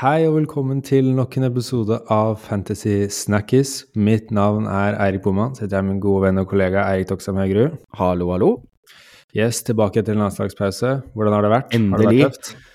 Hei 0.00 0.22
og 0.24 0.38
velkommen 0.38 0.78
til 0.80 1.10
nok 1.12 1.34
en 1.36 1.44
episode 1.50 1.98
av 2.08 2.38
Fantasy 2.40 3.02
Snackies. 3.12 3.82
Mitt 3.92 4.30
navn 4.32 4.64
er 4.64 4.94
Eirik 4.96 5.20
Boman, 5.26 5.52
så 5.52 5.66
heter 5.66 5.76
jeg 5.76 5.86
min 5.90 5.98
gode 6.00 6.22
venn 6.22 6.40
og 6.40 6.46
kollega 6.48 6.86
Eirik 6.88 7.10
Toksam 7.10 7.36
Høgerud. 7.36 7.74
Hallo, 7.98 8.30
hallo. 8.32 8.48
Yes, 9.36 9.58
tilbake 9.66 10.00
til 10.06 10.16
landslagspause. 10.16 10.94
Hvordan 11.12 11.36
har 11.36 11.44
det 11.44 11.50
vært? 11.52 11.76
Endelig. 11.76 11.92
Har 11.92 12.14
det 12.16 12.22
vært 12.22 12.38
tøft? 12.38 12.70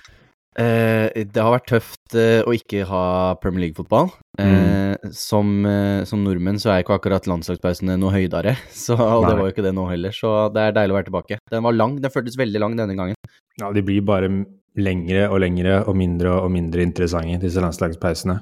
Eh, 0.61 1.23
det 1.31 1.41
har 1.47 1.55
vært 1.55 1.65
tøft 1.71 2.17
eh, 2.21 2.43
å 2.45 2.53
ikke 2.53 2.83
ha 2.91 3.05
Premier 3.41 3.63
League-fotball. 3.63 4.11
Eh, 4.45 5.09
som, 5.17 5.55
eh, 5.65 6.03
som 6.05 6.21
nordmenn 6.21 6.61
så 6.61 6.75
er 6.75 6.83
ikke 6.83 6.99
akkurat 6.99 7.25
landslagspausene 7.31 7.95
noe 8.03 8.13
høydere, 8.13 8.53
så 8.85 8.99
og 8.99 9.25
det 9.25 9.33
var 9.33 9.49
jo 9.49 9.55
ikke 9.55 9.65
det 9.65 9.73
nå 9.73 9.87
heller, 9.89 10.13
så 10.13 10.35
det 10.53 10.67
er 10.67 10.77
deilig 10.77 10.93
å 10.93 10.99
være 10.99 11.09
tilbake. 11.09 11.39
Den 11.57 11.65
var 11.65 11.73
lang, 11.73 11.97
den 12.05 12.13
føltes 12.13 12.37
veldig 12.37 12.61
lang 12.61 12.77
denne 12.77 12.99
gangen. 13.01 13.17
Ja, 13.57 13.73
de 13.73 13.81
blir 13.87 14.05
bare 14.05 14.29
lengre 14.77 15.27
og 15.29 15.39
lengre 15.43 15.81
og 15.85 15.95
mindre 15.97 16.37
og 16.43 16.49
mindre 16.51 16.83
interessante, 16.83 17.39
disse 17.41 17.63
landslagspausene. 17.63 18.39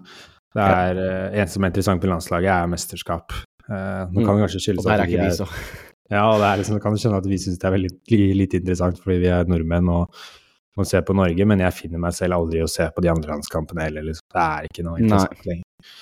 Det 0.53 0.61
er, 0.61 1.01
eh, 1.01 1.39
eneste 1.39 1.57
som 1.57 1.65
er 1.65 1.73
interessant 1.73 2.01
på 2.01 2.09
landslaget, 2.09 2.51
er 2.51 2.69
mesterskap. 2.69 3.33
Eh, 3.69 4.03
nå 4.11 4.25
kan 4.25 4.37
det 4.37 4.45
kanskje 4.45 4.61
skyldes 4.67 4.85
at 4.85 5.03
er 5.05 5.09
vi, 5.09 5.31
så. 5.33 5.47
Ja, 6.11 6.27
og 6.29 6.41
det 6.41 6.47
er 6.49 6.61
liksom, 6.61 6.79
kan 6.83 6.97
skjønne 6.99 7.21
at 7.23 7.27
vi 7.29 7.39
syns 7.41 7.57
det 7.57 7.67
er 7.69 7.77
veldig 7.77 8.19
lite 8.37 8.59
interessant 8.59 8.99
fordi 9.01 9.21
vi 9.23 9.29
er 9.33 9.47
nordmenn 9.49 9.89
og 9.89 10.17
må 10.77 10.85
se 10.85 10.99
på 11.05 11.13
Norge, 11.15 11.45
men 11.45 11.61
jeg 11.61 11.77
finner 11.77 12.01
meg 12.01 12.15
selv 12.17 12.39
aldri 12.39 12.59
i 12.59 12.65
å 12.65 12.71
se 12.71 12.85
på 12.89 13.01
de 13.05 13.11
andre 13.13 13.35
landskampene 13.35 13.85
heller. 13.85 14.05
Liksom. 14.09 14.25
Det 14.33 14.43
er 14.43 14.67
ikke 14.69 14.85
noe 14.87 15.01
interessant 15.01 15.47
lenger. 15.49 15.93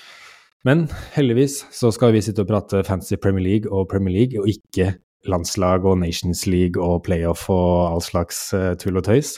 Men 0.68 0.84
heldigvis 1.16 1.58
så 1.74 1.90
skal 1.94 2.14
vi 2.14 2.22
sitte 2.24 2.44
og 2.44 2.50
prate 2.50 2.84
fancy 2.86 3.18
Premier 3.20 3.44
League 3.44 3.72
og 3.72 3.88
Premier 3.90 4.14
League, 4.14 4.40
og 4.40 4.48
ikke 4.48 4.94
landslag 5.28 5.84
og 5.86 5.98
Nations 6.00 6.46
League 6.46 6.82
og 6.82 7.02
playoff 7.06 7.48
og 7.52 7.92
all 7.92 8.04
slags 8.04 8.48
uh, 8.56 8.72
tull 8.78 8.98
og 8.98 9.06
tøys. 9.06 9.36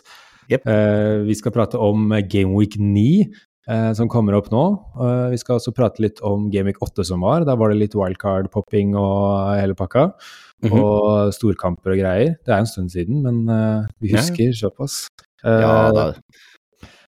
Jep. 0.50 0.66
Eh, 0.68 1.24
vi 1.24 1.34
skal 1.38 1.54
prate 1.54 1.80
om 1.80 2.12
Gameweek 2.30 2.76
9, 2.80 3.26
eh, 3.68 3.90
som 3.96 4.10
kommer 4.12 4.36
opp 4.38 4.50
nå. 4.52 4.64
Eh, 5.00 5.28
vi 5.34 5.40
skal 5.40 5.58
også 5.58 5.74
prate 5.76 6.02
litt 6.04 6.20
om 6.26 6.48
Gameweek 6.52 6.82
8 6.84 7.06
som 7.08 7.24
var. 7.24 7.46
Da 7.48 7.56
var 7.56 7.72
det 7.72 7.80
litt 7.80 7.98
wildcard-popping 7.98 8.96
og 9.00 9.54
hele 9.58 9.76
pakka. 9.78 10.10
Mhm. 10.64 10.80
Og 10.80 11.32
storkamper 11.36 11.92
og 11.92 12.00
greier. 12.00 12.34
Det 12.44 12.52
er 12.52 12.58
en 12.58 12.66
stund 12.66 12.90
siden, 12.92 13.22
men 13.22 13.44
vi 14.00 14.14
husker 14.14 14.52
såpass. 14.56 15.08
Ja 15.44 15.92
da. 15.92 16.14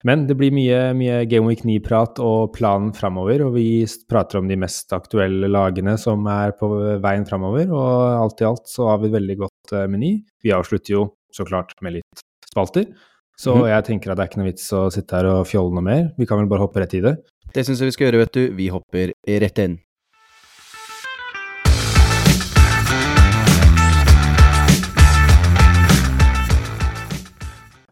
men 0.03 0.27
det 0.27 0.35
blir 0.37 0.51
mye, 0.51 0.93
mye 0.93 1.25
Game 1.31 1.47
Week 1.47 1.63
9-prat 1.63 2.19
og 2.19 2.53
planen 2.53 2.91
framover, 2.93 3.45
og 3.47 3.55
vi 3.55 3.87
prater 4.11 4.41
om 4.41 4.49
de 4.49 4.57
mest 4.57 4.91
aktuelle 4.93 5.47
lagene 5.47 5.95
som 5.97 6.27
er 6.27 6.51
på 6.59 6.67
veien 7.01 7.25
framover, 7.25 7.71
og 7.71 8.25
alt 8.25 8.43
i 8.43 8.49
alt 8.49 8.67
så 8.67 8.91
har 8.91 8.99
vi 8.99 9.07
et 9.07 9.15
veldig 9.15 9.39
godt 9.39 9.77
meny. 9.89 10.17
Vi 10.43 10.51
avslutter 10.51 10.97
jo 10.97 11.05
så 11.33 11.47
klart 11.47 11.73
med 11.81 12.01
litt 12.01 12.25
spalter, 12.51 12.91
så 13.35 13.55
mm. 13.57 13.65
jeg 13.67 13.85
tenker 13.89 14.13
at 14.13 14.19
det 14.19 14.25
er 14.25 14.31
ikke 14.31 14.41
noe 14.43 14.51
vits 14.53 14.67
å 14.71 14.85
sitte 14.95 15.17
her 15.19 15.27
og 15.27 15.49
fjolle 15.51 15.75
noe 15.75 15.83
mer. 15.83 16.05
Vi 16.19 16.27
kan 16.31 16.39
vel 16.39 16.51
bare 16.51 16.63
hoppe 16.63 16.83
rett 16.83 16.95
i 16.95 17.03
det. 17.03 17.17
Det 17.55 17.65
syns 17.67 17.83
jeg 17.83 17.91
vi 17.91 17.97
skal 17.97 18.09
gjøre, 18.09 18.23
vet 18.23 18.37
du. 18.37 18.45
Vi 18.55 18.69
hopper 18.71 19.15
rett 19.43 19.59
inn. 19.63 19.81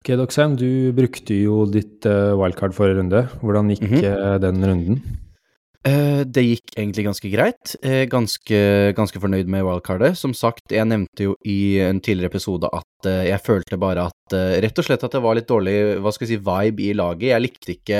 Ok, 0.02 0.16
Doxheim, 0.18 0.56
du 0.58 0.90
brukte 0.94 1.34
jo 1.36 1.60
ditt 1.70 2.06
eh, 2.10 2.32
wildcard 2.34 2.74
forrige 2.74 2.98
runde. 2.98 3.26
Hvordan 3.42 3.70
gikk 3.70 3.84
mm 3.86 3.98
-hmm. 3.98 4.38
den 4.42 4.64
runden? 4.66 5.21
Eh, 5.82 6.20
det 6.26 6.42
gikk 6.46 6.76
egentlig 6.76 7.04
ganske 7.08 7.30
greit. 7.32 7.74
Eh, 7.82 8.04
ganske, 8.10 8.58
ganske 8.94 9.22
fornøyd 9.22 9.50
med 9.50 9.64
wildcardet. 9.66 10.14
Som 10.18 10.34
sagt, 10.34 10.70
jeg 10.70 10.86
nevnte 10.86 11.26
jo 11.26 11.34
i 11.42 11.80
en 11.82 11.98
tidligere 11.98 12.30
episode 12.30 12.70
at 12.70 13.08
eh, 13.10 13.26
jeg 13.32 13.42
følte 13.42 13.80
bare 13.82 14.08
at 14.10 14.18
Rett 14.32 14.78
og 14.80 14.86
slett 14.86 15.02
at 15.04 15.12
det 15.12 15.20
var 15.20 15.36
litt 15.36 15.48
dårlig 15.50 15.74
hva 16.00 16.08
skal 16.14 16.24
jeg 16.24 16.38
si, 16.38 16.44
vibe 16.46 16.84
i 16.86 16.94
laget. 16.96 17.32
Jeg 17.34 17.42
likte 17.44 17.74
ikke 17.74 17.98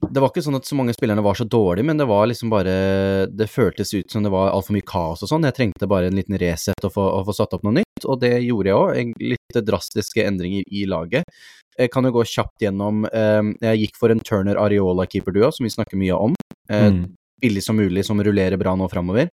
Det 0.00 0.22
var 0.22 0.30
ikke 0.30 0.44
sånn 0.44 0.60
at 0.60 0.68
så 0.68 0.76
mange 0.78 0.94
spillerne 0.94 1.24
var 1.26 1.34
så 1.34 1.42
dårlige, 1.42 1.88
men 1.88 1.98
det 1.98 2.06
var 2.06 2.28
liksom 2.30 2.52
bare 2.52 3.26
Det 3.26 3.48
føltes 3.50 3.90
ut 3.96 4.12
som 4.12 4.22
det 4.22 4.30
var 4.30 4.52
altfor 4.52 4.76
mye 4.76 4.86
kaos 4.86 5.24
og 5.24 5.32
sånn. 5.32 5.48
Jeg 5.48 5.56
trengte 5.56 5.88
bare 5.90 6.06
en 6.06 6.20
liten 6.20 6.38
reset 6.38 6.86
og 6.86 6.94
få, 6.94 7.08
få 7.26 7.34
satt 7.34 7.56
opp 7.56 7.66
noe 7.66 7.80
nytt, 7.80 7.89
og 8.08 8.20
det 8.20 8.34
gjorde 8.44 8.70
jeg 8.70 8.76
òg. 8.76 9.14
Litt 9.34 9.60
drastiske 9.66 10.24
endringer 10.26 10.62
i 10.70 10.84
laget. 10.88 11.24
Jeg 11.78 11.90
kan 11.94 12.04
jo 12.04 12.12
gå 12.12 12.24
kjapt 12.28 12.60
gjennom 12.60 13.04
eh, 13.08 13.42
Jeg 13.62 13.78
gikk 13.84 13.96
for 14.00 14.12
en 14.12 14.20
Turner 14.20 14.58
Areola-keeperduo, 14.60 15.50
som 15.54 15.64
vi 15.64 15.70
snakker 15.72 15.96
mye 16.00 16.16
om. 16.16 16.34
Eh, 16.70 16.90
Mm. 16.90 17.14
billig 17.40 17.62
som 17.64 17.76
mulig, 17.76 18.04
som 18.04 18.18
rullerer 18.20 18.58
bra 18.60 18.74
nå 18.76 18.88
framover. 18.90 19.30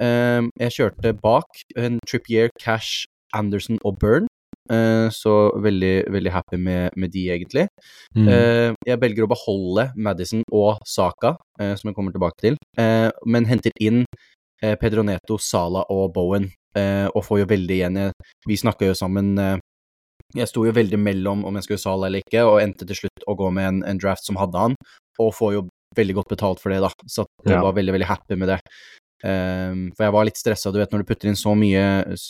jeg 0.00 0.72
kjørte 0.72 1.12
bak 1.20 1.44
en 1.76 1.98
Trippier, 2.08 2.48
Cash, 2.58 3.04
Anderson 3.34 3.78
og 3.84 3.98
Burn, 3.98 4.26
eh, 4.70 5.08
så 5.10 5.52
veldig, 5.60 6.10
veldig 6.12 6.32
happy 6.32 6.56
med, 6.56 6.90
med 6.96 7.10
de, 7.12 7.26
egentlig. 7.30 7.66
Mm. 8.16 8.28
Eh, 8.28 8.74
jeg 8.86 9.00
velger 9.00 9.24
å 9.24 9.30
beholde 9.30 9.92
Madison 9.96 10.42
og 10.52 10.78
Saka, 10.86 11.36
eh, 11.60 11.74
som 11.76 11.88
jeg 11.90 11.94
kommer 11.96 12.12
tilbake 12.12 12.40
til, 12.40 12.56
eh, 12.78 13.10
men 13.26 13.44
henter 13.46 13.72
inn 13.80 14.04
eh, 14.62 14.76
Pedro 14.76 15.02
Neto, 15.02 15.38
Sala 15.38 15.84
og 15.90 16.12
Bowen, 16.12 16.44
eh, 16.44 16.50
og 16.76 17.24
får 17.26 17.40
jo 17.40 17.46
veldig 17.50 17.76
igjen 17.80 17.96
Vi 18.46 18.56
snakka 18.56 18.86
jo 18.86 18.94
sammen 18.94 19.32
eh, 19.38 19.56
Jeg 20.36 20.46
sto 20.46 20.62
jo 20.64 20.72
veldig 20.76 20.98
mellom 21.02 21.44
om 21.48 21.56
jeg 21.58 21.66
skulle 21.66 21.82
Sala 21.82 22.06
eller 22.06 22.22
ikke, 22.22 22.44
og 22.46 22.60
endte 22.62 22.86
til 22.86 23.00
slutt 23.02 23.24
å 23.26 23.34
gå 23.34 23.50
med 23.50 23.66
en, 23.66 23.80
en 23.90 23.98
draft 23.98 24.22
som 24.24 24.38
hadde 24.38 24.54
han, 24.58 24.76
og 25.18 25.34
får 25.34 25.54
jo 25.56 25.64
veldig 25.98 26.14
godt 26.20 26.30
betalt 26.36 26.60
for 26.62 26.70
det, 26.70 26.78
da. 26.84 26.90
Så 27.10 27.24
jeg 27.44 27.56
Ja. 27.56 27.62
var 27.64 27.74
veldig, 27.74 27.92
veldig 27.96 28.06
happy 28.06 28.36
med 28.38 28.48
det. 28.52 28.60
Um, 29.26 29.90
for 29.96 30.06
jeg 30.06 30.12
var 30.14 30.24
litt 30.24 30.38
stressa, 30.38 30.70
du 30.72 30.78
vet 30.78 30.92
når 30.94 31.02
du 31.02 31.08
putter 31.10 31.28
inn 31.28 31.36
så 31.36 31.52
mye, 31.58 31.82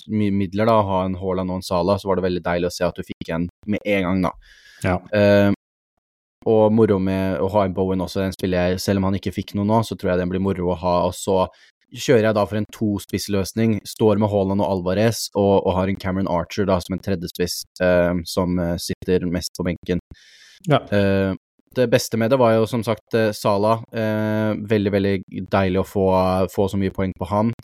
mye 0.09 0.33
midler, 0.33 0.67
da, 0.67 0.79
ha 0.83 1.05
en 1.05 1.15
Haaland 1.21 1.53
og 1.53 1.61
en 1.61 1.67
Sala, 1.69 1.99
så 2.01 2.09
var 2.09 2.17
det 2.19 2.25
veldig 2.25 2.43
deilig 2.49 2.71
å 2.71 2.73
se 2.75 2.87
at 2.89 2.97
du 2.97 3.05
fikk 3.05 3.35
en 3.37 3.45
med 3.69 3.85
en 3.85 4.03
gang, 4.09 4.23
da. 4.25 4.33
Ja. 4.83 4.97
Um, 5.13 5.55
og 6.49 6.73
moro 6.73 6.97
med 6.99 7.37
å 7.45 7.51
ha 7.53 7.67
en 7.69 7.75
Bowen 7.77 8.01
også, 8.01 8.25
den 8.25 8.33
spiller 8.33 8.71
jeg, 8.73 8.81
selv 8.81 9.03
om 9.03 9.11
han 9.11 9.19
ikke 9.21 9.35
fikk 9.37 9.53
noe 9.59 9.69
nå, 9.69 9.83
så 9.85 9.93
tror 10.01 10.15
jeg 10.15 10.23
den 10.25 10.33
blir 10.33 10.41
moro 10.43 10.73
å 10.73 10.79
ha, 10.81 10.95
og 11.11 11.13
så 11.15 11.43
kjører 11.95 12.29
jeg 12.29 12.37
da 12.37 12.47
for 12.47 12.61
en 12.61 12.69
tospissløsning, 12.75 13.79
står 13.89 14.21
med 14.23 14.31
Haaland 14.33 14.63
og 14.63 14.73
Alvarez, 14.77 15.29
og, 15.35 15.67
og 15.67 15.77
har 15.79 15.91
en 15.91 16.01
Cameron 16.01 16.31
Archer 16.31 16.69
da 16.69 16.79
som 16.83 16.97
en 16.97 17.03
tredjespiss, 17.05 17.63
ehm, 17.83 18.25
som 18.29 18.59
eh, 18.63 18.77
sitter 18.81 19.27
mest 19.31 19.55
på 19.59 19.67
benken. 19.67 20.03
Ja. 20.69 20.83
Eh, 20.95 21.35
det 21.77 21.87
beste 21.91 22.19
med 22.19 22.33
det 22.33 22.39
var 22.41 22.57
jo 22.57 22.67
som 22.67 22.83
sagt 22.87 23.15
eh, 23.15 23.31
Sala. 23.37 23.79
Eh, 23.95 24.57
veldig, 24.71 24.93
veldig 24.97 25.15
deilig 25.53 25.83
å 25.83 25.87
få, 25.87 26.09
få 26.51 26.67
så 26.71 26.81
mye 26.81 26.95
poeng 26.95 27.15
på 27.19 27.31
han. 27.31 27.55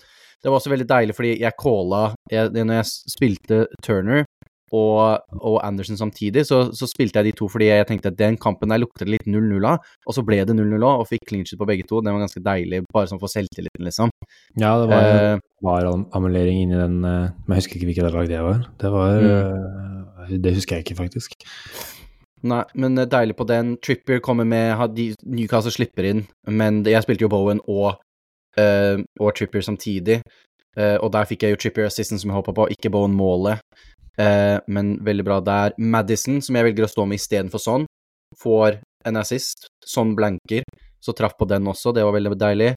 Det 0.42 0.50
var 0.50 0.60
også 0.60 0.70
veldig 0.70 0.86
deilig 0.86 1.14
fordi 1.16 1.30
jeg 1.40 1.56
calla 1.58 2.00
jeg, 2.30 2.52
Når 2.54 2.76
jeg 2.76 2.88
spilte 3.16 3.60
Turner 3.82 4.26
og, 4.74 5.22
og 5.38 5.56
Anderson 5.62 5.98
samtidig, 5.98 6.46
så, 6.48 6.64
så 6.74 6.88
spilte 6.90 7.20
jeg 7.20 7.28
de 7.28 7.34
to 7.38 7.46
fordi 7.50 7.68
jeg 7.68 7.86
tenkte 7.86 8.10
at 8.10 8.18
den 8.18 8.38
kampen 8.40 8.72
der 8.72 8.80
lukter 8.82 9.06
litt 9.06 9.26
0-0 9.26 9.66
av. 9.68 9.84
Og 10.06 10.16
så 10.16 10.24
ble 10.26 10.40
det 10.42 10.56
0-0 10.56 10.74
òg, 10.80 11.02
og 11.02 11.10
fikk 11.10 11.28
clean 11.30 11.46
på 11.46 11.68
begge 11.68 11.86
to. 11.86 12.00
Det 12.02 12.14
var 12.14 12.24
ganske 12.24 12.42
deilig, 12.42 12.82
bare 12.92 13.10
sånn 13.10 13.22
for 13.22 13.30
selvtilliten, 13.30 13.84
liksom. 13.86 14.10
Ja, 14.58 14.74
det 14.82 14.88
var, 14.90 15.10
uh, 15.36 15.44
var 15.62 15.90
amulering 16.16 16.64
inni 16.64 16.78
den 16.78 16.98
uh, 17.04 17.28
Men 17.46 17.54
jeg 17.54 17.62
husker 17.62 17.78
ikke 17.78 17.90
hvilket 17.92 18.16
lag 18.16 18.30
det 18.30 18.40
var. 18.42 18.64
Det 18.80 18.90
var 18.94 19.28
eh, 19.28 20.32
Det 20.34 20.54
husker 20.56 20.78
jeg 20.78 20.86
ikke, 20.86 20.98
faktisk. 21.04 21.38
Nei, 22.46 22.64
men 22.74 22.98
deilig 23.10 23.36
på 23.38 23.46
den. 23.48 23.76
Trippier 23.82 24.18
kommer 24.24 24.46
med, 24.48 24.74
de, 24.96 25.12
Newcastle 25.26 25.74
slipper 25.74 26.10
inn, 26.10 26.26
men 26.50 26.82
jeg 26.86 27.06
spilte 27.06 27.26
jo 27.26 27.30
Bowen 27.32 27.62
og, 27.66 27.96
og 28.56 29.32
Trippier 29.36 29.64
samtidig, 29.64 30.20
Uh, 30.76 30.98
og 31.00 31.08
der 31.14 31.24
fikk 31.24 31.46
jeg 31.46 31.54
jo 31.54 31.58
Trippier 31.60 31.88
assisten 31.88 32.20
som 32.20 32.28
jeg 32.28 32.36
håpa 32.36 32.52
på, 32.52 32.66
ikke 32.74 32.90
Bowen 32.92 33.14
målet, 33.16 33.62
eh, 34.20 34.58
men 34.66 34.96
veldig 35.04 35.26
bra 35.26 35.40
der. 35.44 35.76
Madison, 35.78 36.40
som 36.42 36.58
jeg 36.58 36.70
velger 36.70 36.86
å 36.86 36.92
stå 36.92 37.06
med 37.06 37.20
istedenfor 37.20 37.62
sånn, 37.62 37.86
får 38.42 38.80
en 39.06 39.20
assist, 39.20 39.68
sånn 39.86 40.16
blanker, 40.18 40.66
så 41.02 41.14
traff 41.14 41.36
på 41.38 41.46
den 41.48 41.68
også, 41.70 41.94
det 41.94 42.04
var 42.04 42.16
veldig 42.16 42.38
deilig. 42.40 42.72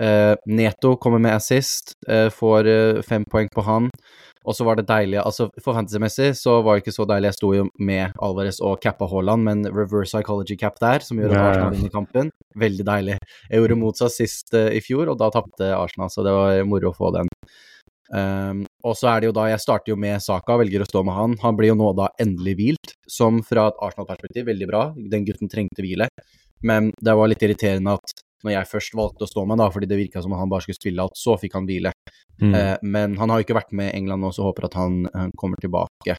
Eh, 0.00 0.34
Neto 0.46 0.96
kommer 0.96 1.18
med 1.18 1.36
assist, 1.36 1.92
eh, 2.08 2.28
får 2.30 2.66
eh, 2.66 3.02
fem 3.06 3.24
poeng 3.30 3.50
på 3.54 3.64
han. 3.66 3.90
Og 4.48 4.56
så 4.56 4.64
var 4.64 4.78
det 4.78 4.86
deilig, 4.88 5.18
altså 5.20 5.50
for 5.60 5.76
fantasy-messig 5.76 6.30
så 6.38 6.54
var 6.64 6.78
det 6.78 6.86
ikke 6.86 6.94
så 6.96 7.04
deilig, 7.04 7.28
jeg 7.28 7.36
sto 7.36 7.50
jo 7.52 7.66
med 7.76 8.14
Alvarez 8.24 8.62
og 8.64 8.78
cappa 8.80 9.04
Haaland, 9.10 9.44
men 9.44 9.66
reverse 9.68 10.14
psychology 10.14 10.56
cap 10.56 10.78
der, 10.80 11.04
som 11.04 11.20
Ja, 11.20 11.28
ja. 11.28 11.42
Arsenal 11.50 11.74
vinner 11.74 11.92
kampen, 11.92 12.30
veldig 12.56 12.86
deilig. 12.88 13.18
Jeg 13.50 13.60
gjorde 13.60 13.76
motsatt 13.82 14.14
sist 14.14 14.56
uh, 14.56 14.70
i 14.72 14.80
fjor, 14.80 15.12
og 15.12 15.20
da 15.20 15.28
tapte 15.34 15.68
Arsenal, 15.76 16.08
så 16.08 16.24
det 16.24 16.32
var 16.32 16.64
moro 16.64 16.88
å 16.88 16.96
få 16.96 17.12
den. 17.18 17.28
Um, 18.08 18.64
og 18.86 18.96
så 18.98 19.10
er 19.12 19.20
det 19.20 19.30
jo 19.30 19.36
da, 19.36 19.46
jeg 19.50 19.62
starter 19.62 19.92
jo 19.92 19.98
med 20.00 20.22
Saka, 20.24 20.56
velger 20.60 20.84
å 20.84 20.88
stå 20.88 21.04
med 21.06 21.16
han. 21.16 21.36
Han 21.44 21.58
blir 21.58 21.72
jo 21.72 21.78
nå 21.80 21.92
da 21.98 22.08
endelig 22.22 22.56
hvilt, 22.60 22.96
som 23.10 23.42
fra 23.46 23.68
et 23.70 23.84
Arsenal-perspektiv, 23.84 24.46
veldig 24.48 24.70
bra. 24.70 24.82
Den 25.12 25.26
gutten 25.28 25.52
trengte 25.52 25.84
hvile. 25.84 26.08
Men 26.66 26.90
det 27.00 27.16
var 27.16 27.30
litt 27.30 27.44
irriterende 27.44 27.96
at 27.98 28.18
når 28.44 28.54
jeg 28.54 28.68
først 28.70 28.96
valgte 28.96 29.26
å 29.26 29.28
stå 29.28 29.44
med, 29.48 29.60
da, 29.60 29.68
fordi 29.72 29.88
det 29.88 29.98
virka 29.98 30.22
som 30.24 30.32
om 30.32 30.40
han 30.40 30.50
bare 30.50 30.64
skulle 30.64 30.78
spille 30.78 31.04
alt, 31.04 31.18
så 31.18 31.36
fikk 31.40 31.58
han 31.58 31.66
hvile. 31.68 31.92
Mm. 32.40 32.54
Eh, 32.56 32.76
men 32.94 33.16
han 33.20 33.28
har 33.28 33.40
jo 33.40 33.44
ikke 33.44 33.58
vært 33.58 33.74
med 33.76 33.92
England 33.92 34.24
nå, 34.24 34.30
så 34.32 34.46
håper 34.46 34.70
at 34.70 34.78
han, 34.80 35.02
han 35.12 35.34
kommer 35.40 35.60
tilbake. 35.60 36.16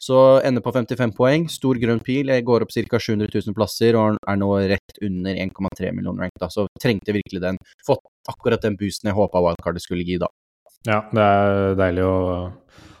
Så 0.00 0.18
ender 0.48 0.64
på 0.64 0.72
55 0.72 1.12
poeng, 1.18 1.44
stor 1.52 1.80
grønn 1.80 2.00
pil. 2.04 2.32
Jeg 2.32 2.46
går 2.48 2.64
opp 2.64 2.72
ca. 2.72 3.00
700 3.04 3.28
000 3.34 3.56
plasser 3.58 3.98
og 4.00 4.16
er 4.16 4.40
nå 4.40 4.50
rett 4.72 5.02
under 5.04 5.36
1,3 5.44 5.92
millioner 5.92 6.24
rank, 6.24 6.40
da. 6.40 6.48
Så 6.52 6.64
trengte 6.80 7.16
virkelig 7.16 7.44
den. 7.44 7.60
Fått 7.84 8.06
akkurat 8.32 8.64
den 8.64 8.80
boosten 8.80 9.12
jeg 9.12 9.18
håpa 9.18 9.44
wildcardet 9.44 9.84
skulle 9.84 10.08
gi, 10.08 10.16
da. 10.20 10.32
Ja, 10.86 11.02
det 11.10 11.24
er 11.24 11.78
deilig 11.78 12.06
å 12.06 12.16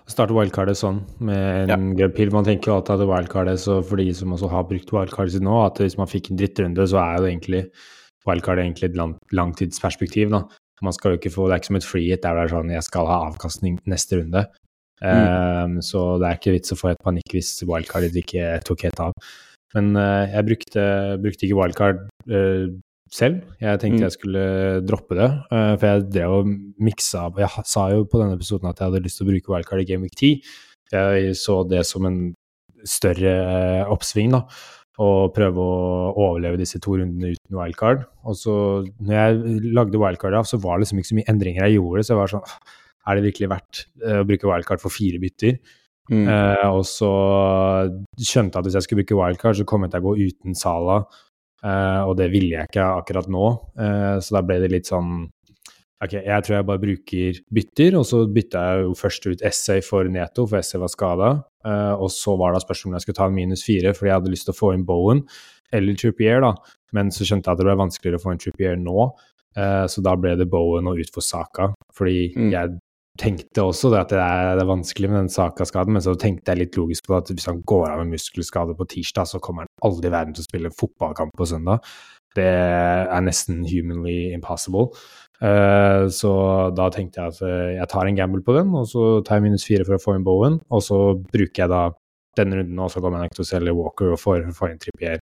Starte 0.08 0.32
wildcardet 0.32 0.78
sånn, 0.80 1.02
med 1.20 1.68
en 1.74 1.90
ja. 1.98 2.06
pil. 2.08 2.30
Man 2.32 2.46
tenker 2.46 2.70
jo 2.70 2.78
alltid 2.78 2.94
at 2.94 3.10
wildcardet, 3.10 3.60
så 3.60 3.74
for 3.84 4.00
de 4.00 4.06
som 4.16 4.32
også 4.32 4.48
har 4.48 4.64
brukt 4.70 4.88
wildcardet 4.94 5.34
sitt 5.34 5.44
nå, 5.44 5.58
at 5.66 5.82
hvis 5.82 5.98
man 6.00 6.08
fikk 6.08 6.30
en 6.30 6.38
drittrunde, 6.40 6.86
så 6.88 6.96
er 7.02 7.18
jo 7.18 7.28
egentlig 7.28 7.60
wildcardet 8.24 8.64
egentlig 8.64 8.88
et 8.88 8.96
lang, 8.96 9.12
langtidsperspektiv. 9.36 10.32
da. 10.32 10.40
Man 10.80 10.96
skal 10.96 11.12
jo 11.12 11.20
ikke 11.20 11.34
få, 11.34 11.48
Det 11.48 11.58
er 11.58 11.60
ikke 11.60 11.70
som 11.72 11.80
et 11.80 11.90
free 11.90 12.16
der 12.16 12.38
det 12.38 12.46
er 12.46 12.54
sånn 12.54 12.72
jeg 12.72 12.86
skal 12.86 13.10
ha 13.10 13.20
avkastning 13.28 13.76
neste 13.84 14.22
runde. 14.22 14.46
Mm. 15.04 15.76
Um, 15.76 15.76
så 15.84 16.06
det 16.18 16.26
er 16.26 16.40
ikke 16.40 16.56
vits 16.56 16.74
å 16.74 16.78
få 16.78 16.90
et 16.94 17.04
panikk 17.04 17.36
hvis 17.36 17.52
wildcardet 17.68 18.16
ikke 18.18 18.58
tok 18.66 18.88
helt 18.88 19.04
av. 19.10 19.28
Men 19.76 19.92
uh, 19.98 20.24
jeg 20.24 20.48
brukte, 20.48 20.84
brukte, 21.20 21.44
ikke 21.44 21.58
wildcard 21.60 22.04
uh, 22.32 22.72
selv. 23.14 23.42
Jeg 23.62 23.80
tenkte 23.82 24.00
mm. 24.00 24.06
jeg 24.06 24.14
skulle 24.14 24.46
droppe 24.86 25.16
det, 25.18 25.28
uh, 25.52 25.74
for 25.78 25.86
jeg 25.86 26.06
drev 26.12 26.34
og 26.40 26.50
miksa 26.82 27.28
Jeg 27.40 27.66
sa 27.68 27.88
jo 27.92 28.06
på 28.08 28.20
denne 28.20 28.36
episoden 28.38 28.70
at 28.70 28.80
jeg 28.80 28.90
hadde 28.90 29.04
lyst 29.04 29.20
til 29.20 29.26
å 29.26 29.30
bruke 29.30 29.54
wildcard 29.54 29.84
i 29.84 29.86
Game 29.88 30.06
Week 30.06 30.16
10. 30.16 30.42
Jeg 30.94 31.36
så 31.38 31.60
det 31.68 31.84
som 31.88 32.08
en 32.08 32.18
større 32.88 33.32
uh, 33.84 33.94
oppsving, 33.94 34.34
da. 34.36 34.42
Og 34.98 35.30
prøve 35.30 35.62
å 35.62 36.12
overleve 36.16 36.58
disse 36.58 36.80
to 36.82 36.96
rundene 36.98 37.36
uten 37.36 37.58
wildcard. 37.58 38.02
Og 38.26 38.34
så, 38.38 38.54
når 38.98 39.18
jeg 39.18 39.64
lagde 39.78 40.00
wildcard 40.02 40.34
av, 40.40 40.48
så 40.48 40.58
var 40.62 40.76
det 40.76 40.86
liksom 40.86 41.02
ikke 41.02 41.12
så 41.12 41.18
mye 41.20 41.30
endringer 41.30 41.66
jeg 41.68 41.78
gjorde. 41.78 42.04
Så 42.04 42.14
jeg 42.14 42.22
var 42.22 42.32
sånn 42.34 42.48
Er 43.08 43.16
det 43.16 43.28
virkelig 43.30 43.52
verdt 43.54 43.84
uh, 44.04 44.20
å 44.22 44.26
bruke 44.28 44.50
wildcard 44.50 44.82
for 44.84 44.94
fire 44.94 45.20
bytter? 45.22 45.60
Mm. 46.08 46.24
og 46.72 46.86
så 46.88 47.08
skjønte 48.16 48.56
jeg 48.56 48.60
at 48.62 48.64
hvis 48.64 48.76
jeg 48.78 48.84
skulle 48.86 49.02
bruke 49.02 49.16
wildcard, 49.18 49.58
så 49.58 49.66
kom 49.68 49.82
jeg 49.84 49.90
til 49.92 50.00
å 50.00 50.04
gå 50.06 50.12
uten 50.30 50.54
Sala 50.56 51.02
Uh, 51.04 51.27
og 51.64 52.14
det 52.18 52.28
ville 52.30 52.54
jeg 52.54 52.70
ikke 52.70 52.84
akkurat 53.00 53.26
nå, 53.30 53.48
uh, 53.80 54.16
så 54.22 54.38
da 54.38 54.44
ble 54.46 54.60
det 54.62 54.70
litt 54.76 54.90
sånn 54.90 55.26
Ok, 55.98 56.12
jeg 56.14 56.42
tror 56.46 56.54
jeg 56.54 56.66
bare 56.68 56.78
bruker 56.78 57.38
bytter, 57.50 57.96
og 57.98 58.04
så 58.06 58.20
bytta 58.30 58.60
jeg 58.68 58.82
jo 58.84 58.92
først 58.94 59.24
ut 59.26 59.40
Essay 59.48 59.80
for 59.82 60.06
Neto, 60.06 60.44
for 60.46 60.60
Essay 60.60 60.78
var 60.78 60.92
skada. 60.92 61.30
Uh, 61.66 61.72
eh, 61.72 61.94
og 62.04 62.12
så 62.14 62.36
var 62.38 62.54
det 62.54 62.60
spørsmålet 62.62 62.92
om 62.92 62.94
jeg 62.94 63.02
skulle 63.02 63.18
ta 63.18 63.26
en 63.26 63.34
minus 63.34 63.64
fire, 63.66 63.90
fordi 63.98 64.06
jeg 64.06 64.14
hadde 64.20 64.30
lyst 64.30 64.46
til 64.46 64.54
å 64.54 64.58
få 64.60 64.70
inn 64.76 64.84
Bowen 64.86 65.24
eller 65.74 65.98
Trippier, 65.98 66.38
da. 66.44 66.52
Men 66.94 67.10
så 67.10 67.26
skjønte 67.26 67.50
jeg 67.50 67.58
at 67.58 67.58
det 67.58 67.66
ble 67.66 67.74
vanskeligere 67.82 68.22
å 68.22 68.22
få 68.22 68.30
en 68.30 68.38
Trippier 68.44 68.78
nå, 68.78 69.08
så 69.90 70.04
da 70.06 70.14
ble 70.14 70.36
det 70.38 70.46
Bowen 70.52 70.86
og 70.86 71.02
ut 71.02 71.10
for 71.10 71.26
Saka. 71.26 71.72
Fordi 71.98 72.28
mm. 72.30 72.46
jeg 72.54 72.78
tenkte 73.18 73.64
også 73.66 73.90
det 73.92 74.00
at 74.00 74.12
det 74.14 74.20
er, 74.22 74.52
det 74.58 74.64
er 74.64 74.70
vanskelig 74.70 75.10
med 75.10 75.18
den 75.20 75.32
Saka-skaden, 75.32 75.96
men 75.96 76.04
så 76.04 76.14
tenkte 76.18 76.54
jeg 76.54 76.62
litt 76.62 76.78
logisk 76.78 77.08
på 77.08 77.16
at 77.18 77.32
hvis 77.32 77.48
han 77.50 77.62
går 77.68 77.88
av 77.90 78.02
med 78.02 78.16
muskelskade 78.16 78.76
på 78.78 78.86
tirsdag, 78.94 79.28
så 79.30 79.40
kommer 79.42 79.66
han 79.66 79.72
aldri 79.88 80.10
i 80.10 80.14
verden 80.14 80.36
til 80.36 80.44
å 80.44 80.48
spille 80.48 80.74
fotballkamp 80.74 81.34
på 81.38 81.48
søndag. 81.50 81.86
Det 82.38 82.46
er 82.48 83.24
nesten 83.24 83.64
humanly 83.66 84.34
impossible. 84.36 84.92
Uh, 85.38 86.10
så 86.10 86.32
da 86.74 86.88
tenkte 86.90 87.22
jeg 87.22 87.34
at 87.34 87.40
uh, 87.46 87.70
jeg 87.76 87.90
tar 87.90 88.08
en 88.10 88.18
gamble 88.18 88.42
på 88.46 88.56
den, 88.56 88.74
og 88.74 88.88
så 88.90 89.06
tar 89.26 89.38
jeg 89.38 89.48
minus 89.48 89.66
fire 89.66 89.86
for 89.86 89.98
å 89.98 90.02
få 90.02 90.16
inn 90.18 90.26
Bowen, 90.26 90.60
og 90.74 90.84
så 90.84 90.98
bruker 91.18 91.64
jeg 91.64 91.72
da 91.72 91.82
denne 92.38 92.60
runden, 92.60 92.78
og 92.82 92.90
så 92.92 93.02
kommer 93.02 93.18
jeg 93.22 93.28
nok 93.28 93.38
til 93.38 93.44
å 93.44 93.48
selge 93.48 93.74
Walker 93.74 94.12
og 94.14 94.20
får, 94.22 94.46
får 94.54 94.72
inn 94.72 94.80
Trippier. 94.82 95.22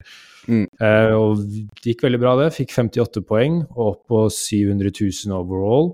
Mm. 0.50 0.66
Uh, 0.82 1.12
og 1.18 1.44
det 1.46 1.92
gikk 1.92 2.06
veldig 2.06 2.22
bra, 2.22 2.34
det. 2.42 2.50
Fikk 2.56 2.74
58 2.74 3.24
poeng 3.26 3.62
og 3.68 3.84
opp 3.86 4.02
på 4.10 4.24
700 4.34 4.90
000 4.90 5.34
overall. 5.36 5.92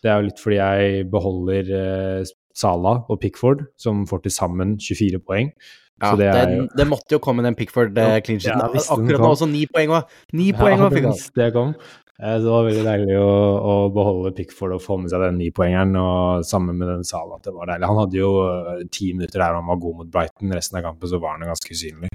Det 0.00 0.10
er 0.10 0.20
jo 0.20 0.28
litt 0.30 0.40
fordi 0.40 0.58
jeg 0.60 1.06
beholder 1.12 1.70
eh, 1.76 2.32
Sala 2.56 2.96
og 3.08 3.20
Pickford, 3.22 3.66
som 3.80 4.06
får 4.08 4.24
til 4.24 4.34
sammen 4.34 4.74
24 4.80 5.22
poeng. 5.22 5.52
Ja, 6.00 6.14
det, 6.16 6.30
den, 6.32 6.68
det, 6.72 6.86
måtte 6.88 7.12
jo 7.12 7.20
komme 7.20 7.44
den 7.44 7.56
Pickford-clinchen. 7.58 8.56
Ja, 8.56 8.68
Akkurat 8.72 9.20
nå 9.20 9.34
også 9.34 9.48
ni 9.50 9.66
poeng 9.68 9.92
òg! 9.98 10.14
Ni 10.32 10.48
poeng 10.56 10.86
òg, 10.86 10.96
ja, 10.96 11.12
det 11.36 11.50
kom. 11.52 11.74
Eh, 12.20 12.36
det 12.40 12.48
var 12.52 12.66
veldig 12.66 12.84
deilig 12.84 13.16
å, 13.16 13.28
å, 13.72 13.74
beholde 13.94 14.32
Pickford 14.36 14.74
og 14.76 14.82
få 14.84 14.98
med 15.00 15.12
seg 15.12 15.24
den 15.24 15.38
nipoengeren. 15.40 15.96
Og 16.00 16.46
sammen 16.48 16.76
med 16.80 16.88
den 16.92 17.06
Sala, 17.08 17.40
det 17.44 17.54
var 17.56 17.72
deilig. 17.72 17.88
Han 17.88 18.00
hadde 18.02 18.20
jo 18.20 18.32
eh, 18.44 18.84
ti 18.92 19.12
minutter 19.16 19.40
der 19.40 19.56
han 19.56 19.68
var 19.68 19.80
god 19.80 20.00
mot 20.02 20.12
Brighton. 20.12 20.56
Resten 20.56 20.80
av 20.80 20.88
kampen 20.90 21.12
så 21.12 21.20
var 21.22 21.36
han 21.36 21.48
ganske 21.48 21.76
usynlig. 21.76 22.12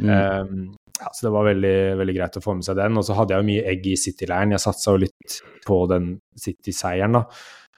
Mm. 0.00 0.10
Um, 0.10 0.60
ja, 1.00 1.08
så 1.12 1.26
det 1.26 1.32
var 1.32 1.48
veldig, 1.48 1.76
veldig, 2.00 2.14
greit 2.18 2.36
å 2.36 2.42
få 2.44 2.54
med 2.58 2.66
seg 2.66 2.76
den. 2.76 2.98
Og 3.00 3.06
så 3.06 3.16
hadde 3.16 3.34
jeg 3.34 3.42
jo 3.42 3.48
mye 3.48 3.64
egg 3.72 3.88
i 3.88 3.96
City-leiren. 3.96 4.52
Jeg 4.54 4.64
satsa 4.66 4.92
jo 4.92 5.00
litt 5.06 5.38
på 5.64 5.80
den 5.90 6.12
City-seieren, 6.38 7.16
da. 7.16 7.24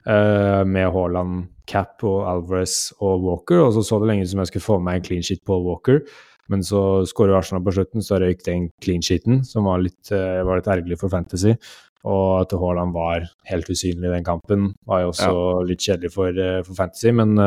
Uh, 0.03 0.61
med 0.67 0.89
Haaland, 0.91 1.45
Cap 1.69 2.03
og 2.03 2.25
Alvarez 2.27 2.91
og 2.99 3.23
Walker. 3.23 3.61
Og 3.63 3.71
så 3.77 3.85
så 3.87 4.01
det 4.01 4.09
lenge 4.09 4.27
ut 4.27 4.33
som 4.33 4.43
jeg 4.43 4.51
skulle 4.51 4.67
få 4.67 4.77
med 4.83 4.99
en 4.99 5.07
clean 5.07 5.23
sheet 5.23 5.43
på 5.47 5.61
Walker. 5.63 6.03
Men 6.51 6.65
så 6.67 6.81
skårer 7.07 7.37
Arsenal 7.37 7.63
på 7.63 7.71
slutten, 7.77 8.03
så 8.03 8.19
røyk 8.19 8.43
den 8.43 8.67
clean 8.83 9.05
sheeten, 9.05 9.45
som 9.47 9.69
var 9.69 9.79
litt, 9.85 10.01
uh, 10.11 10.43
var 10.43 10.59
litt 10.59 10.71
ergerlig 10.75 10.99
for 10.99 11.13
Fantasy. 11.13 11.55
Og 12.03 12.27
at 12.41 12.51
Haaland 12.59 12.91
var 12.91 13.29
helt 13.47 13.71
usynlig 13.71 14.09
i 14.09 14.15
den 14.17 14.27
kampen, 14.27 14.73
var 14.83 15.05
jo 15.05 15.13
også 15.13 15.31
ja. 15.31 15.59
litt 15.69 15.85
kjedelig 15.87 16.11
for, 16.11 16.35
uh, 16.35 16.59
for 16.67 16.75
Fantasy. 16.75 17.15
Men 17.15 17.39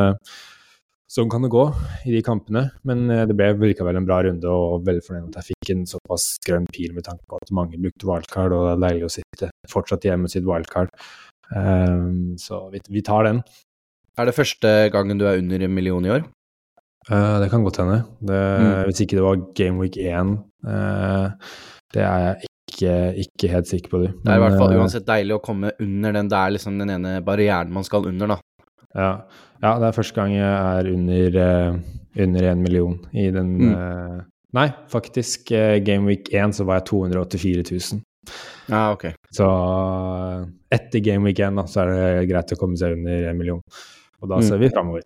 Sånn 1.07 1.29
kan 1.31 1.45
det 1.45 1.49
gå 1.53 1.61
i 2.03 2.11
de 2.11 2.19
kampene, 2.25 2.65
men 2.87 3.05
eh, 3.13 3.23
det 3.29 3.35
ble 3.39 3.53
likevel 3.69 3.95
en 3.95 4.07
bra 4.07 4.19
runde 4.25 4.51
og 4.51 4.83
veldig 4.87 5.05
fornøyd 5.05 5.27
med 5.29 5.37
at 5.37 5.45
jeg 5.45 5.55
fikk 5.55 5.69
en 5.71 5.85
såpass 5.87 6.25
grønn 6.43 6.67
pil 6.75 6.91
med 6.97 7.05
tanke 7.07 7.23
på 7.31 7.39
at 7.39 7.53
mange 7.55 7.79
brukte 7.79 8.09
wildcard, 8.09 8.55
og 8.55 8.65
det 8.65 8.73
er 8.73 8.81
deilig 8.83 9.07
å 9.07 9.13
sitte 9.15 9.49
fortsatt 9.71 10.07
hjemme 10.07 10.27
med 10.27 10.33
sitt 10.33 10.43
wildcard. 10.47 10.91
Um, 11.55 12.35
så 12.35 12.65
vi, 12.73 12.81
vi, 12.91 13.05
tar 13.07 13.23
den. 13.29 13.39
Er 14.19 14.27
det 14.27 14.35
første 14.35 14.73
gangen 14.91 15.21
du 15.21 15.23
er 15.29 15.39
under 15.39 15.63
en 15.63 15.77
million 15.77 16.03
i 16.03 16.11
år? 16.17 16.27
Uh, 17.07 17.39
det 17.39 17.47
kan 17.53 17.63
godt 17.63 17.79
hende. 17.85 18.01
Det, 18.19 18.43
mm. 18.43 18.67
Hvis 18.89 19.01
ikke 19.05 19.15
det 19.15 19.25
var 19.29 19.41
Game 19.55 19.79
Week 19.79 19.95
1. 19.95 20.35
Uh, 20.67 21.31
det 21.95 22.03
er 22.03 22.25
jeg 22.25 22.51
ikke, 22.67 22.95
ikke, 23.23 23.53
helt 23.55 23.71
sikker 23.71 23.95
på. 23.95 24.03
Det, 24.03 24.11
det 24.25 24.33
er 24.33 24.41
i 24.41 24.43
hvert 24.43 24.59
fall 24.59 24.75
uansett 24.75 25.07
deilig 25.07 25.39
å 25.39 25.43
komme 25.47 25.71
under 25.79 26.19
den. 26.19 26.35
Det 26.35 26.43
er 26.43 26.57
liksom 26.57 26.83
den 26.83 26.97
ene 26.99 27.19
barrieren 27.23 27.71
man 27.71 27.87
skal 27.87 28.11
under, 28.11 28.35
da. 28.35 28.41
Ja. 28.97 29.11
Ja, 29.63 29.75
det 29.81 29.87
er 29.87 29.95
første 29.95 30.17
gang 30.17 30.33
jeg 30.35 30.47
er 30.47 30.89
under, 30.93 31.37
uh, 31.41 31.77
under 32.23 32.49
1 32.51 32.65
million 32.65 32.97
i 33.13 33.29
den 33.33 33.53
mm. 33.57 33.71
uh, 33.73 34.25
Nei, 34.55 34.69
faktisk. 34.89 35.51
Uh, 35.51 35.77
Game 35.83 36.07
Week 36.07 36.29
1 36.33 36.55
så 36.55 36.65
var 36.67 36.79
jeg 36.79 36.87
284 36.89 37.65
000. 37.67 38.03
Ja, 38.71 38.91
ok. 38.93 39.09
Så 39.35 39.47
etter 40.73 41.03
Game 41.03 41.27
Week 41.27 41.39
1 41.39 41.59
da, 41.59 41.65
så 41.69 41.83
er 41.83 41.91
det 41.93 42.27
greit 42.31 42.53
å 42.55 42.59
komme 42.59 42.79
seg 42.79 42.95
under 42.97 43.27
1 43.31 43.39
million. 43.39 43.61
Og 44.21 44.31
da 44.31 44.39
mm. 44.39 44.47
ser 44.47 44.61
vi 44.61 44.71
framover. 44.73 45.03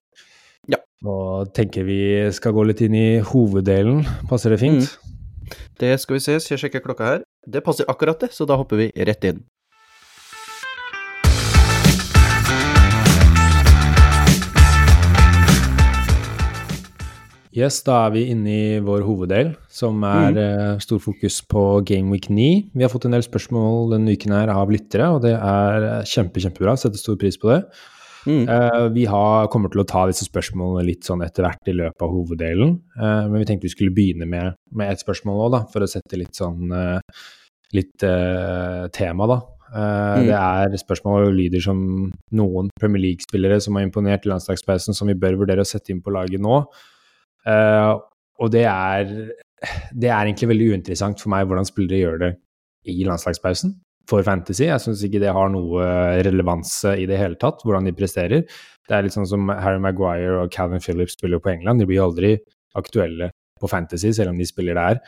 Ja. 0.71 0.79
Og 1.05 1.51
tenker 1.57 1.85
vi 1.87 2.01
skal 2.35 2.55
gå 2.55 2.65
litt 2.69 2.83
inn 2.85 2.97
i 2.97 3.07
hoveddelen. 3.31 4.05
Passer 4.29 4.53
det 4.53 4.61
fint? 4.61 4.85
Mm. 4.85 5.11
Det 5.81 5.95
skal 5.99 6.17
vi 6.17 6.23
se, 6.23 6.37
så 6.39 6.53
jeg 6.53 6.65
sjekker 6.65 6.85
klokka 6.85 7.07
her. 7.07 7.25
Det 7.49 7.63
passer 7.65 7.89
akkurat 7.91 8.21
det, 8.21 8.31
så 8.35 8.45
da 8.47 8.55
hopper 8.59 8.79
vi 8.79 8.91
rett 9.09 9.25
inn. 9.27 9.41
Yes, 17.51 17.81
da 17.83 17.97
er 18.05 18.13
vi 18.13 18.21
inne 18.31 18.51
i 18.51 18.67
vår 18.79 19.01
hoveddel, 19.03 19.49
som 19.71 19.99
er 20.07 20.31
mm. 20.31 20.37
uh, 20.39 20.75
stor 20.79 21.01
fokus 21.03 21.41
på 21.51 21.63
Game 21.87 22.13
Week 22.13 22.29
9. 22.31 22.45
Vi 22.71 22.83
har 22.85 22.91
fått 22.91 23.09
en 23.09 23.15
del 23.15 23.25
spørsmål 23.25 23.91
denne 23.91 24.13
uken 24.15 24.31
her 24.37 24.51
av 24.53 24.71
lyttere, 24.71 25.09
og 25.11 25.25
det 25.25 25.33
er 25.35 25.87
eh, 25.89 26.05
kjempe, 26.07 26.39
kjempebra. 26.39 26.77
Setter 26.79 27.01
stor 27.01 27.17
pris 27.19 27.35
på 27.41 27.49
det. 27.51 27.57
Mm. 28.23 28.45
Uh, 28.47 28.85
vi 28.95 29.03
har, 29.09 29.49
kommer 29.51 29.71
til 29.73 29.81
å 29.83 29.87
ta 29.89 30.05
disse 30.07 30.23
spørsmålene 30.29 30.85
litt 30.87 31.09
sånn 31.09 31.25
etter 31.25 31.43
hvert 31.43 31.67
i 31.67 31.75
løpet 31.75 32.05
av 32.05 32.13
hoveddelen. 32.13 32.71
Uh, 32.95 33.25
men 33.27 33.41
vi 33.41 33.49
tenkte 33.49 33.67
vi 33.67 33.73
skulle 33.73 33.95
begynne 33.97 34.29
med, 34.31 34.55
med 34.71 34.93
et 34.93 35.03
spørsmål 35.03 35.43
òg, 35.49 35.57
for 35.73 35.83
å 35.83 35.89
sette 35.91 36.19
litt 36.21 36.39
sånn 36.39 36.71
litt 37.71 38.03
tema, 38.95 39.27
da. 39.31 39.37
Mm. 39.71 40.25
Det 40.27 40.35
er 40.35 40.73
spørsmål 40.79 41.29
og 41.29 41.35
lyder 41.37 41.63
som 41.63 41.77
noen 42.35 42.71
Premier 42.79 43.05
League-spillere 43.05 43.61
som 43.63 43.77
har 43.79 43.85
imponert 43.87 44.27
i 44.27 44.31
landslagspausen, 44.31 44.95
som 44.95 45.07
vi 45.07 45.15
bør 45.19 45.39
vurdere 45.39 45.63
å 45.63 45.67
sette 45.67 45.93
inn 45.93 46.03
på 46.03 46.11
laget 46.11 46.43
nå. 46.43 46.57
Uh, 47.47 47.97
og 48.41 48.51
det 48.53 48.65
er, 48.69 49.13
det 49.93 50.09
er 50.09 50.25
egentlig 50.25 50.51
veldig 50.51 50.71
uinteressant 50.75 51.21
for 51.21 51.33
meg 51.33 51.47
hvordan 51.49 51.67
spillere 51.67 52.01
gjør 52.01 52.21
det 52.25 52.31
i 52.89 53.01
landslagspausen 53.05 53.75
for 54.09 54.25
Fantasy. 54.25 54.65
Jeg 54.67 54.81
syns 54.83 55.03
ikke 55.05 55.21
det 55.21 55.33
har 55.35 55.51
noe 55.53 55.85
relevanse 56.25 56.95
i 56.99 57.07
det 57.09 57.19
hele 57.19 57.37
tatt, 57.41 57.61
hvordan 57.65 57.87
de 57.87 57.95
presterer. 57.95 58.47
Det 58.87 58.95
er 58.97 59.05
litt 59.05 59.15
sånn 59.15 59.29
som 59.29 59.51
Harry 59.53 59.81
Maguire 59.81 60.41
og 60.41 60.53
Calvin 60.53 60.81
Phillips 60.83 61.15
spiller 61.17 61.41
på 61.43 61.53
England. 61.53 61.83
De 61.83 61.87
blir 61.89 62.03
aldri 62.03 62.33
aktuelle 62.77 63.29
på 63.61 63.69
Fantasy, 63.69 64.09
selv 64.15 64.33
om 64.33 64.39
de 64.41 64.47
spiller 64.49 64.77
der. 64.79 65.01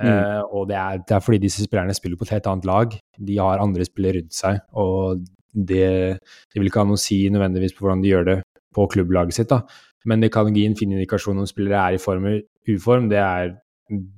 Mm. 0.00 0.08
Uh, 0.08 0.42
og 0.56 0.70
det 0.70 0.78
er, 0.80 1.02
det 1.04 1.16
er, 1.16 1.24
fordi 1.24 1.42
disse 1.42 1.66
spillerne 1.66 1.94
spiller 1.96 2.16
på 2.16 2.24
et 2.26 2.34
helt 2.38 2.48
annet 2.48 2.68
lag. 2.68 2.96
De 3.20 3.36
har 3.36 3.60
andre 3.60 3.84
spillere 3.84 4.22
rundt 4.22 4.36
seg, 4.36 4.62
og 4.72 5.20
det, 5.52 5.90
det 6.16 6.60
vil 6.60 6.70
ikke 6.70 6.84
ha 6.84 6.88
noe 6.88 6.98
å 6.98 7.02
si 7.02 7.20
nødvendigvis 7.32 7.76
på 7.76 7.84
hvordan 7.84 8.04
de 8.04 8.12
gjør 8.12 8.28
det 8.30 8.38
på 8.74 8.86
klubblaget 8.94 9.36
sitt. 9.36 9.52
da. 9.52 9.64
Men 10.08 10.22
det 10.24 10.32
kan 10.32 10.54
gi 10.54 10.64
en 10.66 10.76
fin 10.78 10.92
indikasjon 10.94 11.42
om 11.42 11.48
spillere 11.48 11.80
er 11.80 11.98
i 11.98 12.02
form 12.02 12.28
eller 12.30 12.44
uform. 12.72 13.10
Det 13.10 13.20
er, 13.20 13.54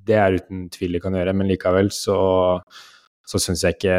det 0.07 0.19
er 0.19 0.39
uten 0.39 0.67
tvil 0.73 0.97
det 0.97 1.03
kan 1.03 1.17
gjøre, 1.19 1.35
men 1.35 1.51
likevel 1.51 1.91
så, 1.95 2.19
så 3.27 3.41
syns 3.43 3.65
jeg 3.67 3.79
ikke 3.79 3.99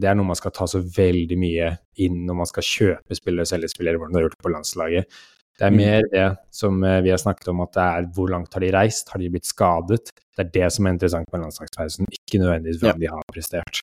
det 0.00 0.08
er 0.08 0.16
noe 0.16 0.30
man 0.30 0.40
skal 0.40 0.54
ta 0.56 0.68
så 0.70 0.80
veldig 0.80 1.38
mye 1.40 1.70
inn 2.04 2.24
når 2.28 2.40
man 2.40 2.50
skal 2.50 2.66
kjøpe 2.68 3.18
spillere 3.18 3.44
og 3.44 3.52
selge 3.52 3.72
spillere, 3.74 4.00
hvordan 4.00 4.16
de 4.16 4.22
har 4.22 4.28
gjort 4.28 4.44
på 4.46 4.54
landslaget. 4.54 5.22
Det 5.54 5.68
er 5.68 5.70
mm. 5.70 5.78
mer 5.78 6.08
det 6.10 6.26
som 6.54 6.80
eh, 6.82 7.00
vi 7.04 7.12
har 7.12 7.20
snakket 7.20 7.52
om, 7.52 7.60
at 7.62 7.76
det 7.76 7.84
er 7.84 8.08
hvor 8.16 8.32
langt 8.32 8.56
har 8.56 8.64
de 8.64 8.72
reist, 8.74 9.12
har 9.12 9.22
de 9.22 9.30
blitt 9.30 9.46
skadet? 9.46 10.10
Det 10.34 10.42
er 10.42 10.50
det 10.56 10.70
som 10.74 10.88
er 10.88 10.96
interessant 10.96 11.30
på 11.30 11.38
landslagspausen, 11.38 12.10
ikke 12.10 12.40
nødvendigvis 12.42 12.80
hvordan 12.80 12.98
ja. 12.98 13.04
de 13.04 13.12
har 13.12 13.28
prestert. 13.30 13.82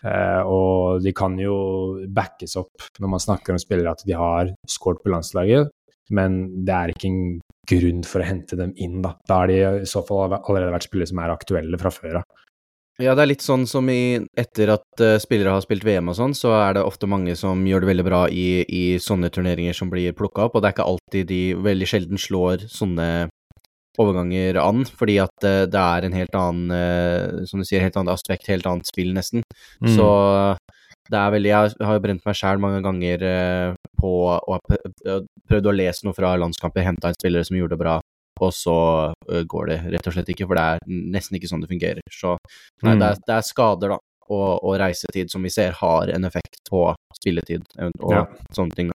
Uh, 0.00 0.42
og 0.48 1.04
de 1.04 1.12
kan 1.14 1.36
jo 1.38 1.54
backes 2.16 2.56
opp 2.58 2.86
når 2.98 3.10
man 3.12 3.22
snakker 3.22 3.52
om 3.52 3.60
spillere 3.60 3.92
at 3.92 4.00
de 4.08 4.16
har 4.16 4.48
scoret 4.68 5.02
på 5.04 5.12
landslaget, 5.12 5.68
men 6.12 6.64
det 6.66 6.74
er 6.74 6.92
ikke 6.92 7.10
en 7.10 7.22
grunn 7.68 8.02
for 8.04 8.20
å 8.20 8.28
hente 8.28 8.58
dem 8.60 8.74
inn, 8.76 9.00
da. 9.04 9.14
Da 9.28 9.42
har 9.42 9.50
de 9.50 9.60
i 9.62 9.88
så 9.88 10.02
fall 10.04 10.34
allerede 10.36 10.74
vært 10.74 10.88
spillere 10.88 11.10
som 11.10 11.22
er 11.22 11.32
aktuelle 11.32 11.80
fra 11.80 11.92
før 11.94 12.20
av. 12.20 12.42
Ja, 13.02 13.16
det 13.16 13.24
er 13.24 13.30
litt 13.32 13.42
sånn 13.42 13.64
som 13.66 13.88
i 13.90 14.20
Etter 14.38 14.70
at 14.76 15.02
uh, 15.02 15.16
spillere 15.18 15.50
har 15.56 15.62
spilt 15.64 15.82
VM 15.86 16.12
og 16.12 16.18
sånn, 16.18 16.34
så 16.38 16.52
er 16.60 16.76
det 16.76 16.84
ofte 16.86 17.08
mange 17.10 17.34
som 17.38 17.64
gjør 17.66 17.82
det 17.82 17.90
veldig 17.90 18.04
bra 18.06 18.20
i, 18.30 18.62
i 18.62 18.84
sånne 19.02 19.32
turneringer 19.34 19.74
som 19.74 19.90
blir 19.90 20.14
plukka 20.14 20.46
opp, 20.46 20.54
og 20.54 20.62
det 20.62 20.70
er 20.70 20.76
ikke 20.76 20.90
alltid 20.92 21.26
de 21.32 21.40
veldig 21.64 21.88
sjelden 21.90 22.20
slår 22.22 22.68
sånne 22.70 23.08
overganger 23.98 24.58
an, 24.62 24.84
fordi 24.86 25.18
at 25.22 25.46
uh, 25.46 25.64
det 25.70 25.80
er 25.80 26.06
en 26.06 26.14
helt 26.20 26.38
annen, 26.38 26.70
uh, 26.70 27.42
som 27.50 27.62
du 27.62 27.66
sier, 27.66 27.82
helt 27.82 27.98
annet 27.98 28.14
aspekt, 28.14 28.46
helt 28.52 28.66
annet 28.70 28.86
spill, 28.90 29.10
nesten. 29.16 29.42
Mm. 29.82 29.90
Så 29.96 30.08
det 31.10 31.20
er 31.20 31.34
veldig 31.34 31.50
Jeg 31.50 31.86
har 31.88 32.00
brent 32.00 32.24
meg 32.24 32.38
sjæl 32.38 32.62
mange 32.62 32.80
ganger 32.84 33.24
på 34.00 34.12
å 34.32 34.58
prøvd 34.64 35.68
å 35.68 35.76
lese 35.76 36.06
noe 36.06 36.16
fra 36.16 36.34
landskamper, 36.40 36.86
henta 36.86 37.10
inn 37.10 37.18
spillere 37.18 37.46
som 37.46 37.58
gjorde 37.58 37.76
det 37.76 37.82
bra, 37.82 37.98
og 38.40 38.54
så 38.54 38.78
går 39.50 39.70
det 39.70 39.78
rett 39.94 40.08
og 40.08 40.16
slett 40.16 40.32
ikke, 40.34 40.48
for 40.48 40.58
det 40.58 40.64
er 40.64 40.96
nesten 41.14 41.38
ikke 41.38 41.50
sånn 41.50 41.62
det 41.64 41.70
fungerer. 41.70 42.02
Så 42.10 42.34
nei, 42.82 42.94
mm. 42.94 42.98
det, 42.98 43.06
er, 43.10 43.22
det, 43.22 43.36
er, 43.36 43.46
skader, 43.46 43.94
da, 43.94 44.00
og, 44.30 44.48
og, 44.56 44.74
reisetid 44.80 45.32
som 45.32 45.44
vi 45.44 45.52
ser 45.54 45.76
har 45.80 46.10
en 46.14 46.28
effekt 46.28 46.60
på 46.70 46.88
spilletid 47.20 47.66
og 48.00 48.12
ja. 48.16 48.26
sånne 48.56 48.78
ting. 48.78 48.92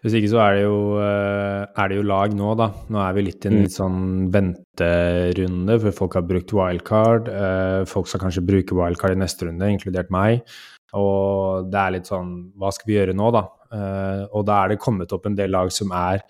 Hvis 0.00 0.14
ikke 0.16 0.30
så 0.32 0.38
er 0.40 0.54
det, 0.56 0.60
jo, 0.64 0.76
er 0.96 1.90
det 1.92 1.96
jo 1.98 2.04
lag 2.08 2.32
nå, 2.32 2.54
da. 2.56 2.70
Nå 2.88 3.02
er 3.04 3.16
vi 3.18 3.24
litt 3.26 3.44
i 3.44 3.50
en 3.50 3.58
mm. 3.58 3.64
litt 3.66 3.74
sånn 3.74 3.98
venterunde, 4.32 5.76
for 5.82 5.98
folk 5.98 6.16
har 6.16 6.24
brukt 6.24 6.54
wildcard. 6.56 7.28
Folk 7.90 8.08
skal 8.08 8.22
kanskje 8.22 8.46
bruke 8.48 8.78
wildcard 8.78 9.12
i 9.12 9.20
neste 9.20 9.50
runde, 9.50 9.68
inkludert 9.68 10.08
meg. 10.14 10.40
Og 10.98 11.70
det 11.70 11.80
er 11.80 11.92
litt 11.94 12.08
sånn 12.10 12.30
Hva 12.58 12.72
skal 12.74 12.88
vi 12.88 12.96
gjøre 12.96 13.14
nå, 13.14 13.28
da? 13.34 13.44
Og 14.34 14.42
da 14.48 14.56
er 14.64 14.72
det 14.72 14.80
kommet 14.82 15.12
opp 15.14 15.28
en 15.28 15.36
del 15.38 15.52
lag 15.54 15.68
som 15.70 15.92
er 15.94 16.24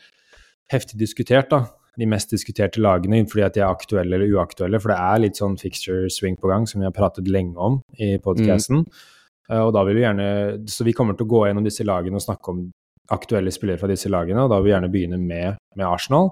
heftig 0.70 0.98
diskutert, 1.00 1.48
da 1.48 1.62
de 2.00 2.08
mest 2.08 2.32
diskuterte 2.32 2.80
lagene 2.82 3.22
fordi 3.28 3.44
at 3.46 3.56
de 3.56 3.62
er 3.62 3.70
aktuelle 3.70 4.16
eller 4.16 4.36
uaktuelle. 4.36 4.80
For 4.80 4.92
det 4.92 4.98
er 4.98 5.24
litt 5.24 5.40
sånn 5.40 5.58
fixture 5.60 6.10
swing 6.12 6.38
på 6.40 6.50
gang, 6.50 6.66
som 6.68 6.82
vi 6.82 6.88
har 6.88 6.96
pratet 6.96 7.28
lenge 7.30 7.58
om 7.60 7.80
i 7.98 8.14
podkasten. 8.22 8.84
Mm. 8.84 9.02
Uh, 9.50 9.62
og 9.66 9.74
da 9.74 9.82
vil 9.86 9.98
vi 9.98 10.04
gjerne 10.04 10.28
Så 10.70 10.86
vi 10.86 10.94
kommer 10.94 11.16
til 11.18 11.26
å 11.26 11.32
gå 11.32 11.42
gjennom 11.48 11.66
disse 11.66 11.86
lagene 11.86 12.20
og 12.20 12.22
snakke 12.22 12.54
om 12.54 12.68
aktuelle 13.10 13.50
spillere 13.50 13.80
fra 13.80 13.90
disse 13.90 14.10
lagene, 14.12 14.44
og 14.44 14.52
da 14.52 14.60
vil 14.60 14.68
vi 14.68 14.74
gjerne 14.76 14.90
begynne 14.92 15.18
med, 15.18 15.58
med 15.74 15.86
Arsenal. 15.88 16.30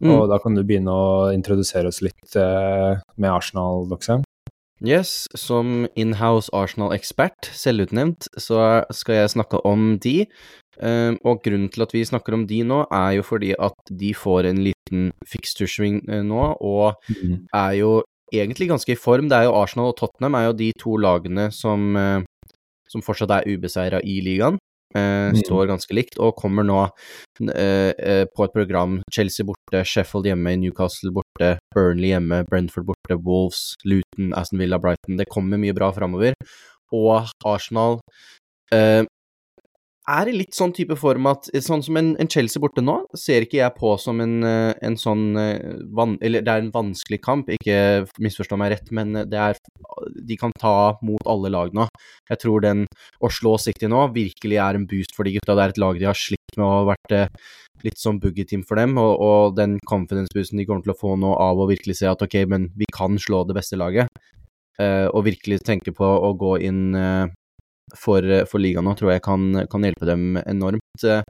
Mm. 0.00 0.12
Og 0.14 0.28
da 0.30 0.38
kan 0.40 0.54
du 0.54 0.62
begynne 0.64 0.94
å 0.94 1.08
introdusere 1.34 1.90
oss 1.90 1.98
litt 2.06 2.36
uh, 2.38 2.94
med 3.18 3.32
Arsenal, 3.32 3.88
Doxham. 3.90 4.22
Yes, 4.80 5.26
som 5.36 5.84
inhouse 5.92 6.48
Arsenal-ekspert, 6.56 7.50
selvutnevnt, 7.52 8.30
så 8.40 8.80
skal 8.96 9.18
jeg 9.18 9.32
snakke 9.34 9.60
om 9.68 9.98
de. 10.00 10.24
Um, 10.80 11.18
og 11.28 11.42
grunnen 11.44 11.68
til 11.68 11.84
at 11.84 11.92
vi 11.92 12.00
snakker 12.08 12.32
om 12.32 12.46
de 12.48 12.62
nå, 12.64 12.78
er 12.88 13.18
jo 13.18 13.24
fordi 13.26 13.50
at 13.60 13.92
de 14.00 14.14
får 14.16 14.48
en 14.48 14.62
liten 14.64 15.10
fixture-swing 15.28 16.00
uh, 16.08 16.22
nå, 16.24 16.46
og 16.64 16.96
mm. 17.12 17.34
er 17.52 17.74
jo 17.76 17.90
egentlig 18.32 18.70
ganske 18.70 18.94
i 18.94 18.96
form. 18.96 19.28
Det 19.28 19.36
er 19.36 19.50
jo 19.50 19.58
Arsenal 19.58 19.92
og 19.92 19.98
Tottenham 20.00 20.38
er 20.38 20.48
jo 20.48 20.56
de 20.56 20.70
to 20.80 20.96
lagene 20.96 21.50
som, 21.52 21.92
uh, 22.00 22.56
som 22.88 23.04
fortsatt 23.04 23.36
er 23.36 23.52
ubeseira 23.52 24.00
i 24.00 24.22
ligaen. 24.24 24.56
Uh, 24.96 25.28
mm. 25.34 25.42
Står 25.44 25.68
ganske 25.68 25.94
likt, 25.94 26.16
og 26.18 26.38
kommer 26.40 26.64
nå 26.64 26.86
på 27.40 28.44
et 28.44 28.52
program 28.52 28.98
Chelsea 29.12 29.46
borte, 29.48 29.80
Sheffield 29.88 30.26
hjemme, 30.28 30.56
Newcastle 30.60 31.12
borte, 31.14 31.29
Burnley 31.74 32.12
hjemme, 32.12 32.42
Brentford 32.50 32.88
borte, 32.90 33.16
Wolves, 33.26 33.74
Luton, 33.84 34.34
Aston 34.38 34.62
Villa, 34.62 34.80
Brighton. 34.82 35.18
Det 35.20 35.30
kommer 35.32 35.60
mye 35.60 35.76
bra 35.76 35.90
framover. 35.96 36.36
Og 36.94 37.30
Arsenal 37.46 38.00
er 40.10 40.30
i 40.30 40.34
litt 40.34 40.56
sånn 40.56 40.72
type 40.74 40.96
form 40.98 41.28
at 41.30 41.48
sånn 41.64 41.82
som 41.84 41.98
en, 42.00 42.12
en, 42.20 42.30
Chelsea 42.30 42.62
borte 42.62 42.82
nå, 42.84 42.96
ser 43.18 43.44
ikke 43.44 43.60
jeg 43.60 43.76
på 43.76 43.92
som 44.00 44.20
en, 44.22 44.36
eh, 44.46 44.72
en 44.86 44.96
sånn 44.98 45.24
eh, 45.38 45.76
van, 45.96 46.16
Eller 46.24 46.44
det 46.46 46.52
er 46.52 46.64
en 46.64 46.72
vanskelig 46.74 47.20
kamp, 47.24 47.50
ikke 47.52 48.06
misforstå 48.22 48.58
meg 48.60 48.74
rett, 48.74 48.90
men 48.96 49.12
det 49.30 49.40
er 49.40 49.58
De 50.26 50.36
kan 50.40 50.52
ta 50.58 50.96
mot 51.04 51.22
alle 51.28 51.50
lag 51.52 51.74
nå. 51.76 51.86
Jeg 52.30 52.40
tror 52.42 52.62
den 52.64 52.86
å 53.20 53.30
slå 53.32 53.56
City 53.60 53.88
nå 53.90 54.06
virkelig 54.14 54.58
er 54.62 54.78
en 54.78 54.86
boost 54.88 55.14
for 55.16 55.26
de 55.26 55.34
gutta. 55.36 55.56
Det 55.56 55.64
er 55.64 55.74
et 55.74 55.82
lag 55.82 55.98
de 55.98 56.08
har 56.08 56.16
slitt 56.16 56.39
med 56.58 56.66
og 56.66 56.90
vært 56.90 57.14
eh, 57.16 57.50
litt 57.84 58.00
sånn 58.00 58.18
boogie-team 58.22 58.64
for 58.68 58.80
dem, 58.80 58.98
og, 59.00 59.12
og 59.22 59.56
den 59.56 59.78
confidence-boosten 59.88 60.60
de 60.60 60.66
kommer 60.68 60.84
til 60.84 60.94
å 60.94 61.00
få 61.00 61.14
nå 61.20 61.30
av 61.38 61.60
å 61.60 61.68
virkelig 61.70 62.00
se 62.00 62.10
at 62.10 62.22
ok, 62.24 62.42
men 62.50 62.68
vi 62.76 62.88
kan 62.92 63.14
slå 63.20 63.44
det 63.48 63.56
beste 63.56 63.78
laget, 63.80 64.10
uh, 64.76 65.08
og 65.08 65.24
virkelig 65.30 65.62
tenke 65.64 65.94
på 65.96 66.04
å 66.04 66.34
gå 66.36 66.58
inn 66.68 66.90
uh, 66.92 67.30
for, 67.96 68.24
eh, 68.24 68.44
for 68.48 68.62
ligaen 68.62 68.86
nå, 68.86 68.94
tror 68.98 69.14
jeg 69.14 69.24
kan, 69.24 69.64
kan, 69.70 69.86
hjelpe 69.86 70.08
dem 70.08 70.38
enormt. 70.44 71.04
Eh, 71.06 71.22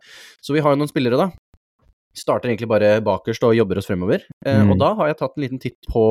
så 0.43 0.57
vi 0.57 0.63
har 0.65 0.75
jo 0.75 0.81
noen 0.81 0.91
spillere, 0.91 1.21
da. 1.21 1.31
Starter 2.17 2.51
egentlig 2.51 2.71
bare 2.71 2.97
bakerst 3.07 3.45
og 3.47 3.57
jobber 3.57 3.81
oss 3.81 3.89
fremover. 3.89 4.25
Eh, 4.45 4.63
mm. 4.65 4.73
Og 4.75 4.81
da 4.83 4.93
har 4.99 5.11
jeg 5.11 5.21
tatt 5.21 5.37
en 5.37 5.45
liten 5.47 5.63
titt 5.63 5.91
på 5.91 6.05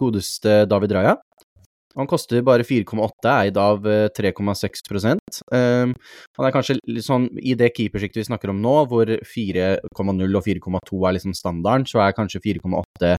godeste 0.00 0.64
David 0.70 0.96
Raja. 0.96 1.16
Han 1.98 2.06
koster 2.10 2.44
bare 2.46 2.62
4,8, 2.66 3.30
eid 3.32 3.56
av 3.58 3.86
3,6 4.14 4.92
um, 4.94 5.94
Han 6.38 6.46
er 6.46 6.54
kanskje 6.54 6.76
litt 6.86 7.06
sånn 7.06 7.26
i 7.42 7.56
det 7.58 7.72
keepersjiktet 7.74 8.22
vi 8.22 8.28
snakker 8.28 8.52
om 8.52 8.60
nå, 8.62 8.74
hvor 8.90 9.10
4,0 9.10 10.38
og 10.38 10.46
4,2 10.46 11.00
er 11.08 11.16
liksom 11.16 11.34
standarden, 11.34 11.88
så 11.90 12.04
er 12.04 12.14
kanskje 12.14 12.42
4,8 12.46 13.16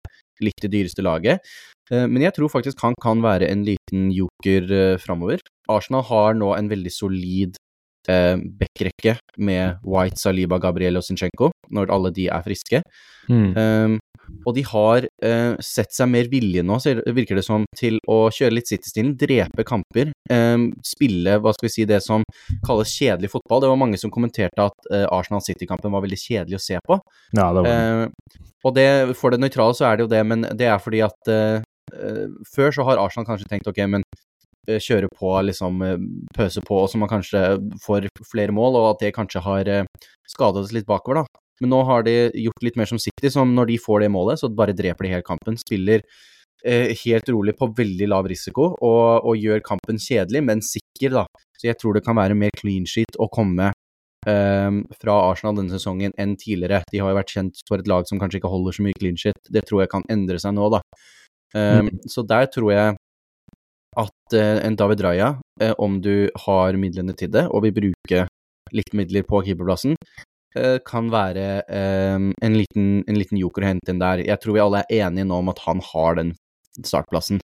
litt 0.46 0.62
det 0.62 0.70
dyreste 0.72 1.04
laget. 1.04 1.42
Uh, 1.90 2.06
men 2.06 2.22
jeg 2.22 2.36
tror 2.36 2.52
faktisk 2.52 2.84
han 2.86 2.94
kan 3.02 3.24
være 3.24 3.50
en 3.50 3.66
liten 3.66 4.12
joker 4.14 4.70
uh, 4.70 5.00
framover. 5.02 5.42
Arsenal 5.70 6.06
har 6.06 6.38
nå 6.38 6.54
en 6.54 6.70
veldig 6.70 6.94
solid 6.94 7.58
eh, 8.08 8.36
backrekke 8.60 9.16
med 9.38 9.80
White, 9.84 10.20
Saliba, 10.20 10.60
Gabriel 10.62 11.00
og 11.00 11.04
Zinchenko, 11.06 11.50
når 11.74 11.92
alle 11.94 12.12
de 12.14 12.28
er 12.30 12.46
friske. 12.46 12.82
Mm. 13.30 13.50
Um, 13.56 13.98
og 14.46 14.54
de 14.54 14.62
har 14.66 15.06
uh, 15.06 15.54
sett 15.64 15.92
seg 15.94 16.10
mer 16.10 16.28
villige 16.30 16.62
nå, 16.66 16.76
virker 17.16 17.38
det 17.38 17.44
som, 17.46 17.64
til 17.76 17.98
å 18.10 18.18
kjøre 18.34 18.54
litt 18.56 18.70
City-stilen, 18.70 19.16
drepe 19.18 19.64
kamper, 19.66 20.12
um, 20.30 20.68
spille 20.86 21.38
hva 21.42 21.54
skal 21.56 21.66
vi 21.66 21.72
si, 21.74 21.88
det 21.88 21.98
som 22.04 22.24
kalles 22.66 22.94
kjedelig 22.94 23.32
fotball. 23.34 23.64
Det 23.64 23.72
var 23.72 23.80
mange 23.80 23.98
som 24.00 24.12
kommenterte 24.14 24.68
at 24.70 24.90
uh, 24.92 25.06
Arsenal 25.10 25.42
City-kampen 25.44 25.92
var 25.92 26.06
veldig 26.06 26.20
kjedelig 26.20 26.60
å 26.60 26.62
se 26.62 26.78
på. 26.86 27.00
Ja, 27.34 27.50
det 27.56 27.66
var. 27.66 27.74
Uh, 27.74 28.46
og 28.60 28.76
det, 28.76 28.88
for 29.18 29.32
det 29.32 29.40
nøytrale 29.42 29.74
så 29.76 29.88
er 29.88 29.98
det 29.98 30.06
jo 30.06 30.12
det, 30.12 30.24
men 30.28 30.44
det 30.54 30.68
er 30.68 30.80
fordi 30.82 31.00
at 31.02 31.30
før 32.46 32.74
så 32.76 32.84
har 32.86 33.00
Arsenal 33.02 33.24
kanskje 33.26 33.48
tenkt 33.50 33.66
ok, 33.66 33.80
men 33.90 34.04
Eh, 34.04 34.29
kjøre 34.68 35.08
på, 35.16 35.32
liksom 35.48 35.82
eh, 35.86 36.00
pøse 36.36 36.62
på, 36.66 36.80
så 36.88 37.00
man 37.00 37.10
kanskje 37.10 37.44
får 37.84 38.08
flere 38.30 38.54
mål, 38.54 38.78
og 38.80 38.88
at 38.94 39.04
det 39.06 39.14
kanskje 39.16 39.42
har 39.44 39.70
eh, 39.70 40.10
skadet 40.28 40.64
oss 40.64 40.74
litt 40.76 40.88
bakover, 40.88 41.22
da. 41.22 41.44
Men 41.60 41.74
nå 41.74 41.80
har 41.84 42.04
de 42.06 42.14
gjort 42.40 42.64
litt 42.64 42.76
mer 42.80 42.88
som 42.88 43.00
City, 43.00 43.30
som 43.32 43.50
når 43.54 43.72
de 43.72 43.80
får 43.80 44.04
det 44.04 44.12
målet, 44.12 44.40
så 44.40 44.48
bare 44.48 44.76
dreper 44.76 45.04
de 45.04 45.12
hele 45.12 45.26
kampen. 45.26 45.58
Spiller 45.60 46.00
eh, 46.64 46.96
helt 47.04 47.28
rolig 47.28 47.56
på 47.58 47.68
veldig 47.76 48.08
lav 48.08 48.28
risiko, 48.30 48.70
og, 48.80 49.26
og, 49.26 49.36
gjør 49.36 49.60
kampen 49.66 50.00
kjedelig, 50.00 50.42
men 50.46 50.64
sikker, 50.64 51.20
da. 51.20 51.26
Så 51.58 51.68
jeg 51.68 51.76
tror 51.80 51.96
det 51.96 52.04
kan 52.06 52.16
være 52.16 52.38
mer 52.38 52.54
clean 52.56 52.88
sheet 52.88 53.18
å 53.20 53.28
komme 53.32 53.68
eh, 53.70 54.80
fra 55.02 55.18
Arsenal 55.28 55.60
denne 55.60 55.76
sesongen 55.76 56.16
enn 56.20 56.36
tidligere. 56.40 56.80
De 56.92 57.02
har 57.02 57.12
jo 57.12 57.20
vært 57.20 57.36
kjent 57.36 57.60
for 57.68 57.82
et 57.82 57.90
lag 57.90 58.08
som 58.08 58.20
kanskje 58.22 58.40
ikke 58.40 58.52
holder 58.52 58.76
så 58.76 58.86
mye 58.86 58.96
clean 58.96 59.20
sheet. 59.20 59.40
Det 59.52 59.66
tror 59.68 59.84
jeg 59.84 59.92
kan 59.92 60.08
endre 60.12 60.40
seg 60.40 60.56
nå, 60.56 60.72
da. 60.72 60.80
Um, 61.50 61.88
mm. 61.90 61.96
Så 62.08 62.22
der 62.30 62.46
tror 62.48 62.72
jeg 62.72 62.94
eh, 62.94 62.98
en 64.38 64.76
David 64.76 65.00
Raja, 65.04 65.34
eh, 65.60 65.72
om 65.78 66.00
du 66.00 66.30
har 66.46 66.76
midlene 66.78 67.14
til 67.16 67.30
det 67.32 67.46
og 67.48 67.64
vil 67.66 67.76
bruke 67.76 68.26
litt 68.76 68.92
midler 68.94 69.24
på 69.26 69.42
keeperplassen, 69.46 69.96
eh, 70.56 70.78
kan 70.86 71.10
være 71.10 71.46
en 71.70 72.54
liten, 72.56 73.02
en 73.06 73.18
liten 73.18 73.40
joker 73.40 73.64
å 73.64 73.72
hente 73.72 73.90
inn 73.90 74.02
der. 74.02 74.22
Jeg 74.26 74.40
tror 74.40 74.56
vi 74.56 74.62
alle 74.62 74.84
er 74.84 75.08
enige 75.08 75.26
nå 75.26 75.40
om 75.42 75.50
at 75.52 75.62
han 75.66 75.82
har 75.92 76.20
den 76.20 76.34
startplassen. 76.86 77.40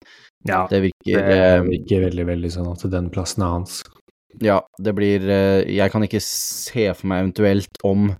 Ja, 0.46 0.66
det 0.70 0.84
virker, 0.86 1.26
det 1.26 1.66
virker 1.66 2.06
veldig, 2.06 2.26
veldig 2.30 2.52
sånn 2.54 2.70
at 2.72 2.86
den 2.92 3.10
plassen 3.10 3.42
er 3.42 3.56
hans. 3.58 3.82
Ja, 4.44 4.60
det 4.78 4.92
blir 4.92 5.22
Jeg 5.24 5.90
kan 5.90 6.04
ikke 6.04 6.20
se 6.20 6.90
for 6.92 7.08
meg 7.08 7.22
eventuelt 7.24 7.78
om 7.88 8.10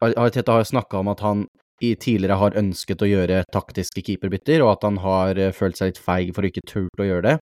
Arteta 0.00 0.52
har 0.52 0.68
snakka 0.68 1.00
om 1.00 1.08
at 1.08 1.20
han 1.24 1.46
i 1.82 1.94
tidligere 2.00 2.38
har 2.40 2.56
ønsket 2.56 3.02
å 3.02 3.08
gjøre 3.08 3.42
taktiske 3.52 4.04
keeperbytter, 4.04 4.62
og 4.64 4.76
at 4.76 4.86
han 4.86 5.00
har 5.02 5.40
følt 5.56 5.76
seg 5.76 5.92
litt 5.92 6.00
feig 6.00 6.32
for 6.36 6.44
å 6.44 6.50
ikke 6.50 6.64
turte 6.68 7.04
å 7.04 7.08
gjøre 7.08 7.26
det. 7.26 7.36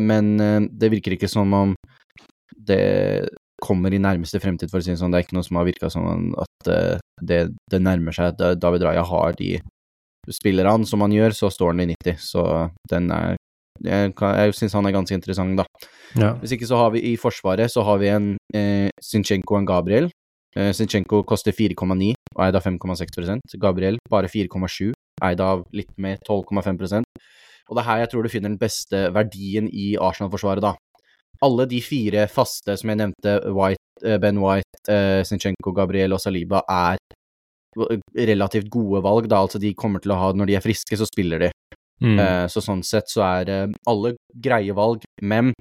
Men 0.00 0.34
uh, 0.40 0.60
det 0.68 0.92
virker 0.92 1.16
ikke 1.16 1.30
som 1.30 1.52
om 1.56 1.76
det 2.62 2.82
kommer 3.62 3.94
i 3.94 4.00
nærmeste 4.02 4.40
fremtid, 4.42 4.70
for 4.70 4.80
å 4.80 4.84
si 4.84 4.92
det 4.92 4.98
sånn. 5.00 5.12
Det 5.14 5.20
er 5.20 5.26
ikke 5.26 5.36
noe 5.38 5.46
som 5.46 5.58
har 5.58 5.68
virka 5.68 5.90
som 5.92 6.32
at 6.42 6.70
uh, 6.70 6.98
det, 7.22 7.44
det, 7.70 7.82
nærmer 7.82 8.14
seg. 8.16 8.40
David 8.58 8.86
Raja 8.88 9.04
har 9.06 9.36
de 9.38 9.56
spillerne 10.30 10.86
som 10.86 11.02
han 11.02 11.14
gjør, 11.14 11.34
så 11.34 11.50
står 11.50 11.74
han 11.74 11.84
i 11.84 11.90
90. 11.94 12.20
Så 12.22 12.44
den 12.90 13.10
er 13.14 13.38
Jeg, 13.82 14.12
jeg 14.14 14.52
syns 14.54 14.74
han 14.76 14.86
er 14.86 14.92
ganske 14.94 15.16
interessant, 15.16 15.58
da. 15.58 15.64
Ja. 16.14 16.34
Hvis 16.38 16.52
ikke 16.54 16.68
så 16.68 16.76
har 16.78 16.90
vi 16.94 17.00
i 17.08 17.16
Forsvaret 17.18 17.72
så 17.72 17.82
har 17.82 17.98
vi 17.98 18.10
en 18.12 18.26
eh, 18.54 18.90
Zinchenko 19.02 19.56
og 19.56 19.62
en 19.62 19.66
Gabriel. 19.66 20.10
Eh, 20.54 20.70
Zinchenko 20.76 21.22
koster 21.24 21.56
4,9 21.56 22.12
og 22.36 22.42
eid 22.44 22.58
av 22.58 22.62
5,6% 22.62 23.56
Gabriel 23.58 23.96
bare 24.12 24.28
4,7, 24.28 24.92
eid 25.24 25.40
av 25.40 25.64
litt 25.72 25.90
mer 25.96 26.20
12,5 26.28 27.02
Og 27.72 27.78
det 27.78 27.86
er 27.86 27.88
her 27.88 28.02
jeg 28.02 28.12
tror 28.12 28.26
du 28.26 28.28
finner 28.28 28.52
den 28.52 28.60
beste 28.60 28.98
verdien 29.16 29.70
i 29.72 29.94
Arsenal-forsvaret, 29.96 30.60
da. 30.60 30.74
alle 31.42 31.64
de 31.66 31.80
fire 31.82 32.28
faste 32.30 32.76
som 32.78 32.92
jeg 32.92 33.00
nevnte, 33.00 33.32
White, 33.56 34.18
Ben 34.20 34.36
White, 34.38 34.82
uh, 34.92 35.22
Zinchenko, 35.26 35.72
Gabriel 35.74 36.12
og 36.14 36.20
Saliba, 36.20 36.60
er 36.68 37.00
relativt 38.28 38.68
gode 38.70 39.00
valg, 39.02 39.26
da. 39.32 39.40
Altså, 39.40 39.58
de 39.58 39.72
kommer 39.74 40.02
til 40.04 40.12
å 40.12 40.18
ha 40.20 40.28
Når 40.36 40.50
de 40.50 40.58
er 40.58 40.62
friske, 40.62 40.98
så 41.00 41.08
spiller 41.08 41.46
de. 41.46 41.50
Mm. 42.04 42.18
Uh, 42.18 42.44
så 42.52 42.60
sånn 42.60 42.84
sett 42.84 43.08
så 43.10 43.24
er 43.24 43.50
uh, 43.50 43.74
alle 43.88 44.14
greie 44.44 44.76
valg, 44.76 45.06
men 45.22 45.54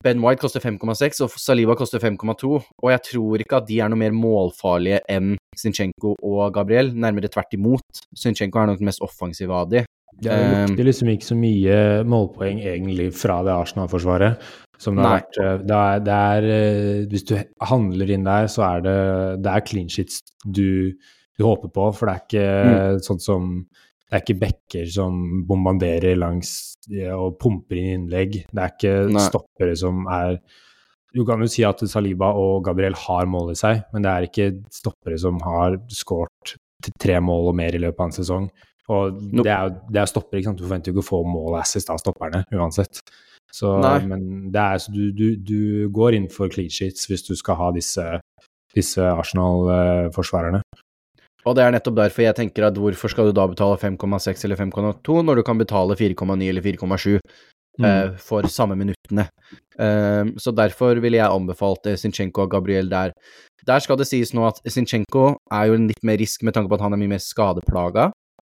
Ben 0.00 0.22
White 0.24 0.40
koster 0.40 0.62
5,6 0.64 1.20
og 1.26 1.34
Saliba 1.36 1.74
koster 1.76 2.00
5,2, 2.00 2.48
og 2.48 2.88
jeg 2.94 3.02
tror 3.10 3.42
ikke 3.44 3.58
at 3.58 3.66
de 3.68 3.80
er 3.84 3.90
noe 3.92 4.00
mer 4.00 4.14
målfarlige 4.16 5.02
enn 5.12 5.34
Zinchenko 5.58 6.14
og 6.16 6.46
Gabriel, 6.56 6.94
nærmere 6.96 7.28
tvert 7.28 7.52
imot. 7.58 8.00
Zinchenko 8.16 8.62
er 8.62 8.70
nok 8.70 8.80
den 8.80 8.88
mest 8.88 9.04
offensive 9.04 9.52
av 9.52 9.68
de. 9.72 9.84
Det 10.22 10.34
lukter 10.36 10.86
liksom 10.86 11.10
ikke 11.12 11.26
så 11.26 11.36
mye 11.38 11.78
målpoeng 12.06 12.60
egentlig 12.62 13.08
fra 13.16 13.40
det 13.46 13.54
Arsenal-forsvaret. 13.54 14.42
Som 14.82 14.98
det 14.98 15.06
har 15.06 15.20
vært 15.20 15.38
eh, 15.38 15.56
det 15.62 15.78
er, 15.78 16.02
det 16.02 16.18
er, 16.18 16.48
eh, 16.56 17.02
Hvis 17.10 17.26
du 17.28 17.36
handler 17.70 18.10
inn 18.10 18.26
der, 18.26 18.48
så 18.50 18.66
er 18.68 18.84
det, 18.86 18.98
det 19.44 19.52
er 19.52 19.66
clean 19.68 19.90
sheets 19.92 20.22
du, 20.42 20.92
du, 21.38 21.44
håper 21.44 21.70
på. 21.74 21.88
For 21.96 22.08
det 22.08 22.14
er 22.14 22.26
ikke 22.26 22.48
mm. 22.48 23.02
sånn 23.06 23.22
som 23.22 23.52
Det 23.70 24.18
er 24.18 24.24
ikke 24.24 24.40
backer 24.42 24.90
som 24.92 25.22
bombarderer 25.48 26.18
langs 26.18 26.74
og 27.14 27.38
pumper 27.40 27.78
inn 27.78 27.92
innlegg. 28.02 28.42
Det 28.50 28.64
er 28.64 28.74
ikke 28.74 28.96
Nei. 29.14 29.24
stoppere 29.28 29.78
som 29.78 30.02
er 30.10 30.40
Du 31.14 31.22
kan 31.28 31.40
jo 31.44 31.48
si 31.50 31.62
at 31.68 31.82
Saliba 31.88 32.32
og 32.40 32.64
Gabriel 32.66 32.96
har 33.06 33.30
mål 33.30 33.52
i 33.52 33.58
seg, 33.58 33.84
men 33.92 34.04
det 34.04 34.12
er 34.12 34.26
ikke 34.26 34.50
stoppere 34.72 35.18
som 35.20 35.38
har 35.44 35.78
skåret 35.92 36.56
tre 36.98 37.18
mål 37.22 37.52
og 37.52 37.58
mer 37.58 37.76
i 37.76 37.80
løpet 37.82 38.00
av 38.00 38.08
en 38.08 38.16
sesong. 38.16 38.46
Og 38.90 39.18
det 39.38 39.46
er, 39.46 39.74
det 39.92 40.00
er 40.02 40.08
stopper, 40.10 40.38
ikke 40.38 40.50
sant. 40.50 40.58
Du 40.58 40.66
forventer 40.66 40.90
jo 40.90 40.96
ikke 40.96 41.04
å 41.04 41.10
få 41.10 41.20
mål 41.26 41.60
assist 41.60 41.90
av 41.92 42.00
stopperne 42.02 42.42
uansett. 42.56 43.02
Så, 43.52 43.68
men 44.08 44.48
det 44.52 44.60
er, 44.60 44.80
så 44.80 44.92
du, 44.94 45.02
du, 45.12 45.26
du, 45.36 45.60
går 45.92 46.16
inn 46.16 46.28
for 46.32 46.50
clean 46.52 46.72
sheets 46.72 47.04
hvis 47.10 47.26
du 47.26 47.34
skal 47.36 47.58
ha 47.60 47.68
disse, 47.76 48.04
disse 48.72 49.04
Arsenal-forsvarerne. 49.04 50.62
Og 51.42 51.56
det 51.58 51.64
er 51.64 51.74
nettopp 51.74 51.98
derfor 51.98 52.24
jeg 52.24 52.38
tenker 52.38 52.68
at 52.68 52.78
hvorfor 52.78 53.12
skal 53.12 53.28
du 53.28 53.36
da 53.36 53.48
betale 53.50 53.76
5,6 53.80 54.46
eller 54.46 54.60
5,2 54.60 55.18
når 55.26 55.40
du 55.40 55.44
kan 55.46 55.58
betale 55.60 55.98
4,9 55.98 56.48
eller 56.48 56.64
4,7 56.64 57.18
mm. 57.18 57.84
uh, 57.84 58.12
for 58.22 58.46
samme 58.46 58.78
minuttene. 58.78 59.26
Uh, 59.76 60.32
så 60.40 60.54
derfor 60.54 61.02
ville 61.02 61.18
jeg 61.18 61.28
anbefalt 61.28 61.90
Zinchenko 61.98 62.46
og 62.46 62.54
Gabriel 62.54 62.88
der. 62.90 63.12
Der 63.66 63.82
skal 63.82 63.98
det 63.98 64.08
sies 64.08 64.32
nå 64.34 64.46
at 64.48 64.62
Zinchenko 64.70 65.32
er 65.52 65.68
jo 65.68 65.82
litt 65.82 66.06
mer 66.06 66.18
risk 66.22 66.46
med 66.46 66.56
tanke 66.56 66.70
på 66.70 66.78
at 66.78 66.86
han 66.86 66.94
er 66.94 67.02
mye 67.02 67.16
mer 67.16 67.22
skadeplaga 67.22 68.08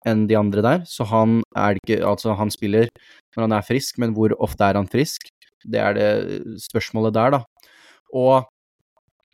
enn 0.08 0.25
de 0.29 0.38
andre 0.38 0.63
der, 0.65 0.86
så 0.89 1.05
han 1.10 1.41
er 1.58 1.75
det 1.75 1.84
ikke 1.86 2.01
Altså, 2.08 2.34
han 2.38 2.51
spiller 2.53 2.89
når 3.36 3.46
han 3.46 3.55
er 3.58 3.67
frisk, 3.67 4.00
men 4.01 4.15
hvor 4.15 4.34
ofte 4.41 4.65
er 4.65 4.79
han 4.79 4.89
frisk? 4.89 5.29
Det 5.62 5.79
er 5.79 5.93
det 5.96 6.60
spørsmålet 6.63 7.13
der, 7.15 7.38
da. 7.38 7.41
Og 8.17 8.48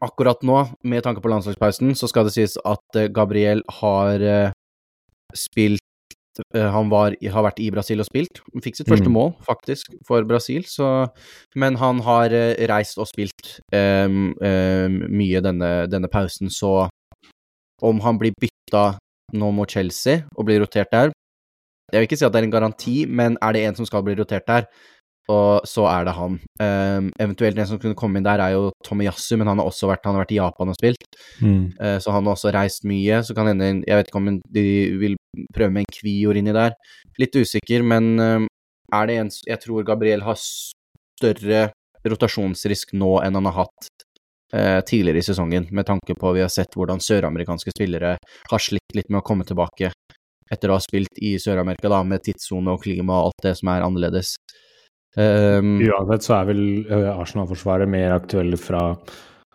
akkurat 0.03 0.43
nå, 0.45 0.59
med 0.83 1.03
tanke 1.03 1.23
på 1.23 1.31
landslagspausen, 1.31 1.95
så 1.97 2.09
skal 2.11 2.27
det 2.27 2.35
sies 2.35 2.57
at 2.67 2.99
eh, 2.99 3.09
Gabriel 3.09 3.63
har 3.79 4.21
uh, 4.21 4.51
spilt 5.33 5.81
uh, 6.53 6.67
Han 6.75 6.91
var, 6.93 7.15
har 7.17 7.45
vært 7.47 7.63
i 7.63 7.71
Brasil 7.73 8.03
og 8.03 8.09
spilt. 8.09 8.43
Han 8.53 8.65
fikk 8.65 8.77
sitt 8.77 8.91
første 8.91 9.09
mm. 9.09 9.15
mål, 9.17 9.33
faktisk, 9.47 9.95
for 10.05 10.27
Brasil, 10.29 10.67
så 10.69 11.07
Men 11.55 11.79
han 11.81 12.03
har 12.05 12.35
reist 12.69 13.01
og 13.01 13.09
spilt 13.09 13.57
um, 13.73 14.35
um, 14.37 15.01
mye 15.09 15.41
denne, 15.41 15.71
denne 15.89 16.11
pausen, 16.11 16.53
så 16.53 16.89
om 17.81 17.99
han 18.01 18.17
blir 18.21 18.33
bytta 18.41 18.97
nå 19.33 19.51
mot 19.55 19.69
Chelsea 19.69 20.23
og 20.35 20.47
blir 20.47 20.61
rotert 20.63 20.91
der. 20.93 21.15
Jeg 21.91 22.01
vil 22.01 22.07
ikke 22.09 22.19
si 22.19 22.27
at 22.27 22.33
det 22.35 22.41
er 22.41 22.47
en 22.47 22.53
garanti, 22.53 22.97
men 23.07 23.37
er 23.41 23.55
det 23.55 23.63
en 23.63 23.77
som 23.77 23.87
skal 23.87 24.03
bli 24.03 24.15
rotert 24.19 24.47
der, 24.47 24.65
og 25.31 25.67
så 25.67 25.85
er 25.91 26.07
det 26.07 26.15
han. 26.15 26.35
Um, 26.63 27.07
eventuelt 27.19 27.59
en 27.59 27.67
som 27.67 27.79
kunne 27.79 27.97
komme 27.99 28.19
inn 28.19 28.27
der, 28.27 28.39
er 28.43 28.55
jo 28.55 28.69
Tomiyasu, 28.87 29.35
men 29.39 29.49
han 29.51 29.59
har 29.59 29.67
også 29.67 29.89
vært, 29.91 30.05
han 30.07 30.15
har 30.15 30.23
vært 30.23 30.35
i 30.35 30.39
Japan 30.39 30.71
og 30.71 30.77
spilt. 30.77 31.07
Mm. 31.43 31.73
Uh, 31.79 31.97
så 32.03 32.15
han 32.15 32.27
har 32.27 32.35
også 32.35 32.53
reist 32.55 32.87
mye. 32.87 33.21
Så 33.23 33.35
kan 33.35 33.49
hende 33.51 33.83
Jeg 33.87 33.99
vet 33.99 34.11
ikke 34.11 34.21
om 34.21 34.29
de 34.55 34.67
vil 35.01 35.17
prøve 35.55 35.71
med 35.75 35.83
en 35.83 35.95
Kvior 35.99 36.39
inni 36.39 36.55
der. 36.55 36.75
Litt 37.19 37.35
usikker, 37.35 37.83
men 37.83 38.15
um, 38.19 38.47
er 38.95 39.07
det 39.07 39.19
en 39.19 39.31
Jeg 39.47 39.59
tror 39.63 39.87
Gabriel 39.87 40.23
har 40.23 40.39
større 40.39 41.69
rotasjonsrisk 42.07 42.93
nå 42.95 43.17
enn 43.25 43.35
han 43.35 43.49
har 43.49 43.65
hatt 43.65 43.89
tidligere 44.47 45.19
i 45.19 45.25
sesongen, 45.27 45.65
med 45.75 45.83
tanke 45.89 46.15
på 46.15 46.29
vi 46.31 46.39
har 46.39 46.51
sett 46.53 46.71
hvordan 46.79 47.01
søramerikanske 47.03 47.73
spillere 47.73 48.13
har 48.47 48.61
slitt 48.63 48.95
litt 48.95 49.09
med 49.11 49.19
å 49.19 49.25
komme 49.27 49.43
tilbake 49.43 49.89
etter 50.51 50.71
å 50.71 50.77
ha 50.77 50.83
spilt 50.83 51.19
i 51.23 51.35
Sør-Amerika, 51.41 51.89
da, 51.91 52.01
med 52.07 52.23
tidssone 52.25 52.73
og 52.73 52.83
klima 52.85 53.19
og 53.19 53.29
alt 53.29 53.47
det 53.47 53.55
som 53.59 53.71
er 53.73 53.85
annerledes. 53.85 54.35
Um, 55.17 55.77
Uansett 55.81 56.27
så 56.27 56.35
er 56.37 56.49
vel 56.51 56.61
eh, 56.93 57.07
Arsenal-forsvaret 57.09 57.89
mer 57.89 58.13
aktuelle 58.13 58.59
fra, 58.61 58.91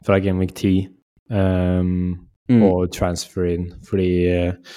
fra 0.03 0.19
Game 0.23 0.43
Week 0.43 0.57
10 0.57 0.89
um, 1.31 1.93
mm. 2.51 2.65
og 2.67 2.91
transfer 2.95 3.47
in, 3.53 3.69
fordi 3.87 4.11
uh, 4.27 4.75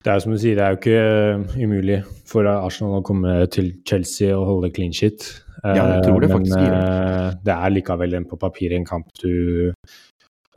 det 0.00 0.08
er 0.08 0.16
jo 0.16 0.24
som 0.24 0.32
du 0.32 0.40
sier, 0.40 0.56
det 0.56 0.64
er 0.64 0.72
jo 0.72 0.80
ikke 0.80 1.64
umulig 1.66 1.98
for 2.28 2.48
Arsenal 2.48 3.02
å 3.02 3.04
komme 3.04 3.34
til 3.52 3.74
Chelsea 3.84 4.32
og 4.32 4.46
holde 4.48 4.72
clean 4.72 4.94
shit. 4.96 5.26
Ja, 5.64 5.84
jeg 5.96 6.04
tror 6.06 6.22
det 6.22 6.30
eh, 6.30 6.34
faktisk 6.34 6.56
Men 6.56 6.72
uh, 6.72 7.34
det 7.44 7.56
er 7.56 7.74
likevel 7.74 8.16
en 8.16 8.26
på 8.30 8.38
papiret 8.40 8.78
en 8.78 8.88
kamp 8.88 9.10
du 9.20 9.34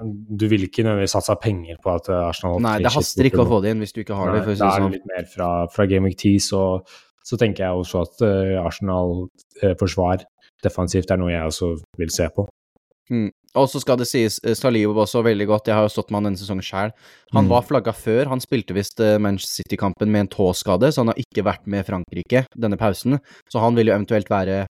du 0.03 0.47
vil 0.49 0.65
ikke 0.65 0.83
nødvendigvis 0.83 1.13
satse 1.13 1.35
penger 1.39 1.77
på 1.83 1.91
at 1.93 2.07
Arsenal 2.09 2.57
Nei, 2.65 2.79
det 2.81 2.91
haster 2.91 3.27
ikke 3.29 3.43
å 3.43 3.47
få 3.47 3.59
det 3.63 3.71
inn 3.71 3.83
hvis 3.83 3.93
du 3.93 4.01
ikke 4.01 4.17
har 4.17 4.31
Nei, 4.31 4.39
det. 4.41 4.55
Da 4.57 4.71
er 4.71 4.81
det 4.81 4.87
sånn. 4.87 4.95
litt 4.95 5.05
mer 5.07 5.27
fra, 5.29 5.49
fra 5.71 5.85
Game 5.87 6.09
Week 6.09 6.17
10, 6.17 6.41
så, 6.43 6.63
så, 7.21 7.37
tenker 7.39 7.67
jeg 7.67 7.83
også 7.83 8.01
at 8.01 8.23
uh, 8.25 8.65
Arsenal-forsvar 8.65 10.25
defensivt 10.65 11.13
er 11.13 11.21
noe 11.21 11.31
jeg 11.31 11.45
også 11.45 11.69
vil 12.01 12.11
se 12.11 12.27
på. 12.35 12.47
Mm. 13.13 13.29
Og 13.61 13.69
så 13.69 13.83
skal 13.83 13.99
det 14.01 14.09
sies, 14.09 14.39
Salibo 14.57 14.97
også 15.03 15.21
veldig 15.27 15.47
godt, 15.51 15.69
jeg 15.69 15.77
har 15.77 15.85
jo 15.85 15.93
stått 15.93 16.09
med 16.09 16.23
han 16.23 16.31
denne 16.31 16.41
sesongen 16.41 16.65
sjøl. 16.65 16.93
Han 17.37 17.45
mm. 17.45 17.51
var 17.53 17.67
flagga 17.69 17.93
før, 17.93 18.31
han 18.33 18.41
spilte 18.43 18.75
visst 18.75 18.97
Manchester 19.21 19.61
City-kampen 19.61 20.09
med 20.09 20.25
en 20.25 20.31
tåskade, 20.33 20.89
så 20.89 21.05
han 21.05 21.13
har 21.13 21.21
ikke 21.21 21.45
vært 21.45 21.69
med 21.69 21.85
Frankrike 21.85 22.47
denne 22.57 22.81
pausen. 22.81 23.19
Så 23.53 23.61
han 23.61 23.77
vil 23.77 23.91
jo 23.91 23.95
eventuelt 23.99 24.33
være 24.33 24.63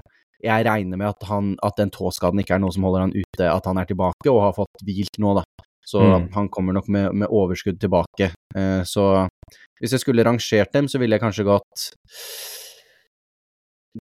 jeg 0.43 0.65
regner 0.67 0.99
med 0.99 1.10
at, 1.13 1.27
han, 1.29 1.53
at 1.63 1.77
den 1.79 1.91
tåskaden 1.93 2.41
ikke 2.43 2.58
er 2.58 2.63
noe 2.63 2.73
som 2.75 2.86
holder 2.88 3.08
han 3.08 3.15
ute, 3.15 3.47
at 3.47 3.69
han 3.69 3.79
er 3.79 3.88
tilbake 3.89 4.32
og 4.32 4.41
har 4.47 4.58
fått 4.58 4.84
hvilt 4.86 5.19
nå, 5.23 5.38
da. 5.39 5.45
Så 5.84 5.99
mm. 5.99 6.29
han 6.36 6.49
kommer 6.51 6.75
nok 6.77 6.88
med, 6.91 7.12
med 7.23 7.32
overskudd 7.32 7.79
tilbake. 7.82 8.32
Eh, 8.56 8.82
så 8.88 9.27
hvis 9.82 9.95
jeg 9.95 10.03
skulle 10.03 10.23
rangert 10.23 10.71
dem, 10.75 10.88
så 10.88 10.99
ville 11.01 11.17
jeg 11.17 11.23
kanskje 11.23 11.47
gått 11.47 11.88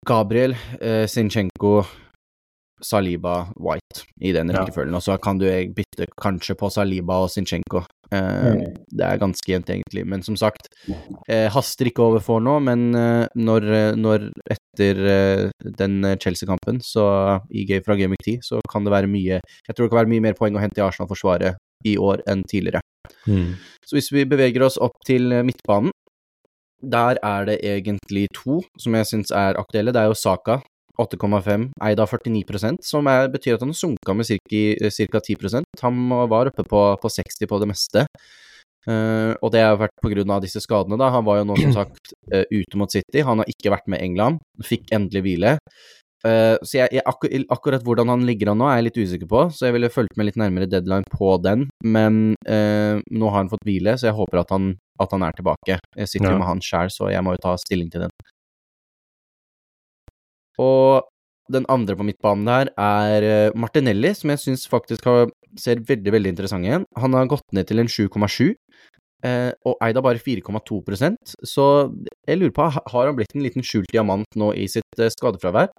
Gabriel, 0.08 0.56
eh, 0.80 1.04
Zinchenko, 1.10 1.82
Saliba, 2.82 3.46
White 3.56 4.04
i 4.20 4.32
den 4.36 4.52
rekkefølgen. 4.52 4.92
Ja. 4.94 5.00
Og 5.00 5.04
så 5.04 5.16
kan 5.22 5.38
du 5.40 5.46
bytte 5.76 6.08
kanskje 6.20 6.56
på 6.58 6.70
Saliba 6.72 7.22
og 7.24 7.30
Zinchenko. 7.32 7.84
Eh, 8.12 8.52
mm. 8.52 8.74
Det 8.92 9.06
er 9.06 9.20
ganske 9.20 9.50
jevnt, 9.50 9.70
egentlig. 9.72 10.04
Men 10.06 10.22
som 10.22 10.36
sagt, 10.36 10.68
eh, 11.28 11.48
haster 11.52 11.88
ikke 11.88 12.04
over 12.04 12.20
for 12.20 12.40
nå. 12.44 12.58
Men 12.60 12.94
eh, 12.94 13.26
når, 13.34 13.68
når, 13.96 14.28
etter 14.52 15.02
eh, 15.12 15.70
den 15.80 16.04
Chelsea-kampen, 16.22 16.82
så 16.84 17.06
i, 17.50 17.66
fra 17.84 17.96
Game 17.96 18.18
10, 18.22 18.38
så 18.44 18.60
kan 18.70 18.84
det 18.84 18.92
være 18.94 19.10
mye 19.10 19.40
Jeg 19.40 19.74
tror 19.74 19.86
det 19.86 19.92
kan 19.94 20.02
være 20.04 20.12
mye 20.12 20.26
mer 20.28 20.38
poeng 20.38 20.56
å 20.56 20.62
hente 20.62 20.80
i 20.82 20.86
Arsenal-forsvaret 20.86 21.56
i 21.86 21.96
år 21.96 22.22
enn 22.28 22.44
tidligere. 22.48 22.80
Mm. 23.26 23.56
Så 23.86 23.96
hvis 23.98 24.12
vi 24.12 24.28
beveger 24.28 24.64
oss 24.66 24.78
opp 24.82 24.96
til 25.06 25.30
midtbanen, 25.46 25.92
der 26.82 27.18
er 27.24 27.46
det 27.48 27.60
egentlig 27.64 28.26
to 28.36 28.60
som 28.78 28.94
jeg 28.94 29.08
syns 29.08 29.32
er 29.32 29.56
aktuelle. 29.58 29.94
Det 29.94 30.02
er 30.02 30.10
jo 30.10 30.18
Saka 30.18 30.60
8,5, 31.02 31.68
eid 31.86 32.00
av 32.02 32.10
49% 32.10 32.84
som 32.86 33.06
er, 33.10 33.28
betyr 33.32 33.56
at 33.56 33.64
han 33.64 33.72
har 33.74 33.78
sunka 33.78 34.16
med 34.16 34.28
ca. 34.28 35.20
10% 35.20 35.82
Han 35.82 36.02
var 36.30 36.50
oppe 36.50 36.64
på, 36.64 36.82
på 37.02 37.14
60 37.18 37.50
på 37.50 37.60
det 37.62 37.70
meste. 37.70 38.06
Uh, 38.86 39.34
og 39.42 39.50
det 39.50 39.64
har 39.64 39.78
vært 39.80 39.96
pga. 39.98 40.38
disse 40.40 40.62
skadene. 40.62 40.98
da. 40.98 41.10
Han 41.10 41.26
var 41.26 41.40
jo 41.40 41.50
nå 41.50 41.58
som 41.58 41.74
sagt 41.74 42.14
uh, 42.32 42.44
ute 42.58 42.78
mot 42.78 42.90
City. 42.90 43.24
Han 43.26 43.42
har 43.42 43.50
ikke 43.50 43.74
vært 43.74 43.88
med 43.90 44.02
England. 44.02 44.42
Fikk 44.62 44.92
endelig 44.94 45.24
hvile. 45.26 45.56
Uh, 46.26 46.56
så 46.62 46.80
jeg, 46.80 46.94
jeg, 46.96 47.04
akkur 47.06 47.34
akkurat 47.54 47.84
hvordan 47.86 48.10
han 48.14 48.24
ligger 48.26 48.50
an 48.50 48.62
nå, 48.62 48.70
er 48.70 48.80
jeg 48.80 48.86
litt 48.88 49.02
usikker 49.02 49.30
på, 49.30 49.42
så 49.54 49.68
jeg 49.68 49.76
ville 49.76 49.92
fulgt 49.92 50.16
med 50.18 50.30
litt 50.30 50.38
nærmere 50.40 50.70
deadline 50.70 51.06
på 51.12 51.36
den. 51.42 51.68
Men 51.84 52.34
nå 52.46 53.30
har 53.30 53.42
han 53.42 53.50
fått 53.52 53.66
hvile, 53.66 53.98
så 53.98 54.10
jeg 54.10 54.16
håper 54.16 54.42
at 54.42 54.54
han, 54.54 54.72
at 55.02 55.12
han 55.14 55.26
er 55.26 55.36
tilbake. 55.36 55.78
Jeg 55.98 56.10
sitter 56.10 56.30
jo 56.30 56.38
ja. 56.38 56.40
med 56.40 56.50
han 56.50 56.64
sjæl, 56.64 56.90
så 56.94 57.10
jeg 57.12 57.26
må 57.26 57.36
jo 57.36 57.42
ta 57.42 57.54
stilling 57.62 57.92
til 57.92 58.06
den. 58.06 58.14
Og 60.62 61.06
den 61.52 61.66
andre 61.70 61.94
på 61.96 62.06
midtbanen 62.06 62.46
der 62.48 62.70
er 62.74 63.26
eh, 63.26 63.54
Martinelli, 63.54 64.12
som 64.18 64.32
jeg 64.32 64.42
syns 64.42 64.66
faktisk 64.70 65.06
har, 65.06 65.28
ser 65.58 65.82
veldig 65.86 66.14
veldig 66.14 66.32
interessant 66.34 66.66
igjen. 66.66 66.86
Han 66.98 67.14
har 67.14 67.28
gått 67.30 67.46
ned 67.54 67.68
til 67.68 67.82
en 67.82 67.90
7,7, 67.90 68.54
eh, 69.26 69.52
og 69.66 69.76
eid 69.84 70.00
av 70.00 70.06
bare 70.08 70.22
4,2% 70.22 71.36
så 71.46 71.68
jeg 72.26 72.40
lurer 72.40 72.56
på, 72.56 72.66
har 72.66 73.06
han 73.06 73.18
blitt 73.18 73.36
en 73.36 73.46
liten 73.46 73.64
skjult 73.66 73.92
diamant 73.92 74.38
nå 74.38 74.50
i 74.58 74.66
sitt 74.70 74.98
eh, 74.98 75.12
skadefravær? 75.12 75.70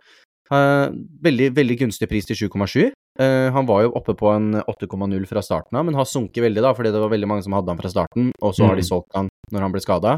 Eh, 0.48 0.88
veldig, 1.28 1.52
veldig 1.58 1.78
gunstig 1.84 2.08
pris 2.08 2.28
til 2.30 2.48
7,7. 2.48 2.94
Uh, 3.18 3.50
han 3.50 3.66
var 3.66 3.82
jo 3.82 3.96
oppe 3.98 4.14
på 4.14 4.30
en 4.30 4.60
8,0 4.62 5.24
fra 5.26 5.42
starten 5.42 5.80
av, 5.80 5.88
men 5.88 5.96
har 5.98 6.06
sunket 6.06 6.44
veldig, 6.44 6.62
da, 6.62 6.74
fordi 6.78 6.92
det 6.94 7.00
var 7.02 7.10
veldig 7.10 7.30
mange 7.32 7.42
som 7.48 7.56
hadde 7.58 7.74
han 7.74 7.80
fra 7.80 7.90
starten, 7.90 8.28
og 8.46 8.54
så 8.54 8.68
har 8.70 8.78
de 8.78 8.84
mm. 8.86 8.90
solgt 8.92 9.18
han 9.18 9.32
når 9.50 9.66
han 9.66 9.74
ble 9.74 9.82
skada. 9.82 10.12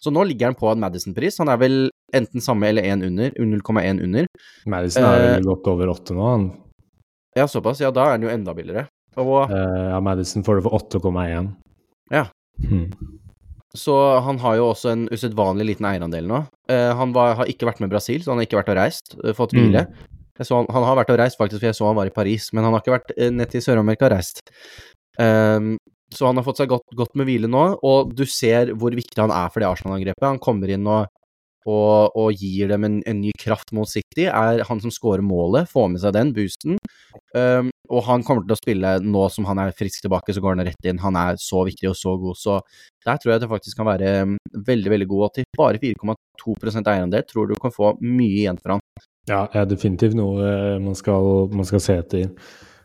Så 0.00 0.10
nå 0.10 0.24
ligger 0.24 0.48
han 0.48 0.56
på 0.56 0.70
en 0.70 0.80
Madison-pris. 0.80 1.36
Han 1.42 1.52
er 1.52 1.60
vel 1.60 1.76
enten 2.16 2.44
samme 2.44 2.68
eller 2.68 2.86
én 2.88 3.04
under. 3.06 3.32
0,1 3.38 4.02
under. 4.04 4.28
Madison 4.66 5.06
er 5.08 5.24
vel 5.26 5.48
gått 5.48 5.70
over 5.72 5.92
åtte 5.94 6.16
nå, 6.16 6.26
han. 6.26 6.50
Ja, 7.38 7.48
såpass. 7.48 7.80
Ja, 7.80 7.90
da 7.94 8.10
er 8.10 8.18
den 8.18 8.28
jo 8.28 8.34
enda 8.34 8.54
billigere. 8.56 8.86
Og 9.20 9.50
Ja, 9.52 10.00
Madison 10.00 10.44
får 10.44 10.60
det 10.60 10.66
for 10.68 10.78
8,1. 10.80 11.50
Ja. 12.12 12.26
Hmm. 12.68 12.88
Så 13.74 13.94
han 14.20 14.38
har 14.42 14.58
jo 14.58 14.66
også 14.68 14.90
en 14.92 15.04
usedvanlig 15.08 15.70
liten 15.70 15.86
eierandel 15.88 16.26
nå. 16.28 16.42
Uh, 16.68 16.92
han 16.98 17.14
var, 17.16 17.38
har 17.38 17.48
ikke 17.48 17.70
vært 17.70 17.80
med 17.80 17.92
Brasil, 17.92 18.20
så 18.20 18.32
han 18.32 18.40
har 18.40 18.48
ikke 18.48 18.60
vært 18.60 18.72
og 18.74 18.76
reist, 18.76 19.14
fått 19.38 19.54
hvile. 19.56 19.86
Mm. 19.88 20.10
Han, 20.42 20.68
han, 20.74 20.84
har 20.88 20.98
vært 20.98 21.12
og 21.14 21.18
reist, 21.20 21.38
faktisk, 21.40 21.62
for 21.62 21.70
jeg 21.70 21.78
så 21.78 21.88
han 21.88 21.96
var 21.96 22.08
i 22.08 22.14
Paris, 22.14 22.50
men 22.52 22.66
han 22.66 22.74
har 22.74 22.84
ikke 22.84 22.96
vært 22.96 23.14
ned 23.32 23.52
til 23.52 23.64
Sør-Amerika 23.64 24.08
og 24.08 24.14
reist. 24.16 24.44
Um, 25.20 25.74
så 26.12 26.28
han 26.28 26.36
har 26.36 26.44
fått 26.44 26.60
seg 26.60 26.68
godt, 26.68 26.84
godt, 26.96 27.14
med 27.16 27.28
hvile 27.28 27.48
nå, 27.48 27.64
og 27.88 28.12
du 28.16 28.24
ser 28.28 28.74
hvor 28.76 28.92
viktig 28.96 29.20
han 29.22 29.32
er 29.32 29.52
for 29.52 29.62
det 29.62 29.70
Arsenal-angrepet. 29.70 30.26
Han 30.26 30.40
kommer 30.42 30.72
inn 30.72 30.84
og, 30.84 31.08
og, 31.68 32.16
og 32.18 32.38
gir 32.38 32.70
dem 32.72 32.86
en, 32.88 32.98
en, 33.08 33.20
ny 33.22 33.32
kraft 33.38 33.72
mot 33.76 33.88
City. 33.88 34.26
Er 34.26 34.64
han 34.68 34.82
som 34.82 34.92
scorer 34.94 35.22
målet, 35.24 35.70
får 35.70 35.90
med 35.92 36.02
seg 36.02 36.14
den 36.16 36.32
boosten. 36.36 36.78
Um, 37.36 37.70
og 37.92 38.04
han 38.08 38.24
kommer 38.26 38.46
til 38.46 38.56
å 38.56 38.60
spille 38.60 38.94
nå 39.04 39.26
som 39.32 39.46
han 39.48 39.60
er 39.62 39.76
frisk 39.76 40.04
tilbake, 40.04 40.34
så 40.34 40.42
går 40.42 40.56
han 40.56 40.66
rett 40.68 40.88
inn. 40.88 41.02
Han 41.02 41.18
er 41.18 41.38
så 41.40 41.64
viktig 41.68 41.90
og 41.90 41.98
så 41.98 42.16
god, 42.20 42.40
så 42.40 42.58
der 43.06 43.20
tror 43.20 43.34
jeg 43.34 43.44
det 43.44 43.52
faktisk 43.52 43.80
kan 43.80 43.90
være 43.90 44.12
veldig, 44.52 44.92
veldig 44.96 45.08
god. 45.12 45.24
Og 45.28 45.38
til 45.38 45.48
bare 45.58 45.82
4,2% 45.82 46.92
eierandel 46.94 47.26
tror 47.28 47.50
du 47.50 47.56
kan 47.60 47.74
få 47.74 47.94
mye 48.02 48.44
igjen 48.44 48.60
for 48.62 48.76
han. 48.76 48.84
Ja, 49.30 49.44
er 49.54 49.68
definitivt 49.70 50.16
noe 50.18 50.42
eh, 50.42 50.78
man 50.82 50.96
skal, 50.98 51.48
man 51.54 51.68
skal 51.68 51.82
se 51.82 51.98
etter. 52.00 52.30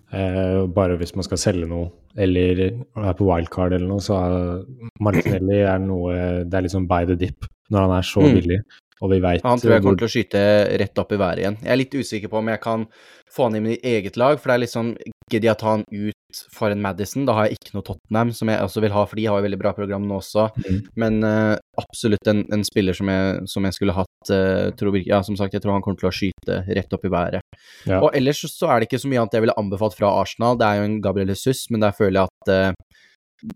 Eh, 0.07 0.61
bare 0.71 0.95
hvis 0.99 1.13
man 1.17 1.25
skal 1.27 1.39
selge 1.41 1.67
noe, 1.67 1.89
eller 2.15 2.61
er 2.63 3.15
på 3.17 3.27
wildcard 3.27 3.75
eller 3.75 3.89
noe, 3.89 4.03
så 4.03 4.15
er 4.21 4.61
Martinelli 5.03 5.59
er 5.67 5.81
noe 5.83 6.13
Det 6.47 6.55
er 6.55 6.63
liksom 6.63 6.87
by 6.87 7.03
the 7.09 7.17
dip 7.19 7.45
når 7.67 7.83
han 7.83 7.95
er 7.97 8.05
så 8.07 8.23
mm. 8.23 8.35
billig. 8.37 8.59
Og 9.03 9.11
vi 9.11 9.19
vet 9.21 9.45
Han 9.45 9.59
tror 9.61 9.75
jeg 9.75 9.83
kommer 9.83 9.99
til 9.99 10.07
å 10.07 10.13
skyte 10.13 10.41
rett 10.81 11.01
opp 11.01 11.11
i 11.13 11.19
været 11.21 11.43
igjen. 11.43 11.57
Jeg 11.61 11.73
er 11.73 11.79
litt 11.81 11.97
usikker 11.97 12.31
på 12.31 12.39
om 12.39 12.47
jeg 12.49 12.61
kan 12.63 12.85
få 13.33 13.49
han 13.49 13.59
inn 13.59 13.69
i 13.75 13.79
eget 13.85 14.17
lag, 14.17 14.39
for 14.39 14.49
det 14.49 14.55
er 14.55 14.65
liksom 14.65 14.95
Gidder 15.27 15.49
jeg 15.49 15.59
ta 15.59 15.73
han 15.73 15.83
ut 15.91 16.39
for 16.55 16.71
en 16.71 16.79
Madison? 16.79 17.25
Da 17.27 17.33
har 17.35 17.47
jeg 17.49 17.57
ikke 17.57 17.73
noe 17.75 17.83
Tottenham, 17.83 18.29
som 18.31 18.47
jeg 18.47 18.63
også 18.63 18.83
vil 18.85 18.93
ha, 18.95 19.01
for 19.03 19.19
de 19.19 19.25
har 19.27 19.41
jo 19.41 19.43
veldig 19.43 19.59
bra 19.59 19.73
program 19.75 20.05
nå 20.07 20.21
også. 20.21 20.45
Mm. 20.63 20.77
Men 21.03 21.17
uh, 21.27 21.57
absolutt 21.81 22.31
en, 22.31 22.45
en, 22.55 22.63
spiller 22.63 22.95
som 22.95 23.11
jeg, 23.11 23.41
som 23.51 23.67
jeg 23.67 23.75
skulle 23.75 23.95
hatt 23.97 24.06
uh, 24.33 24.69
tror, 24.77 24.97
Ja, 25.05 25.21
som 25.23 25.37
sagt, 25.39 25.53
jeg 25.53 25.63
tror 25.63 25.75
han 25.75 25.83
kommer 25.85 25.99
til 25.99 26.09
å 26.09 26.13
skyte 26.15 26.61
rett 26.67 26.93
opp 26.93 27.05
i 27.05 27.11
været. 27.13 27.45
Ja. 27.87 28.01
Og 28.01 28.11
ellers 28.17 28.43
så 28.51 28.71
er 28.71 28.79
det 28.79 28.89
ikke 28.89 29.01
så 29.03 29.11
mye 29.11 29.23
annet 29.23 29.37
jeg 29.37 29.45
ville 29.45 29.57
anbefalt 29.59 29.97
fra 29.97 30.11
Arsenal. 30.21 30.59
Det 30.59 30.67
er 30.67 30.81
jo 30.81 30.89
en 30.89 30.99
Gabriel 31.03 31.33
Jesus, 31.33 31.67
men 31.71 31.83
der 31.83 31.95
føler 31.97 32.21
jeg 32.21 32.27
at 32.27 32.53
uh, 32.53 33.53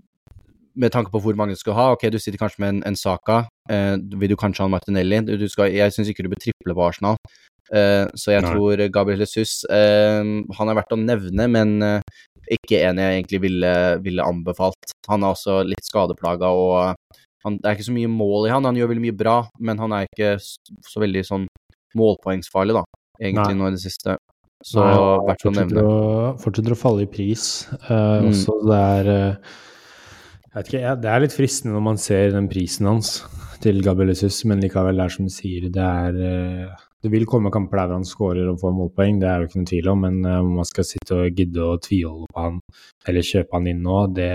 med 0.82 0.94
tanke 0.94 1.12
på 1.12 1.20
hvor 1.20 1.36
mange 1.36 1.56
du 1.56 1.60
skal 1.60 1.76
ha, 1.76 1.88
ok, 1.96 2.08
du 2.12 2.20
sitter 2.20 2.40
kanskje 2.40 2.64
med 2.64 2.76
en, 2.76 2.84
en 2.92 3.00
Saka, 3.00 3.44
uh, 3.72 3.96
vil 4.22 4.32
du 4.32 4.40
kanskje 4.40 4.64
ha 4.64 4.70
en 4.70 4.76
Martinelli? 4.78 5.24
Du, 5.28 5.36
du 5.40 5.48
skal, 5.52 5.74
jeg 5.76 5.96
syns 5.96 6.12
ikke 6.12 6.28
du 6.28 6.32
bør 6.32 6.44
triple 6.44 6.78
på 6.78 6.90
Arsenal, 6.90 7.20
så 7.72 8.34
jeg 8.34 8.44
Nei. 8.44 8.50
tror 8.52 8.82
Gabriel 8.92 9.22
Jesus 9.24 9.62
Han 9.72 10.44
er 10.68 10.76
verdt 10.76 10.92
å 10.92 10.98
nevne, 11.00 11.46
men 11.48 11.70
ikke 12.52 12.82
en 12.84 13.00
jeg 13.00 13.20
egentlig 13.20 13.40
ville, 13.46 13.74
ville, 14.04 14.26
anbefalt. 14.26 14.96
Han 15.08 15.24
er 15.24 15.36
også 15.36 15.62
litt 15.68 15.86
skadeplaga, 15.88 16.50
og 16.52 16.96
han, 17.46 17.58
det 17.58 17.70
er 17.70 17.78
ikke 17.78 17.90
så 17.90 17.96
mye 17.96 18.12
mål 18.12 18.48
i 18.48 18.54
han. 18.54 18.68
Han 18.70 18.78
gjør 18.78 18.92
veldig 18.92 19.06
mye 19.08 19.18
bra, 19.18 19.38
men 19.60 19.82
han 19.82 19.96
er 19.98 20.10
ikke 20.10 20.36
så 20.42 21.02
veldig 21.02 21.24
sånn 21.28 21.48
målpoengsfarlig, 21.98 22.76
da, 22.78 22.84
egentlig, 23.20 23.56
Nei. 23.56 23.60
nå 23.60 23.72
i 23.72 23.76
det 23.76 23.84
siste. 23.84 24.18
Så 24.66 24.84
verdt 25.26 25.48
å 25.50 25.54
nevne. 25.56 25.84
fortsetter 26.42 26.76
å 26.76 26.78
falle 26.78 27.08
i 27.08 27.10
pris. 27.10 27.66
Uh, 27.88 28.22
mm. 28.22 28.30
Også 28.30 28.58
det 28.68 28.78
er 28.78 29.10
uh, 29.10 29.58
jeg 30.52 30.54
vet 30.54 30.70
ikke, 30.70 30.94
Det 31.02 31.10
er 31.10 31.24
litt 31.24 31.36
fristende 31.36 31.76
når 31.78 31.86
man 31.86 32.00
ser 32.02 32.36
den 32.36 32.50
prisen 32.52 32.90
hans 32.90 33.22
til 33.62 33.82
Gabrielisus, 33.86 34.42
men 34.50 34.62
likevel, 34.62 34.98
det 34.98 35.06
er 35.06 35.14
som 35.14 35.28
du 35.28 35.34
sier, 35.34 35.68
det 35.74 35.88
er 35.88 36.18
uh, 36.22 36.86
Det 37.02 37.10
vil 37.14 37.26
komme 37.30 37.54
kamper 37.54 37.82
der 37.82 37.96
han 37.98 38.06
skårer 38.06 38.52
og 38.52 38.62
får 38.62 38.78
målpoeng, 38.78 39.18
det 39.22 39.30
er 39.30 39.42
jo 39.42 39.50
ikke 39.50 39.60
noen 39.62 39.72
tvil 39.72 39.92
om, 39.96 40.06
men 40.06 40.22
om 40.36 40.54
man 40.60 40.70
skal 40.70 40.86
sitte 40.86 41.18
og 41.18 41.38
gidde 41.38 41.66
å 41.66 41.80
tviholde 41.82 42.30
på 42.30 42.46
han 42.46 42.62
eller 43.10 43.26
kjøpe 43.26 43.58
han 43.58 43.70
inn 43.72 43.82
nå, 43.82 44.04
det, 44.14 44.30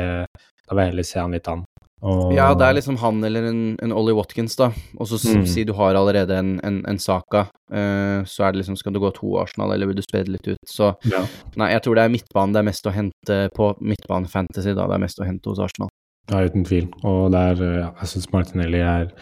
da 0.67 0.75
vil 0.75 0.83
jeg 0.83 0.95
heller 0.95 1.07
se 1.07 1.23
han 1.23 1.37
litt 1.37 1.51
an. 1.53 1.63
Og... 2.05 2.35
Ja, 2.37 2.51
det 2.55 2.67
er 2.67 2.77
liksom 2.77 2.99
han 3.01 3.25
eller 3.25 3.47
en, 3.49 3.61
en 3.83 3.93
Ollie 3.97 4.15
Watkins, 4.17 4.57
da. 4.59 4.69
Og 5.01 5.09
så 5.09 5.17
mm. 5.17 5.47
si 5.49 5.65
du 5.65 5.73
har 5.79 5.97
allerede 5.97 6.37
en, 6.37 6.57
en, 6.67 6.83
en 6.89 7.01
Saka, 7.01 7.47
uh, 7.73 8.21
så 8.29 8.45
er 8.45 8.53
det 8.53 8.61
liksom 8.61 8.77
Skal 8.77 8.93
du 8.93 9.01
gå 9.01 9.11
to 9.17 9.39
Arsenal, 9.41 9.73
eller 9.73 9.89
vil 9.89 9.97
du 9.97 10.05
spille 10.05 10.37
litt 10.37 10.51
ut? 10.51 10.61
Så 10.69 10.93
ja. 11.09 11.23
nei, 11.57 11.71
jeg 11.73 11.87
tror 11.87 11.97
det 11.97 12.05
er 12.05 12.13
midtbanen 12.13 12.53
det 12.53 12.61
er 12.61 12.69
mest 12.69 12.91
å 12.91 12.95
hente 12.95 13.39
på 13.57 13.73
midtbane-fantasy, 13.81 14.75
da. 14.77 14.85
Det 14.85 14.99
er 14.99 15.07
mest 15.07 15.23
å 15.23 15.29
hente 15.29 15.53
hos 15.53 15.63
Arsenal. 15.63 15.93
Ja, 16.31 16.43
uten 16.43 16.67
tvil. 16.67 16.89
Og 17.07 17.31
der, 17.33 17.61
eh, 17.63 17.81
ja, 17.81 17.91
jeg 18.03 18.13
syns 18.13 18.33
Martinelli 18.33 18.81
er 18.83 19.13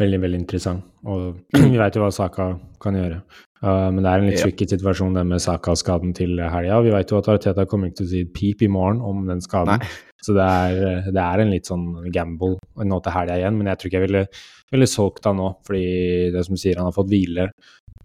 veldig, 0.00 0.20
veldig 0.24 0.40
interessant. 0.42 0.84
Og 1.08 1.38
vi 1.72 1.78
vet 1.78 1.96
jo 1.96 2.04
hva 2.04 2.10
Saka 2.14 2.52
kan 2.82 2.98
gjøre. 2.98 3.20
Uh, 3.60 3.90
men 3.92 4.00
det 4.00 4.08
er 4.10 4.22
en 4.22 4.30
litt 4.30 4.40
tricky 4.40 4.64
situasjon 4.70 5.16
det 5.18 5.26
med 5.28 5.42
Saka-skaden 5.44 6.14
til 6.16 6.38
helga. 6.40 6.78
Vi 6.84 6.94
vet 6.94 7.10
jo 7.12 7.18
at 7.20 7.28
Ariteta 7.28 7.66
kommer 7.68 7.90
ikke 7.90 8.00
til 8.00 8.06
å 8.06 8.12
si 8.14 8.22
et 8.24 8.32
pip 8.36 8.64
i 8.64 8.70
morgen 8.72 9.02
om 9.04 9.26
den 9.28 9.42
skaden. 9.44 9.82
Nei. 9.82 10.06
Så 10.24 10.34
det 10.36 10.46
er, 10.46 10.78
eh, 10.84 11.10
det 11.12 11.20
er, 11.20 11.40
en 11.40 11.52
litt 11.52 11.68
sånn 11.68 11.84
gamble 12.12 12.56
nå 12.84 13.00
til 13.04 13.14
helga 13.14 13.36
igjen. 13.36 13.56
Men 13.58 13.70
jeg 13.70 13.80
tror 13.80 13.90
ikke 13.90 14.00
jeg 14.00 14.06
ville, 14.06 14.24
ville 14.72 14.88
solgt 14.88 15.28
han 15.28 15.38
nå, 15.40 15.50
fordi 15.68 15.84
det 16.34 16.44
som 16.48 16.60
sier, 16.60 16.80
han 16.80 16.88
har 16.88 16.96
fått 16.96 17.12
hvile. 17.12 17.50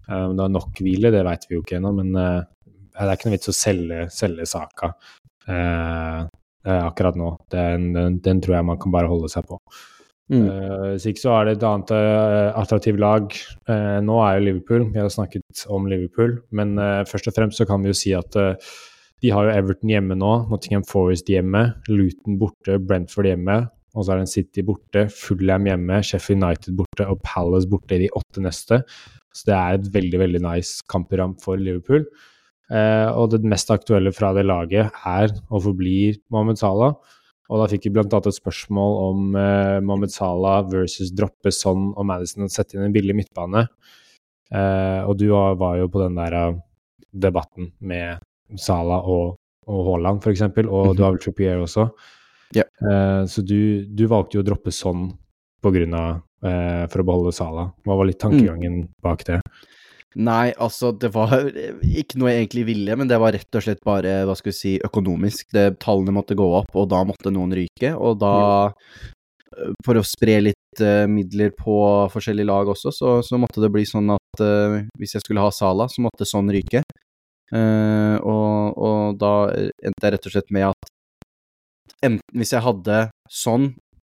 Uh, 0.10 0.27
det 0.36 0.43
er 0.43 0.53
nok 0.53 0.84
hvile, 0.84 1.12
det 1.15 1.23
vet 1.27 1.47
vi 1.47 1.58
jo 1.58 1.63
ikke 1.63 1.79
ennå, 1.79 1.95
men 2.01 2.12
uh, 2.19 2.43
det 2.95 3.08
er 3.08 3.15
ikke 3.15 3.31
noe 3.31 3.38
vits 3.38 3.51
å 3.51 3.55
selge, 3.55 4.05
selge 4.13 4.47
Saka. 4.47 4.93
Akkurat 6.65 7.17
nå. 7.19 7.27
Den, 7.53 7.91
den, 7.93 8.15
den, 8.25 8.39
tror 8.41 8.55
jeg 8.58 8.65
man 8.65 8.79
kan 8.81 8.93
bare 8.93 9.10
holde 9.12 9.27
seg 9.29 9.45
på. 9.45 9.60
Mm. 10.33 10.47
Uh, 10.49 10.88
hvis 10.95 11.05
ikke 11.11 11.21
så 11.21 11.35
er 11.35 11.45
det 11.45 11.53
et 11.57 11.67
annet 11.69 11.91
uh, 11.93 12.49
attraktivt 12.57 12.97
lag. 13.01 13.29
Uh, 13.69 14.01
nå 14.01 14.17
er 14.25 14.39
jo 14.39 14.45
Liverpool, 14.47 14.88
vi 14.93 15.01
har 15.01 15.11
snakket 15.13 15.65
om 15.69 15.85
Liverpool, 15.89 16.39
men 16.55 16.75
først 17.09 17.29
og 17.29 17.38
fremst 17.38 17.61
så 17.61 17.67
kan 17.69 17.83
vi 17.83 17.91
jo 17.91 17.97
si 17.97 18.15
at 18.17 18.38
de 19.23 19.31
har 19.31 19.47
jo 19.47 19.53
Everton 19.53 19.91
hjemme 19.93 20.17
nå, 20.17 20.33
Nottingham 20.51 20.85
Forest 20.85 21.29
hjemme, 21.31 21.67
Luton 21.89 22.39
borte, 22.41 22.79
Brentford 22.81 23.29
hjemme. 23.29 23.63
Og 23.95 24.03
så 24.03 24.11
er 24.11 24.19
det 24.19 24.25
en 24.25 24.33
City 24.33 24.63
borte, 24.65 25.05
Fulham 25.13 25.69
hjemme, 25.69 26.01
Sheffield 26.03 26.43
United 26.43 26.75
borte 26.75 27.05
og 27.07 27.21
Palace 27.23 27.69
borte 27.71 28.01
de 28.01 28.09
åtte 28.17 28.43
neste. 28.43 28.81
Så 29.35 29.47
det 29.47 29.55
er 29.55 29.77
et 29.77 29.88
veldig 29.93 30.19
veldig 30.19 30.41
nice 30.43 30.83
kampprogram 30.91 31.38
for 31.41 31.61
Liverpool. 31.61 32.03
Og 33.15 33.29
det 33.31 33.39
mest 33.47 33.71
aktuelle 33.71 34.11
fra 34.15 34.33
det 34.35 34.43
laget 34.49 34.91
er 35.07 35.31
og 35.47 35.63
forblir 35.69 36.19
Mohammed 36.33 36.59
Salah. 36.59 36.97
Og 37.51 37.62
da 37.62 37.69
fikk 37.69 37.88
vi 37.88 37.93
bl.a. 37.93 38.08
et 38.08 38.38
spørsmål 38.39 38.95
om 39.05 39.38
eh, 39.38 39.79
Mohammed 39.86 40.13
Salah 40.13 40.63
versus 40.71 41.12
droppe 41.13 41.53
Son 41.53 41.91
og 41.93 42.08
Madison 42.10 42.47
og 42.47 42.53
sette 42.53 42.77
inn 42.77 42.88
en 42.88 42.95
billig 42.95 43.15
midtbane. 43.17 43.67
Eh, 44.49 45.01
og 45.05 45.17
du 45.21 45.27
var 45.29 45.77
jo 45.77 45.89
på 45.91 46.01
den 46.01 46.17
der 46.17 46.36
uh, 46.38 46.60
debatten 47.13 47.71
med 47.86 48.21
Salah 48.58 49.05
og, 49.10 49.38
og 49.69 49.88
Haaland, 49.89 50.21
f.eks., 50.21 50.41
og 50.41 50.51
mm 50.58 50.69
-hmm. 50.69 50.95
du 50.95 51.03
har 51.03 51.12
vel 51.12 51.19
Trippier 51.19 51.62
også. 51.62 51.89
Yeah. 52.55 52.67
Eh, 52.91 53.25
så 53.25 53.41
du, 53.41 53.86
du, 53.86 54.05
valgte 54.08 54.38
jo 54.38 54.43
å 54.43 54.47
droppe 54.47 54.71
Son 54.71 55.10
på 55.63 55.71
grunn 55.73 55.95
av, 55.97 56.21
eh, 56.45 56.86
for 56.91 57.01
å 57.01 57.08
beholde 57.08 57.34
Salah. 57.36 57.71
Hva 57.86 57.97
var 57.97 58.10
litt 58.10 58.21
tankegangen 58.21 58.84
mm. 58.84 58.91
bak 59.03 59.25
det? 59.27 59.39
Nei, 60.15 60.54
altså, 60.63 60.93
det 60.95 61.10
var 61.12 61.34
ikke 62.01 62.19
noe 62.19 62.32
jeg 62.32 62.45
egentlig 62.45 62.65
ville, 62.69 62.95
men 62.95 63.10
det 63.10 63.19
var 63.19 63.36
rett 63.36 63.58
og 63.58 63.65
slett 63.65 63.82
bare, 63.86 64.21
hva 64.28 64.36
skal 64.39 64.54
vi 64.54 64.58
si, 64.58 64.73
økonomisk. 64.88 65.49
Det, 65.56 65.67
tallene 65.84 66.15
måtte 66.15 66.38
gå 66.39 66.47
opp, 66.62 66.71
og 66.75 66.88
da 66.93 67.01
måtte 67.08 67.34
noen 67.36 67.56
ryke, 67.58 67.91
og 67.95 68.21
da 68.23 68.36
eh, 68.71 69.12
For 69.86 69.95
å 69.95 70.04
spre 70.04 70.41
litt 70.41 70.82
uh, 70.84 71.06
midler 71.08 71.54
på 71.56 71.75
forskjellige 72.12 72.47
lag 72.49 72.67
også, 72.67 72.91
så, 72.91 73.12
så, 73.23 73.38
måtte 73.39 73.62
det 73.63 73.69
bli 73.71 73.86
sånn 73.88 74.12
at 74.12 74.41
uh, 74.43 74.82
hvis 74.99 75.15
jeg 75.15 75.23
skulle 75.23 75.43
ha 75.43 75.51
Sala, 75.56 75.88
så 75.91 76.04
måtte 76.04 76.28
sånn 76.28 76.51
ryke. 76.51 76.82
Uh, 77.54 78.17
og, 78.19 78.75
og, 78.75 79.19
da 79.21 79.32
endte 79.56 80.04
jeg 80.04 80.15
rett 80.15 80.28
og 80.28 80.36
slett 80.36 80.51
med 80.51 80.67
at 80.73 80.91
enten 82.04 82.39
hvis 82.39 82.51
jeg 82.51 82.65
hadde 82.65 83.06
sånn, 83.32 83.69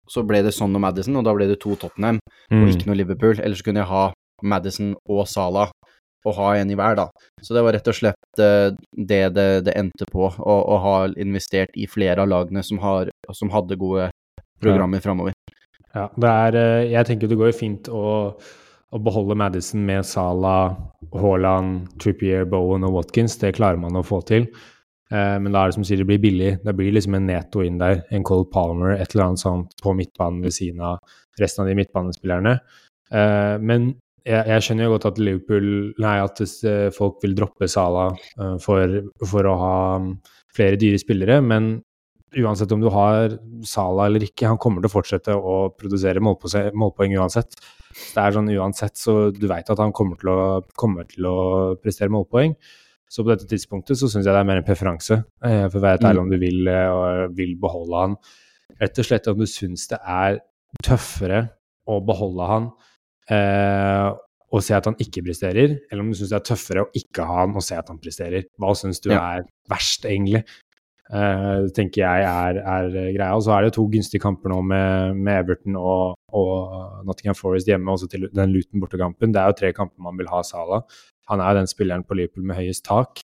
så 0.09 0.23
ble 0.25 0.41
det 0.47 0.55
sånn 0.55 0.77
og 0.77 0.85
Madison, 0.87 1.19
og 1.21 1.27
da 1.27 1.35
ble 1.37 1.49
det 1.51 1.59
to 1.61 1.75
Tottenham, 1.81 2.21
mm. 2.49 2.63
og 2.63 2.73
ikke 2.73 2.89
noe 2.89 3.01
Liverpool. 3.01 3.37
Eller 3.41 3.59
så 3.59 3.67
kunne 3.67 3.83
jeg 3.83 3.93
ha 3.93 4.05
Madison 4.43 4.95
og 5.09 5.27
Salah 5.31 5.71
å 6.27 6.35
ha 6.41 6.53
en 6.59 6.71
i 6.71 6.77
hver, 6.79 6.99
da. 6.99 7.07
Så 7.43 7.55
det 7.55 7.63
var 7.65 7.77
rett 7.77 7.89
og 7.91 7.97
slett 7.97 8.43
uh, 8.43 8.75
det, 8.93 9.23
det 9.37 9.47
det, 9.69 9.75
endte 9.79 10.09
på, 10.11 10.27
å, 10.27 10.55
å, 10.75 10.79
ha 10.83 10.97
investert 11.23 11.75
i 11.79 11.87
flere 11.91 12.25
av 12.25 12.31
lagene 12.33 12.65
som, 12.67 12.81
har, 12.83 13.11
som 13.37 13.53
hadde 13.55 13.79
gode 13.81 14.11
programmer 14.63 15.03
framover. 15.05 15.37
Ja, 15.95 16.09
det 16.13 16.31
er 16.31 16.59
uh, 16.59 16.85
Jeg 16.91 17.09
tenker 17.09 17.31
det 17.31 17.41
går 17.41 17.55
fint 17.57 17.91
å, 17.93 18.07
å 18.35 19.03
beholde 19.03 19.39
Madison 19.39 19.85
med 19.87 20.07
Salah, 20.09 20.79
Haaland, 21.15 21.93
Trippier, 22.03 22.47
Bowen 22.51 22.87
og 22.89 22.99
Watkins. 23.01 23.39
Det 23.43 23.55
klarer 23.59 23.81
man 23.81 23.99
å 23.99 24.07
få 24.07 24.23
til. 24.27 24.49
Uh, 25.13 25.37
men 25.39 25.53
da 25.53 25.63
er 25.63 25.71
det 25.71 25.79
som 25.79 25.87
sier, 25.87 26.03
det 26.03 26.09
blir 26.09 26.23
billig. 26.23 26.57
Det 26.65 26.75
blir 26.75 26.97
liksom 26.97 27.15
en 27.19 27.31
Neto 27.31 27.63
inn 27.63 27.79
der, 27.83 28.03
en 28.11 28.27
Cole 28.27 28.49
Palmer, 28.51 28.97
et 28.97 29.15
eller 29.15 29.29
annet 29.29 29.45
sånt 29.45 29.79
på 29.83 29.95
midtbanen 29.95 30.43
ved 30.43 30.57
siden 30.59 30.83
av 30.83 30.99
resten 31.39 31.63
av 31.63 31.71
de 31.71 31.77
midtbanespillerne. 31.79 32.57
men 33.63 33.91
jeg, 34.27 34.43
jeg, 34.51 34.63
skjønner 34.65 34.89
jo 34.89 34.95
godt 34.97 35.09
at 35.11 35.19
Liverpool 35.23 35.69
Nei, 36.03 36.15
at 36.23 36.41
eh, 36.43 36.87
folk 36.95 37.21
vil 37.23 37.37
droppe 37.39 37.69
Sala 37.71 38.09
uh, 38.13 38.57
for, 38.63 39.01
for, 39.23 39.49
å 39.49 39.59
ha 39.61 39.77
um, 40.03 40.15
flere 40.57 40.79
dyre 40.81 40.99
spillere, 41.01 41.39
men 41.45 41.77
uansett 42.37 42.73
om 42.75 42.83
du 42.83 42.89
har 42.93 43.37
Sala 43.67 44.09
eller 44.09 44.27
ikke, 44.27 44.49
han 44.51 44.61
kommer 44.61 44.83
til 44.83 44.91
å 44.91 44.95
fortsette 44.97 45.37
å 45.37 45.59
produsere 45.79 46.23
målpoeng 46.23 47.15
uansett. 47.21 47.55
Det 47.97 48.21
er 48.21 48.35
sånn 48.35 48.51
uansett, 48.53 48.99
så 49.01 49.31
du 49.33 49.47
veit 49.49 49.71
at 49.73 49.81
han 49.81 49.95
kommer 49.97 50.19
til, 50.21 50.33
å, 50.33 50.41
kommer 50.77 51.07
til, 51.09 51.29
å, 51.29 51.37
prestere 51.81 52.13
målpoeng. 52.13 52.57
Så 53.09 53.23
på 53.23 53.31
dette 53.31 53.47
tidspunktet 53.49 54.01
så 54.01 54.11
syns 54.11 54.27
jeg 54.27 54.35
det 54.35 54.41
er 54.43 54.49
mer 54.49 54.59
en 54.61 54.67
preferanse, 54.67 55.21
eh, 55.47 55.69
for 55.71 55.79
å 55.79 55.85
være 55.85 56.03
ærlig 56.11 56.19
mm. 56.19 56.25
om 56.25 56.33
du 56.35 56.41
vil, 56.43 56.73
vil 57.39 57.55
beholde 57.63 58.03
han. 58.03 58.19
Rett 58.83 58.99
og 59.01 59.07
slett 59.07 59.31
om 59.31 59.39
du 59.39 59.47
syns 59.49 59.87
det 59.93 60.01
er 60.03 60.41
tøffere 60.85 61.45
å 61.87 62.01
beholde 62.05 62.51
han 62.51 62.69
uh, 63.33 64.13
og 64.55 64.63
se 64.63 64.77
at 64.77 64.87
han 64.87 64.97
ikke 65.03 65.25
presterer, 65.27 65.75
eller 65.91 66.05
om 66.05 66.13
du 66.13 66.19
syns 66.19 66.31
det 66.33 66.39
er 66.39 66.47
tøffere 66.47 66.85
å 66.85 66.93
ikke 66.97 67.25
ha 67.27 67.41
han 67.43 67.57
og 67.59 67.65
se 67.67 67.77
at 67.79 67.91
han 67.91 67.99
presterer. 68.03 68.47
Hva 68.61 68.73
syns 68.79 69.03
du 69.03 69.11
ja. 69.11 69.19
er 69.37 69.49
verst, 69.71 70.07
egentlig? 70.07 70.45
Uh, 71.07 71.69
tenker 71.71 72.03
jeg 72.03 72.23
er, 72.27 72.59
er, 72.67 72.89
greia. 73.15 73.35
Og 73.37 73.45
så 73.47 73.53
er 73.55 73.67
det 73.67 73.75
to 73.77 73.85
gunstige 73.91 74.23
kamper 74.23 74.51
nå 74.51 74.59
med, 74.67 75.19
med 75.19 75.43
Everton 75.45 75.79
og, 75.79 76.17
og, 76.35 77.03
Nottingham 77.07 77.39
Forest 77.39 77.71
hjemme, 77.71 77.93
også 77.93 78.09
til 78.11 78.27
den 78.35 78.55
Luton 78.55 78.83
bortekampen. 78.83 79.35
Det 79.35 79.43
er 79.43 79.53
jo 79.53 79.59
tre 79.61 79.73
kamper 79.77 80.03
man 80.03 80.19
vil 80.19 80.31
ha 80.33 80.43
Sala. 80.47 80.83
Han 81.31 81.43
er 81.43 81.53
jo 81.53 81.61
den 81.61 81.71
spilleren 81.71 82.07
på 82.07 82.19
Liverpool 82.19 82.47
med 82.47 82.59
høyest 82.59 82.87
tak. 82.87 83.23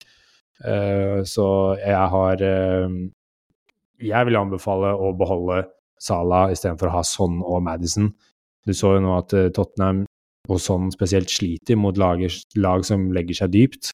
Uh, 0.62 1.22
så 1.26 1.46
jeg 1.80 2.10
har 2.12 2.42
uh, 2.44 2.98
Jeg 3.98 4.26
vil 4.28 4.38
anbefale 4.38 4.92
å 4.94 5.10
beholde 5.18 5.64
Sala 6.02 6.48
istedenfor 6.54 6.90
å 6.90 6.96
ha 6.98 7.02
Son 7.06 7.40
og 7.42 7.62
Madison. 7.66 8.12
Du 8.66 8.74
så 8.76 8.96
jo 8.96 9.04
nå 9.04 9.14
at 9.18 9.34
Tottenham 9.56 10.04
og 10.50 10.58
sånn 10.62 10.90
spesielt 10.94 11.30
sliter 11.30 11.78
mot 11.78 11.98
lag, 11.98 12.22
lag 12.58 12.84
som 12.86 13.10
legger 13.14 13.42
seg 13.42 13.52
dypt. 13.54 13.92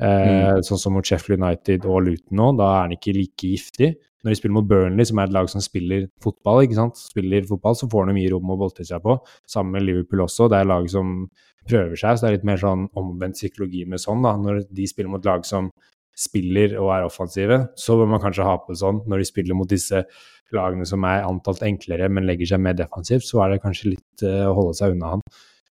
Eh, 0.00 0.56
mm. 0.56 0.62
Sånn 0.66 0.80
som 0.80 0.96
mot 0.96 1.06
Sheffield 1.06 1.42
United 1.42 1.84
og 1.86 2.06
Luton 2.06 2.38
nå, 2.38 2.48
da 2.58 2.70
er 2.72 2.80
han 2.86 2.96
ikke 2.96 3.14
like 3.16 3.52
giftig. 3.54 3.92
Når 4.22 4.32
de 4.32 4.38
spiller 4.38 4.54
mot 4.54 4.68
Burnley, 4.70 5.06
som 5.06 5.18
er 5.18 5.28
et 5.28 5.34
lag 5.34 5.48
som 5.50 5.62
spiller 5.62 6.06
fotball, 6.22 6.62
ikke 6.64 6.78
sant? 6.78 7.00
spiller 7.00 7.46
fotball, 7.48 7.74
så 7.78 7.88
får 7.90 8.08
de 8.08 8.16
mye 8.18 8.30
rom 8.30 8.52
å 8.54 8.58
bolte 8.60 8.86
seg 8.86 9.02
på. 9.02 9.16
Sammen 9.50 9.76
med 9.76 9.86
Liverpool 9.88 10.22
også. 10.24 10.46
Det 10.50 10.60
er 10.60 10.68
lag 10.70 10.86
som 10.90 11.24
prøver 11.68 11.98
seg, 11.98 12.16
så 12.16 12.24
det 12.24 12.28
er 12.28 12.36
litt 12.38 12.46
mer 12.46 12.60
sånn 12.62 12.86
omvendt 12.98 13.38
psykologi 13.38 13.82
med 13.88 14.02
sånn. 14.02 14.22
da. 14.22 14.36
Når 14.38 14.64
de 14.70 14.86
spiller 14.90 15.10
mot 15.10 15.26
lag 15.26 15.46
som 15.46 15.72
spiller 16.18 16.76
og 16.80 16.92
er 16.94 17.06
offensive, 17.06 17.58
så 17.78 17.96
bør 17.98 18.10
man 18.12 18.22
kanskje 18.22 18.46
ha 18.46 18.58
på 18.60 18.76
sånn. 18.78 19.02
Når 19.08 19.22
de 19.22 19.28
spiller 19.28 19.56
mot 19.58 19.68
disse 19.68 20.04
lagene 20.52 20.86
som 20.88 21.04
er 21.08 21.24
antalt 21.24 21.62
enklere, 21.64 22.10
men 22.12 22.26
legger 22.28 22.52
seg 22.52 22.62
mer 22.64 22.76
defensivt, 22.76 23.24
så 23.26 23.44
er 23.44 23.54
det 23.54 23.62
kanskje 23.64 23.94
litt 23.94 24.24
uh, 24.26 24.50
å 24.50 24.56
holde 24.58 24.76
seg 24.78 24.96
unna 24.96 25.14
han. 25.14 25.24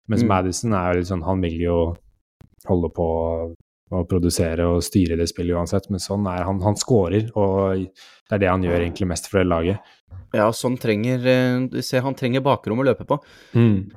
Mens 0.09 0.25
mm. 0.25 0.31
Madison 0.31 0.73
er 0.77 0.87
jo 0.89 1.01
litt 1.01 1.11
sånn, 1.11 1.27
han 1.27 1.43
vil 1.45 1.59
jo 1.61 1.77
holde 2.69 2.89
på 2.93 3.07
å 3.91 4.03
produsere 4.07 4.65
og 4.71 4.83
styre 4.85 5.17
det 5.19 5.27
spillet 5.29 5.57
uansett, 5.57 5.89
men 5.91 6.01
sånn 6.01 6.27
er 6.31 6.45
han. 6.47 6.61
Han 6.63 6.77
scorer, 6.79 7.27
og 7.35 7.81
det 7.83 8.37
er 8.37 8.43
det 8.43 8.51
han 8.51 8.63
gjør 8.65 8.79
egentlig 8.79 9.09
mest 9.11 9.27
for 9.29 9.41
det 9.41 9.49
laget. 9.51 9.91
Ja, 10.35 10.47
sånn 10.55 10.77
trenger 10.79 11.25
eh, 11.27 11.57
Du 11.71 11.81
ser 11.83 12.05
han 12.05 12.15
trenger 12.15 12.43
bakrom 12.43 12.79
å 12.79 12.85
løpe 12.87 13.03
på. 13.07 13.17
Mm. 13.51 13.91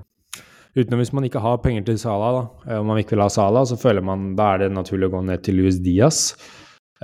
Utenom 0.75 1.01
hvis 1.01 1.15
man 1.15 1.27
ikke 1.29 1.43
har 1.43 1.63
penger 1.63 1.87
til 1.87 2.01
Sala, 2.03 2.33
da. 2.35 2.45
Eh, 2.67 2.83
om 2.83 2.89
man 2.91 2.99
ikke 3.01 3.15
vil 3.15 3.25
ha 3.25 3.31
Sala, 3.31 3.63
så 3.69 3.79
føler 3.79 4.05
man 4.05 4.33
da 4.39 4.53
er 4.55 4.65
det 4.65 4.75
naturlig 4.75 5.11
å 5.11 5.17
gå 5.17 5.25
ned 5.29 5.45
til 5.47 5.61
Luis 5.61 5.79
Diaz. 5.83 6.35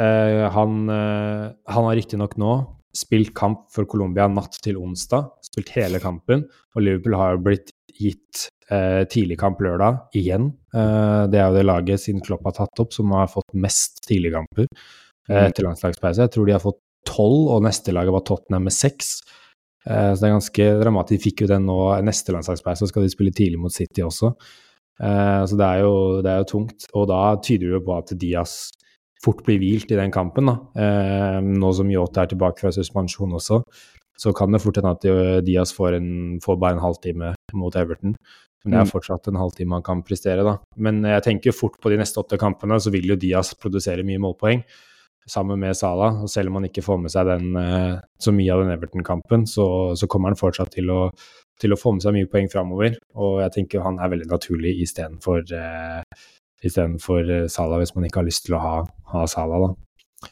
Eh, 0.01 0.47
han, 0.55 0.85
eh, 0.91 1.49
han 1.75 1.89
har 1.89 1.99
riktignok 1.99 2.37
nå 2.41 2.55
spilt 2.97 3.35
kamp 3.39 3.69
for 3.71 3.87
Colombia 3.87 4.27
natt 4.31 4.59
til 4.65 4.79
onsdag, 4.81 5.29
spilt 5.47 5.71
hele 5.77 6.01
kampen, 6.03 6.47
og 6.75 6.83
Liverpool 6.83 7.15
har 7.19 7.37
jo 7.37 7.45
blitt 7.47 7.71
gitt 8.01 8.49
eh, 8.73 9.03
tidlig 9.11 9.39
kamp 9.41 9.61
lørdag 9.63 10.17
igjen. 10.19 10.51
Eh, 10.75 11.23
det 11.31 11.41
er 11.41 11.51
jo 11.51 11.59
det 11.59 11.67
laget 11.67 12.03
siden 12.03 12.23
Klopp 12.25 12.47
har 12.49 12.57
tatt 12.59 12.83
opp 12.83 12.95
som 12.97 13.13
har 13.15 13.31
fått 13.31 13.55
mest 13.55 14.03
tidligkamper 14.09 14.67
eh, 14.67 15.35
mm. 15.37 15.45
etter 15.47 15.67
landslagspause. 15.67 16.27
Jeg 16.27 16.35
tror 16.35 16.49
de 16.49 16.57
har 16.57 16.65
fått 16.65 16.81
tolv, 17.09 17.53
og 17.55 17.65
neste 17.67 17.95
laget 17.95 18.17
var 18.17 18.27
Tottenham 18.27 18.67
med 18.69 18.77
seks. 18.77 19.21
Eh, 19.89 20.11
så 20.13 20.21
det 20.21 20.29
er 20.29 20.35
ganske 20.37 20.67
dramatisk. 20.83 21.15
De 21.17 21.25
fikk 21.29 21.45
jo 21.45 21.53
den 21.53 21.69
nå 21.69 21.79
neste 22.07 22.35
landslagspause, 22.35 22.85
så 22.85 22.91
skal 22.91 23.07
de 23.07 23.13
spille 23.13 23.35
tidlig 23.37 23.61
mot 23.61 23.75
City 23.75 24.05
også. 24.05 24.35
Eh, 25.01 25.41
så 25.49 25.57
det 25.57 25.69
er, 25.69 25.85
jo, 25.87 25.95
det 26.25 26.33
er 26.33 26.43
jo 26.43 26.51
tungt. 26.55 26.91
Og 26.95 27.09
da 27.11 27.23
tyder 27.41 27.69
det 27.69 27.79
jo 27.79 27.87
på 27.87 27.97
at 27.97 28.13
Diaz 28.21 28.59
fort 29.25 29.43
blir 29.45 29.61
hvilt 29.61 29.91
i 29.93 29.99
den 30.01 30.13
kampen. 30.13 30.51
da. 30.51 30.59
Eh, 30.85 31.41
nå 31.45 31.73
som 31.77 31.91
Yota 31.93 32.25
er 32.25 32.35
tilbake 32.35 32.63
fra 32.63 32.75
suspensjon 32.75 33.37
også, 33.41 33.63
så 34.21 34.37
kan 34.37 34.53
det 34.53 34.61
fort 34.61 34.77
hende 34.77 34.93
at 34.93 35.45
Diaz 35.47 35.73
får, 35.73 35.97
en, 35.97 36.39
får 36.45 36.61
bare 36.61 36.77
en 36.77 36.85
halvtime 36.85 37.35
mot 37.57 37.77
Everton. 37.77 38.17
Men 38.61 38.75
det 38.75 38.77
er 38.77 38.85
mm. 38.85 38.91
fortsatt 38.93 39.31
en 39.31 39.39
halvtime 39.41 39.79
han 39.79 39.85
kan 39.85 40.03
prestere, 40.05 40.45
da. 40.45 40.59
Men 40.77 41.01
jeg 41.09 41.25
tenker 41.25 41.49
jo 41.49 41.57
fort 41.57 41.79
på 41.81 41.89
de 41.89 41.97
neste 42.03 42.21
åtte 42.21 42.37
kampene, 42.41 42.77
så 42.77 42.93
vil 42.93 43.09
jo 43.09 43.17
Diaz 43.17 43.55
produsere 43.57 44.05
mye 44.05 44.21
målpoeng 44.21 44.61
sammen 45.29 45.61
med 45.61 45.77
Salah. 45.77 46.23
Og 46.25 46.31
selv 46.31 46.51
om 46.51 46.61
han 46.61 46.69
ikke 46.71 46.85
får 46.85 46.99
med 47.03 47.13
seg 47.13 47.29
den, 47.29 47.53
eh, 47.61 48.01
så 48.21 48.35
mye 48.35 48.55
av 48.55 48.65
den 48.65 48.75
Everton-kampen, 48.75 49.47
så, 49.51 49.67
så, 49.97 50.09
kommer 50.11 50.33
han 50.33 50.41
fortsatt 50.41 50.73
til 50.75 50.91
å, 50.93 51.01
til 51.61 51.75
å, 51.75 51.79
få 51.81 51.95
med 51.97 52.05
seg 52.05 52.17
mye 52.17 52.31
poeng 52.31 52.51
framover. 52.53 52.99
Og 53.21 53.41
jeg 53.45 53.57
tenker 53.59 53.87
han 53.87 54.01
er 54.01 54.13
veldig 54.13 54.31
naturlig 54.31 54.77
istedenfor 54.85 55.45
uh, 55.55 56.03
istedenfor 56.67 57.31
eh, 57.31 57.49
Salah, 57.49 57.81
hvis 57.81 57.95
man 57.97 58.07
ikke 58.07 58.23
har 58.23 58.29
lyst 58.29 58.47
til 58.49 58.59
å 58.59 58.65
ha, 58.65 58.77
ha 59.15 59.25
Salah, 59.31 59.69
da. 59.69 59.73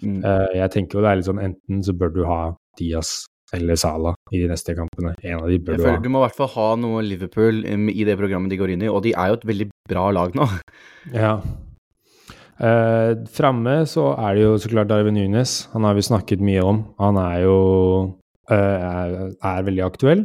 Mm. 0.05 0.20
Uh, 0.20 0.51
jeg 0.53 0.72
tenker 0.74 0.98
jo 0.98 1.05
det 1.05 1.11
er 1.11 1.20
litt 1.20 1.29
sånn 1.31 1.40
enten 1.40 1.85
så 1.85 1.94
bør 1.96 2.11
du 2.12 2.24
ha 2.29 2.40
Diaz 2.77 3.22
eller 3.57 3.79
Sala 3.81 4.12
i 4.35 4.42
de 4.42 4.48
neste 4.51 4.74
kampene. 4.77 5.14
En 5.22 5.40
av 5.40 5.48
de 5.48 5.57
bør 5.64 5.79
du 5.79 5.87
ha. 5.87 5.94
Du 6.05 6.11
må 6.12 6.20
i 6.20 6.27
hvert 6.27 6.37
fall 6.37 6.51
ha 6.53 6.66
noe 6.81 7.01
Liverpool 7.07 7.62
i 7.64 8.05
det 8.05 8.18
programmet 8.20 8.53
de 8.53 8.59
går 8.61 8.74
inn 8.74 8.85
i, 8.85 8.90
og 8.92 9.01
de 9.07 9.14
er 9.16 9.33
jo 9.33 9.38
et 9.38 9.48
veldig 9.48 9.68
bra 9.88 10.05
lag 10.12 10.37
nå. 10.37 10.48
Ja. 11.14 11.38
Eh, 12.59 13.14
Framme 13.31 13.81
så 13.87 14.11
er 14.18 14.35
det 14.35 14.44
jo 14.44 14.55
så 14.59 14.71
klart 14.73 14.90
Darwin 14.90 15.14
Nunes. 15.18 15.68
Han 15.75 15.87
har 15.87 15.94
vi 15.94 16.07
snakket 16.07 16.42
mye 16.42 16.62
om. 16.66 16.85
Han 16.99 17.18
er 17.23 17.42
jo 17.44 17.59
eh, 18.51 19.35
er, 19.38 19.66
veldig 19.66 19.85
aktuell. 19.87 20.25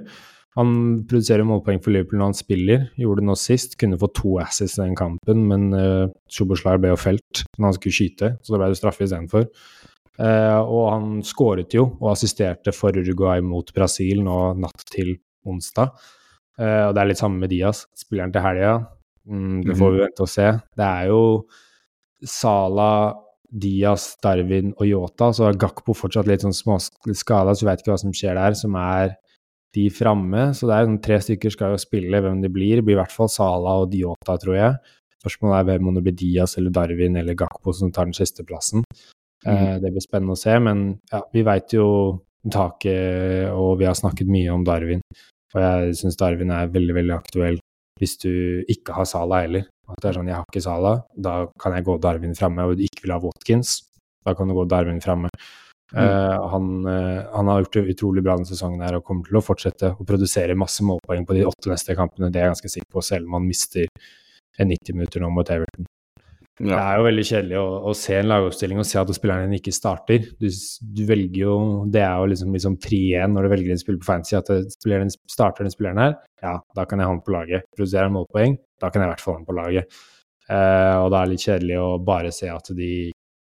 Han 0.58 0.74
produserer 1.10 1.46
målpoeng 1.50 1.80
for 1.82 1.94
Liverpool 1.94 2.22
når 2.22 2.32
han 2.32 2.38
spiller. 2.38 2.88
Gjorde 3.02 3.24
det 3.24 3.30
nå 3.30 3.38
sist. 3.38 3.78
Kunne 3.82 4.00
få 4.02 4.10
to 4.14 4.38
asses 4.42 4.78
i 4.78 4.84
den 4.84 4.98
kampen, 4.98 5.46
men 5.50 5.70
eh, 5.78 6.10
Sjoboslaj 6.34 6.82
ble 6.82 6.94
jo 6.94 7.00
felt 7.02 7.46
når 7.58 7.70
han 7.70 7.78
skulle 7.78 7.98
skyte, 7.98 8.36
så 8.42 8.54
da 8.54 8.62
ble 8.62 8.74
det 8.74 8.82
straffe 8.82 9.06
istedenfor. 9.06 9.48
Eh, 10.22 10.60
og 10.62 10.84
han 10.92 11.22
skåret 11.26 11.74
jo 11.74 11.88
og 11.96 12.12
assisterte 12.12 12.74
for 12.76 12.94
Uruguay 12.94 13.42
mot 13.42 13.72
Brasil 13.74 14.22
nå 14.26 14.40
natt 14.62 14.86
til 14.94 15.16
onsdag. 15.50 15.94
Eh, 16.62 16.84
og 16.88 16.94
det 16.94 17.02
er 17.02 17.10
litt 17.10 17.22
samme 17.22 17.42
med 17.42 17.54
Diaz. 17.54 17.88
Spiller 17.98 18.28
han 18.28 18.34
til 18.36 18.46
helga? 18.46 18.74
Mm, 19.26 19.62
det 19.66 19.78
får 19.80 19.94
vi 19.94 19.98
mhm. 19.98 20.06
vente 20.06 20.26
og 20.26 20.30
se. 20.30 20.50
Det 20.78 20.90
er 20.90 21.10
jo 21.10 21.22
Sala, 22.30 23.14
Diaz, 23.54 24.14
Darwin 24.24 24.72
og 24.80 24.88
Yota, 24.88 25.30
så 25.36 25.50
er 25.50 25.60
Gakpo 25.62 25.94
fortsatt 25.98 26.30
litt 26.30 26.46
sånn 26.46 26.56
småskada, 26.56 27.54
så 27.54 27.66
du 27.66 27.70
vet 27.70 27.84
ikke 27.84 27.94
hva 27.94 28.00
som 28.02 28.16
skjer 28.16 28.40
der, 28.40 28.58
som 28.58 28.78
er 28.80 29.14
de 29.74 29.88
framme. 29.94 30.50
Så 30.58 30.70
det 30.70 30.76
er 30.76 30.88
sånn 30.88 31.02
tre 31.04 31.20
stykker 31.22 31.54
skal 31.54 31.74
jo 31.76 31.82
spille, 31.82 32.22
hvem 32.24 32.42
det 32.44 32.52
blir. 32.54 32.80
Det 32.80 32.88
blir 32.88 32.98
i 32.98 33.02
hvert 33.02 33.14
fall 33.14 33.32
Sala 33.32 33.80
og 33.84 33.92
Diota, 33.94 34.38
tror 34.42 34.58
jeg. 34.58 34.78
Spørsmålet 35.22 35.60
er 35.60 35.68
hvem 35.70 35.90
om 35.90 35.98
det 35.98 36.04
blir 36.06 36.18
Diaz 36.20 36.58
eller 36.60 36.74
Darwin 36.76 37.20
eller 37.22 37.38
Gakpo 37.40 37.74
som 37.76 37.94
tar 37.94 38.10
den 38.10 38.18
siste 38.18 38.46
plassen. 38.48 38.84
Mm. 39.46 39.82
Det 39.84 39.92
blir 39.92 40.04
spennende 40.04 40.38
å 40.38 40.40
se, 40.40 40.56
men 40.64 40.86
ja, 41.12 41.22
vi 41.36 41.44
veit 41.46 41.76
jo 41.76 41.88
taket, 42.52 43.52
og 43.56 43.78
vi 43.80 43.88
har 43.88 43.96
snakket 43.98 44.32
mye 44.32 44.52
om 44.52 44.66
Darwin. 44.68 45.04
Og 45.54 45.62
jeg 45.62 45.96
syns 46.00 46.20
Darwin 46.20 46.52
er 46.52 46.72
veldig, 46.74 46.98
veldig 46.98 47.16
aktuell 47.16 47.62
hvis 48.02 48.18
du 48.24 48.34
ikke 48.72 48.96
har 48.98 49.08
Sala 49.08 49.44
heller. 49.46 49.68
At 49.92 50.00
det 50.00 50.10
er 50.10 50.18
sånn, 50.18 50.30
jeg 50.32 50.38
har 50.40 50.48
ikke 50.48 50.64
Sala, 50.64 50.94
da 51.28 51.34
kan 51.60 51.76
jeg 51.76 51.86
gå 51.88 51.98
Darwin 52.04 52.38
framme, 52.38 52.66
og 52.66 52.80
du 52.80 52.86
ikke 52.86 53.04
vil 53.06 53.14
ha 53.16 53.20
Watkins, 53.24 53.82
da 54.24 54.36
kan 54.38 54.48
du 54.48 54.56
gå 54.56 54.64
Darwin 54.72 55.02
framme. 55.04 55.32
Mm. 55.94 56.00
Uh, 56.00 56.46
han, 56.50 56.70
uh, 56.88 57.20
han, 57.36 57.50
har 57.52 57.66
gjort 57.66 57.76
det 57.78 57.94
utrolig 57.94 58.24
bra 58.26 58.38
denne 58.40 58.50
sesongen 58.50 58.82
her 58.82 58.96
og 58.98 59.04
kommer 59.06 59.28
til 59.28 59.38
å 59.38 59.44
fortsette 59.46 59.92
å 59.94 60.06
produsere 60.08 60.56
masse 60.58 60.82
målpoeng 60.88 61.28
på 61.30 61.36
de 61.38 61.44
åtte 61.46 61.70
neste 61.70 61.94
kampene, 62.00 62.32
det 62.34 62.42
er 62.42 62.48
jeg 62.48 62.56
ganske 62.56 62.72
sikker 62.78 62.90
på, 62.96 63.04
selv 63.06 63.28
om 63.28 63.38
han 63.38 63.46
mister 63.46 63.90
90 64.58 64.98
minutter 64.98 65.22
nå 65.22 65.30
mot 65.34 65.52
Everton. 65.54 65.86
Ja. 66.62 66.76
Det 66.76 66.80
er 66.80 67.00
jo 67.00 67.06
veldig 67.08 67.24
kjedelig 67.26 67.56
å, 67.58 67.70
å, 67.90 67.92
se 67.98 68.14
en 68.20 68.28
lagoppstilling 68.30 68.78
og 68.78 68.86
se 68.86 69.00
at 69.02 69.12
spilleren 69.18 69.50
din 69.50 69.58
ikke 69.58 69.74
starter. 69.74 70.28
Du, 70.38 70.46
du, 70.46 71.02
velger 71.10 71.40
jo 71.40 71.56
Det 71.90 72.04
er 72.06 72.20
jo 72.22 72.28
liksom, 72.30 72.52
liksom 72.54 72.76
pri 72.84 73.00
én 73.18 73.34
når 73.34 73.48
du 73.48 73.54
velger 73.56 73.74
en 73.74 73.82
spiller 73.82 74.04
på 74.04 74.10
fancy 74.12 74.38
at 74.38 74.52
spilleren, 74.76 75.10
starter 75.10 75.66
den 75.66 75.74
spilleren 75.74 76.02
her, 76.04 76.14
ja, 76.46 76.60
da 76.78 76.86
kan 76.86 77.02
jeg 77.02 77.10
ha 77.10 77.16
den 77.16 77.24
på 77.26 77.34
laget. 77.34 77.66
Produserer 77.74 78.10
han 78.10 78.14
målpoeng, 78.20 78.60
da 78.84 78.92
kan 78.94 79.02
jeg 79.02 79.10
i 79.10 79.14
hvert 79.16 79.26
fall 79.26 79.34
ha 79.34 79.42
den 79.42 79.50
på 79.50 79.58
laget. 79.58 79.98
Eh, 80.52 80.96
og 81.00 81.10
da 81.10 81.24
er 81.24 81.26
det 81.26 81.34
litt 81.34 81.48
kjedelig 81.48 81.82
å 81.82 81.90
bare 82.06 82.34
se 82.36 82.52
at 82.54 82.70
de 82.78 82.94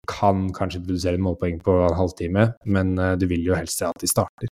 kan 0.10 0.48
kanskje 0.56 0.82
produsere 0.86 1.22
målpoeng 1.22 1.62
på 1.66 1.78
en 1.86 1.98
halvtime, 1.98 2.50
men 2.66 2.98
eh, 2.98 3.16
du 3.22 3.30
vil 3.30 3.46
jo 3.46 3.58
helst 3.58 3.82
se 3.82 3.90
at 3.90 4.02
de 4.02 4.10
starter. 4.10 4.50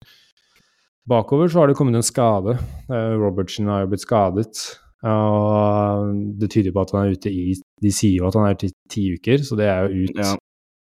Bakover 1.07 1.51
så 1.51 1.63
har 1.63 1.71
det 1.71 1.77
kommet 1.79 1.99
en 1.99 2.07
skade. 2.07 2.57
Eh, 2.91 3.13
Robertsen 3.19 3.71
har 3.71 3.85
jo 3.85 3.93
blitt 3.93 4.07
skadet. 4.07 4.67
Og 5.07 6.13
det 6.41 6.51
tyder 6.53 6.75
på 6.75 6.83
at 6.83 6.93
han 6.95 7.07
er 7.07 7.17
ute 7.17 7.31
i 7.31 7.55
De 7.83 7.93
sier 7.93 8.21
jo 8.21 8.29
at 8.29 8.37
han 8.39 8.49
er 8.49 8.57
ute 8.57 8.71
i 8.71 8.75
ti 8.91 9.07
uker, 9.15 9.45
så 9.45 9.59
det 9.59 9.69
er 9.71 9.87
jo 9.87 10.07
ut, 10.07 10.21
ja. 10.23 10.35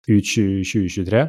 ut 0.09 0.31
2023. 0.33 1.25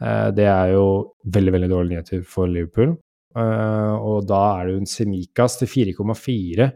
Eh, 0.00 0.28
det 0.36 0.48
er 0.48 0.74
jo 0.74 0.86
veldig, 1.24 1.54
veldig 1.56 1.70
dårlige 1.72 1.94
nyheter 1.94 2.26
for 2.28 2.50
Liverpool. 2.50 2.96
Eh, 3.38 3.94
og 3.94 4.26
da 4.28 4.40
er 4.58 4.66
det 4.66 4.74
jo 4.74 4.82
en 4.82 4.90
Semikas 4.90 5.60
til 5.60 5.70
4,4 5.70 6.70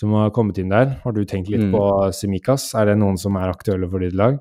som 0.00 0.14
har 0.16 0.32
kommet 0.34 0.58
inn 0.60 0.72
der. 0.72 0.96
Har 1.04 1.14
du 1.14 1.24
tenkt 1.28 1.50
litt 1.52 1.66
mm. 1.66 1.74
på 1.74 1.84
Semikas? 2.16 2.70
Er 2.78 2.90
det 2.90 3.00
noen 3.00 3.18
som 3.20 3.36
er 3.36 3.52
aktuelle 3.52 3.88
for 3.90 4.02
ditt 4.02 4.16
lag? 4.16 4.38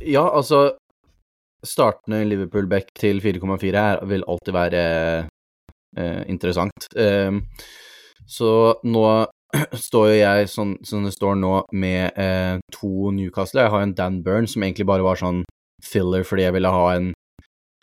Ja, 0.00 0.24
altså 0.24 0.70
startende 1.62 2.24
Liverpool-back 2.26 2.90
til 2.98 3.20
4,4 3.22 3.84
vil 4.10 4.24
alltid 4.26 4.56
være 4.56 4.82
eh, 5.98 6.22
interessant. 6.30 6.88
Eh, 6.96 7.38
så 8.26 8.50
nå 8.82 9.04
står 9.86 10.06
jo 10.10 10.14
jeg 10.16 10.50
sånn 10.52 10.76
som 10.86 11.04
det 11.06 11.12
står 11.14 11.36
nå, 11.40 11.52
med 11.76 12.18
eh, 12.20 12.56
to 12.72 13.10
Newcastle. 13.14 13.66
Jeg 13.66 13.74
har 13.74 13.84
en 13.84 13.96
Dan 13.96 14.22
Burn 14.24 14.48
som 14.48 14.64
egentlig 14.64 14.88
bare 14.88 15.04
var 15.04 15.20
sånn 15.20 15.42
filler 15.82 16.24
fordi 16.26 16.46
jeg 16.46 16.56
ville 16.56 16.72
ha 16.72 16.86
en, 16.94 17.10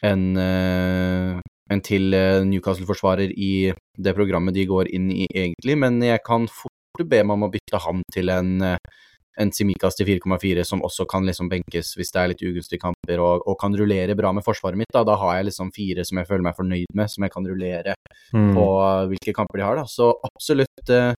en, 0.07 0.25
eh, 0.39 1.35
en 1.73 1.83
til 1.85 2.15
eh, 2.17 2.41
Newcastle-forsvarer 2.47 3.33
i 3.35 3.69
det 3.97 4.15
programmet 4.17 4.55
de 4.55 4.65
går 4.69 4.89
inn 4.95 5.11
i, 5.13 5.27
egentlig. 5.29 5.77
Men 5.77 6.01
jeg 6.05 6.23
kan 6.25 6.49
fort 6.49 7.05
be 7.05 7.21
meg 7.23 7.37
om 7.37 7.47
å 7.47 7.53
bytte 7.53 7.83
han 7.85 8.03
til 8.13 8.33
en 8.33 8.55
eh, 8.65 8.97
en 9.39 9.51
Simikas 9.55 9.97
til 9.97 10.07
4,4 10.09 10.65
som 10.67 10.83
også 10.85 11.05
kan 11.09 11.27
liksom 11.27 11.49
benkes 11.51 11.93
hvis 11.97 12.11
det 12.13 12.21
er 12.21 12.31
litt 12.33 12.43
ugunstige 12.43 12.81
kamper, 12.81 13.21
og, 13.23 13.45
og, 13.45 13.55
kan 13.59 13.75
rullere 13.75 14.15
bra 14.17 14.31
med 14.35 14.45
forsvaret 14.45 14.79
mitt. 14.79 14.91
Da, 14.95 15.05
da 15.07 15.17
har 15.19 15.37
jeg 15.37 15.49
liksom 15.49 15.71
fire 15.75 16.05
som 16.07 16.19
jeg 16.19 16.29
føler 16.29 16.47
meg 16.49 16.57
fornøyd 16.57 16.95
med, 16.95 17.11
som 17.11 17.25
jeg 17.25 17.33
kan 17.33 17.47
rullere 17.47 17.95
mm. 18.35 18.51
på 18.57 18.65
hvilke 19.13 19.35
kamper 19.35 19.61
de 19.61 19.67
har. 19.67 19.79
da. 19.79 19.85
Så 19.89 20.11
absolutt 20.27 20.91
uh, 20.93 21.13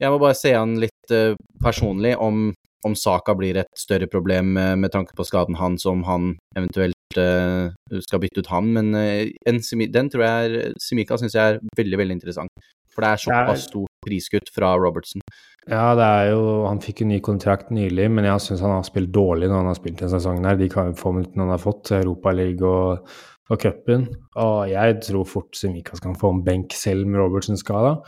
Jeg 0.00 0.10
må 0.12 0.18
bare 0.22 0.38
se 0.38 0.54
an 0.56 0.78
litt 0.82 1.14
uh, 1.14 1.36
personlig 1.62 2.14
om, 2.18 2.50
om 2.86 2.96
Saka 2.96 3.34
blir 3.38 3.60
et 3.62 3.78
større 3.78 4.08
problem 4.10 4.54
med 4.56 4.90
tanke 4.92 5.16
på 5.16 5.26
skaden 5.28 5.58
hans, 5.60 5.86
om 5.86 6.04
han 6.08 6.34
eventuelt 6.56 6.96
skal 7.10 8.20
bytte 8.22 8.44
ut 8.44 8.50
han. 8.52 8.68
Men 8.70 8.92
den 8.94 10.10
tror 10.12 10.22
jeg 10.24 10.74
Simika 10.80 11.18
syns 11.18 11.34
jeg 11.34 11.56
er 11.56 11.58
veldig, 11.76 11.98
veldig 11.98 12.16
interessant. 12.20 12.70
For 12.94 13.04
det 13.04 13.12
er 13.12 13.22
såpass 13.24 13.66
stort 13.68 14.04
priskutt 14.04 14.52
fra 14.54 14.74
Robertson. 14.80 15.22
Ja, 15.68 15.92
det 15.94 16.06
er 16.06 16.30
jo 16.32 16.44
Han 16.66 16.80
fikk 16.82 17.02
jo 17.02 17.10
ny 17.10 17.20
kontrakt 17.24 17.68
nylig, 17.74 18.08
men 18.10 18.26
jeg 18.26 18.42
syns 18.42 18.62
han 18.64 18.72
har 18.74 18.86
spilt 18.86 19.12
dårlig 19.14 19.50
når 19.50 19.60
han 19.60 19.70
har 19.70 19.78
spilt 19.78 20.00
denne 20.00 20.14
sesongen. 20.14 20.48
her. 20.48 20.56
De 20.58 20.70
kan 20.72 20.96
få 20.98 21.12
minuttene 21.16 21.46
han 21.46 21.54
har 21.54 21.62
fått, 21.62 21.92
Europaligaen 21.98 22.64
og, 22.66 23.12
og 23.50 23.60
cupen. 23.60 24.08
Og 24.40 24.70
jeg 24.72 24.98
tror 25.06 25.28
fort 25.28 25.54
Semikas 25.56 26.02
kan 26.02 26.16
få 26.18 26.32
en 26.34 26.42
benk 26.46 26.74
selv 26.74 27.06
med 27.06 27.20
Robertson 27.22 27.60
skada. 27.60 27.98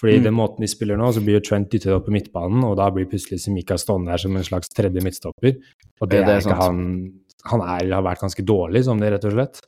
Fordi 0.00 0.16
mm. 0.16 0.24
den 0.24 0.36
måten 0.36 0.64
de 0.64 0.68
spiller 0.70 0.96
nå, 0.96 1.10
så 1.12 1.20
blir 1.24 1.36
jo 1.36 1.42
Trent 1.44 1.68
dyttet 1.72 1.92
opp 1.92 2.06
på 2.08 2.14
midtbanen, 2.14 2.62
og 2.64 2.78
da 2.80 2.86
blir 2.94 3.08
plutselig 3.10 3.42
Semika 3.42 3.76
stående 3.76 4.14
der 4.14 4.22
som 4.22 4.36
en 4.38 4.46
slags 4.46 4.72
tredje 4.72 5.02
midtstopper. 5.04 5.58
Og 6.00 6.08
det, 6.08 6.22
det 6.24 6.38
er, 6.38 6.40
ikke 6.40 6.56
han 6.62 6.86
Han 7.48 7.62
er, 7.64 7.88
har 7.88 8.04
vært 8.04 8.20
ganske 8.20 8.44
dårlig 8.44 8.84
som 8.84 9.00
det, 9.00 9.12
rett 9.12 9.26
og 9.28 9.32
slett. 9.32 9.60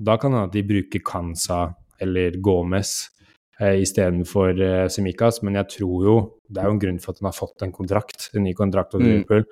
Da 0.00 0.16
kan 0.16 0.32
det 0.32 0.38
hende 0.38 0.48
at 0.48 0.54
de 0.56 0.62
bruker 0.68 1.02
Kansa 1.04 1.58
eller 2.00 2.36
Gomez 2.40 3.10
eh, 3.60 3.78
istedenfor 3.84 4.60
eh, 4.64 4.86
Semikas, 4.92 5.42
men 5.46 5.58
jeg 5.60 5.68
tror 5.76 6.06
jo 6.06 6.14
Det 6.50 6.60
er 6.60 6.68
jo 6.68 6.76
en 6.76 6.82
grunn 6.82 7.00
for 7.02 7.12
at 7.12 7.20
han 7.22 7.30
har 7.30 7.36
fått 7.36 7.62
en 7.62 7.72
kontrakt, 7.72 8.30
en 8.34 8.42
ny 8.42 8.54
kontrakt 8.58 8.94
hos 8.96 9.02
mm. 9.02 9.08
Liverpool. 9.08 9.44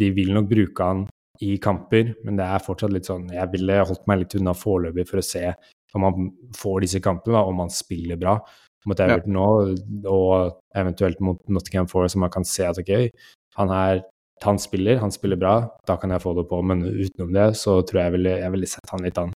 De 0.00 0.08
vil 0.16 0.32
nok 0.34 0.48
bruke 0.50 0.86
han 0.86 1.04
i 1.40 1.54
kamper, 1.62 2.14
men 2.24 2.36
det 2.36 2.46
er 2.46 2.64
fortsatt 2.64 2.92
litt 2.92 3.08
sånn 3.08 3.30
Jeg 3.32 3.52
ville 3.52 3.78
holdt 3.86 4.08
meg 4.10 4.24
litt 4.24 4.34
unna 4.40 4.56
foreløpig 4.56 5.06
for 5.08 5.22
å 5.22 5.24
se 5.24 5.44
om 5.94 6.06
han 6.06 6.26
får 6.54 6.84
disse 6.84 7.00
kampene, 7.02 7.34
da, 7.34 7.46
om 7.46 7.62
han 7.64 7.72
spiller 7.74 8.18
bra 8.20 8.36
mot 8.88 9.00
Everton 9.02 9.34
ja. 9.34 9.40
nå, 9.40 10.08
og 10.08 10.60
eventuelt 10.78 11.18
mot 11.24 11.40
Nottingham 11.52 11.88
Forest, 11.90 12.14
så 12.14 12.22
man 12.22 12.32
kan 12.32 12.46
se 12.48 12.64
at 12.68 12.78
ok, 12.80 12.92
han 13.58 13.72
er 13.74 14.04
han 14.40 14.56
spiller, 14.56 14.96
han 15.02 15.12
spiller 15.12 15.36
bra, 15.36 15.54
da 15.84 15.98
kan 16.00 16.14
jeg 16.14 16.22
få 16.24 16.32
det 16.38 16.46
på, 16.48 16.62
men 16.64 16.80
utenom 16.86 17.34
det 17.34 17.50
så 17.60 17.80
tror 17.84 18.06
jeg 18.06 18.14
ville, 18.14 18.38
jeg 18.40 18.52
ville 18.54 18.68
sett 18.70 18.92
han 18.92 19.04
litt 19.04 19.18
an. 19.20 19.34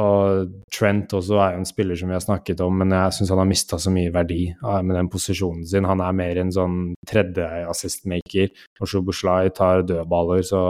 Og 0.00 0.52
Trent 0.72 1.12
også 1.12 1.36
er 1.36 1.54
jo 1.54 1.60
en 1.60 1.68
spiller 1.68 1.98
som 2.00 2.08
vi 2.08 2.16
har 2.16 2.24
snakket 2.24 2.62
om, 2.64 2.78
men 2.80 2.94
jeg 2.96 3.16
syns 3.18 3.32
han 3.34 3.42
har 3.42 3.48
mista 3.50 3.76
så 3.80 3.92
mye 3.92 4.12
verdi 4.14 4.46
med 4.62 4.96
den 4.96 5.10
posisjonen 5.12 5.66
sin. 5.68 5.88
Han 5.88 6.00
er 6.00 6.16
mer 6.16 6.40
en 6.40 6.52
sånn 6.54 6.78
tredje 7.08 7.48
assist-maker, 7.68 8.48
og 8.80 8.88
Shubuslai 8.88 9.52
tar 9.56 9.84
dødballer, 9.88 10.40
så 10.48 10.62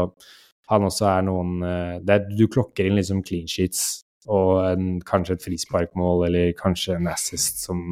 han 0.73 0.89
også 0.89 1.07
er 1.11 1.27
noen 1.27 1.63
eh, 1.67 2.01
er, 2.01 2.27
Du 2.33 2.47
klokker 2.51 2.89
inn 2.89 2.99
liksom 2.99 3.23
clean 3.27 3.51
sheets 3.51 4.03
og 4.31 4.63
en, 4.69 4.91
kanskje 5.03 5.35
et 5.37 5.45
frisparkmål 5.45 6.29
eller 6.29 6.53
kanskje 6.59 6.95
en 6.95 7.09
assist 7.11 7.65
som 7.65 7.89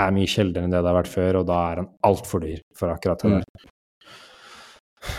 er 0.00 0.14
mye 0.14 0.30
sjeldnere 0.30 0.66
enn 0.66 0.72
det 0.72 0.80
det 0.80 0.90
har 0.90 0.98
vært 0.98 1.12
før, 1.12 1.38
og 1.42 1.46
da 1.50 1.58
er 1.70 1.82
han 1.82 1.90
altfor 2.08 2.42
dyr 2.42 2.62
for 2.78 2.90
akkurat 2.90 3.22
det 3.22 3.36
der. 3.36 3.46
Mm. 3.46 3.68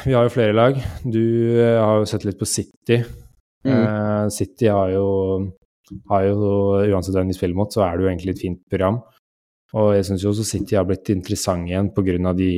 Vi 0.08 0.16
har 0.16 0.26
jo 0.26 0.32
flere 0.32 0.56
lag. 0.56 0.80
Du 1.04 1.24
eh, 1.60 1.80
har 1.80 2.02
jo 2.02 2.08
sett 2.10 2.26
litt 2.28 2.40
på 2.40 2.48
City. 2.48 3.02
Mm. 3.64 3.74
Uh, 3.74 4.30
City 4.34 4.68
har 4.68 4.92
jo, 4.92 5.08
har 6.12 6.28
jo, 6.28 6.38
Uansett 6.92 7.16
hvem 7.16 7.32
de 7.32 7.38
spiller 7.38 7.58
mot, 7.58 7.72
så 7.72 7.86
er 7.86 7.98
det 7.98 8.06
jo 8.06 8.12
egentlig 8.12 8.36
et 8.36 8.44
fint 8.44 8.62
program. 8.72 9.00
Og 9.74 9.96
jeg 9.96 10.06
syns 10.06 10.22
jo 10.22 10.30
også 10.30 10.46
City 10.46 10.78
har 10.78 10.86
blitt 10.86 11.10
interessant 11.10 11.66
igjen 11.70 11.90
pga. 11.96 12.34
de 12.38 12.50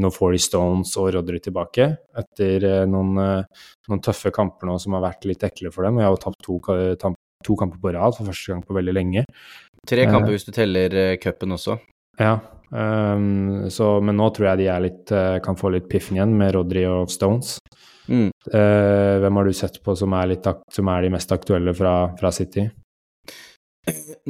Nå 0.00 0.10
får 0.14 0.32
de 0.32 0.40
Stones 0.40 0.94
og 0.96 1.10
Rodry 1.12 1.42
tilbake 1.44 1.90
etter 2.16 2.64
uh, 2.64 2.84
noen, 2.88 3.18
uh, 3.18 3.66
noen, 3.90 4.00
tøffe 4.04 4.32
kamper 4.32 4.70
nå 4.70 4.78
som 4.80 4.96
har 4.96 5.04
vært 5.04 5.28
litt 5.28 5.44
ekle 5.44 5.72
for 5.74 5.84
dem. 5.84 5.98
Og 5.98 6.02
jeg 6.02 6.08
har 6.08 6.16
jo 6.16 6.22
tapt 6.24 6.40
to, 6.46 6.58
to, 7.44 7.58
kamper 7.58 7.82
på 7.82 7.92
rad 7.92 8.16
for 8.16 8.30
første 8.30 8.54
gang 8.54 8.64
på 8.64 8.78
veldig 8.78 8.96
lenge. 8.96 9.26
Tre 9.88 10.06
kamper 10.06 10.32
hvis 10.32 10.46
du 10.46 10.52
teller 10.54 11.16
cupen 11.20 11.56
også. 11.58 11.76
Ja, 12.20 12.36
um, 12.70 13.66
så, 13.72 13.96
men 14.04 14.16
nå 14.20 14.28
tror 14.36 14.52
jeg 14.52 14.62
de 14.62 14.72
litt, 14.84 15.12
kan 15.42 15.58
få 15.58 15.72
litt 15.74 15.88
piffen 15.90 16.20
igjen 16.20 16.36
med 16.38 16.54
Rodry 16.54 16.86
og 16.86 17.10
Stones. 17.12 17.56
Mm. 18.12 18.28
Uh, 18.52 19.18
hvem 19.22 19.38
har 19.38 19.48
du 19.48 19.56
sett 19.56 19.78
på 19.84 19.94
som 19.96 20.12
er, 20.18 20.34
som 20.72 20.90
er 20.92 21.04
de 21.04 21.12
mest 21.14 21.32
aktuelle 21.32 21.72
fra, 21.76 21.94
fra, 22.18 22.32
City? 22.34 22.66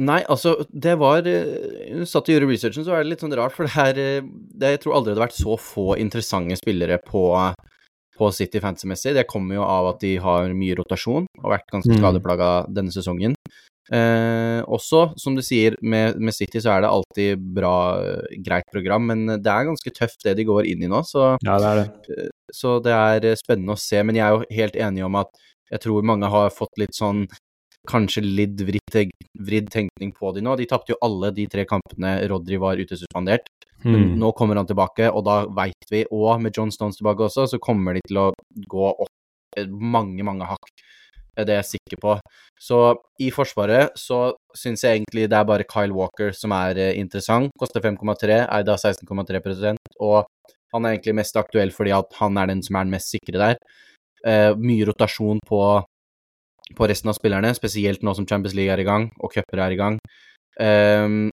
Nei, 0.01 0.21
altså, 0.33 0.55
det 0.71 0.95
var 0.97 1.27
uh, 1.27 2.05
Satt 2.09 2.29
og 2.29 2.33
gjorde 2.33 2.49
researchen, 2.49 2.85
så 2.87 2.95
er 2.95 3.03
det 3.03 3.11
litt 3.11 3.25
sånn 3.25 3.35
rart, 3.37 3.53
for 3.53 3.67
det 3.67 3.75
her 3.75 3.99
uh, 4.23 4.31
det, 4.55 4.71
Jeg 4.77 4.83
tror 4.85 4.97
aldri 4.97 5.13
det 5.13 5.19
har 5.19 5.27
vært 5.27 5.41
så 5.41 5.59
få 5.59 5.93
interessante 6.01 6.57
spillere 6.61 6.97
på, 7.03 7.27
på 8.17 8.31
City 8.33 8.63
fantasy-messig. 8.63 9.17
Det 9.19 9.27
kommer 9.29 9.59
jo 9.59 9.67
av 9.67 9.91
at 9.93 10.01
de 10.05 10.15
har 10.23 10.55
mye 10.57 10.79
rotasjon 10.79 11.27
og 11.27 11.45
har 11.45 11.57
vært 11.59 11.77
ganske 11.77 11.99
mm. 11.99 12.73
denne 12.73 12.95
sesongen. 12.95 13.37
Eh, 13.91 14.61
også, 14.71 15.09
som 15.19 15.35
du 15.35 15.41
sier, 15.43 15.75
med, 15.83 16.15
med, 16.15 16.33
City 16.33 16.61
så 16.63 16.71
er 16.77 16.85
det 16.85 16.91
alltid 16.93 17.41
bra, 17.57 17.75
greit 18.45 18.69
program, 18.71 19.09
men 19.11 19.25
det 19.27 19.51
er 19.51 19.67
ganske 19.67 19.91
tøft 19.91 20.23
det 20.23 20.37
de 20.39 20.47
går 20.47 20.69
inn 20.71 20.85
i 20.85 20.91
nå. 20.91 21.03
Så, 21.07 21.33
ja, 21.43 21.57
det, 21.59 21.73
er 21.73 21.81
det. 21.83 22.29
Så 22.53 22.77
det 22.83 22.93
er 22.93 23.39
spennende 23.39 23.75
å 23.75 23.81
se. 23.81 24.01
Men 24.05 24.19
jeg 24.19 24.25
er 24.27 24.37
jo 24.37 24.59
helt 24.59 24.77
enig 24.87 25.05
om 25.07 25.17
at 25.21 25.43
jeg 25.73 25.83
tror 25.85 26.05
mange 26.05 26.29
har 26.29 26.53
fått 26.53 26.81
litt 26.81 26.95
sånn 26.95 27.25
kanskje 27.89 28.23
litt 28.23 28.61
vridd, 28.63 29.11
vridd 29.43 29.69
tenkning 29.73 30.13
på 30.15 30.31
de 30.35 30.43
nå. 30.45 30.55
De 30.55 30.67
tapte 30.69 30.93
jo 30.93 30.99
alle 31.03 31.33
de 31.35 31.47
tre 31.51 31.65
kampene 31.67 32.15
Rodry 32.31 32.59
var 32.61 32.79
utesuspendert. 32.79 33.49
Men 33.83 34.13
mm. 34.13 34.19
nå 34.21 34.31
kommer 34.37 34.55
han 34.55 34.67
tilbake, 34.69 35.09
og 35.11 35.25
da 35.27 35.41
veit 35.51 35.89
vi, 35.91 36.05
og 36.15 36.39
med 36.39 36.55
John 36.55 36.71
Stones 36.71 36.95
tilbake 36.99 37.25
også, 37.25 37.49
så 37.51 37.59
kommer 37.59 37.97
de 37.97 38.03
til 38.07 38.21
å 38.21 38.29
gå 38.71 38.85
opp 38.93 39.59
mange, 39.67 40.23
mange 40.23 40.47
hakk. 40.47 40.71
Det 41.35 41.49
er 41.49 41.59
jeg 41.63 41.71
sikker 41.73 41.99
på. 41.99 42.13
Så 42.61 42.79
i 43.19 43.27
Forsvaret 43.33 43.97
så 43.99 44.35
syns 44.55 44.85
jeg 44.85 45.01
egentlig 45.01 45.25
det 45.31 45.37
er 45.37 45.49
bare 45.49 45.65
Kyle 45.67 45.95
Walker 45.95 46.31
som 46.37 46.53
er 46.55 46.79
eh, 46.79 46.93
interessant. 47.01 47.49
Koster 47.59 47.81
5,3, 47.83 48.43
eid 48.45 48.69
av 48.69 48.77
16,3% 48.77 49.97
og 50.05 50.29
han 50.73 50.85
er 50.85 50.95
egentlig 50.95 51.17
mest 51.21 51.37
aktuell 51.39 51.73
fordi 51.75 51.93
at 51.95 52.19
han 52.19 52.37
er 52.41 52.51
den 52.51 52.63
som 52.65 52.77
er 52.77 52.87
den 52.87 52.95
mest 52.95 53.13
sikre 53.13 53.39
der. 53.39 53.59
Uh, 54.23 54.51
mye 54.59 54.87
rotasjon 54.87 55.41
på, 55.47 55.61
på, 56.77 56.89
resten 56.89 57.11
av 57.11 57.17
spillerne, 57.17 57.51
spesielt 57.57 58.03
nå 58.03 58.13
som 58.15 58.27
Champions 58.29 58.55
League 58.57 58.71
er 58.71 58.81
i 58.81 58.87
gang 58.87 59.09
og 59.19 59.33
cuper 59.35 59.65
er 59.65 59.75
i 59.75 59.79
gang. 59.79 59.99
Um, 60.59 61.31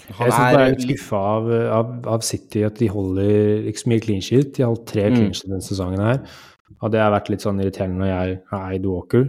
jeg 0.00 0.32
syns 0.32 0.38
jeg 0.40 0.60
er 0.72 0.78
skuffa 0.80 1.18
av, 1.36 1.48
av, 1.76 1.90
av, 2.16 2.22
City 2.24 2.64
at 2.66 2.78
de 2.80 2.88
holder 2.90 3.68
ikke 3.68 3.82
så 3.82 3.90
mye 3.92 4.04
clean 4.04 4.24
sheet. 4.24 4.54
De 4.56 4.64
har 4.64 4.72
holdt 4.72 4.88
tre 4.88 5.06
mm. 5.06 5.16
clean 5.16 5.34
sheet 5.36 5.52
denne 5.52 5.66
sesongen 5.66 6.02
her. 6.02 6.22
Og 6.80 6.92
det 6.94 7.02
har 7.02 7.12
vært 7.12 7.28
litt 7.32 7.44
sånn 7.44 7.60
irriterende 7.60 8.00
når 8.00 8.10
jeg 8.10 8.38
har 8.50 8.74
eid 8.74 8.88
Walker. 8.88 9.26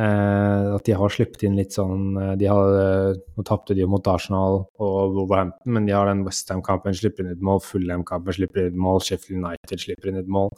Eh, 0.00 0.66
at 0.76 0.86
de 0.86 0.94
har 0.96 1.12
sluppet 1.12 1.42
inn 1.44 1.56
litt 1.58 1.74
sånn 1.74 2.14
eh, 2.16 2.34
de 2.40 2.46
har, 2.48 2.76
eh, 2.78 3.18
Nå 3.36 3.44
tapte 3.46 3.74
de 3.76 3.82
jo 3.82 3.88
mot 3.90 4.06
Arsenal 4.08 4.60
og 4.80 5.16
Wolverhampton, 5.16 5.74
men 5.74 5.88
de 5.88 5.96
har 5.96 6.08
den 6.08 6.22
Westham-kampen, 6.24 6.94
slipper 6.96 7.26
inn 7.26 7.34
et 7.34 7.42
mål. 7.44 7.60
Fullham-kampen, 7.66 8.36
slipper 8.36 8.62
inn 8.62 8.70
et 8.70 8.78
mål. 8.80 9.02
Sheffield 9.04 9.42
United 9.42 9.82
slipper 9.82 10.12
inn 10.12 10.20
et 10.22 10.30
mål. 10.30 10.52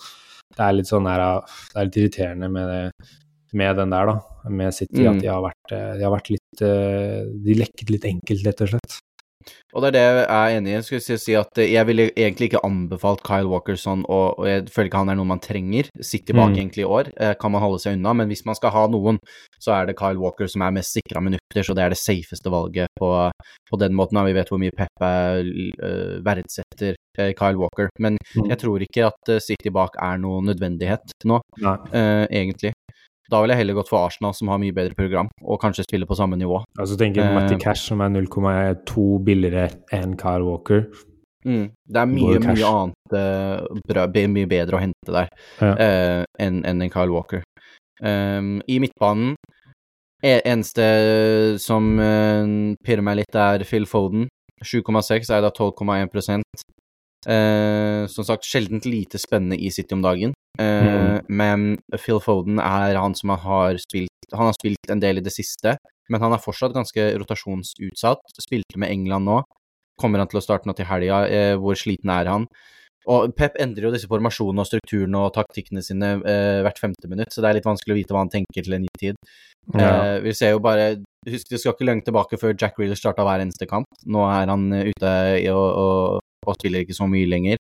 Det 0.53 0.67
er 0.67 0.77
litt 0.77 0.91
sånn 0.91 1.09
her, 1.09 1.25
det 1.73 1.81
er 1.81 1.89
litt 1.89 1.99
irriterende 2.03 2.51
med, 2.53 2.69
det, 2.69 3.15
med 3.57 3.81
den 3.81 3.95
der, 3.95 4.13
da. 4.13 4.51
Med 4.53 4.77
City. 4.77 5.01
Mm. 5.01 5.09
At 5.15 5.23
de 5.25 5.33
har, 5.33 5.43
vært, 5.47 5.73
de 5.73 6.05
har 6.05 6.13
vært 6.13 6.33
litt 6.35 6.63
De 6.63 7.57
lekket 7.57 7.95
litt 7.95 8.07
enkelt, 8.11 8.45
rett 8.47 8.67
og 8.67 8.75
slett. 8.75 8.99
Og 9.73 9.83
det 9.83 9.89
er 9.89 9.95
det 9.97 10.03
jeg 10.05 10.25
er 10.27 10.57
enig 10.57 10.71
i. 10.71 10.75
Jeg 10.75 10.85
skulle 10.87 11.19
si 11.23 11.35
at 11.39 11.61
jeg 11.65 11.89
ville 11.89 12.09
egentlig 12.11 12.51
ikke 12.51 12.65
anbefalt 12.67 13.23
Kyle 13.25 13.49
Walkerson, 13.49 14.05
og, 14.05 14.39
og 14.39 14.49
jeg 14.49 14.67
føler 14.73 14.91
ikke 14.91 15.01
han 15.01 15.13
er 15.13 15.19
noen 15.19 15.33
man 15.33 15.43
trenger. 15.43 15.89
Sitt 16.05 16.29
bak 16.29 16.53
mm. 16.53 16.59
egentlig 16.59 16.85
i 16.85 16.89
år, 16.99 17.09
eh, 17.17 17.33
kan 17.41 17.55
man 17.55 17.65
holde 17.65 17.81
seg 17.83 17.97
unna. 17.97 18.13
Men 18.21 18.29
hvis 18.33 18.45
man 18.49 18.59
skal 18.59 18.75
ha 18.75 18.85
noen, 18.93 19.21
så 19.63 19.77
er 19.79 19.89
det 19.89 19.97
Kyle 20.01 20.21
Walker 20.21 20.51
som 20.51 20.67
er 20.67 20.75
mest 20.77 20.99
sikra 20.99 21.23
minutter, 21.25 21.65
så 21.65 21.77
det 21.79 21.87
er 21.87 21.95
det 21.95 22.01
safeste 22.01 22.53
valget 22.53 22.93
på, 23.01 23.11
på 23.71 23.81
den 23.81 23.97
måten. 23.97 24.21
Vi 24.29 24.37
vet 24.37 24.53
hvor 24.53 24.61
mye 24.61 24.77
Pep 24.77 25.07
uh, 25.07 26.21
verdsetter 26.27 26.93
uh, 27.19 27.33
Kyle 27.39 27.57
Walker. 27.63 27.89
Men 28.03 28.21
mm. 28.37 28.53
jeg 28.53 28.61
tror 28.61 28.85
ikke 28.85 29.09
at 29.09 29.35
City 29.45 29.73
bak 29.73 29.97
er 30.05 30.21
noen 30.21 30.53
nødvendighet 30.53 31.17
nå, 31.29 31.41
uh, 31.65 32.27
egentlig. 32.29 32.75
Da 33.33 33.41
ville 33.41 33.55
jeg 33.57 33.63
heller 33.63 33.79
gått 33.79 33.89
for 33.89 34.05
Arsenal, 34.05 34.35
som 34.37 34.51
har 34.53 34.61
mye 34.61 34.75
bedre 34.77 34.97
program, 34.99 35.31
og 35.41 35.61
kanskje 35.63 35.87
spiller 35.87 36.09
på 36.09 36.19
samme 36.19 36.37
nivå. 36.37 36.59
Altså 36.77 36.99
tenker 37.01 37.23
jeg 37.23 37.37
Matty 37.37 37.57
eh, 37.57 37.63
Cash, 37.63 37.89
som 37.89 38.03
er 38.05 38.13
0,2 38.13 39.07
billigere 39.25 39.71
enn 39.97 40.19
Kyle 40.21 40.45
Walker. 40.45 40.85
Mm, 41.47 41.71
det 41.73 42.03
er 42.03 42.11
mye, 42.11 42.43
mye 42.45 42.69
annet 42.69 43.15
uh, 43.19 43.81
bra, 43.89 44.05
mye 44.31 44.51
bedre 44.51 44.79
å 44.79 44.83
hente 44.83 45.15
der 45.17 45.31
ja. 45.59 45.73
uh, 45.73 46.21
enn 46.39 46.61
en 46.69 46.85
Kyle 46.93 47.11
Walker. 47.11 47.43
Um, 48.03 48.61
I 48.71 48.79
midtbanen 48.83 49.37
e, 50.23 50.37
Eneste 50.39 50.85
som 51.63 51.93
uh, 51.99 52.45
pirrer 52.85 53.05
meg 53.07 53.23
litt, 53.23 53.35
er 53.35 53.65
Phil 53.67 53.89
Foden. 53.91 54.29
7,6 54.63 55.33
er 55.35 55.43
da 55.43 55.51
12,1 55.51 56.45
uh, 57.27 58.05
Som 58.13 58.29
sagt, 58.29 58.47
sjeldent 58.47 58.87
lite 58.87 59.19
spennende 59.19 59.59
i 59.59 59.73
City 59.75 59.97
om 59.97 60.05
dagen. 60.05 60.37
Uh, 60.61 61.23
mm. 61.23 61.31
Men 61.33 61.63
Phil 61.97 62.21
Foden 62.21 62.61
er 62.61 62.99
han 63.01 63.15
som 63.17 63.33
har 63.41 63.79
spilt 63.81 64.35
Han 64.37 64.51
har 64.51 64.57
spilt 64.57 64.91
en 64.93 65.01
del 65.01 65.21
i 65.21 65.25
det 65.25 65.33
siste, 65.33 65.75
men 66.13 66.21
han 66.21 66.33
er 66.33 66.41
fortsatt 66.41 66.73
ganske 66.77 67.09
rotasjonsutsatt. 67.21 68.37
Spilte 68.41 68.81
med 68.81 68.93
England 68.93 69.29
nå. 69.29 69.43
Kommer 70.01 70.23
han 70.23 70.31
til 70.31 70.41
å 70.41 70.45
starte 70.45 70.69
nå 70.69 70.77
til 70.77 70.89
helga? 70.89 71.25
Uh, 71.29 71.57
hvor 71.61 71.77
sliten 71.77 72.13
er 72.13 72.31
han? 72.33 72.49
Og 73.11 73.33
Pep 73.35 73.57
endrer 73.61 73.89
jo 73.89 73.93
disse 73.95 74.09
formasjonene 74.11 74.63
og 74.63 74.69
strukturene 74.69 75.23
og 75.25 75.33
taktikkene 75.35 75.83
sine 75.83 76.15
eh, 76.29 76.61
hvert 76.63 76.79
femte 76.79 77.11
minutt, 77.11 77.33
så 77.35 77.43
det 77.43 77.49
er 77.51 77.59
litt 77.59 77.67
vanskelig 77.67 77.95
å 77.95 77.99
vite 77.99 78.15
hva 78.15 78.23
han 78.23 78.31
tenker 78.31 78.63
til 78.63 78.77
en 78.77 78.85
ny 78.85 78.93
tid. 78.99 79.19
Ja. 79.75 79.89
Eh, 79.89 80.19
vi 80.27 80.35
ser 80.37 80.55
jo 80.55 80.63
bare 80.63 80.95
Husk, 81.23 81.47
det 81.53 81.61
skal 81.63 81.77
ikke 81.77 81.87
lenge 81.87 82.03
tilbake 82.03 82.35
før 82.35 82.57
Jack 82.59 82.81
Reeler 82.81 82.99
starta 82.99 83.23
hver 83.23 83.45
eneste 83.45 83.69
kamp. 83.71 83.87
Nå 84.11 84.25
er 84.27 84.51
han 84.51 84.65
eh, 84.75 84.89
ute 84.91 85.11
og, 85.53 85.67
og, 85.83 86.47
og 86.47 86.57
spiller 86.59 86.83
ikke 86.83 86.97
så 86.99 87.07
mye 87.11 87.29
lenger. 87.31 87.61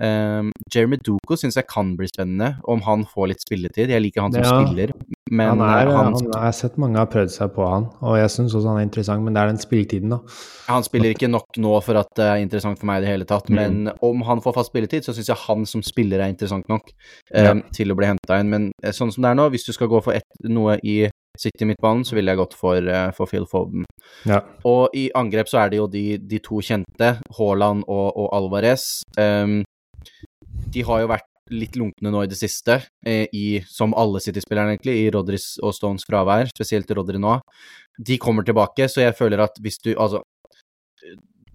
Um, 0.00 0.48
Jeremy 0.72 0.96
Duco 1.04 1.36
syns 1.36 1.58
jeg 1.58 1.68
kan 1.68 1.92
bli 1.98 2.08
spennende, 2.08 2.54
om 2.64 2.80
han 2.86 3.04
får 3.08 3.32
litt 3.32 3.44
spilletid. 3.44 3.92
Jeg 3.92 4.02
liker 4.04 4.24
han 4.24 4.32
som 4.32 4.46
ja, 4.46 4.54
spiller, 4.62 4.94
men 5.30 5.52
han 5.52 5.64
er, 5.66 5.90
han, 5.92 6.14
han, 6.14 6.28
Jeg 6.30 6.40
har 6.46 6.56
sett 6.56 6.78
mange 6.80 7.00
har 7.00 7.10
prøvd 7.12 7.34
seg 7.34 7.52
på 7.56 7.66
han, 7.68 7.90
og 8.00 8.16
jeg 8.20 8.32
syns 8.32 8.56
også 8.56 8.72
han 8.72 8.80
er 8.80 8.88
interessant, 8.88 9.24
men 9.26 9.36
det 9.36 9.42
er 9.42 9.52
den 9.52 9.60
spilletiden, 9.62 10.14
da. 10.14 10.20
Han 10.70 10.86
spiller 10.86 11.12
ikke 11.12 11.30
nok 11.32 11.60
nå 11.60 11.74
for 11.84 12.00
at 12.00 12.12
det 12.18 12.28
er 12.28 12.44
interessant 12.44 12.80
for 12.80 12.88
meg 12.88 13.02
i 13.02 13.06
det 13.06 13.12
hele 13.12 13.28
tatt, 13.28 13.50
mm. 13.52 13.58
men 13.60 13.92
om 14.04 14.24
han 14.28 14.44
får 14.44 14.56
fast 14.60 14.72
spilletid, 14.72 15.04
så 15.04 15.16
syns 15.16 15.32
jeg 15.32 15.44
han 15.46 15.66
som 15.68 15.84
spiller 15.84 16.22
er 16.22 16.32
interessant 16.32 16.68
nok 16.72 16.88
um, 16.88 17.42
ja. 17.44 17.56
til 17.76 17.92
å 17.92 17.98
bli 17.98 18.08
henta 18.08 18.40
inn. 18.40 18.52
Men 18.52 18.70
eh, 18.82 18.94
sånn 18.96 19.12
som 19.12 19.24
det 19.24 19.32
er 19.32 19.40
nå, 19.40 19.50
hvis 19.52 19.68
du 19.68 19.74
skal 19.76 19.90
gå 19.92 20.00
for 20.04 20.16
et, 20.16 20.28
noe 20.48 20.78
i 20.80 21.02
City 21.40 21.64
midtbanen, 21.64 22.04
så 22.04 22.16
ville 22.16 22.32
jeg 22.32 22.40
gått 22.42 22.56
for, 22.56 22.76
uh, 22.76 23.08
for 23.16 23.28
Phil 23.28 23.46
Foden. 23.48 23.86
Ja. 24.28 24.42
Og 24.68 24.92
i 24.96 25.06
angrep 25.16 25.48
så 25.48 25.62
er 25.62 25.72
det 25.72 25.80
jo 25.80 25.88
de, 25.90 26.06
de 26.20 26.40
to 26.44 26.60
kjente, 26.64 27.14
Haaland 27.38 27.86
og, 27.88 28.08
og 28.12 28.32
Alvarez. 28.36 28.84
Um, 29.16 29.62
de 30.72 30.84
har 30.88 31.02
jo 31.02 31.10
vært 31.10 31.28
litt 31.52 31.76
lunkne 31.76 32.12
nå 32.12 32.22
i 32.24 32.30
det 32.30 32.38
siste, 32.38 32.78
eh, 33.06 33.26
i, 33.34 33.60
som 33.68 33.94
alle 33.98 34.22
City-spillerne 34.22 34.76
egentlig, 34.76 34.94
i 35.02 35.10
Rodris 35.12 35.56
og 35.62 35.74
Stones 35.76 36.06
fravær, 36.08 36.48
spesielt 36.52 36.90
Rodri 36.96 37.20
nå. 37.20 37.38
De 37.98 38.18
kommer 38.22 38.46
tilbake, 38.46 38.88
så 38.88 39.04
jeg 39.04 39.18
føler 39.18 39.42
at 39.44 39.58
hvis 39.60 39.80
du 39.84 39.92
Altså, 39.92 40.22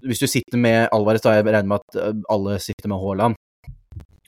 hvis 0.06 0.22
du 0.22 0.28
sitter 0.30 0.60
med 0.62 0.90
Alvarez, 0.94 1.24
da 1.24 1.34
jeg 1.38 1.48
regner 1.48 1.72
med 1.72 1.82
at 1.82 2.00
eh, 2.04 2.24
alle 2.30 2.60
sitter 2.62 2.92
med 2.92 3.02
Haaland, 3.02 3.38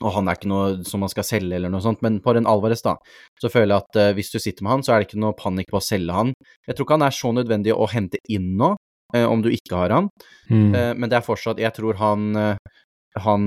og 0.00 0.14
han 0.14 0.28
er 0.28 0.38
ikke 0.38 0.48
noe 0.48 0.84
som 0.88 1.02
man 1.04 1.12
skal 1.12 1.26
selge 1.28 1.56
eller 1.58 1.72
noe 1.72 1.84
sånt, 1.84 2.00
men 2.04 2.18
på 2.24 2.32
en 2.32 2.48
Alvarez, 2.48 2.82
da, 2.84 2.96
så 3.40 3.50
føler 3.52 3.74
jeg 3.74 3.84
at 3.84 3.98
uh, 4.00 4.12
hvis 4.16 4.32
du 4.32 4.38
sitter 4.40 4.64
med 4.64 4.72
han, 4.72 4.84
så 4.84 4.94
er 4.94 5.02
det 5.02 5.10
ikke 5.10 5.20
noe 5.20 5.36
panikk 5.36 5.72
på 5.74 5.80
å 5.80 5.84
selge 5.84 6.16
han. 6.16 6.32
Jeg 6.64 6.76
tror 6.76 6.86
ikke 6.86 6.96
han 6.96 7.04
er 7.04 7.16
så 7.16 7.32
nødvendig 7.36 7.74
å 7.76 7.88
hente 7.92 8.20
inn 8.32 8.54
nå, 8.60 8.70
eh, 9.12 9.26
om 9.28 9.44
du 9.44 9.50
ikke 9.52 9.76
har 9.76 9.92
han, 9.92 10.08
mm. 10.48 10.70
eh, 10.72 10.92
men 10.96 11.12
det 11.12 11.18
er 11.20 11.26
fortsatt 11.26 11.60
Jeg 11.60 11.76
tror 11.76 12.00
han 12.00 12.30
han 13.20 13.44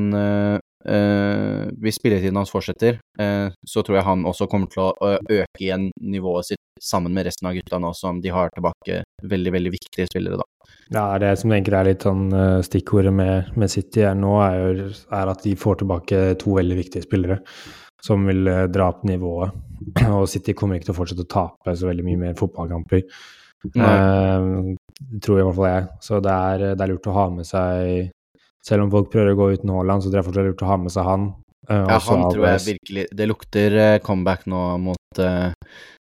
Uh, 0.83 1.69
hvis 1.79 1.95
spilletiden 1.95 2.35
hans 2.35 2.51
fortsetter, 2.51 2.97
uh, 3.21 3.47
så 3.63 3.83
tror 3.85 3.97
jeg 3.97 4.07
han 4.07 4.25
også 4.27 4.49
kommer 4.51 4.67
til 4.71 4.83
å 4.83 5.13
øke 5.15 5.61
igjen 5.61 5.85
nivået 6.03 6.49
sitt 6.49 6.61
sammen 6.83 7.13
med 7.15 7.29
resten 7.29 7.47
av 7.47 7.55
gutta 7.55 7.79
nå 7.79 7.93
som 7.95 8.19
de 8.19 8.33
har 8.35 8.51
tilbake 8.51 8.99
veldig, 9.23 9.53
veldig 9.55 9.71
viktige 9.71 10.09
spillere, 10.09 10.41
da. 10.41 10.73
Ja, 10.91 11.05
det 11.21 11.29
som 11.39 11.53
egentlig 11.55 11.77
er 11.79 11.87
litt 11.87 12.03
sånn 12.03 12.25
uh, 12.35 12.59
stikkordet 12.67 13.13
med, 13.15 13.53
med, 13.55 13.71
City 13.71 14.03
er 14.03 14.17
nå, 14.19 14.33
er, 14.43 14.57
jo, 14.59 14.89
er, 15.07 15.31
at 15.31 15.45
de 15.45 15.53
får 15.59 15.79
tilbake 15.81 16.23
to 16.41 16.57
veldig 16.57 16.77
viktige 16.81 17.07
spillere 17.07 17.39
som 18.03 18.25
vil 18.27 18.49
dra 18.67 18.89
opp 18.91 19.05
nivået. 19.07 19.55
Og 20.17 20.27
City 20.27 20.51
kommer 20.57 20.75
ikke 20.75 20.89
til 20.89 20.95
å 20.95 20.97
fortsette 20.97 21.23
å 21.23 21.31
tape 21.31 21.77
så 21.79 21.87
veldig 21.87 22.03
mye 22.09 22.19
mer 22.25 22.35
fotballkamper. 22.35 23.05
tror 25.23 25.39
i 25.39 25.45
hvert 25.47 25.55
fall 25.55 25.69
jeg. 25.69 25.87
Så 26.03 26.19
det 26.19 26.35
er, 26.35 26.65
det 26.73 26.83
er 26.83 26.91
lurt 26.91 27.07
å 27.07 27.15
ha 27.15 27.25
med 27.31 27.47
seg 27.47 28.11
selv 28.63 28.85
om 28.85 28.91
folk 28.93 29.11
prøver 29.13 29.33
å 29.33 29.39
gå 29.39 29.49
uten 29.57 29.73
Haaland, 29.73 30.03
så 30.03 30.11
tror 30.11 30.21
jeg 30.21 30.27
fortsatt 30.29 30.41
det 30.41 30.45
er 30.45 30.53
lurt 30.53 30.63
å 30.65 30.69
ha 30.71 30.77
med 30.79 30.93
seg 30.93 31.07
han. 31.07 31.27
Uh, 31.69 31.85
ja, 31.87 31.97
han 32.09 32.25
tror 32.27 32.43
jeg 32.43 32.63
virkelig 32.65 33.03
Det 33.15 33.25
lukter 33.29 33.75
uh, 33.79 33.99
comeback 34.03 34.41
nå 34.51 34.63
mot, 34.83 35.19
uh, 35.19 35.53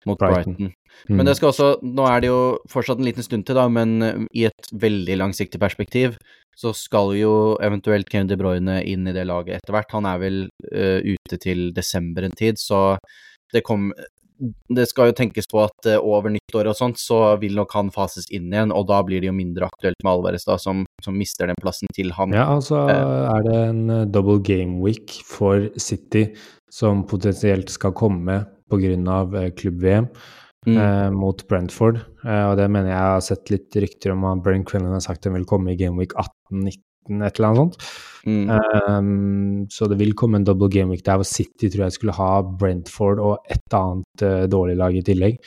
mot 0.09 0.19
Brighton. 0.19 0.57
Brighton. 0.57 0.73
Mm. 1.05 1.19
Men 1.19 1.29
det 1.29 1.37
skal 1.39 1.53
også 1.53 1.69
Nå 1.87 2.07
er 2.11 2.23
det 2.23 2.31
jo 2.33 2.41
fortsatt 2.71 2.99
en 2.99 3.07
liten 3.07 3.27
stund 3.27 3.47
til, 3.47 3.59
da, 3.59 3.69
men 3.71 4.27
i 4.35 4.47
et 4.49 4.71
veldig 4.73 5.19
langsiktig 5.21 5.61
perspektiv 5.63 6.17
så 6.55 6.71
skal 6.79 7.11
jo 7.19 7.35
eventuelt 7.67 8.11
Kevin 8.11 8.31
De 8.31 8.39
Bruyne 8.39 8.77
inn 8.87 9.09
i 9.11 9.15
det 9.15 9.25
laget 9.27 9.59
etter 9.59 9.75
hvert. 9.75 9.91
Han 9.91 10.07
er 10.07 10.21
vel 10.23 10.37
ute 10.63 11.39
til 11.43 11.73
desember 11.75 12.23
en 12.23 12.37
tid, 12.39 12.61
så 12.63 12.95
det 13.51 13.65
kom 13.67 13.89
det 14.75 14.87
skal 14.91 15.11
jo 15.11 15.17
tenkes 15.17 15.47
på 15.51 15.61
at 15.63 15.89
uh, 15.89 15.99
over 16.03 16.33
nyttår 16.35 16.71
og 16.71 16.77
sånt, 16.79 17.01
så 17.01 17.19
vil 17.41 17.55
nok 17.59 17.75
han 17.77 17.93
fases 17.95 18.27
inn 18.35 18.51
igjen, 18.53 18.75
og 18.75 18.89
da 18.91 19.01
blir 19.07 19.23
det 19.23 19.31
jo 19.31 19.37
mindre 19.37 19.69
aktuelt 19.71 20.01
med 20.03 20.13
Alvarez, 20.13 20.47
da, 20.49 20.59
som, 20.61 20.85
som 21.05 21.17
mister 21.19 21.51
den 21.51 21.61
plassen 21.63 21.91
til 21.95 22.11
han. 22.17 22.35
Ja, 22.35 22.49
altså 22.57 22.85
er 22.91 23.47
det 23.47 23.59
en 23.69 23.85
uh, 23.93 24.01
double 24.11 24.41
game 24.45 24.81
week 24.83 25.21
for 25.29 25.69
City 25.81 26.29
som 26.73 27.05
potensielt 27.07 27.71
skal 27.71 27.95
komme 27.95 28.43
pga. 28.73 29.45
Klubb-VM 29.55 30.09
mm. 30.67 31.15
mot 31.15 31.43
Brentford, 31.47 32.01
og 32.25 32.55
det 32.59 32.65
mener 32.73 32.89
jeg 32.89 32.97
jeg 32.97 33.13
har 33.13 33.23
sett 33.23 33.53
litt 33.53 33.77
rykter 33.85 34.15
om 34.17 34.25
at 34.27 34.41
Brent 34.43 34.67
Quinlan 34.67 34.97
har 34.97 35.05
sagt 35.05 35.23
den 35.23 35.37
vil 35.37 35.45
komme 35.47 35.71
i 35.71 35.79
game 35.79 36.01
week 36.01 36.17
18-19 36.17 36.81
et 37.11 37.39
eller 37.39 37.51
annet 37.51 37.61
sånt. 37.63 37.89
Mm. 38.25 38.49
Um, 38.49 39.67
så 39.73 39.89
det 39.91 39.99
vil 40.01 40.15
komme 40.17 40.41
en 40.41 40.47
double 40.47 40.71
game 40.73 40.95
week 40.95 41.05
der 41.05 41.21
hvor 41.21 41.29
City 41.29 41.69
tror 41.69 41.87
jeg 41.87 41.99
skulle 41.99 42.17
ha 42.17 42.31
Brentford 42.43 43.21
og 43.21 43.53
et 43.53 43.77
annet 43.77 44.25
uh, 44.25 44.47
dårlig 44.51 44.79
lag 44.81 44.97
i 44.97 45.05
tillegg. 45.05 45.39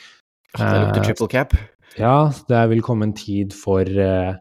Det 0.54 0.62
lukter 0.62 1.02
uh, 1.02 1.04
triple 1.10 1.30
cap. 1.32 1.58
Ja, 1.98 2.30
det 2.48 2.62
vil 2.70 2.84
komme 2.84 3.08
en 3.08 3.16
tid 3.18 3.56
for, 3.56 3.82
uh, 3.82 4.38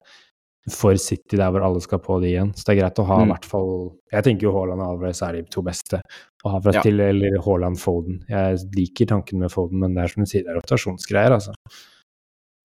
for 0.70 1.02
City 1.02 1.40
der 1.40 1.52
hvor 1.54 1.66
alle 1.66 1.82
skal 1.82 2.02
på 2.04 2.20
det 2.22 2.36
igjen. 2.36 2.54
Så 2.54 2.68
det 2.68 2.76
er 2.76 2.82
greit 2.84 3.02
å 3.02 3.08
ha 3.10 3.20
i 3.24 3.28
mm. 3.28 3.34
hvert 3.34 3.50
fall 3.50 3.72
Jeg 4.14 4.30
tenker 4.30 4.50
jo 4.50 4.56
Haaland 4.56 4.84
og 4.84 4.96
Alvarez 4.96 5.24
er 5.26 5.40
de 5.40 5.46
to 5.52 5.66
beste 5.66 6.02
å 6.46 6.54
ha 6.54 6.64
fra 6.64 6.78
ja. 6.78 6.86
til, 6.86 7.02
eller 7.04 7.42
Haaland 7.44 7.82
Foden. 7.82 8.22
Jeg 8.30 8.66
liker 8.78 9.10
tanken 9.10 9.42
med 9.42 9.54
Foden, 9.54 9.82
men 9.82 9.98
det 9.98 10.06
er 10.06 10.14
som 10.14 10.24
du 10.24 10.30
sier, 10.30 10.46
det 10.46 10.54
er 10.54 10.62
rotasjonsgreier, 10.62 11.34
altså. 11.40 11.56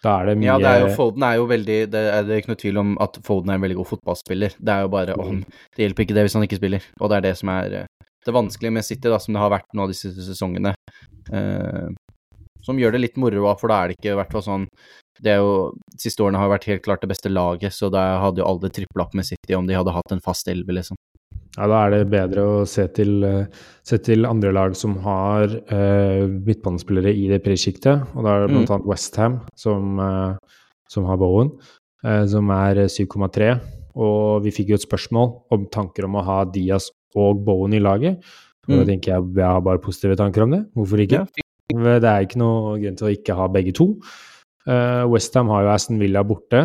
Da 0.02 0.16
er 0.18 0.30
det 0.30 0.36
mye 0.40 0.48
Ja, 0.48 0.58
det 0.58 0.70
er 0.70 0.80
jo, 0.82 0.92
Foden 0.96 1.24
er 1.26 1.36
jo 1.38 1.44
veldig 1.50 1.78
Det 1.92 2.00
er, 2.10 2.24
det 2.26 2.40
ikke 2.42 2.52
noe 2.52 2.62
tvil 2.62 2.80
om 2.82 2.94
at 3.02 3.18
Foden 3.26 3.52
er 3.52 3.58
en 3.58 3.66
veldig 3.66 3.78
god 3.78 3.90
fotballspiller. 3.92 4.56
Det 4.58 4.74
er 4.74 4.86
jo 4.86 4.92
bare 4.92 5.18
om 5.18 5.36
mm. 5.38 5.44
Det 5.76 5.84
hjelper 5.84 6.06
ikke 6.06 6.16
det 6.18 6.26
hvis 6.26 6.38
han 6.38 6.46
ikke 6.48 6.58
spiller. 6.58 6.88
Og 7.00 7.12
det 7.12 7.18
er 7.18 7.28
det 7.28 7.36
som 7.38 7.52
er 7.54 7.76
eh, 7.82 8.08
det 8.22 8.34
vanskelige 8.34 8.74
med 8.74 8.86
City, 8.86 9.08
da, 9.10 9.18
som 9.22 9.34
det 9.34 9.42
har 9.42 9.50
vært 9.50 9.70
nå 9.74 9.86
disse 9.90 10.12
sesongene. 10.14 10.74
Eh, 11.34 11.88
som 12.62 12.78
gjør 12.78 12.94
det 12.94 13.02
litt 13.02 13.16
moro, 13.18 13.46
for 13.58 13.72
da 13.72 13.80
er 13.80 13.90
det 13.90 13.96
ikke 13.98 14.12
i 14.12 14.18
hvert 14.18 14.34
fall 14.34 14.44
sånn 14.46 14.66
det 15.22 15.34
er 15.34 15.40
jo, 15.42 15.72
De 15.92 16.00
siste 16.02 16.22
årene 16.24 16.40
har 16.40 16.50
vært 16.50 16.68
helt 16.70 16.84
klart 16.84 17.02
det 17.02 17.10
beste 17.10 17.30
laget, 17.30 17.74
så 17.74 17.90
da 17.92 18.20
hadde 18.22 18.42
jo 18.42 18.48
alle 18.48 18.70
tripla 18.74 19.06
opp 19.06 19.16
med 19.18 19.26
City 19.26 19.54
om 19.54 19.68
de 19.68 19.76
hadde 19.76 19.94
hatt 19.94 20.14
en 20.14 20.22
fast 20.24 20.48
elve, 20.50 20.74
liksom. 20.74 20.98
Ja, 21.58 21.66
da 21.68 21.82
er 21.84 21.92
det 21.92 22.12
bedre 22.12 22.44
å 22.48 22.60
se 22.68 22.86
til, 22.96 23.20
eh, 23.28 23.64
se 23.84 23.98
til 24.00 24.24
andre 24.24 24.54
lag 24.56 24.76
som 24.78 24.94
har 25.04 25.52
uh, 25.52 26.24
midtbanespillere 26.24 27.12
i 27.12 27.26
det 27.28 27.42
prissjiktet. 27.44 28.06
Og 28.16 28.24
da 28.24 28.36
er 28.36 28.46
det 28.46 28.54
bl.a. 28.54 28.78
Mm. 28.78 28.86
Westham 28.88 29.36
som, 29.58 30.00
uh, 30.00 30.62
som 30.88 31.04
har 31.10 31.20
Bowen, 31.20 31.52
uh, 32.06 32.24
som 32.30 32.48
er 32.56 32.86
7,3. 32.88 33.52
Og 34.00 34.46
vi 34.46 34.54
fikk 34.54 34.72
jo 34.72 34.78
et 34.80 34.86
spørsmål 34.86 35.34
om 35.52 35.68
tanker 35.68 36.08
om 36.08 36.16
å 36.16 36.24
ha 36.24 36.38
Diaz 36.48 36.88
og 37.20 37.44
Bowen 37.44 37.76
i 37.76 37.82
laget. 37.84 38.24
Og 38.64 38.72
mm. 38.72 38.78
da 38.78 38.88
tenker 38.88 39.12
jeg 39.12 39.32
jeg 39.42 39.48
har 39.50 39.66
bare 39.66 39.82
positive 39.82 40.16
tanker 40.16 40.46
om 40.46 40.56
det. 40.56 40.62
Hvorfor 40.72 41.04
ikke? 41.04 41.26
Det 41.72 42.08
er 42.08 42.24
ikke 42.24 42.40
noe 42.40 42.78
grunn 42.80 42.96
til 42.96 43.10
å 43.10 43.12
ikke 43.12 43.36
ha 43.36 43.50
begge 43.52 43.76
to. 43.76 43.92
Uh, 44.64 45.04
Westham 45.10 45.52
har 45.52 45.66
jo 45.66 45.74
Aston 45.74 46.00
Villa 46.00 46.22
borte 46.24 46.62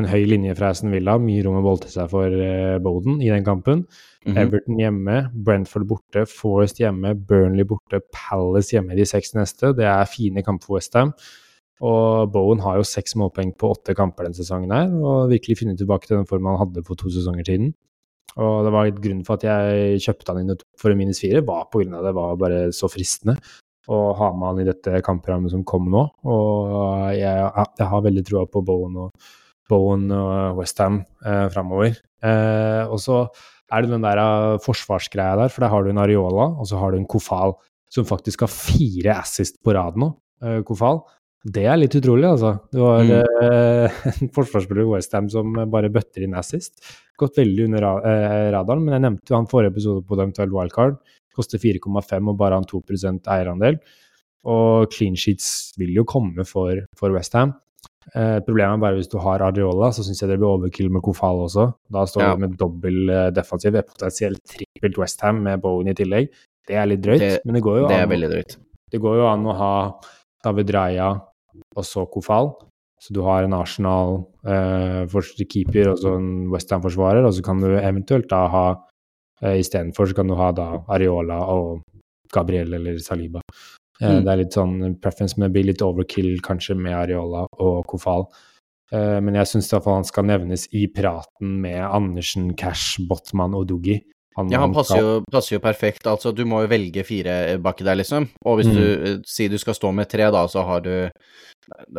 en 0.00 0.08
høy 0.08 0.26
linje 0.28 0.54
fra 0.58 0.70
Aston 0.72 0.92
Villa. 0.94 1.16
Mye 1.22 1.44
rom 1.46 1.58
å 1.60 1.64
bolte 1.64 1.90
seg 1.92 2.10
for 2.12 2.32
uh, 2.32 2.76
Boden 2.82 3.22
i 3.24 3.30
den 3.32 3.44
kampen. 3.46 3.86
Mm 4.26 4.32
-hmm. 4.32 4.38
Everton 4.42 4.78
hjemme, 4.80 5.16
Brentford 5.32 5.86
borte, 5.86 6.26
Forest 6.26 6.80
hjemme, 6.80 7.14
Burnley 7.14 7.64
borte, 7.64 8.00
Palace 8.12 8.76
hjemme 8.76 8.92
i 8.92 8.96
de 8.96 9.06
seks 9.06 9.34
neste. 9.34 9.72
Det 9.72 9.84
er 9.84 10.04
fine 10.04 10.42
kamper 10.42 10.66
for 10.66 10.74
Westham. 10.74 11.12
Og 11.80 12.32
Bowen 12.32 12.60
har 12.60 12.76
jo 12.76 12.82
seks 12.82 13.14
målpoeng 13.16 13.52
på 13.58 13.70
åtte 13.70 13.94
kamper 13.94 14.24
denne 14.24 14.36
sesongen 14.36 14.72
her, 14.72 14.88
og 14.88 15.30
virkelig 15.30 15.58
funnet 15.58 15.78
tilbake 15.78 16.06
til 16.06 16.16
den 16.16 16.26
formen 16.26 16.56
han 16.56 16.66
hadde 16.66 16.84
for 16.84 16.94
to 16.94 17.10
sesonger 17.10 17.44
siden. 17.44 17.74
Og 18.36 18.64
det 18.64 18.72
var 18.72 18.86
et 18.86 19.00
grunnen 19.00 19.24
for 19.24 19.34
at 19.34 19.44
jeg 19.44 20.00
kjøpte 20.00 20.32
han 20.32 20.40
inn 20.40 20.56
for 20.80 20.90
en 20.90 20.98
minus 20.98 21.20
fire, 21.20 21.44
var 21.44 21.68
på 21.70 21.80
grunn 21.80 21.94
av 21.94 22.04
det 22.04 22.14
var 22.16 22.36
bare 22.36 22.72
så 22.72 22.88
fristende 22.88 23.36
å 23.88 24.12
ha 24.18 24.32
med 24.34 24.48
han 24.48 24.60
i 24.60 24.68
dette 24.68 25.00
kamprammet 25.06 25.52
som 25.52 25.64
kom 25.64 25.90
nå. 25.92 26.02
Og 26.24 27.12
jeg, 27.14 27.50
jeg 27.78 27.88
har 27.92 28.06
veldig 28.08 28.24
troa 28.26 28.46
på 28.50 28.64
Bowen 28.66 28.96
og 29.06 29.28
Bowen 29.70 30.08
og 30.14 30.60
Westham 30.60 31.00
eh, 31.24 31.46
framover. 31.52 31.96
Eh, 32.24 32.82
og 32.86 33.00
så 33.02 33.24
er 33.72 33.82
det 33.82 33.92
den 33.92 34.04
der 34.04 34.20
uh, 34.20 34.60
forsvarsgreia 34.62 35.36
der, 35.40 35.50
for 35.52 35.64
der 35.64 35.72
har 35.72 35.84
du 35.84 35.90
en 35.90 36.02
Areola, 36.02 36.52
og 36.54 36.68
så 36.70 36.78
har 36.80 36.92
du 36.92 37.00
en 37.00 37.08
Kofal 37.10 37.56
som 37.92 38.06
faktisk 38.06 38.44
har 38.44 38.52
fire 38.52 39.18
assist 39.18 39.58
på 39.64 39.74
rad 39.74 39.98
nå. 39.98 40.12
Uh, 40.42 40.60
Kofal. 40.66 41.02
Det 41.46 41.62
er 41.70 41.78
litt 41.78 41.94
utrolig, 41.98 42.26
altså. 42.28 42.56
Det 42.74 42.82
var 42.82 43.10
uh, 43.10 43.98
en 44.12 44.32
forsvarsspiller 44.34 44.86
i 44.86 44.92
Westham 44.94 45.30
som 45.32 45.58
bare 45.72 45.90
bøtter 45.94 46.26
inn 46.26 46.38
assist. 46.38 46.78
Gått 47.18 47.38
veldig 47.40 47.68
under 47.68 47.90
uh, 47.90 48.48
radaren, 48.54 48.86
men 48.86 48.96
jeg 48.96 49.06
nevnte 49.06 49.32
jo 49.32 49.38
han 49.40 49.50
forrige 49.50 49.74
episode 49.74 50.06
på 50.06 50.18
eventuelt 50.18 50.54
wildcard. 50.54 50.98
Koster 51.36 51.60
4,5 51.60 52.32
og 52.32 52.38
bare 52.38 52.58
han 52.58 52.66
2% 52.70 53.30
eierandel. 53.34 53.78
og 54.46 54.92
clean 54.94 55.16
sheets 55.18 55.74
vil 55.76 55.90
jo 55.90 56.04
komme 56.06 56.44
for, 56.46 56.86
for 56.96 57.10
Westham. 57.10 57.56
Eh, 58.14 58.38
problemet 58.46 58.78
er 58.78 58.82
bare 58.84 58.98
hvis 59.00 59.10
du 59.10 59.16
har 59.22 59.42
Areola, 59.42 59.90
så 59.92 60.04
syns 60.06 60.22
jeg 60.22 60.30
det 60.30 60.38
blir 60.38 60.52
overkill 60.52 60.92
med 60.94 61.02
Kofal 61.04 61.42
også. 61.46 61.70
Da 61.92 62.04
står 62.06 62.22
ja. 62.22 62.34
du 62.34 62.44
med 62.44 62.58
dobbel 62.60 63.00
defensiv, 63.34 63.74
defensiv, 63.74 63.96
potensielt 63.96 64.44
trippelt 64.52 65.00
Westham 65.02 65.42
med 65.46 65.64
Bowen 65.64 65.90
i 65.90 65.96
tillegg. 65.96 66.30
Det 66.66 66.78
er 66.78 66.88
litt 66.90 67.02
drøyt, 67.02 67.22
det, 67.22 67.34
men 67.46 67.58
det 67.58 67.64
går 67.66 67.82
jo 67.82 67.90
det 67.90 67.98
an. 68.02 68.30
Drøyt. 68.30 68.56
Det 68.92 69.02
går 69.02 69.18
jo 69.20 69.26
an 69.30 69.50
å 69.50 69.56
ha 69.58 69.74
David 70.46 70.72
Raja 70.74 71.10
og 71.76 71.84
så 71.86 72.06
Kofal. 72.10 72.52
Så 73.02 73.12
du 73.12 73.20
har 73.26 73.44
en 73.44 73.54
Arsenal 73.54 74.22
eh, 74.48 75.02
og 75.04 75.98
så 76.00 76.14
en 76.14 76.30
Westham-forsvarer, 76.50 77.26
og 77.26 77.34
så 77.36 77.44
kan 77.44 77.60
du 77.60 77.68
eventuelt 77.76 78.28
da 78.30 78.46
ha 78.50 78.66
eh, 79.42 79.58
Istedenfor 79.60 80.08
så 80.08 80.16
kan 80.16 80.30
du 80.30 80.36
ha 80.38 80.48
da 80.56 80.70
Areola 80.88 81.42
og 81.52 81.82
Gabriel 82.32 82.72
eller 82.78 82.96
Saliba. 83.04 83.42
Eh, 84.00 84.10
mm. 84.10 84.24
Det 84.24 84.32
er 84.32 84.42
litt 84.42 84.56
sånn 84.56 84.76
preference, 85.02 85.36
men 85.36 85.48
det 85.48 85.54
blir 85.56 85.70
litt 85.70 85.84
overkill 85.84 86.34
kanskje 86.44 86.76
med 86.78 86.96
Areola 86.96 87.46
og 87.62 87.78
Kofal. 87.90 88.26
Eh, 88.94 89.18
men 89.24 89.38
jeg 89.40 89.50
syns 89.50 89.72
iallfall 89.72 90.00
han 90.00 90.08
skal 90.08 90.28
nevnes 90.28 90.68
i 90.76 90.86
praten 90.92 91.56
med 91.62 91.80
Andersen, 91.84 92.52
Cash, 92.58 93.00
Botman 93.08 93.56
og 93.58 93.66
Doogie. 93.70 94.04
Han, 94.36 94.50
ja, 94.52 94.60
han 94.60 94.74
passer 94.76 95.00
jo, 95.00 95.12
passer 95.32 95.54
jo, 95.54 95.62
perfekt. 95.64 96.04
Altså, 96.10 96.28
du 96.36 96.42
må 96.44 96.60
jo 96.60 96.68
velge 96.68 97.06
fire 97.08 97.56
baki 97.64 97.86
der, 97.86 97.96
liksom. 97.96 98.26
Og 98.44 98.58
hvis 98.58 98.68
mm. 98.68 98.74
du 98.76 98.82
eh, 98.84 99.14
sier 99.24 99.52
du 99.52 99.56
skal 99.60 99.78
stå 99.78 99.94
med 99.96 100.10
tre, 100.12 100.26
da, 100.34 100.42
så 100.52 100.64
har 100.68 100.84
du 100.84 100.92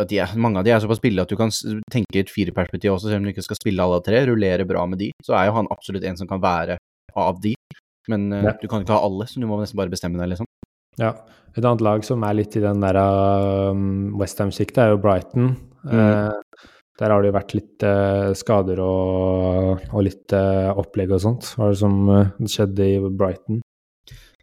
de 0.07 0.19
er, 0.21 0.35
Mange 0.39 0.61
av 0.61 0.67
de 0.67 0.71
er 0.71 0.79
såpass 0.79 1.01
billige 1.03 1.25
at 1.25 1.33
du 1.33 1.35
kan 1.39 1.49
tenke 1.91 2.21
et 2.21 2.29
fireperspektiv 2.31 2.93
også, 2.93 3.09
selv 3.09 3.19
om 3.19 3.25
du 3.25 3.33
ikke 3.33 3.47
skal 3.47 3.59
spille 3.59 3.83
alle 3.83 3.97
tre. 4.05 4.21
Rullere 4.29 4.69
bra 4.69 4.85
med 4.87 5.01
de. 5.01 5.09
Så 5.25 5.33
er 5.33 5.49
jo 5.49 5.57
han 5.57 5.71
absolutt 5.73 6.05
en 6.05 6.19
som 6.19 6.29
kan 6.29 6.43
være 6.43 6.77
av 7.17 7.41
de. 7.41 7.55
Men 8.07 8.29
ja. 8.31 8.53
du 8.61 8.69
kan 8.69 8.85
ikke 8.85 8.95
ha 8.95 9.01
alle, 9.03 9.25
så 9.27 9.41
du 9.41 9.49
må 9.49 9.57
nesten 9.59 9.81
bare 9.81 9.91
bestemme 9.91 10.21
deg, 10.21 10.35
liksom. 10.35 10.47
Ja. 11.01 11.13
Et 11.57 11.65
annet 11.65 11.81
lag 11.81 12.03
som 12.05 12.21
er 12.25 12.37
litt 12.37 12.55
i 12.57 12.61
den 12.61 12.83
der 12.83 12.97
um, 13.01 14.17
Westham-siktet, 14.19 14.77
er 14.83 14.91
jo 14.93 14.99
Brighton. 15.01 15.55
Mm. 15.87 15.93
Eh, 15.97 16.65
der 16.97 17.13
har 17.13 17.21
det 17.21 17.31
jo 17.31 17.37
vært 17.37 17.53
litt 17.57 17.85
uh, 17.85 18.33
skader 18.37 18.81
og, 18.81 19.87
og 19.91 20.05
litt 20.05 20.33
uh, 20.33 20.73
opplegg 20.77 21.13
og 21.13 21.23
sånt. 21.23 21.49
Hva 21.55 21.67
er 21.67 21.73
det 21.73 21.81
som 21.81 21.97
uh, 22.09 22.45
skjedde 22.49 22.89
i 22.89 22.99
Brighton? 23.09 23.63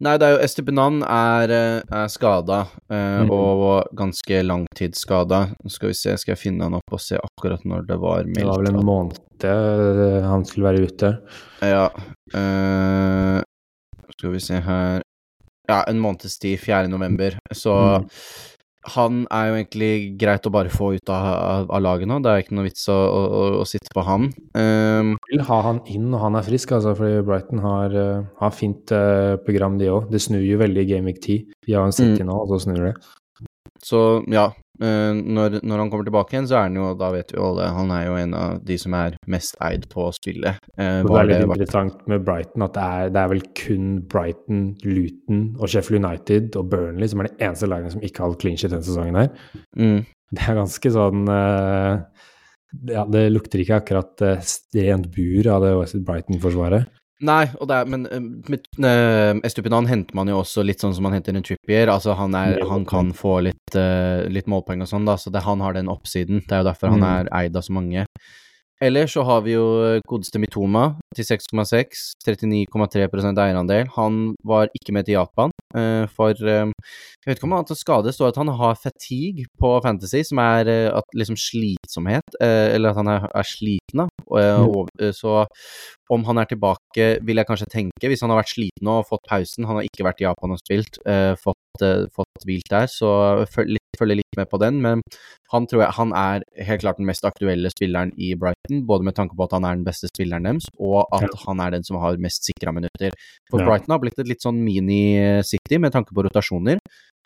Nei, 0.02 0.16
det 0.18 0.26
er 0.26 0.34
jo 0.34 0.42
Estipenan 0.42 1.04
er, 1.06 1.52
er 1.54 2.08
skada, 2.10 2.64
mm. 2.90 3.28
og 3.32 3.92
ganske 3.94 4.40
langtidsskada. 4.42 5.38
Skal 5.70 5.92
vi 5.92 5.96
se, 5.96 6.16
skal 6.18 6.34
jeg 6.34 6.40
finne 6.40 6.66
han 6.66 6.74
opp 6.80 6.96
og 6.98 7.00
se 7.00 7.14
akkurat 7.14 7.62
når 7.62 7.86
det 7.88 8.00
var 8.02 8.26
meldt? 8.26 8.40
Det 8.40 8.48
var 8.50 8.64
vel 8.64 8.72
en 8.72 8.88
måned 8.90 9.46
han 10.26 10.44
skulle 10.48 10.66
være 10.66 10.90
ute. 10.90 11.12
Ja. 11.62 11.86
skal 14.18 14.34
vi 14.34 14.42
se 14.42 14.58
her 14.66 15.03
Ja, 15.70 15.82
en 15.88 16.02
måneds 16.02 16.38
tid, 16.38 16.58
4. 16.60 16.88
november. 16.92 17.38
Så 17.52 17.72
mm 17.74 18.10
han 18.92 19.22
er 19.32 19.48
jo 19.48 19.56
egentlig 19.56 19.90
greit 20.20 20.44
å 20.44 20.52
bare 20.52 20.72
få 20.72 20.90
ut 20.98 21.10
av, 21.12 21.26
av, 21.32 21.70
av 21.72 21.82
laget 21.82 22.08
nå. 22.08 22.18
Det 22.22 22.30
er 22.30 22.42
ikke 22.42 22.56
noe 22.58 22.66
vits 22.66 22.84
å, 22.92 22.96
å, 22.96 23.44
å 23.62 23.64
sitte 23.68 23.92
på 23.94 24.04
han. 24.04 24.28
Um, 24.52 25.14
vil 25.30 25.44
ha 25.48 25.60
han 25.64 25.80
inn 25.90 26.10
når 26.12 26.24
han 26.26 26.38
er 26.38 26.46
frisk, 26.46 26.74
altså, 26.76 26.92
fordi 26.98 27.22
Brighton 27.24 27.62
har, 27.64 27.96
uh, 27.96 28.26
har 28.42 28.54
fint 28.56 28.92
uh, 28.92 29.34
program, 29.46 29.78
de 29.80 29.90
òg. 29.92 30.10
Det 30.12 30.20
snur 30.22 30.44
jo 30.44 30.60
veldig 30.60 30.84
i 30.84 30.90
Game 30.92 31.08
Week 31.08 31.22
10. 31.22 31.46
De 31.64 31.76
har 31.76 31.88
en 31.88 31.96
City 31.96 32.20
mm. 32.20 32.28
nå, 32.28 32.40
og 32.44 32.52
så 32.52 32.64
snur 32.66 32.90
det. 32.90 32.94
Så 33.84 33.98
ja, 34.32 34.46
uh, 34.48 35.12
når, 35.12 35.58
når, 35.60 35.82
han 35.82 35.90
kommer 35.92 36.06
tilbake 36.08 36.34
igjen, 36.34 36.48
så 36.48 36.58
er 36.58 36.68
han 36.68 36.78
jo, 36.78 36.88
da 36.98 37.10
vet 37.14 37.32
vi 37.32 37.38
jo 37.38 37.50
alle, 37.50 37.68
han 37.76 37.92
er 37.94 38.06
jo 38.06 38.16
en 38.22 38.36
av 38.38 38.62
de 38.64 38.78
som 38.80 38.96
er 38.96 39.18
mest 39.30 39.58
eid 39.64 39.86
på 39.92 40.08
spillet. 40.16 40.60
Uh, 40.78 41.02
det 41.04 41.18
er 41.20 41.28
litt 41.28 41.42
det, 41.42 41.48
interessant 41.50 42.00
med 42.10 42.24
Brighton 42.26 42.66
at 42.66 42.76
det 42.76 42.88
er, 42.96 43.12
det 43.14 43.22
er, 43.22 43.32
vel 43.34 43.44
kun 43.60 43.92
Brighton, 44.10 44.64
Luton 44.88 45.44
og 45.58 45.68
Sheffield 45.68 46.00
United 46.00 46.58
og 46.60 46.72
Burnley 46.72 47.12
som 47.12 47.22
er 47.22 47.30
de 47.30 47.48
eneste 47.48 47.70
lagene 47.70 47.92
som 47.92 48.04
ikke 48.04 48.24
har 48.24 48.32
hatt 48.32 48.44
clean 48.44 48.60
shit 48.60 48.72
denne 48.72 48.86
sesongen 48.86 49.20
her. 49.20 49.32
Mm. 49.76 50.00
Det 50.34 50.48
er 50.48 50.56
ganske 50.58 50.90
sånn 50.90 51.28
uh, 51.28 52.00
Ja, 52.90 53.04
det 53.06 53.28
lukter 53.30 53.60
ikke 53.62 53.82
akkurat 53.82 54.28
rent 54.74 55.12
bur 55.14 55.52
av 55.52 55.62
det 55.62 55.74
Brighton-forsvaret. 56.08 56.88
Nei, 57.22 57.44
er, 57.46 57.86
men 57.86 58.06
eh, 58.10 58.24
uh, 58.82 59.38
Estupinan 59.46 59.86
henter 59.86 60.16
man 60.18 60.28
jo 60.28 60.40
også 60.40 60.64
litt 60.66 60.82
sånn 60.82 60.96
som 60.96 61.06
man 61.06 61.14
henter 61.14 61.36
en 61.36 61.44
Trippier. 61.46 61.90
Altså 61.92 62.16
han, 62.18 62.34
er, 62.34 62.58
han 62.66 62.82
kan 62.88 63.12
få 63.14 63.38
litt, 63.46 63.76
uh, 63.78 64.26
litt 64.32 64.50
målpoeng 64.50 64.82
og 64.82 64.90
sånn, 64.90 65.06
da, 65.06 65.14
så 65.20 65.30
det, 65.30 65.44
han 65.46 65.62
har 65.62 65.76
den 65.76 65.92
oppsiden. 65.92 66.42
Det 66.42 66.56
er 66.56 66.64
jo 66.64 66.70
derfor 66.72 66.90
mm. 66.90 66.96
han 66.96 67.06
er 67.10 67.30
eid 67.44 67.56
av 67.56 67.66
så 67.66 67.76
mange. 67.76 68.06
Ellers 68.84 69.14
så 69.16 69.22
har 69.24 69.40
vi 69.46 69.54
jo 69.54 69.64
godeste 70.10 70.40
Mitoma 70.42 70.90
til 71.16 71.24
6,6, 71.24 72.00
39,3% 72.26 73.38
eierandel. 73.40 73.86
Han 73.94 74.34
var 74.44 74.68
ikke 74.76 74.92
med 74.92 75.06
til 75.06 75.16
Japan, 75.16 75.54
uh, 75.76 76.04
for 76.12 76.36
Jeg 76.36 76.72
vet 77.24 77.38
ikke 77.38 77.46
om 77.48 77.54
han 77.54 77.62
har 77.62 77.64
hatt 77.64 77.80
skade. 77.80 78.04
Det 78.10 78.14
står 78.16 78.34
at 78.34 78.40
han 78.42 78.52
har 78.58 78.76
fatigue 78.82 79.46
på 79.60 79.70
Fantasy, 79.86 80.20
som 80.28 80.42
er 80.42 80.68
at, 80.90 81.16
liksom 81.16 81.38
slitsomhet, 81.40 82.36
eller 82.40 82.90
at 82.90 83.00
han 83.00 83.08
er, 83.08 83.24
er 83.32 83.48
sliten. 83.48 84.04
da. 84.04 85.12
Så 85.16 85.46
om 86.12 86.24
han 86.28 86.42
er 86.42 86.50
tilbake, 86.50 87.06
vil 87.24 87.40
jeg 87.40 87.48
kanskje 87.48 87.70
tenke, 87.72 88.10
hvis 88.10 88.20
han 88.20 88.34
har 88.34 88.42
vært 88.42 88.52
sliten 88.52 88.90
og 88.90 89.06
fått 89.08 89.24
pausen. 89.30 89.64
Han 89.64 89.80
har 89.80 89.88
ikke 89.88 90.04
vært 90.04 90.20
i 90.20 90.26
Japan 90.26 90.52
og 90.52 90.60
spilt, 90.60 91.00
fått, 91.40 91.86
fått 92.12 92.44
hvilt 92.44 92.68
der, 92.68 92.90
så 92.90 93.14
litt, 93.64 93.83
følger 93.98 94.20
litt 94.20 94.38
med 94.38 94.50
på 94.50 94.60
den. 94.62 94.80
Men 94.84 95.02
han 95.52 95.68
tror 95.70 95.84
jeg 95.84 95.96
han 95.98 96.14
er 96.18 96.44
helt 96.68 96.84
klart 96.84 97.00
den 97.00 97.08
mest 97.08 97.26
aktuelle 97.28 97.72
spilleren 97.72 98.12
i 98.16 98.34
Brighton, 98.38 98.84
både 98.88 99.08
med 99.08 99.16
tanke 99.18 99.38
på 99.38 99.46
at 99.46 99.56
han 99.56 99.66
er 99.68 99.78
den 99.78 99.86
beste 99.86 100.10
spilleren 100.12 100.48
deres, 100.48 100.68
og 100.78 101.04
at 101.14 101.28
ja. 101.28 101.40
han 101.46 101.64
er 101.64 101.76
den 101.76 101.86
som 101.86 102.00
har 102.02 102.20
mest 102.22 102.46
sikra 102.50 102.74
minutter. 102.74 103.16
For 103.50 103.62
ja. 103.62 103.68
Brighton 103.68 103.96
har 103.96 104.02
blitt 104.02 104.20
et 104.20 104.30
litt 104.30 104.44
sånn 104.44 104.62
mini-City 104.64 105.80
med 105.82 105.94
tanke 105.94 106.16
på 106.16 106.26
rotasjoner 106.26 106.80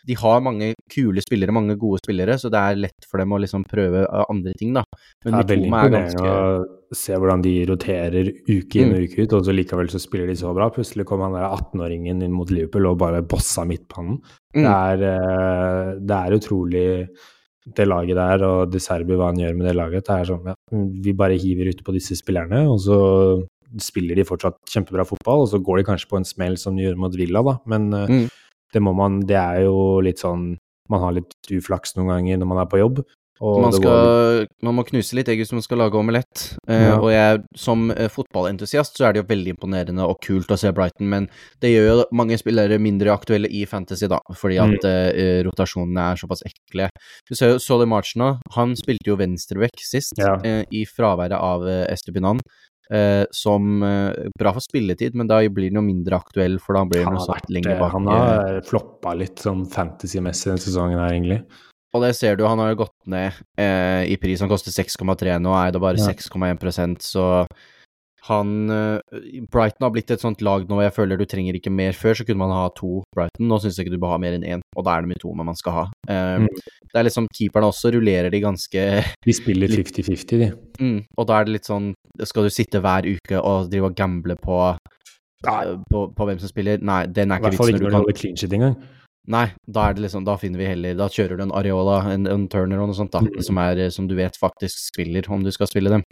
de 0.09 0.15
har 0.17 0.41
mange 0.41 0.71
kule 0.89 1.21
spillere, 1.21 1.53
mange 1.53 1.75
gode 1.79 2.01
spillere, 2.01 2.37
så 2.41 2.49
det 2.51 2.59
er 2.59 2.81
lett 2.87 3.07
for 3.07 3.21
dem 3.21 3.33
å 3.35 3.39
liksom 3.43 3.65
prøve 3.69 4.03
eh, 4.07 4.25
andre 4.25 4.53
ting, 4.57 4.73
da. 4.73 4.83
Men 5.25 5.35
det 5.35 5.41
er 5.41 5.49
veldig 5.51 5.69
imponerende 5.69 6.03
ganske... 6.07 6.35
å 6.89 6.99
se 6.99 7.17
hvordan 7.21 7.43
de 7.45 7.53
roterer 7.69 8.31
uke 8.49 8.81
inn 8.81 8.95
og 8.95 9.03
mm. 9.03 9.05
uke 9.05 9.25
ut, 9.25 9.35
og 9.37 9.43
så 9.45 9.55
likevel 9.55 9.91
så 9.93 10.01
spiller 10.01 10.31
de 10.31 10.37
så 10.39 10.53
bra. 10.57 10.71
Plutselig 10.73 11.05
kom 11.09 11.21
han 11.25 11.37
der 11.37 11.45
18-åringen 11.49 12.23
inn 12.25 12.33
mot 12.33 12.49
Liverpool 12.53 12.89
og 12.89 12.97
bare 13.03 13.21
bossa 13.21 13.67
midtbanen. 13.69 14.17
Mm. 14.57 14.63
Det, 14.63 14.71
er, 14.73 15.05
eh, 15.11 15.91
det 16.09 16.17
er 16.17 16.39
utrolig 16.39 16.87
det 17.77 17.85
laget 17.85 18.17
der, 18.17 18.47
og 18.47 18.73
De 18.73 18.81
Serbi, 18.81 19.13
hva 19.13 19.29
han 19.29 19.39
gjør 19.43 19.55
med 19.59 19.69
det 19.69 19.77
laget. 19.77 20.07
Det 20.09 20.17
er 20.17 20.29
sånn 20.31 20.49
ja, 20.49 20.57
vi 21.05 21.13
bare 21.13 21.37
hiver 21.37 21.69
ute 21.69 21.85
på 21.85 21.93
disse 21.93 22.17
spillerne, 22.17 22.65
og 22.71 22.81
så 22.81 22.99
spiller 23.77 24.17
de 24.17 24.25
fortsatt 24.25 24.57
kjempebra 24.71 25.05
fotball, 25.05 25.43
og 25.45 25.51
så 25.51 25.59
går 25.61 25.77
de 25.77 25.89
kanskje 25.91 26.09
på 26.09 26.17
en 26.17 26.25
smell 26.25 26.57
som 26.57 26.73
de 26.73 26.87
gjør 26.87 26.97
mot 26.97 27.13
Villa, 27.13 27.45
da, 27.45 27.59
men 27.69 27.91
eh, 27.93 28.13
mm 28.17 28.29
det 28.73 28.81
må 28.85 28.93
man 28.97 29.21
Det 29.25 29.37
er 29.37 29.63
jo 29.65 29.99
litt 30.05 30.21
sånn 30.21 30.51
Man 30.89 31.01
har 31.03 31.15
litt 31.17 31.33
uflaks 31.53 31.95
noen 31.97 32.11
ganger 32.13 32.41
når 32.41 32.49
man 32.49 32.61
er 32.63 32.69
på 32.69 32.81
jobb. 32.81 33.01
Man, 33.39 33.71
skal, 33.71 34.47
man, 34.65 34.75
må 34.75 34.83
knuse 34.83 35.15
litt 35.15 35.29
egg 35.31 35.39
hvis 35.39 35.53
man 35.55 35.63
skal 35.63 35.79
lage 35.79 35.95
omelett. 35.95 36.41
Eh, 36.67 36.81
ja. 36.89 36.97
og 36.97 37.07
jeg, 37.13 37.39
som 37.55 37.85
eh, 37.93 38.09
fotballentusiast 38.11 38.99
så 38.99 39.07
er 39.07 39.15
det 39.15 39.21
jo 39.21 39.29
veldig 39.29 39.53
imponerende 39.55 40.03
og 40.03 40.19
kult 40.25 40.51
å 40.51 40.57
se 40.59 40.73
Brighton, 40.75 41.07
men 41.11 41.29
det 41.63 41.71
gjør 41.71 41.87
jo 41.87 42.07
mange 42.19 42.35
spillere 42.41 42.81
mindre 42.83 43.13
aktuelle 43.15 43.47
i 43.47 43.63
Fantasy, 43.69 44.09
da, 44.11 44.19
fordi 44.35 44.59
at 44.59 44.75
mm. 44.83 44.89
uh, 44.89 45.39
rotasjonene 45.47 46.09
er 46.11 46.19
såpass 46.19 46.43
ekle. 46.49 46.89
Du 47.29 47.35
ser 47.37 47.53
jo 47.53 47.63
Solly 47.63 47.87
March 47.87 48.17
nå, 48.19 48.33
han 48.57 48.75
spilte 48.79 49.13
jo 49.13 49.19
venstreback 49.21 49.87
sist, 49.87 50.19
ja. 50.19 50.35
uh, 50.43 50.65
i 50.75 50.83
fraværet 50.89 51.39
av 51.39 51.63
Estupinan 51.87 52.43
eh, 52.93 53.23
som 53.35 53.83
eh, 53.85 54.29
bra 54.39 54.53
for 54.55 54.65
spilletid, 54.65 55.15
men 55.17 55.29
da 55.29 55.39
blir 55.47 55.71
den 55.71 55.81
jo 55.81 55.85
mindre 55.85 56.19
aktuell, 56.19 56.59
for 56.63 56.77
da 56.77 56.85
blir 56.89 57.07
han 57.07 57.17
jo 57.17 57.25
satt 57.25 57.49
lenger 57.53 57.79
bak. 57.79 57.95
Han 57.95 58.11
har 58.11 58.61
floppa 58.67 59.15
litt 59.17 59.41
sånn 59.43 59.65
fantasy-messig 59.69 60.53
denne 60.53 60.65
sesongen 60.65 61.01
her, 61.01 61.15
egentlig. 61.15 61.41
Og 61.95 62.03
det 62.05 62.13
ser 62.19 62.37
du, 62.37 62.45
han 62.45 62.61
har 62.61 62.73
jo 62.73 62.83
gått 62.83 62.97
ned 63.09 63.37
eh, 63.57 64.05
i 64.13 64.17
pris. 64.21 64.43
Han 64.43 64.51
koster 64.51 64.73
6,3 64.73 65.39
nå, 65.41 65.53
er 65.57 65.73
det 65.73 65.81
bare 65.81 65.97
ja. 65.97 66.11
6,1% 66.13 67.01
så 67.01 67.25
han 68.27 68.71
uh, 68.71 68.99
Brighton 69.51 69.85
har 69.85 69.93
blitt 69.95 70.11
et 70.11 70.23
sånt 70.23 70.41
lag 70.45 70.65
nå 70.67 70.81
jeg 70.83 70.95
føler 70.95 71.19
du 71.19 71.25
trenger 71.29 71.55
ikke 71.57 71.71
mer. 71.73 71.95
Før 71.97 72.19
så 72.19 72.25
kunne 72.27 72.41
man 72.41 72.53
ha 72.53 72.67
to 72.77 72.99
Brighton, 73.15 73.47
nå 73.47 73.59
syns 73.61 73.79
jeg 73.79 73.87
ikke 73.87 73.95
du 73.95 74.01
bør 74.03 74.15
ha 74.15 74.19
mer 74.21 74.35
enn 74.35 74.45
én, 74.47 74.63
og 74.75 74.85
da 74.85 74.95
er 74.95 75.05
det 75.05 75.13
mye 75.13 75.21
to 75.21 75.33
man 75.37 75.57
skal 75.59 75.77
ha. 75.77 75.85
Um, 76.09 76.45
mm. 76.45 76.61
Det 76.89 76.99
er 76.99 77.07
liksom 77.07 77.29
Keeperne 77.37 77.71
også 77.71 77.93
rullerer 77.95 78.33
de 78.33 78.43
ganske 78.43 78.85
De 79.27 79.35
spiller 79.35 79.71
50-50, 79.71 80.43
de. 80.43 80.51
Mm, 80.81 81.01
og 81.17 81.29
da 81.29 81.39
er 81.39 81.47
det 81.47 81.57
litt 81.57 81.67
sånn 81.69 81.91
Skal 82.27 82.47
du 82.47 82.53
sitte 82.53 82.81
hver 82.83 83.07
uke 83.07 83.39
og 83.39 83.69
drive 83.71 83.91
og 83.91 83.97
gamble 83.97 84.35
på, 84.41 84.61
uh, 84.75 85.73
på, 85.91 86.05
på, 86.15 86.29
hvem 86.29 86.41
som 86.41 86.51
spiller? 86.51 86.81
Nei, 86.83 87.03
den 87.07 87.31
er 87.31 87.39
ikke 87.41 87.53
vitsen. 87.53 87.55
I 87.55 87.57
hvert 87.57 87.61
fall 87.63 87.75
ikke 87.75 87.85
når 87.85 87.93
du 87.93 88.01
holder 88.01 88.19
clean 88.23 88.39
shit 88.39 88.55
engang. 88.57 88.79
Nei, 89.27 89.49
da 89.67 89.89
er 89.89 89.95
det 89.97 90.05
liksom, 90.05 90.23
da 90.25 90.37
finner 90.39 90.61
vi 90.61 90.69
heller 90.69 90.95
Da 90.97 91.09
kjører 91.11 91.37
du 91.37 91.43
en 91.43 91.53
Areola, 91.53 91.99
en, 92.13 92.25
en 92.29 92.47
Turner 92.49 92.79
og 92.81 92.89
noe 92.89 92.97
sånt, 92.97 93.11
da, 93.13 93.21
mm. 93.25 93.41
som, 93.45 93.59
er, 93.61 93.81
som 93.93 94.07
du 94.09 94.15
vet 94.17 94.37
faktisk 94.39 94.79
spiller, 94.79 95.27
om 95.29 95.43
du 95.43 95.51
skal 95.53 95.69
spille 95.69 95.91
dem. 95.91 96.05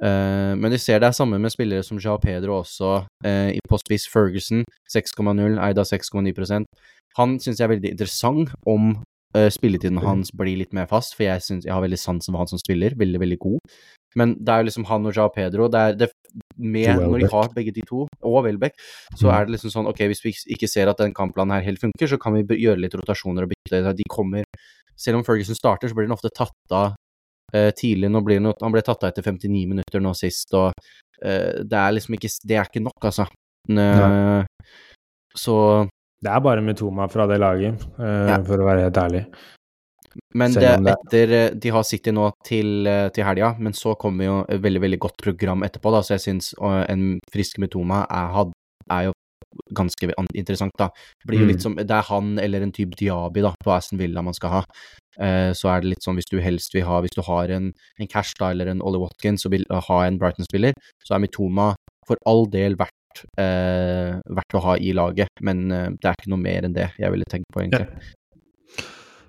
Uh, 0.00 0.56
men 0.58 0.72
vi 0.74 0.80
ser 0.82 1.02
det 1.02 1.10
er 1.10 1.18
samme 1.18 1.38
med 1.42 1.54
spillere 1.54 1.84
som 1.86 2.00
Jao 2.02 2.16
Pedro 2.22 2.58
også, 2.62 2.94
uh, 3.26 3.50
i 3.52 3.60
postvis 3.68 4.08
Ferguson, 4.10 4.64
6,0, 4.94 5.60
Eida 5.68 5.84
6,9% 5.86 6.66
Han 7.18 7.38
syns 7.42 7.60
jeg 7.60 7.66
er 7.68 7.74
veldig 7.76 7.94
interessant 7.94 8.56
om 8.66 8.90
uh, 9.36 9.48
spilletiden 9.54 10.00
mm. 10.00 10.06
hans 10.06 10.34
blir 10.34 10.58
litt 10.58 10.74
mer 10.74 10.90
fast, 10.90 11.14
for 11.14 11.28
jeg, 11.28 11.44
synes, 11.44 11.68
jeg 11.68 11.74
har 11.74 11.84
veldig 11.84 12.00
sansen 12.00 12.32
for 12.32 12.42
han 12.42 12.50
som 12.50 12.62
spiller, 12.62 12.96
veldig, 12.98 13.22
veldig 13.22 13.40
god. 13.44 13.78
Men 14.18 14.34
det 14.40 14.54
er 14.54 14.62
jo 14.62 14.70
liksom 14.70 14.88
han 14.88 15.06
og 15.06 15.14
Jao 15.14 15.30
Pedro 15.34 15.68
det 15.70 15.80
er, 15.84 15.98
det, 16.00 16.10
med, 16.58 16.90
når 16.98 17.24
de 17.24 17.30
har 17.32 17.50
begge 17.54 17.74
de 17.74 17.84
to, 17.86 18.04
og 18.26 18.38
Welbeck, 18.46 18.76
så 19.14 19.28
mm. 19.28 19.32
er 19.34 19.46
det 19.46 19.54
liksom 19.54 19.74
sånn 19.74 19.90
ok, 19.90 20.04
hvis 20.10 20.24
vi 20.24 20.34
ikke 20.56 20.70
ser 20.70 20.90
at 20.90 21.00
den 21.02 21.14
kampplanen 21.16 21.56
her 21.56 21.66
helt 21.66 21.82
funker, 21.82 22.10
så 22.10 22.18
kan 22.20 22.36
vi 22.36 22.60
gjøre 22.64 22.82
litt 22.82 22.96
rotasjoner 22.98 23.46
og 23.46 23.54
bytte. 23.54 23.82
De 23.98 24.08
kommer 24.10 24.46
Selv 24.98 25.20
om 25.20 25.22
Ferguson 25.22 25.54
starter, 25.54 25.86
så 25.86 25.94
blir 25.94 26.08
den 26.08 26.16
ofte 26.16 26.30
tatt 26.34 26.72
av 26.74 26.96
eh, 27.54 27.68
tidlig. 27.70 28.08
Nå 28.10 28.18
blir 28.26 28.42
han 28.42 28.72
ble 28.74 28.82
tatt 28.82 29.04
av 29.04 29.12
etter 29.12 29.22
59 29.22 29.68
minutter 29.70 30.02
nå 30.02 30.10
sist, 30.18 30.50
og 30.58 30.72
eh, 31.22 31.62
det 31.62 31.78
er 31.78 31.94
liksom 31.94 32.16
ikke 32.18 32.32
Det 32.42 32.56
er 32.56 32.66
ikke 32.66 32.82
nok, 32.82 32.98
altså. 33.06 33.28
Ja. 33.68 34.42
Så 35.36 35.54
Det 36.18 36.32
er 36.34 36.40
bare 36.42 36.64
Mitoma 36.64 37.06
fra 37.06 37.28
det 37.30 37.38
laget, 37.38 37.78
eh, 38.00 38.30
ja. 38.32 38.40
for 38.42 38.58
å 38.58 38.66
være 38.66 38.88
helt 38.88 38.98
ærlig. 38.98 39.22
Men 40.38 40.54
det, 40.54 40.72
etter 40.92 41.32
eh, 41.34 41.50
De 41.56 41.72
har 41.72 41.86
City 41.86 42.12
nå 42.14 42.28
til, 42.46 42.86
eh, 42.86 43.08
til 43.14 43.26
helga, 43.26 43.54
men 43.58 43.76
så 43.76 43.94
kommer 44.00 44.28
jo 44.28 44.36
et 44.48 44.60
veldig 44.64 44.82
veldig 44.84 45.00
godt 45.06 45.22
program 45.22 45.64
etterpå, 45.66 45.92
da, 45.94 46.02
så 46.04 46.16
jeg 46.16 46.26
syns 46.26 46.52
en 46.60 47.06
frisk 47.32 47.60
Mitoma 47.62 48.04
er, 48.06 48.52
er, 48.90 49.08
jo 49.08 49.16
ganske 49.74 50.10
interessant, 50.36 50.74
da. 50.78 50.90
Blir 51.26 51.42
jo 51.42 51.48
litt 51.48 51.60
mm. 51.60 51.64
som 51.64 51.76
Det 51.78 51.94
er 51.94 52.08
han 52.10 52.38
eller 52.42 52.64
en 52.64 52.74
type 52.74 52.98
Diaby 52.98 53.44
da, 53.44 53.54
på 53.64 53.74
Aston 53.74 54.00
Villa 54.00 54.22
man 54.24 54.36
skal 54.36 54.58
ha. 54.58 54.62
Uh, 55.18 55.50
så 55.56 55.72
er 55.72 55.82
det 55.82 55.94
litt 55.94 56.04
sånn 56.04 56.14
hvis 56.14 56.28
du 56.30 56.36
helst 56.38 56.76
vil 56.76 56.84
ha 56.86 57.00
Hvis 57.02 57.16
du 57.16 57.24
har 57.26 57.50
en, 57.50 57.72
en 57.98 58.10
Cash 58.10 58.36
da, 58.38 58.52
eller 58.52 58.68
en 58.70 58.84
Ollie 58.86 59.02
Watkins 59.02 59.48
og 59.48 59.56
vil 59.56 59.64
ha 59.66 59.96
en 60.04 60.18
Brighton-spiller, 60.20 60.76
så 61.02 61.16
er 61.16 61.24
Mitoma 61.24 61.72
for 62.08 62.20
all 62.28 62.46
del 62.52 62.76
verdt, 62.78 63.24
eh, 63.40 64.14
verdt 64.38 64.56
å 64.56 64.62
ha 64.64 64.76
i 64.80 64.94
laget, 64.96 65.42
men 65.44 65.66
eh, 65.74 65.90
det 65.96 66.10
er 66.10 66.16
ikke 66.16 66.32
noe 66.32 66.44
mer 66.44 66.68
enn 66.68 66.76
det 66.76 66.88
jeg 66.96 67.14
ville 67.14 67.28
tenkt 67.28 67.50
på, 67.52 67.64
egentlig. 67.64 68.14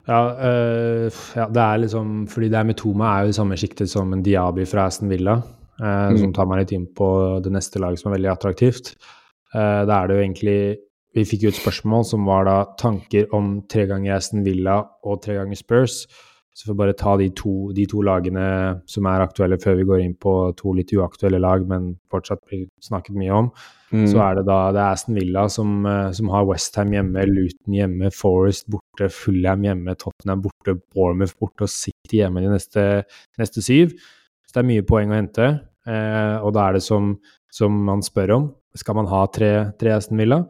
Ja. 0.10 0.20
Øh, 0.42 1.14
ja, 1.38 1.46
det 1.54 1.62
er 1.62 1.82
liksom 1.84 2.28
Fordi 2.28 2.50
det 2.50 2.58
er 2.58 2.66
Metoma 2.66 3.14
er 3.14 3.28
jo 3.28 3.34
i 3.34 3.38
samme 3.38 3.58
sjiktet 3.62 3.92
som 3.92 4.14
en 4.14 4.24
Diaby 4.26 4.66
fra 4.68 4.88
Aston 4.90 5.10
Villa, 5.10 5.36
øh, 5.82 6.10
mm. 6.12 6.18
som 6.24 6.34
tar 6.34 6.50
meg 6.50 6.64
litt 6.64 6.74
inn 6.78 6.88
på 6.98 7.10
det 7.46 7.54
neste 7.54 7.82
laget 7.82 8.02
som 8.02 8.10
er 8.10 8.18
veldig 8.18 8.32
attraktivt. 8.34 8.96
Uh, 9.54 9.82
da 9.90 9.96
er 9.98 10.08
det 10.08 10.16
jo 10.16 10.22
egentlig 10.22 10.60
Vi 11.18 11.24
fikk 11.26 11.44
jo 11.48 11.50
et 11.50 11.58
spørsmål 11.58 12.04
som 12.06 12.28
var 12.30 12.44
da 12.46 12.58
tanker 12.78 13.32
om 13.34 13.64
tre 13.66 13.88
ganger 13.90 14.14
Aston 14.14 14.44
Villa 14.46 14.76
og 15.04 15.24
tre 15.24 15.40
ganger 15.40 15.58
Spurs. 15.58 16.04
Så 16.54 16.68
får 16.68 16.76
vi 16.76 16.82
bare 16.84 16.94
ta 16.94 17.16
de 17.18 17.30
to, 17.34 17.72
de 17.74 17.86
to, 17.90 18.04
lagene 18.06 18.44
som 18.86 19.08
er 19.10 19.24
aktuelle, 19.24 19.58
før 19.58 19.80
vi 19.80 19.88
går 19.90 20.04
inn 20.04 20.14
på 20.22 20.34
to 20.60 20.74
litt 20.78 20.94
uaktuelle 20.94 21.40
lag, 21.42 21.66
men 21.66 21.96
fortsatt 22.14 22.44
blir 22.46 22.68
snakket 22.86 23.18
mye 23.18 23.34
om. 23.34 23.50
Mm. 23.90 24.06
Så 24.06 24.20
er 24.22 24.38
det 24.38 24.46
da 24.46 24.58
det 24.74 24.82
er 24.84 24.94
Aston 24.94 25.18
Villa 25.18 25.48
som, 25.50 25.80
eh, 25.90 26.12
som 26.14 26.30
har 26.30 26.46
Westham 26.46 26.94
hjemme, 26.94 27.26
Luton 27.26 27.74
hjemme, 27.74 28.12
Forest 28.14 28.68
borte, 28.70 29.10
Fulham 29.14 29.66
hjemme, 29.66 29.96
Tottenham 29.98 30.44
borte, 30.46 30.76
Bournemouth 30.94 31.34
borte 31.42 31.66
og 31.66 31.74
City 31.74 32.22
hjemme 32.22 32.44
de 32.46 32.54
neste, 32.54 32.86
neste 33.42 33.66
syv. 33.66 33.96
Så 34.46 34.54
det 34.54 34.62
er 34.62 34.70
mye 34.70 34.86
poeng 34.86 35.14
å 35.14 35.18
hente. 35.18 35.50
Eh, 35.90 36.38
og 36.44 36.54
da 36.54 36.68
er 36.68 36.78
det 36.78 36.84
som, 36.86 37.16
som, 37.54 37.82
man 37.88 38.06
spør 38.06 38.36
om, 38.38 38.48
skal 38.78 39.00
man 39.00 39.10
ha 39.10 39.24
tre, 39.34 39.52
tre 39.82 39.96
Aston 39.98 40.22
Villa? 40.22 40.44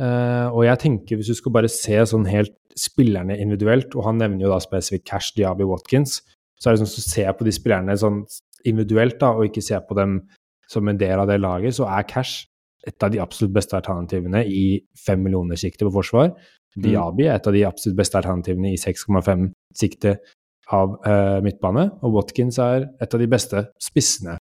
Eh, 0.00 0.48
og 0.48 0.64
jeg 0.64 0.80
tenker, 0.86 1.20
hvis 1.20 1.32
du 1.32 1.36
skal 1.36 1.52
bare 1.58 1.72
se 1.72 2.00
sånn 2.08 2.28
helt 2.30 2.56
spillerne 2.78 3.36
individuelt, 3.36 3.92
og 3.98 4.06
han 4.06 4.20
nevner 4.22 4.46
jo 4.46 4.54
da 4.54 4.60
spesifikt 4.62 5.08
Cash 5.10 5.34
Diaby 5.36 5.66
Watkins, 5.68 6.22
så 6.60 6.70
er 6.70 6.76
det 6.76 6.84
sånn 6.84 7.02
å 7.02 7.08
se 7.10 7.24
på 7.36 7.44
de 7.44 7.52
spillerne 7.52 7.96
sånn 7.98 8.22
individuelt, 8.68 9.18
da, 9.20 9.34
og 9.36 9.48
ikke 9.48 9.64
se 9.64 9.76
på 9.84 9.96
dem 9.98 10.22
som 10.70 10.88
en 10.88 11.00
del 11.00 11.20
av 11.20 11.28
det 11.28 11.40
laget, 11.42 11.76
så 11.76 11.88
er 11.90 12.08
Cash 12.08 12.46
et 12.86 13.04
av 13.04 13.12
de 13.12 13.20
absolutt 13.20 13.52
beste 13.54 13.76
alternativene 13.76 14.42
i 14.46 14.80
fem 14.96 15.20
millioner-siktet 15.24 15.84
på 15.86 15.94
forsvar. 15.98 16.32
Mm. 16.76 16.84
Diaby 16.86 17.26
er 17.26 17.36
et 17.36 17.48
av 17.48 17.56
de 17.56 17.64
absolutt 17.68 17.98
beste 17.98 18.20
alternativene 18.20 18.72
i 18.72 18.78
6,5-siktet 18.80 20.30
av 20.76 20.94
uh, 21.02 21.40
midtbane, 21.44 21.88
og 22.06 22.14
Watkins 22.14 22.60
er 22.62 22.86
et 23.02 23.14
av 23.14 23.20
de 23.20 23.28
beste 23.30 23.64
spissene 23.82 24.36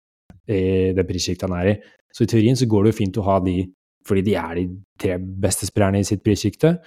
i 0.48 0.92
det 0.96 1.04
prissjiktet 1.08 1.48
han 1.48 1.56
er 1.58 1.72
i. 1.72 1.76
Så 2.14 2.24
i 2.24 2.30
teorien 2.30 2.56
så 2.56 2.68
går 2.68 2.84
det 2.84 2.92
jo 2.92 3.00
fint 3.02 3.20
å 3.20 3.26
ha 3.26 3.38
de 3.44 3.60
fordi 4.08 4.24
de 4.24 4.34
er 4.40 4.56
de 4.56 4.66
tre 5.00 5.18
beste 5.18 5.68
spillerne 5.68 6.00
i 6.00 6.06
sitt 6.06 6.22
prissjikte. 6.24 6.78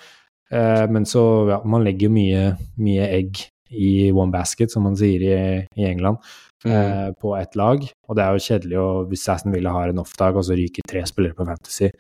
Eh, 0.51 0.85
men 0.89 1.05
så 1.05 1.23
ja, 1.51 1.59
man 1.69 1.85
legger 1.85 2.09
mye, 2.09 2.55
mye 2.81 3.09
egg 3.19 3.43
i 3.71 4.09
one 4.11 4.33
basket, 4.33 4.73
som 4.73 4.83
man 4.87 4.97
sier 4.99 5.21
i, 5.23 5.35
i 5.79 5.85
England, 5.87 6.17
mm. 6.66 6.74
eh, 6.74 7.07
på 7.22 7.36
ett 7.38 7.55
lag. 7.59 7.86
Og 8.07 8.18
det 8.18 8.26
er 8.26 8.36
jo 8.36 8.45
kjedelig 8.47 8.82
å, 8.82 8.89
hvis 9.12 9.28
Aston 9.34 9.55
Villa 9.55 9.74
har 9.76 9.91
en 9.91 10.03
off-dag, 10.03 10.38
og 10.38 10.47
så 10.47 10.57
ryker 10.57 10.88
tre 10.88 11.05
spillere 11.09 11.38
på 11.38 11.47
Fantasy. 11.47 11.91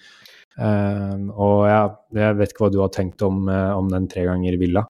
Eh, 0.59 1.17
og 1.31 1.57
ja, 1.69 1.81
jeg 2.17 2.37
vet 2.41 2.53
ikke 2.53 2.67
hva 2.67 2.73
du 2.73 2.81
har 2.83 2.93
tenkt 2.95 3.25
om, 3.27 3.43
eh, 3.49 3.71
om 3.77 3.89
den 3.91 4.07
tre 4.11 4.27
ganger 4.29 4.59
Villa. 4.61 4.85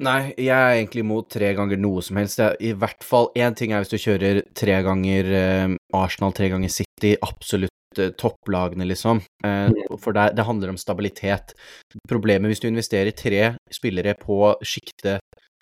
Nei, 0.00 0.30
jeg 0.40 0.56
er 0.56 0.78
egentlig 0.78 1.02
imot 1.04 1.26
tre 1.28 1.50
ganger 1.52 1.76
noe 1.76 2.00
som 2.00 2.16
helst. 2.16 2.40
I 2.40 2.72
hvert 2.72 3.04
fall 3.04 3.28
én 3.36 3.52
ting 3.56 3.74
er 3.74 3.82
hvis 3.82 3.92
du 3.92 4.00
kjører 4.00 4.40
tre 4.56 4.78
ganger 4.86 5.34
eh, 5.36 5.74
Arsenal, 5.92 6.32
tre 6.32 6.48
ganger 6.48 6.72
City, 6.72 7.18
absolutt 7.20 7.74
Eh, 7.98 8.10
topplagene, 8.10 8.84
liksom. 8.84 9.20
Mm. 9.44 9.74
For 9.98 10.14
det, 10.14 10.32
det, 10.36 10.46
handler 10.46 10.70
om 10.70 10.78
stabilitet. 10.78 11.56
Problemet 12.08 12.52
hvis 12.52 12.62
du 12.62 12.68
investerer 12.68 13.10
tre 13.10 13.56
spillere 13.72 14.14
på 14.18 14.52
sjiktet 14.62 15.18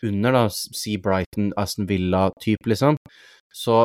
under, 0.06 0.34
da, 0.34 0.44
si 0.50 0.96
Brighton, 1.02 1.52
Aston 1.58 1.88
Villa-type, 1.88 2.68
liksom, 2.70 2.98
så 3.54 3.80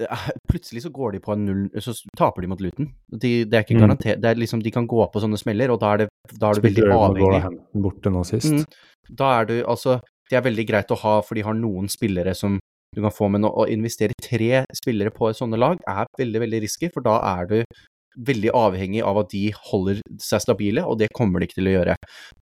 eh, 0.00 0.28
plutselig 0.50 0.84
så 0.86 0.92
går 0.94 1.16
de 1.16 1.22
på 1.24 1.34
en 1.34 1.44
null 1.44 1.82
Så 1.84 1.94
taper 2.18 2.44
de 2.44 2.50
mot 2.52 2.60
Luton. 2.62 2.88
De, 3.10 3.32
det 3.44 3.58
er 3.58 3.66
ikke 3.66 3.76
mm. 3.76 3.84
garantert 3.84 4.22
det 4.22 4.30
er 4.30 4.40
liksom, 4.40 4.62
De 4.64 4.72
kan 4.72 4.88
gå 4.88 5.04
på 5.12 5.22
sånne 5.22 5.40
smeller, 5.40 5.74
og 5.74 5.82
da 5.82 5.92
er, 5.94 6.04
det, 6.04 6.38
da 6.38 6.50
er 6.50 6.58
du 6.58 6.66
veldig 6.68 6.88
avhengig. 6.96 7.62
Borte 7.84 8.12
nå 8.14 8.24
sist. 8.28 8.52
Mm, 8.52 9.14
da 9.22 9.36
er 9.40 9.50
du 9.50 9.56
Altså, 9.62 10.00
det 10.30 10.38
er 10.38 10.46
veldig 10.48 10.68
greit 10.68 10.92
å 10.94 11.00
ha, 11.02 11.16
for 11.26 11.36
de 11.36 11.44
har 11.44 11.56
noen 11.58 11.90
spillere 11.92 12.34
som 12.38 12.56
du 12.92 13.00
kan 13.00 13.12
få, 13.14 13.28
men 13.32 13.46
å, 13.48 13.64
investere 13.72 14.16
tre 14.20 14.64
spillere 14.76 15.12
på 15.14 15.30
et 15.30 15.38
sånne 15.38 15.60
lag 15.60 15.80
er 15.88 16.08
veldig, 16.20 16.42
veldig 16.44 16.60
risky, 16.64 16.90
for 16.92 17.04
da 17.04 17.16
er 17.38 17.48
du 17.48 17.58
veldig 18.28 18.50
avhengig 18.52 19.00
av 19.08 19.22
at 19.22 19.30
de 19.32 19.46
holder 19.70 20.02
seg 20.20 20.42
stabile, 20.44 20.84
og 20.84 20.98
det 21.00 21.08
kommer 21.16 21.40
de 21.40 21.48
ikke 21.48 21.60
til 21.60 21.70
å 21.70 21.76
gjøre. 21.78 21.96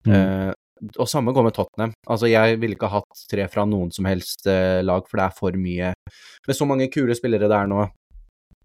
Mm. 0.09 0.15
Uh, 0.15 0.51
og 0.97 1.09
samme 1.09 1.35
går 1.37 1.47
med 1.47 1.57
Tottenham. 1.57 1.95
Altså, 2.09 2.29
jeg 2.31 2.59
ville 2.61 2.77
ikke 2.77 2.91
ha 2.91 3.01
hatt 3.01 3.25
tre 3.31 3.47
fra 3.53 3.65
noen 3.69 3.91
som 3.95 4.09
helst 4.09 4.47
uh, 4.49 4.81
lag, 4.85 5.07
for 5.09 5.21
det 5.21 5.27
er 5.27 5.37
for 5.37 5.59
mye 5.61 5.93
Med 6.49 6.57
så 6.57 6.69
mange 6.69 6.89
kule 6.93 7.17
spillere 7.17 7.51
det 7.51 7.59
er 7.59 7.71
nå 7.71 7.85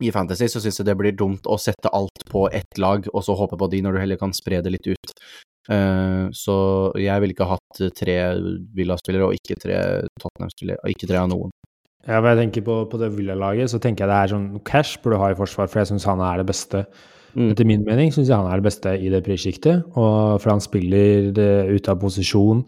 i 0.03 0.11
Fantasy, 0.11 0.49
så 0.51 0.59
syns 0.59 0.81
jeg 0.81 0.87
det 0.89 0.97
blir 0.99 1.15
dumt 1.15 1.45
å 1.47 1.55
sette 1.61 1.91
alt 1.95 2.25
på 2.27 2.47
ett 2.51 2.79
lag, 2.81 3.05
og 3.13 3.23
så 3.23 3.35
håpe 3.39 3.55
på 3.59 3.69
de, 3.71 3.79
når 3.83 3.95
du 3.95 4.01
heller 4.01 4.19
kan 4.19 4.33
spre 4.35 4.59
det 4.63 4.73
litt 4.73 4.89
ut. 4.91 5.13
Uh, 5.71 6.27
så 6.35 6.55
jeg 6.99 7.21
ville 7.23 7.35
ikke 7.35 7.47
ha 7.47 7.55
hatt 7.55 7.79
tre 7.97 8.17
Villa-spillere 8.75 9.29
og 9.29 9.37
ikke 9.39 9.57
tre 9.61 9.79
Tottenham-spillere, 10.19 10.81
og 10.83 10.91
ikke 10.91 11.09
tre 11.09 11.21
av 11.21 11.31
noen. 11.31 11.53
Ja, 12.05 12.19
når 12.19 12.35
jeg 12.35 12.41
tenker 12.43 12.65
på, 12.67 12.77
på 12.91 12.99
det 13.01 13.09
Villa-laget, 13.15 13.71
så 13.71 13.79
tenker 13.81 14.05
jeg 14.05 14.11
det 14.11 14.17
er 14.19 14.33
sånn 14.35 14.49
cash 14.67 14.99
burde 15.01 15.17
ha 15.23 15.31
i 15.33 15.37
forsvar, 15.39 15.71
for 15.71 15.81
jeg 15.81 15.93
syns 15.93 16.05
han 16.05 16.21
er 16.21 16.41
det 16.41 16.49
beste. 16.51 16.83
Mm. 17.35 17.51
Etter 17.51 17.67
min 17.67 17.85
mening 17.85 18.11
syns 18.15 18.29
jeg 18.31 18.39
han 18.39 18.47
er 18.49 18.61
det 18.61 18.67
beste 18.69 18.95
i 18.95 19.11
det 19.11 19.21
prissjiktet, 19.25 19.87
for 19.93 20.49
han 20.49 20.63
spiller 20.63 21.31
ute 21.31 21.47
ut 21.75 21.89
av 21.91 21.99
posisjon 21.99 22.63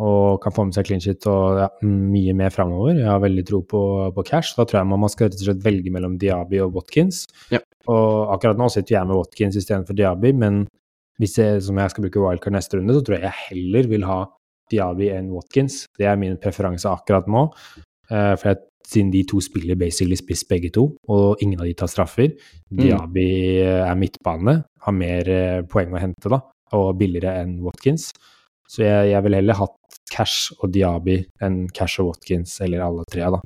og 0.00 0.40
kan 0.40 0.54
få 0.56 0.64
med 0.64 0.76
seg 0.76 0.86
clean 0.88 1.02
shit 1.04 1.26
og 1.28 1.58
ja, 1.60 1.68
mye 1.84 2.32
mer 2.36 2.52
framover. 2.54 2.94
Jeg 2.96 3.08
har 3.08 3.20
veldig 3.20 3.44
tro 3.48 3.60
på, 3.68 3.80
på, 4.16 4.24
cash. 4.24 4.54
Da 4.56 4.64
tror 4.64 4.80
jeg 4.80 4.88
man 4.88 5.12
skal 5.12 5.28
rett 5.28 5.36
og 5.36 5.44
slett 5.44 5.64
velge 5.66 5.92
mellom 5.92 6.16
Diaby 6.20 6.62
og 6.64 6.78
Watkins. 6.78 7.26
Ja. 7.52 7.60
Og 7.90 8.32
akkurat 8.32 8.60
nå 8.60 8.70
sitter 8.72 8.96
jeg 8.96 9.10
med 9.10 9.18
Watkins 9.18 9.58
istedenfor 9.60 9.98
Diaby, 9.98 10.32
men 10.40 10.62
hvis 11.20 11.36
jeg, 11.36 11.60
som 11.66 11.76
jeg 11.76 11.92
skal 11.92 12.06
bruke 12.06 12.22
wildcard 12.24 12.56
neste 12.56 12.80
runde, 12.80 12.96
så 12.96 13.04
tror 13.04 13.18
jeg 13.18 13.26
jeg 13.26 13.46
heller 13.50 13.90
vil 13.90 14.08
ha 14.08 14.18
Diaby 14.72 15.10
enn 15.12 15.28
Watkins. 15.34 15.82
Det 16.00 16.08
er 16.08 16.16
min 16.20 16.40
preferanse 16.40 16.88
akkurat 16.88 17.28
nå. 17.28 17.48
Uh, 18.08 18.34
for 18.40 18.54
jeg 18.54 18.62
siden 18.90 19.12
de 19.14 19.22
to 19.28 19.40
spiller 19.44 19.78
basically 19.78 20.18
spiss 20.18 20.44
begge 20.48 20.72
to, 20.74 20.88
og 21.08 21.42
ingen 21.42 21.60
av 21.60 21.68
de 21.68 21.76
tar 21.78 21.90
straffer. 21.90 22.34
Mm. 22.70 22.80
Diaby 22.82 23.28
eh, 23.62 23.82
er 23.84 23.98
midtbane, 23.98 24.56
har 24.86 24.96
mer 24.96 25.30
eh, 25.30 25.60
poeng 25.70 25.94
å 25.94 26.02
hente 26.02 26.32
da, 26.32 26.42
og 26.76 26.94
billigere 27.00 27.38
enn 27.44 27.60
Watkins. 27.64 28.10
Så 28.70 28.84
jeg, 28.84 29.10
jeg 29.12 29.26
vil 29.26 29.38
heller 29.40 29.58
hatt 29.58 29.76
Cash 30.10 30.54
og 30.58 30.72
Diaby 30.74 31.20
enn 31.44 31.64
Cash 31.74 32.02
og 32.02 32.12
Watkins, 32.12 32.56
eller 32.64 32.82
alle 32.86 33.06
tre, 33.10 33.26
da. 33.36 33.42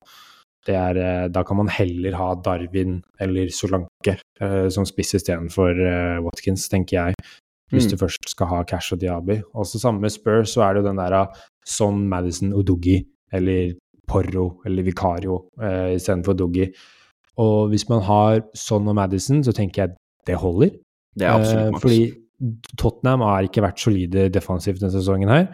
Er, 0.64 0.96
eh, 0.96 1.26
da 1.28 1.42
kan 1.44 1.58
man 1.60 1.68
heller 1.68 2.14
ha 2.16 2.30
Darwin 2.40 3.02
eller 3.20 3.50
Solanke 3.52 4.14
uh, 4.40 4.70
som 4.72 4.86
spiss 4.88 5.12
istedenfor 5.18 5.76
uh, 5.76 6.22
Watkins, 6.24 6.70
tenker 6.72 6.96
jeg. 6.96 7.26
Hvis 7.72 7.84
mm. 7.84 7.90
du 7.92 8.00
først 8.00 8.30
skal 8.32 8.48
ha 8.48 8.62
Cash 8.68 8.96
og 8.96 9.02
Diaby. 9.02 9.42
Også 9.52 9.80
samme 9.82 10.00
med 10.00 10.14
Spurs, 10.14 10.54
så 10.54 10.64
er 10.64 10.72
det 10.72 10.80
jo 10.80 10.88
den 10.88 11.02
der 11.02 11.18
Son, 11.68 12.06
Madison 12.08 12.54
og 12.56 12.64
Doogie, 12.68 13.04
eller 13.32 13.74
Porro 14.08 14.48
eller 14.66 14.86
Vicario 14.86 15.40
eh, 15.62 15.94
istedenfor 15.96 16.36
Doggy. 16.38 16.68
Og 17.42 17.70
hvis 17.72 17.88
man 17.90 18.02
har 18.06 18.42
Son 18.54 18.88
og 18.88 18.96
Madison, 18.98 19.42
så 19.44 19.54
tenker 19.54 19.82
jeg 19.82 19.96
det 20.28 20.36
holder. 20.40 20.76
Det 21.14 21.26
er 21.26 21.34
absolutt 21.34 21.74
eh, 21.74 21.80
Fordi 21.82 22.02
Tottenham 22.78 23.24
har 23.24 23.46
ikke 23.46 23.64
vært 23.64 23.80
solide 23.82 24.28
defensivt 24.32 24.82
denne 24.82 24.94
sesongen 24.94 25.30
her. 25.32 25.48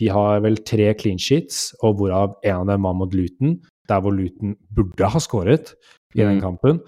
De 0.00 0.10
har 0.12 0.42
vel 0.44 0.58
tre 0.68 0.90
clean 0.98 1.18
sheets, 1.20 1.70
og 1.82 2.00
hvorav 2.00 2.36
en 2.44 2.62
av 2.62 2.70
dem 2.72 2.84
var 2.84 2.96
mot 2.98 3.14
Luton, 3.16 3.56
der 3.88 4.02
hvor 4.04 4.12
Luton 4.12 4.56
burde 4.76 5.08
ha 5.12 5.22
skåret 5.22 5.72
i 6.14 6.20
den 6.20 6.38
mm. 6.38 6.42
kampen. 6.44 6.82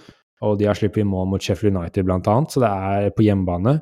Og 0.44 0.58
de 0.60 0.68
har 0.68 0.76
sluppet 0.78 1.02
inn 1.02 1.10
mål 1.10 1.30
mot 1.32 1.42
Sheffield 1.42 1.76
United, 1.76 2.04
blant 2.06 2.28
annet, 2.30 2.52
så 2.52 2.62
det 2.62 2.68
er 2.68 3.14
på 3.16 3.24
hjemmebane. 3.26 3.78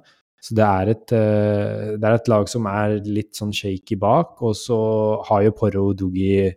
Så 0.46 0.54
det 0.54 0.64
er, 0.64 0.90
et, 0.92 1.12
uh, 1.16 1.96
det 1.98 2.06
er 2.06 2.18
et 2.20 2.28
lag 2.30 2.48
som 2.48 2.68
er 2.70 3.00
litt 3.02 3.34
sånn 3.36 3.54
shaky 3.56 3.98
bak, 3.98 4.36
og 4.46 4.54
så 4.56 4.78
har 5.26 5.42
jo 5.46 5.54
Porro 5.58 5.88
og 5.90 5.98
Doogie 5.98 6.52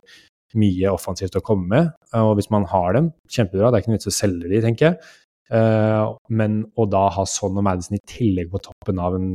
mye 0.58 0.90
offensivt 0.90 1.38
å 1.38 1.44
komme 1.44 1.68
med. 1.70 1.90
Og 2.18 2.34
hvis 2.38 2.50
man 2.50 2.66
har 2.70 2.94
dem, 2.96 3.10
kjempebra. 3.30 3.70
Det 3.70 3.78
er 3.78 3.84
ikke 3.84 3.92
noe 3.92 4.00
vits 4.00 4.10
å 4.10 4.14
selge 4.14 4.50
de, 4.50 4.62
tenker 4.64 4.90
jeg. 4.90 5.10
Uh, 5.50 6.14
men 6.30 6.60
å 6.78 6.86
da 6.86 7.08
ha 7.10 7.24
Son 7.26 7.58
og 7.58 7.66
Madison 7.66 7.96
i 7.96 8.04
tillegg 8.06 8.52
på 8.52 8.60
toppen 8.62 9.00
av 9.02 9.16
en 9.16 9.30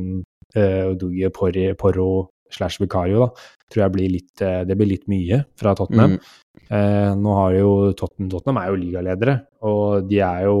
uh, 0.56 0.86
Odugi 0.88 1.28
Porro 1.28 2.08
slash 2.52 2.80
Vicario, 2.80 3.26
da, 3.26 3.48
tror 3.68 3.82
jeg 3.84 3.94
blir 3.96 4.12
litt, 4.14 4.32
uh, 4.40 4.62
det 4.64 4.78
blir 4.78 4.94
litt 4.94 5.04
mye 5.12 5.42
fra 5.60 5.74
Tottenham. 5.76 6.16
Mm. 6.16 6.34
Nå 7.20 7.34
har 7.36 7.52
jo 7.54 7.72
Tottenham, 7.94 8.30
Tottenham 8.32 8.56
er 8.58 8.70
jo 8.72 8.78
ligaledere, 8.80 9.34
og 9.68 10.08
de 10.08 10.16
er 10.24 10.46
jo 10.48 10.56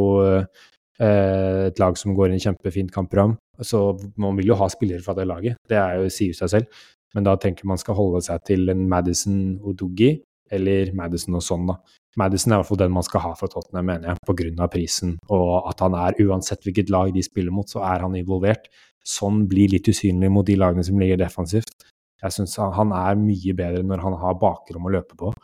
et 1.02 1.80
lag 1.82 1.96
som 1.98 2.12
går 2.14 2.28
inn 2.30 2.36
i 2.38 2.44
kjempefint 2.44 2.92
kampprogram. 2.94 3.32
Så 3.58 3.80
man 4.20 4.36
vil 4.38 4.52
jo 4.52 4.58
ha 4.60 4.68
spillere 4.70 5.02
fra 5.02 5.16
det 5.18 5.26
laget, 5.26 5.58
det 5.66 5.80
er 5.80 5.98
jo, 5.98 6.12
sier 6.12 6.36
seg 6.36 6.52
selv. 6.52 6.84
Men 7.16 7.26
da 7.26 7.34
tenker 7.40 7.66
man 7.66 7.80
skal 7.80 7.96
holde 7.98 8.20
seg 8.22 8.44
til 8.46 8.70
en 8.70 8.84
Madison 8.92 9.56
Odugi 9.66 10.12
eller 10.52 10.92
Madison 10.96 11.38
og 11.38 11.44
sånn, 11.44 11.66
da. 11.70 11.78
Madison 12.16 12.52
er 12.52 12.56
i 12.56 12.60
hvert 12.62 12.70
fall 12.70 12.80
den 12.80 12.94
man 12.94 13.04
skal 13.04 13.22
ha 13.26 13.32
for 13.36 13.52
Tottenham, 13.52 13.90
mener 13.90 14.12
jeg, 14.12 14.20
pga. 14.28 14.68
prisen, 14.72 15.16
og 15.28 15.68
at 15.68 15.82
han 15.84 15.96
er, 15.98 16.16
uansett 16.24 16.64
hvilket 16.64 16.92
lag 16.92 17.12
de 17.12 17.24
spiller 17.24 17.52
mot, 17.52 17.68
så 17.68 17.82
er 17.84 18.06
han 18.06 18.16
involvert. 18.16 18.70
Sånn 19.06 19.44
blir 19.50 19.70
litt 19.70 19.88
usynlig 19.88 20.30
mot 20.32 20.46
de 20.46 20.56
lagene 20.58 20.84
som 20.86 20.98
ligger 20.98 21.20
defensivt. 21.20 21.86
Jeg 22.22 22.32
syns 22.32 22.56
han 22.56 22.94
er 22.96 23.18
mye 23.20 23.54
bedre 23.54 23.84
når 23.84 24.02
han 24.02 24.16
har 24.22 24.40
bakrom 24.40 24.88
å 24.88 24.94
løpe 24.94 25.18
på. 25.18 25.34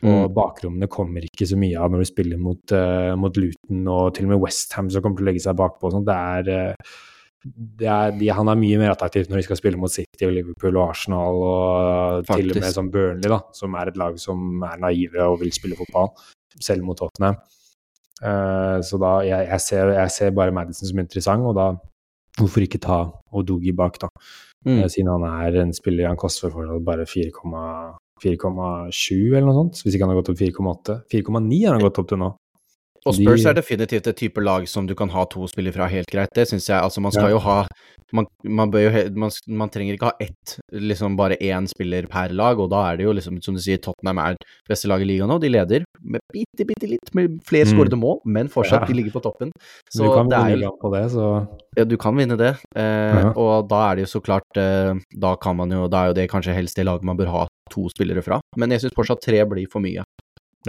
Og 0.00 0.30
mm. 0.30 0.32
bakrommene 0.32 0.88
kommer 0.88 1.26
ikke 1.26 1.44
så 1.48 1.58
mye 1.60 1.76
av 1.76 1.90
når 1.92 2.04
du 2.04 2.08
spiller 2.08 2.40
mot, 2.40 2.62
uh, 2.72 3.12
mot 3.20 3.36
Luton 3.36 3.82
og 3.92 4.14
til 4.16 4.28
og 4.28 4.32
med 4.32 4.40
Westham 4.46 4.88
som 4.88 5.04
kommer 5.04 5.20
til 5.20 5.26
å 5.26 5.28
legge 5.28 5.42
seg 5.44 5.58
bakpå. 5.58 5.90
Sånn. 5.92 6.06
Det 6.08 6.16
er 6.16 6.48
uh, 6.54 6.94
er, 7.40 8.12
de, 8.18 8.26
han 8.36 8.50
er 8.52 8.58
mye 8.60 8.78
mer 8.80 8.92
attraktiv 8.92 9.28
når 9.30 9.40
de 9.40 9.46
skal 9.46 9.58
spille 9.60 9.78
mot 9.80 9.92
City 9.92 10.26
og 10.26 10.34
Liverpool 10.36 10.76
og 10.76 10.90
Arsenal 10.90 11.38
og 11.40 12.26
Faktisk. 12.28 12.36
til 12.36 12.52
og 12.52 12.64
med 12.64 12.74
som 12.74 12.90
Burnley, 12.92 13.30
da, 13.32 13.40
som 13.56 13.76
er 13.80 13.90
et 13.90 14.00
lag 14.00 14.18
som 14.20 14.66
er 14.68 14.82
naive 14.82 15.24
og 15.24 15.40
vil 15.40 15.52
spille 15.56 15.78
fotball, 15.78 16.12
selv 16.60 16.84
mot 16.84 16.98
Tottenham. 17.00 17.40
Uh, 18.20 18.84
så 18.84 19.00
da, 19.00 19.14
jeg, 19.24 19.48
jeg, 19.48 19.60
ser, 19.64 19.94
jeg, 19.96 20.10
ser, 20.12 20.36
bare 20.36 20.52
Madison 20.52 20.90
som 20.90 21.00
interessant, 21.00 21.46
og 21.48 21.56
da 21.56 21.70
hvorfor 22.36 22.60
ikke 22.64 22.82
ta 22.84 22.98
Odogi 23.36 23.72
bak, 23.76 23.96
da? 24.02 24.08
Mm. 24.68 24.82
Uh, 24.82 24.88
siden 24.92 25.08
han 25.14 25.24
er 25.30 25.62
en 25.62 25.72
spiller 25.76 26.10
han 26.10 26.20
koster 26.20 26.52
for 26.52 26.68
bare 26.84 27.08
4,7 27.08 27.32
eller 28.20 29.48
noe 29.48 29.56
sånt, 29.56 29.80
hvis 29.80 29.96
ikke 29.96 30.04
han 30.04 30.12
har 30.12 30.20
gått 30.20 30.32
opp 30.34 30.42
4,8. 30.44 31.00
4,9 31.16 31.64
har 31.64 31.78
han 31.78 31.86
gått 31.86 32.02
opp 32.02 32.12
til 32.12 32.20
nå. 32.20 32.30
Og 33.08 33.16
Spurs 33.16 33.46
er 33.48 33.56
definitivt 33.56 34.10
et 34.10 34.18
type 34.18 34.42
lag 34.44 34.66
som 34.68 34.88
du 34.88 34.94
kan 34.98 35.08
ha 35.14 35.24
to 35.32 35.46
spillere 35.48 35.72
fra 35.76 35.88
helt 35.88 36.10
greit. 36.10 36.32
Det 36.36 36.46
syns 36.50 36.68
jeg. 36.68 36.76
Altså, 36.76 37.00
man 37.00 37.14
skal 37.14 37.32
jo 37.32 37.40
ha 37.44 37.62
man, 38.12 38.26
man, 38.42 38.72
jo, 38.74 38.90
man, 39.14 39.30
man, 39.46 39.70
trenger 39.72 39.96
ikke 39.96 40.10
ha 40.10 40.24
ett, 40.24 40.56
liksom 40.74 41.16
bare 41.18 41.38
én 41.40 41.68
spiller 41.70 42.08
per 42.10 42.34
lag, 42.36 42.58
og 42.60 42.70
da 42.72 42.82
er 42.88 42.98
det 42.98 43.06
jo 43.06 43.14
liksom, 43.16 43.38
som 43.44 43.56
du 43.56 43.62
sier, 43.62 43.80
Tottenham 43.82 44.20
er 44.22 44.38
beste 44.68 44.90
lag 44.90 45.02
i 45.02 45.06
ligaen 45.08 45.30
nå. 45.30 45.38
De 45.42 45.50
leder 45.52 45.86
med 46.00 46.22
bitte, 46.34 46.66
bitte 46.66 46.90
litt 46.90 47.12
med 47.16 47.38
flere 47.46 47.68
mm. 47.68 47.72
skårede 47.74 48.00
mål, 48.00 48.18
men 48.26 48.50
fortsatt, 48.52 48.84
ja. 48.84 48.90
de 48.90 48.98
ligger 48.98 49.14
på 49.16 49.24
toppen. 49.24 49.54
Så 49.88 50.04
du 50.04 50.10
kan 50.10 50.30
vinne 50.30 50.58
ligaen 50.58 50.80
på 50.80 50.92
det, 50.94 51.04
så 51.14 51.30
Ja, 51.78 51.86
du 51.86 51.96
kan 52.00 52.18
vinne 52.18 52.36
det. 52.40 52.54
Eh, 52.76 53.20
ja. 53.20 53.30
Og 53.38 53.68
da 53.70 53.84
er 53.88 53.98
det 53.98 54.08
jo 54.08 54.10
så 54.16 54.20
klart 54.24 54.58
eh, 54.58 54.90
Da 55.22 55.34
kan 55.40 55.54
man 55.58 55.70
jo 55.70 55.84
Da 55.90 56.02
er 56.02 56.10
jo 56.10 56.16
det 56.18 56.26
kanskje 56.32 56.54
helst 56.56 56.78
det 56.78 56.86
laget 56.88 57.06
man 57.06 57.18
bør 57.18 57.30
ha 57.30 57.44
to 57.70 57.86
spillere 57.92 58.22
fra. 58.26 58.40
Men 58.58 58.74
jeg 58.74 58.84
syns 58.84 58.96
fortsatt 58.96 59.22
tre 59.22 59.44
blir 59.46 59.70
for 59.70 59.82
mye. 59.84 60.02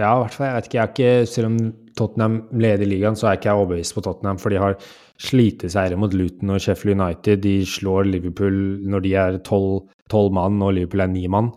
Ja, 0.00 0.14
i 0.16 0.22
hvert 0.22 0.36
fall. 0.36 0.48
Jeg 0.48 0.56
vet 0.56 0.68
ikke, 0.68 0.78
jeg 0.78 0.82
er 0.82 0.92
ikke, 0.92 1.26
Selv 1.28 1.50
om 1.50 1.56
Tottenham 1.98 2.36
leder 2.56 2.88
ligaen, 2.88 3.16
så 3.18 3.28
er 3.28 3.36
ikke 3.36 3.50
jeg 3.50 3.60
overbevist 3.60 3.96
på 3.96 4.04
Tottenham. 4.06 4.40
For 4.40 4.52
de 4.52 4.60
har 4.62 4.78
sliteseiere 5.20 5.98
mot 6.00 6.14
Luton 6.16 6.54
og 6.54 6.62
Sheffield 6.64 6.96
United. 6.96 7.42
De 7.44 7.54
slår 7.68 8.08
Liverpool 8.08 8.56
når 8.88 9.04
de 9.04 9.14
er 9.20 9.38
tolv 9.44 10.32
mann, 10.32 10.62
og 10.64 10.74
Liverpool 10.78 11.04
er 11.04 11.12
ni 11.12 11.26
mann. 11.28 11.52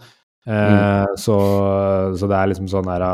Eh, 0.46 0.54
mm. 0.54 1.16
så, 1.18 1.38
så, 2.20 2.28
det 2.30 2.38
er 2.38 2.52
liksom 2.52 2.68
sånn 2.70 2.92
der 2.92 3.06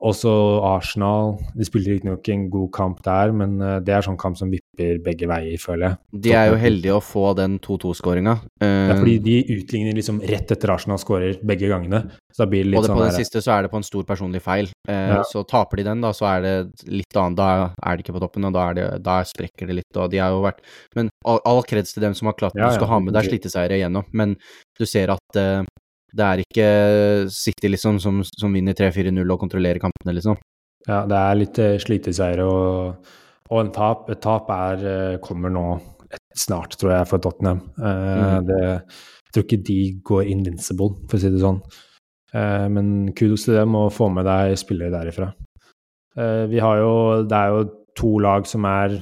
også 0.00 0.32
Arsenal. 0.64 1.34
De 1.56 1.66
spiller 1.66 1.96
riktignok 1.96 2.28
en 2.32 2.46
god 2.52 2.70
kamp 2.72 3.02
der, 3.04 3.32
men 3.36 3.58
eh, 3.60 3.76
det 3.84 3.94
er 3.94 4.06
sånn 4.06 4.18
kamp 4.20 4.38
som 4.38 4.50
vipper 4.52 5.00
begge 5.04 5.28
veier, 5.28 5.60
føler 5.60 5.86
jeg. 5.86 6.22
De 6.24 6.32
er 6.36 6.50
jo 6.50 6.58
heldige 6.60 6.96
å 6.96 7.02
få 7.04 7.30
den 7.38 7.58
2-2-skåringa. 7.64 8.36
Ja, 8.64 8.96
fordi 8.96 9.18
eh, 9.18 9.24
de 9.26 9.58
utligner 9.58 9.96
liksom 9.96 10.22
rett 10.30 10.52
etter 10.54 10.72
Arsenal 10.72 11.00
skårer 11.02 11.40
begge 11.46 11.68
gangene. 11.70 12.06
Så 12.32 12.44
da 12.44 12.48
blir 12.50 12.64
det 12.64 12.72
litt 12.72 12.80
og 12.80 12.86
det, 12.86 12.94
på 12.94 13.00
sånn 13.00 13.10
den 13.10 13.18
siste 13.18 13.42
så 13.44 13.56
er 13.56 13.66
det 13.66 13.72
på 13.72 13.80
en 13.80 13.86
stor 13.86 14.06
personlig 14.08 14.42
feil. 14.44 14.70
Eh, 14.88 15.12
ja. 15.16 15.20
Så 15.28 15.44
taper 15.50 15.82
de 15.82 15.88
den, 15.90 16.04
da, 16.04 16.14
så 16.16 16.30
er 16.30 16.46
det 16.46 16.54
litt 16.88 17.20
annet. 17.20 17.40
Da 17.40 17.50
er 17.74 17.98
de 17.98 18.06
ikke 18.06 18.16
på 18.16 18.24
toppen, 18.24 18.48
og 18.48 18.56
da, 18.56 18.70
det, 18.76 18.86
da 19.04 19.20
sprekker 19.28 19.68
det 19.68 19.80
litt. 19.82 20.00
Og 20.00 20.08
de 20.12 20.22
har 20.22 20.32
jo 20.32 20.40
vært 20.46 20.64
Men 20.96 21.10
all, 21.28 21.42
all 21.48 21.62
kreds 21.66 21.92
til 21.92 22.04
dem 22.06 22.16
som 22.16 22.30
har 22.30 22.38
klart 22.38 22.56
ja, 22.56 22.70
Du 22.70 22.78
skal 22.78 22.90
ha 22.94 23.00
med 23.02 23.16
deg 23.16 23.28
sliteseiere 23.28 23.80
igjennom, 23.80 24.08
men 24.16 24.36
du 24.78 24.86
ser 24.88 25.12
at 25.12 25.38
eh, 25.40 25.60
det 26.16 26.26
er 26.26 26.42
ikke 26.42 26.68
City 27.32 27.70
liksom 27.70 28.00
som, 28.02 28.22
som 28.26 28.54
vinner 28.54 28.76
3-4-0 28.76 29.22
og 29.24 29.42
kontrollerer 29.42 29.82
kampene, 29.82 30.14
liksom. 30.16 30.38
Ja, 30.88 31.04
det 31.08 31.18
er 31.18 31.38
litt 31.38 31.60
uh, 31.60 31.76
sliteseier 31.80 32.42
og, 32.44 33.10
og 33.50 33.60
en 33.60 33.72
tap. 33.74 34.08
Et 34.12 34.22
tap 34.22 34.50
er, 34.54 34.84
uh, 34.86 35.20
kommer 35.24 35.52
nå 35.52 35.66
snart, 36.36 36.76
tror 36.80 36.94
jeg, 36.94 37.08
for 37.10 37.22
Tottenham. 37.22 37.62
Uh, 37.78 38.40
mm. 38.40 38.48
det, 38.48 38.62
jeg 38.64 39.36
tror 39.36 39.46
ikke 39.46 39.62
de 39.68 39.78
går 40.10 40.32
invincible, 40.32 40.94
for 41.10 41.18
å 41.18 41.22
si 41.22 41.32
det 41.32 41.44
sånn. 41.44 41.62
Men 42.30 43.08
kudos 43.18 43.42
til 43.42 43.56
dem 43.58 43.74
å 43.74 43.88
få 43.90 44.06
med 44.14 44.22
deg 44.22 44.52
spillere 44.58 44.92
derifra. 44.92 45.32
vi 46.46 46.60
har 46.62 46.76
jo 46.78 46.92
Det 47.26 47.34
er 47.36 47.48
jo 47.50 47.64
to 47.98 48.10
lag 48.22 48.46
som 48.46 48.68
er 48.70 48.94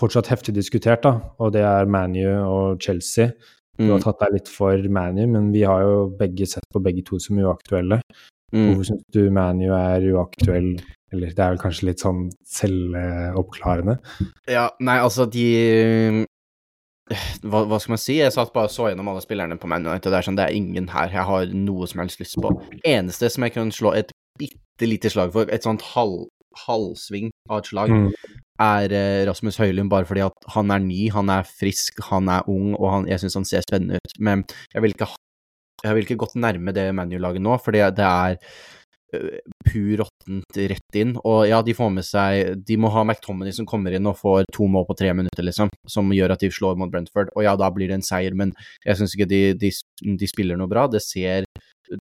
fortsatt 0.00 0.26
heftig 0.32 0.56
diskutert, 0.56 1.04
da, 1.04 1.12
og 1.38 1.52
det 1.54 1.62
er 1.62 1.86
ManU 1.86 2.26
og 2.26 2.82
Chelsea. 2.82 3.30
Du 3.76 3.88
har 3.90 3.98
mm. 4.00 4.04
tatt 4.04 4.22
deg 4.24 4.36
litt 4.38 4.50
for 4.52 4.88
ManU, 4.88 5.24
men 5.32 5.50
vi 5.54 5.64
har 5.68 5.84
jo 5.84 5.96
begge 6.18 6.48
sett 6.48 6.66
på 6.72 6.82
begge 6.84 7.04
to 7.06 7.20
som 7.22 7.38
uaktuelle. 7.40 8.00
Mm. 8.54 8.70
Hvorfor 8.70 8.88
syns 8.90 9.04
du 9.12 9.26
ManU 9.34 9.66
er 9.74 10.06
uaktuell? 10.14 10.76
Eller 11.14 11.34
det 11.34 11.42
er 11.42 11.52
vel 11.54 11.60
kanskje 11.62 11.90
litt 11.90 12.02
sånn 12.02 12.26
selvoppklarende? 12.50 13.98
Ja, 14.50 14.68
nei, 14.82 14.96
altså 15.02 15.28
de 15.30 15.46
hva, 17.46 17.62
hva, 17.62 17.78
skal 17.78 17.94
man 17.94 18.02
si? 18.02 18.16
Jeg 18.18 18.34
satt 18.34 18.50
bare 18.54 18.66
og 18.66 18.74
så 18.74 18.88
gjennom 18.90 19.12
alle 19.12 19.22
spillerne 19.22 19.58
på 19.62 19.68
ManU, 19.70 19.92
og 19.92 20.02
Det 20.02 20.10
er 20.10 20.26
sånn, 20.26 20.38
det 20.38 20.48
er 20.48 20.56
ingen 20.58 20.88
her 20.90 21.12
jeg 21.12 21.26
har 21.28 21.52
noe 21.54 21.86
som 21.86 22.02
helst 22.02 22.22
lyst 22.22 22.38
på. 22.42 22.50
Eneste 22.82 23.30
som 23.30 23.46
jeg 23.46 23.54
kunne 23.54 23.74
slå 23.74 23.94
et 23.94 24.10
bitte 24.40 24.88
lite 24.88 25.12
slag 25.12 25.30
for, 25.34 25.48
et 25.52 25.64
sånt 25.64 25.84
halv, 25.94 26.26
halvsving 26.64 27.32
av 27.50 27.60
et 27.60 27.72
slag, 27.72 27.94
mm 27.94 28.42
er 28.62 28.94
eh, 28.94 29.24
Rasmus 29.28 29.58
Høylund 29.60 29.92
bare 29.92 30.08
fordi 30.08 30.24
at 30.24 30.48
han 30.54 30.72
er 30.72 30.82
ny, 30.84 31.06
han 31.12 31.30
er 31.32 31.46
frisk, 31.48 32.00
han 32.10 32.30
er 32.32 32.48
ung, 32.50 32.74
og 32.76 32.88
han, 32.92 33.10
jeg 33.10 33.22
syns 33.22 33.38
han 33.40 33.48
ser 33.48 33.66
spennende 33.66 34.00
ut. 34.00 34.16
Men 34.18 34.46
jeg 34.72 34.84
vil 34.84 34.96
ikke, 34.96 35.10
jeg 35.84 35.96
vil 35.96 36.08
ikke 36.08 36.22
gått 36.24 36.40
nærme 36.40 36.74
det 36.76 36.88
ManU-laget 36.96 37.44
nå, 37.44 37.58
fordi 37.62 37.84
det 37.96 38.06
er 38.06 38.38
uh, 39.14 39.36
pur 39.68 40.02
råttent 40.02 40.60
rett 40.72 41.00
inn. 41.02 41.14
Og 41.22 41.44
ja, 41.50 41.60
de 41.62 41.76
får 41.76 41.92
med 41.92 42.06
seg 42.08 42.64
De 42.66 42.78
må 42.80 42.90
ha 42.94 43.04
McTominay 43.04 43.54
som 43.56 43.68
kommer 43.68 43.94
inn 43.96 44.08
og 44.08 44.18
får 44.22 44.48
to 44.56 44.68
mål 44.72 44.88
på 44.88 44.98
tre 45.02 45.12
minutter, 45.16 45.46
liksom, 45.46 45.72
som 45.92 46.12
gjør 46.16 46.36
at 46.36 46.44
de 46.44 46.52
slår 46.52 46.80
mot 46.80 46.92
Brentford. 46.92 47.32
Og 47.36 47.44
ja, 47.46 47.56
da 47.60 47.70
blir 47.74 47.92
det 47.92 48.00
en 48.00 48.08
seier, 48.08 48.36
men 48.36 48.56
jeg 48.86 49.00
syns 49.00 49.16
ikke 49.16 49.30
de, 49.32 49.42
de, 49.60 49.72
de, 50.16 50.32
spiller 50.32 50.58
noe 50.58 50.70
bra. 50.72 50.88
Det 50.90 51.04
ser 51.04 51.48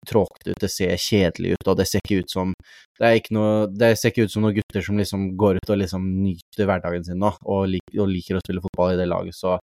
tråkete 0.08 0.52
ut, 0.52 0.60
det 0.62 0.70
ser 0.72 0.94
kjedelig 1.00 1.56
ut, 1.56 1.68
og 1.68 1.78
det 1.78 1.86
ser 1.90 2.02
ikke 2.04 2.22
ut 2.22 2.32
som 2.32 2.54
Det, 3.02 3.10
noe, 3.34 3.66
det 3.74 3.96
ser 3.98 4.12
ikke 4.12 4.28
ut 4.28 4.32
som 4.34 4.44
noen 4.44 4.54
gutter 4.54 4.84
som 4.84 4.98
liksom 5.00 5.24
går 5.40 5.58
ut 5.58 5.70
og 5.74 5.78
liksom 5.80 6.04
nyter 6.22 6.68
hverdagen 6.68 7.06
sin 7.06 7.18
nå, 7.18 7.32
og, 7.42 7.64
lik, 7.72 7.82
og, 7.96 8.06
liker 8.06 8.38
å 8.38 8.42
spille 8.44 8.62
fotball 8.62 8.92
i 8.94 8.98
det 9.00 9.08
laget. 9.10 9.34
Så 9.34 9.56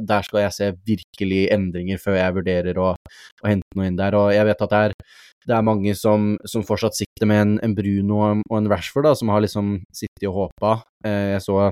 der 0.00 0.24
skal 0.24 0.46
jeg 0.46 0.54
se 0.56 0.70
virkelig 0.86 1.42
endringer 1.52 2.00
før 2.00 2.16
jeg 2.16 2.36
vurderer 2.38 2.80
å, 2.80 2.92
å 2.96 3.50
hente 3.50 3.76
noe 3.76 3.90
inn 3.90 3.98
der. 4.00 4.16
Og 4.16 4.30
jeg 4.32 4.48
vet 4.48 4.64
at 4.64 4.72
det 4.72 4.82
er, 4.86 4.96
det 5.50 5.56
er 5.58 5.66
mange 5.66 5.92
som, 5.98 6.32
som, 6.48 6.64
fortsatt 6.64 6.96
sitter 6.96 7.28
med 7.28 7.42
en, 7.42 7.56
en 7.66 7.76
Bruno 7.76 8.22
og 8.24 8.56
en 8.56 8.70
Rashford, 8.72 9.10
da, 9.10 9.16
som 9.18 9.34
har 9.34 9.44
liksom 9.44 9.76
sittet 9.92 10.30
og 10.30 10.46
håpa. 10.46 10.78
Eh, 11.04 11.34
jeg 11.34 11.44
så 11.44 11.66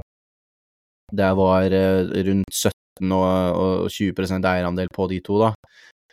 det 1.13 1.33
var 1.39 1.73
eh, 1.73 2.13
rundt 2.27 2.53
17 2.53 3.13
og, 3.13 3.59
og 3.59 3.91
20% 3.93 4.49
eierandel 4.49 4.91
på 4.95 5.09
de 5.11 5.21
to, 5.25 5.41
da. 5.43 5.53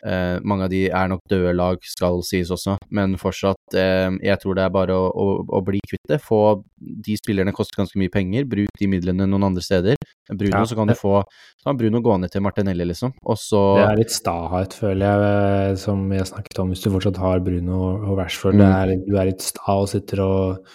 Eh, 0.02 0.40
mange 0.42 0.66
av 0.66 0.72
de 0.72 0.80
er 0.90 1.10
nok 1.12 1.20
døde 1.30 1.52
lag, 1.54 1.78
skal 1.86 2.22
sies 2.26 2.50
også, 2.50 2.74
men 2.90 3.14
fortsatt, 3.20 3.76
eh, 3.78 4.10
jeg 4.26 4.40
tror 4.42 4.58
det 4.58 4.64
er 4.64 4.74
bare 4.74 4.96
å, 4.98 5.06
å, 5.08 5.26
å, 5.46 5.60
bli 5.62 5.78
kvitt 5.86 6.02
det. 6.10 6.18
Få 6.22 6.62
De 6.74 7.14
spillerne 7.14 7.54
koster 7.54 7.78
ganske 7.78 7.98
mye 8.00 8.10
penger, 8.10 8.48
bruk 8.50 8.72
de 8.80 8.88
midlene 8.90 9.28
noen 9.30 9.46
andre 9.52 9.62
steder. 9.62 10.00
Bruno, 10.32 10.56
ja, 10.58 10.66
så 10.66 10.78
kan 10.78 10.90
du 10.90 10.96
få 10.98 11.20
kan 11.62 11.78
Bruno 11.78 12.00
gå 12.02 12.16
ned 12.18 12.32
til 12.34 12.42
Martinelli, 12.42 12.88
liksom, 12.90 13.14
og 13.22 13.38
så 13.38 13.60
Det 13.78 13.86
er 13.86 14.00
litt 14.00 14.14
stahet, 14.14 14.74
føler 14.74 15.06
jeg, 15.06 15.34
eh, 15.70 15.76
som 15.78 16.02
jeg 16.10 16.30
snakket 16.32 16.64
om, 16.64 16.74
hvis 16.74 16.82
du 16.82 16.90
fortsatt 16.90 17.22
har 17.22 17.44
Bruno 17.46 17.82
og 18.00 18.16
Rashford. 18.18 18.58
Mm. 18.58 18.66
Er, 18.66 18.96
du 19.06 19.14
er 19.14 19.30
litt 19.30 19.44
sta 19.46 19.78
og 19.78 19.92
sitter 19.92 20.26
og 20.26 20.72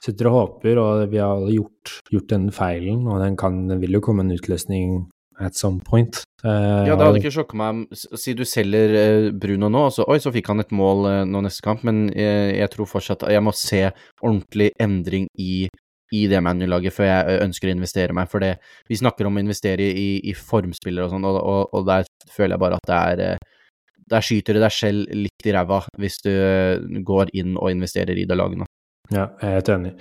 sitter 0.00 0.30
og 0.30 0.36
håper, 0.38 0.80
og 0.80 1.10
vi 1.12 1.20
har 1.20 1.34
alle 1.36 1.52
gjort, 1.52 1.98
gjort 2.08 2.30
denne 2.32 2.54
feilen, 2.56 3.04
og 3.04 3.20
den, 3.20 3.36
kan, 3.36 3.66
den 3.68 3.82
vil 3.82 3.98
jo 3.98 4.04
komme 4.04 4.24
en 4.24 4.32
utløsning 4.32 5.09
at 5.40 5.56
some 5.56 5.80
point. 5.80 6.22
Uh, 6.44 6.86
ja, 6.88 6.94
det 6.96 7.04
hadde 7.04 7.20
ikke 7.20 7.32
sjokka 7.34 7.56
meg 7.60 7.98
Si 8.16 8.32
du 8.32 8.46
selger 8.48 8.94
uh, 8.96 9.26
Bruno 9.36 9.68
nå, 9.72 9.84
og 9.90 9.92
så 9.92 10.06
oi, 10.08 10.16
så 10.22 10.32
fikk 10.32 10.48
han 10.52 10.62
et 10.62 10.72
mål 10.72 11.04
uh, 11.04 11.18
nå 11.28 11.42
neste 11.44 11.64
kamp, 11.64 11.84
men 11.84 12.08
jeg 12.10 12.68
tror 12.72 12.88
fortsatt 12.88 13.26
jeg 13.28 13.44
må 13.44 13.52
se 13.56 13.82
ordentlig 14.22 14.70
endring 14.80 15.28
i, 15.40 15.66
i 16.16 16.24
det 16.30 16.40
ManU-laget 16.42 16.96
før 16.96 17.08
jeg 17.10 17.44
ønsker 17.44 17.70
å 17.70 17.74
investere 17.74 18.16
meg. 18.16 18.30
For 18.32 18.42
det, 18.42 18.54
vi 18.88 18.98
snakker 19.00 19.28
om 19.28 19.36
å 19.36 19.44
investere 19.44 19.84
i, 19.84 20.08
i 20.30 20.34
formspillere 20.36 21.06
og 21.06 21.14
sånn, 21.14 21.28
og, 21.28 21.38
og, 21.40 21.62
og, 21.76 21.86
der 21.88 22.08
føler 22.32 22.56
jeg 22.56 22.64
bare 22.64 22.80
at 22.80 22.90
det 22.90 23.00
er 23.00 23.48
Der 24.10 24.26
skyter 24.26 24.56
det 24.56 24.64
deg 24.64 24.74
selv 24.74 25.14
litt 25.14 25.46
i 25.46 25.54
ræva 25.54 25.84
hvis 26.00 26.18
du 26.24 26.32
går 27.06 27.30
inn 27.38 27.56
og 27.56 27.70
investerer 27.70 28.18
i 28.18 28.26
det 28.26 28.36
laget 28.36 28.62
nå. 28.62 28.68
Ja, 29.10 29.28
jeg 29.42 29.48
er 29.48 29.58
helt 29.60 29.72
enig. 29.76 29.92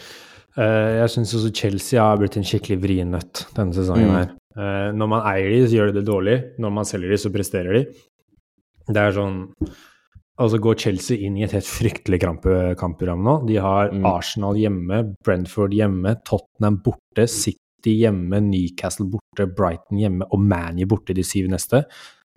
Jeg 0.60 1.12
syns 1.14 1.36
også 1.38 1.52
Chelsea 1.56 2.02
har 2.02 2.18
blitt 2.20 2.36
en 2.40 2.48
skikkelig 2.48 2.80
vrien 2.82 3.14
nøtt 3.14 3.46
denne 3.56 3.76
sesongen 3.76 4.10
mm. 4.10 4.18
her. 4.18 4.39
Uh, 4.58 4.90
når 4.98 5.12
man 5.12 5.28
eier 5.30 5.52
de, 5.54 5.62
så 5.68 5.78
gjør 5.78 5.92
de 5.92 6.00
det 6.00 6.08
dårlig. 6.08 6.38
Når 6.62 6.74
man 6.80 6.88
selger 6.88 7.14
de, 7.14 7.22
så 7.22 7.32
presterer 7.34 7.78
de. 7.78 7.86
Det 8.90 9.06
er 9.06 9.16
sånn 9.16 9.40
Altså 10.40 10.56
går 10.64 10.78
Chelsea 10.80 11.26
inn 11.28 11.36
i 11.36 11.44
et 11.44 11.52
helt 11.52 11.68
fryktelig 11.68 12.22
kampprogram 12.24 13.26
nå. 13.26 13.34
De 13.50 13.58
har 13.60 13.90
mm. 13.92 14.06
Arsenal 14.08 14.56
hjemme, 14.56 15.02
Brentford 15.28 15.74
hjemme, 15.76 16.14
Tottenham 16.24 16.78
borte, 16.86 17.26
City 17.28 17.98
hjemme, 18.06 18.40
Newcastle 18.46 19.10
borte, 19.12 19.50
Brighton 19.58 20.00
hjemme 20.00 20.30
og 20.32 20.40
Manu 20.40 20.86
borte 20.88 21.16
de 21.18 21.26
syv 21.28 21.50
neste. 21.52 21.84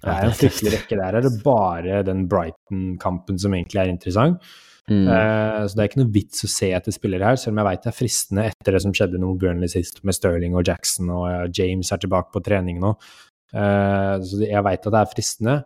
Det 0.03 0.11
er 0.11 0.27
en 0.27 0.35
fryktelig 0.35 0.73
rekke. 0.75 0.99
Der 0.99 1.21
er 1.21 1.29
det 1.29 1.33
bare 1.45 2.03
den 2.09 2.27
Brighton-kampen 2.31 3.39
som 3.39 3.55
egentlig 3.55 3.85
er 3.85 3.93
interessant. 3.93 4.51
Mm. 4.93 5.09
Uh, 5.09 5.61
så 5.67 5.77
det 5.77 5.85
er 5.85 5.91
ikke 5.91 6.01
noe 6.03 6.13
vits 6.13 6.45
å 6.45 6.51
se 6.51 6.69
etter 6.77 6.95
spillere 6.95 7.31
her, 7.31 7.39
selv 7.41 7.55
om 7.55 7.63
jeg 7.63 7.69
veit 7.71 7.85
det 7.85 7.93
er 7.93 7.97
fristende 7.97 8.49
etter 8.51 8.77
det 8.77 8.83
som 8.85 8.97
skjedde 8.97 9.21
noe 9.23 9.39
Burnley 9.41 9.71
sist, 9.73 10.03
med 10.07 10.17
Sterling 10.17 10.57
og 10.59 10.69
Jackson, 10.69 11.13
og 11.15 11.29
uh, 11.29 11.45
James 11.49 11.93
er 11.95 12.03
tilbake 12.03 12.35
på 12.35 12.43
trening 12.45 12.83
nå. 12.83 12.93
Uh, 13.53 14.17
så 14.25 14.43
jeg 14.45 14.65
veit 14.65 14.87
at 14.87 14.95
det 14.95 15.01
er 15.01 15.11
fristende. 15.13 15.57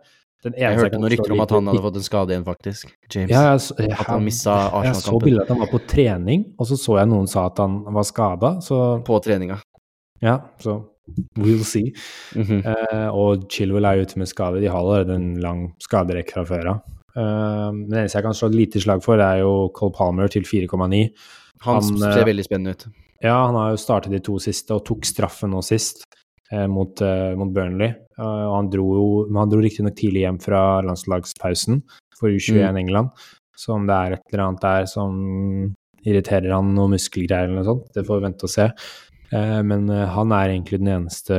jeg 0.49 0.79
hørte 0.79 0.99
noen 0.99 1.13
rykter 1.13 1.35
om 1.35 1.45
at 1.45 1.55
han 1.55 1.71
hadde 1.71 1.85
fått 1.85 2.01
en 2.01 2.07
skade 2.07 2.35
igjen, 2.35 2.47
faktisk. 2.47 2.91
James. 3.13 3.31
Ja, 3.33 3.45
jeg, 3.53 3.87
jeg, 3.87 3.95
at 3.95 4.11
han 4.11 4.27
mista 4.27 4.57
Arsenal-kampen. 4.57 4.91
Jeg 4.91 5.05
så 5.05 5.23
bildet 5.23 5.45
at 5.45 5.55
han 5.55 5.63
var 5.63 5.71
på 5.71 5.81
trening, 5.95 6.45
og 6.57 6.69
så 6.69 6.79
så 6.79 6.99
jeg 7.01 7.11
noen 7.13 7.31
sa 7.31 7.47
at 7.51 7.63
han 7.63 7.81
var 7.97 8.07
skada, 8.07 8.53
så 8.63 8.83
På 9.07 9.19
treninga. 9.23 9.59
Ja, 10.23 10.39
så 10.63 10.81
we'll 11.37 11.63
see. 11.63 11.93
Mm 12.35 12.43
-hmm. 12.43 13.09
og 13.13 13.47
Chilwell 13.51 13.85
er 13.85 14.01
ute 14.01 14.19
med 14.19 14.27
skade. 14.27 14.59
De 14.59 14.67
har 14.67 14.79
allerede 14.79 15.15
en 15.15 15.39
lang 15.39 15.73
skaderekke 15.79 16.33
fra 16.33 16.45
før 16.45 16.67
av. 16.73 16.96
Uh, 17.17 17.73
det 17.89 18.03
eneste 18.03 18.19
jeg 18.19 18.25
kan 18.27 18.37
slå 18.37 18.51
et 18.51 18.59
lite 18.59 18.81
slag 18.83 19.01
for, 19.05 19.21
er 19.23 19.41
jo 19.41 19.69
Cole 19.75 19.95
Palmer 19.95 20.29
til 20.31 20.45
4,9. 20.45 20.77
Han, 21.65 21.79
han, 21.79 21.87
ser 21.97 22.21
uh, 22.21 22.27
veldig 22.29 22.45
spennende 22.45 22.75
ut. 22.75 22.85
Ja, 23.23 23.39
han 23.47 23.57
har 23.57 23.73
jo 23.73 23.81
startet 23.81 24.13
de 24.13 24.21
to 24.21 24.37
siste 24.41 24.75
og 24.75 24.85
tok 24.85 25.07
straffen 25.09 25.49
nå 25.55 25.63
sist 25.65 26.05
uh, 26.53 26.67
mot, 26.69 27.01
mot, 27.39 27.49
Burnley. 27.55 27.95
og 28.21 28.53
han 28.53 28.69
dro 28.73 28.85
jo 28.93 29.07
han 29.33 29.49
dro 29.49 29.63
riktignok 29.63 29.97
tidlig 29.97 30.27
hjem 30.27 30.39
fra 30.43 30.61
landslagspausen 30.85 31.81
for 32.17 32.29
U21 32.29 32.61
mm. 32.61 32.79
England, 32.83 33.27
så 33.57 33.75
om 33.77 33.89
det 33.89 33.97
er 33.97 34.15
et 34.15 34.31
eller 34.31 34.45
annet 34.45 34.63
der 34.63 34.87
som 34.89 35.17
irriterer 36.07 36.53
han 36.53 36.71
noe 36.73 36.93
muskelgreier 36.93 37.49
eller 37.49 37.59
noe 37.59 37.67
sånt, 37.67 37.91
det 37.93 38.05
får 38.07 38.19
vi 38.19 38.25
vente 38.25 38.47
og 38.47 38.53
se. 38.53 38.65
men 39.69 39.89
han 39.89 40.33
er 40.33 40.53
egentlig 40.53 40.79
den 40.79 40.93
eneste 40.93 41.37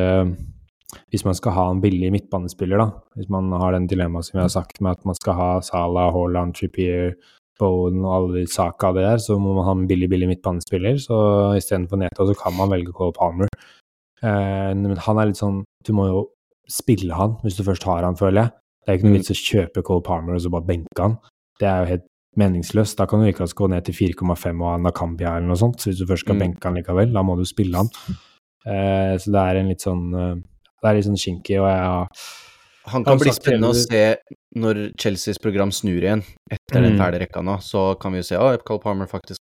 hvis 1.12 1.24
man 1.26 1.36
skal 1.36 1.52
ha 1.52 1.66
en 1.70 1.82
billig 1.82 2.10
midtbanespiller, 2.14 2.80
da, 2.80 2.88
hvis 3.16 3.28
man 3.32 3.50
har 3.60 3.74
den 3.76 3.88
dilemmaet 3.90 4.28
som 4.28 4.38
vi 4.38 4.44
har 4.44 4.52
sagt 4.52 4.80
med 4.80 4.96
at 4.96 5.08
man 5.08 5.16
skal 5.18 5.36
ha 5.36 5.48
Salah, 5.64 6.12
Haaland, 6.14 6.56
Trippier, 6.56 7.12
Bowen 7.58 8.04
og 8.06 8.14
alle 8.14 8.40
de 8.40 8.50
saka 8.50 8.92
det 8.94 9.04
der, 9.04 9.20
så 9.22 9.36
må 9.42 9.52
man 9.56 9.66
ha 9.66 9.74
en 9.76 9.86
billig, 9.90 10.08
billig 10.10 10.30
midtbanespiller. 10.30 10.98
Så 11.02 11.16
istedenfor 11.58 12.00
Neto 12.00 12.26
så 12.28 12.36
kan 12.38 12.54
man 12.56 12.70
velge 12.72 12.94
Cole 12.94 13.14
Palmer. 13.16 13.50
Eh, 14.22 14.72
men 14.78 14.96
han 15.04 15.20
er 15.20 15.30
litt 15.30 15.38
sånn 15.38 15.60
Du 15.86 15.92
må 15.94 16.08
jo 16.08 16.22
spille 16.68 17.14
han 17.14 17.36
hvis 17.44 17.54
du 17.54 17.62
først 17.66 17.86
har 17.88 18.06
han, 18.06 18.16
føler 18.18 18.42
jeg. 18.42 18.54
Det 18.82 18.90
er 18.90 18.98
ikke 18.98 19.08
noe 19.08 19.14
mm. 19.14 19.18
vits 19.20 19.34
å 19.34 19.38
kjøpe 19.38 19.84
Cole 19.86 20.04
Palmer 20.06 20.38
og 20.38 20.44
så 20.44 20.52
bare 20.52 20.68
benke 20.68 21.04
han. 21.04 21.18
Det 21.60 21.68
er 21.68 21.82
jo 21.82 21.90
helt 21.92 22.06
meningsløst. 22.38 22.98
Da 22.98 23.06
kan 23.10 23.22
du 23.22 23.28
ikke 23.28 23.48
gå 23.58 23.68
ned 23.72 23.86
til 23.88 23.96
4,5 23.98 24.62
og 24.62 24.68
ha 24.70 24.76
Nakambia 24.82 25.34
eller 25.36 25.50
noe 25.50 25.60
sånt. 25.60 25.80
Så 25.80 25.90
hvis 25.90 26.02
du 26.02 26.06
først 26.08 26.26
skal 26.26 26.38
mm. 26.38 26.44
benke 26.44 26.68
han 26.68 26.78
likevel, 26.78 27.12
da 27.14 27.24
må 27.26 27.36
du 27.38 27.44
spille 27.48 27.82
han. 27.82 27.90
Eh, 28.68 29.14
så 29.18 29.34
det 29.34 29.42
er 29.42 29.60
en 29.60 29.72
litt 29.72 29.84
sånn 29.84 30.06
eh, 30.14 30.38
det 30.78 30.90
er 30.90 30.98
litt 30.98 31.08
sånn 31.08 31.20
skinky, 31.20 31.58
og 31.58 31.68
jeg 31.68 31.88
har 31.88 32.28
han 32.88 33.04
kan 33.04 33.18
bli 33.20 33.32
spennende 33.34 33.72
å 33.72 33.76
se 33.76 34.02
når 34.58 34.80
Chelseas 35.00 35.40
program 35.42 35.72
snur 35.74 36.00
igjen 36.00 36.22
etter 36.50 36.80
mm. 36.80 36.86
den 36.86 37.00
fæle 37.00 37.20
rekka 37.22 37.42
nå. 37.44 37.58
Så 37.64 37.92
kan 38.00 38.14
vi 38.14 38.22
jo 38.22 38.28
se 38.30 38.38
om 38.38 38.46
oh, 38.48 38.60
Carl 38.64 38.80
Palmer 38.82 39.10
faktisk 39.10 39.42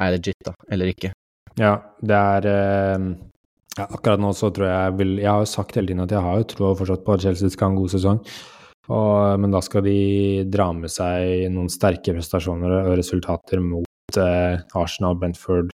er 0.00 0.14
legit, 0.16 0.38
da, 0.46 0.54
eller 0.72 0.90
ikke. 0.92 1.12
Ja, 1.60 1.76
det 2.00 2.16
er 2.16 2.48
eh, 2.48 3.06
ja, 3.76 3.84
Akkurat 3.84 4.20
nå 4.22 4.30
så 4.36 4.48
tror 4.54 4.64
jeg 4.70 4.76
jeg 4.86 4.94
vil 4.96 5.10
Jeg 5.20 5.28
har 5.28 5.42
jo 5.42 5.48
sagt 5.50 5.76
hele 5.76 5.90
tiden 5.90 6.04
at 6.04 6.14
jeg 6.14 6.24
har 6.24 6.38
jo 6.40 6.46
troa 6.48 6.76
fortsatt 6.78 7.04
på 7.04 7.12
at 7.12 7.24
Chelsea 7.26 7.52
skal 7.52 7.68
ha 7.68 7.74
en 7.74 7.80
god 7.82 7.92
sesong. 7.92 8.20
Og, 8.90 9.40
men 9.40 9.52
da 9.54 9.60
skal 9.62 9.84
de 9.86 9.98
dra 10.50 10.70
med 10.74 10.90
seg 10.90 11.46
noen 11.54 11.70
sterke 11.70 12.16
prestasjoner 12.16 12.78
og 12.80 12.96
resultater 12.98 13.62
mot 13.62 14.18
eh, 14.18 14.58
Arsenal, 14.78 15.18
Brentford, 15.20 15.70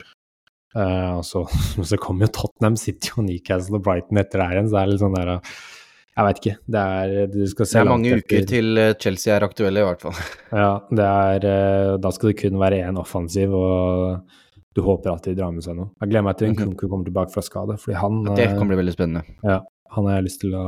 Uh, 0.73 1.19
og 1.19 1.25
så, 1.29 1.45
så 1.91 1.99
kommer 2.01 2.27
jo 2.27 2.35
Tottenham 2.39 2.79
City 2.81 3.13
og 3.17 3.27
Newcastle 3.27 3.79
og 3.79 3.85
Brighton 3.85 4.21
etter 4.23 4.41
der 4.41 4.57
igjen, 4.57 4.71
så 4.71 4.79
det 4.79 4.83
er 4.83 4.93
litt 4.93 5.03
sånn 5.03 5.17
der 5.19 5.33
Jeg 5.33 6.27
veit 6.27 6.41
ikke. 6.41 6.55
Det 6.75 6.85
er, 7.01 7.13
det 7.33 7.67
er 7.81 7.91
mange 7.91 8.15
uker 8.21 8.47
til 8.49 8.81
eh, 8.81 8.95
Chelsea 9.01 9.35
er 9.37 9.47
aktuelle, 9.49 9.83
i 9.83 9.89
hvert 9.89 10.07
fall. 10.07 10.17
Ja, 10.63 10.71
det 10.93 11.09
er 11.09 11.47
uh, 11.49 11.99
Da 12.03 12.13
skal 12.15 12.33
det 12.33 12.39
kun 12.41 12.61
være 12.61 12.81
én 12.87 13.01
offensiv, 13.01 13.57
og 13.57 14.41
du 14.73 14.81
håper 14.87 15.13
at 15.13 15.29
de 15.29 15.37
drar 15.37 15.53
med 15.53 15.65
seg 15.65 15.77
noe. 15.77 15.93
Jeg 16.01 16.13
gleder 16.15 16.25
meg 16.25 16.41
til 16.41 16.53
Nkunku 16.55 16.73
Kunku 16.73 16.93
kommer 16.95 17.09
tilbake 17.09 17.35
fra 17.35 17.45
skade, 17.45 17.77
fordi 17.81 17.99
han 18.01 18.23
Det 18.33 18.49
kan 18.57 18.69
bli 18.71 18.81
veldig 18.81 18.97
spennende. 18.97 19.37
Ja, 19.45 19.61
han 19.93 20.09
har 20.09 20.21
jeg 20.21 20.31
lyst 20.31 20.41
til 20.45 20.57
å, 20.57 20.67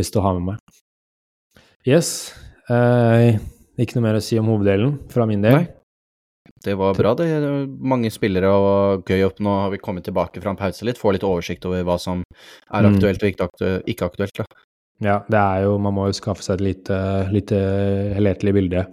lyst 0.00 0.16
til 0.16 0.22
å 0.22 0.26
ha 0.28 0.32
med 0.38 0.54
meg. 0.54 0.80
Yes. 1.86 2.32
Ikke 3.76 3.98
noe 3.98 4.06
mer 4.08 4.16
å 4.16 4.24
si 4.24 4.40
om 4.40 4.48
hoveddelen 4.48 4.96
fra 5.12 5.28
min 5.28 5.44
del. 5.44 5.60
Nei. 5.60 5.75
Det 6.66 6.74
var 6.78 6.96
bra, 6.98 7.14
det. 7.14 7.28
Mange 7.78 8.10
spillere 8.10 8.50
og 8.50 9.06
gøy 9.06 9.22
opp. 9.28 9.42
Nå 9.44 9.52
har 9.62 9.70
vi 9.74 9.82
kommet 9.82 10.06
tilbake 10.08 10.42
fra 10.42 10.52
en 10.52 10.58
pause 10.58 10.86
litt, 10.88 10.98
får 10.98 11.16
litt 11.16 11.26
oversikt 11.26 11.66
over 11.68 11.84
hva 11.86 11.98
som 12.02 12.24
er 12.26 12.86
mm. 12.86 12.88
aktuelt 12.90 13.44
og 13.46 13.86
ikke 13.92 14.08
aktuelt. 14.10 14.42
Da. 14.42 14.64
Ja, 15.04 15.20
det 15.28 15.38
er 15.38 15.66
jo 15.66 15.76
Man 15.82 15.92
må 15.96 16.06
jo 16.08 16.16
skaffe 16.16 16.44
seg 16.44 16.58
et 16.58 16.64
lite, 16.64 16.98
lite 17.34 17.58
helhetlig 18.16 18.54
bilde 18.56 18.86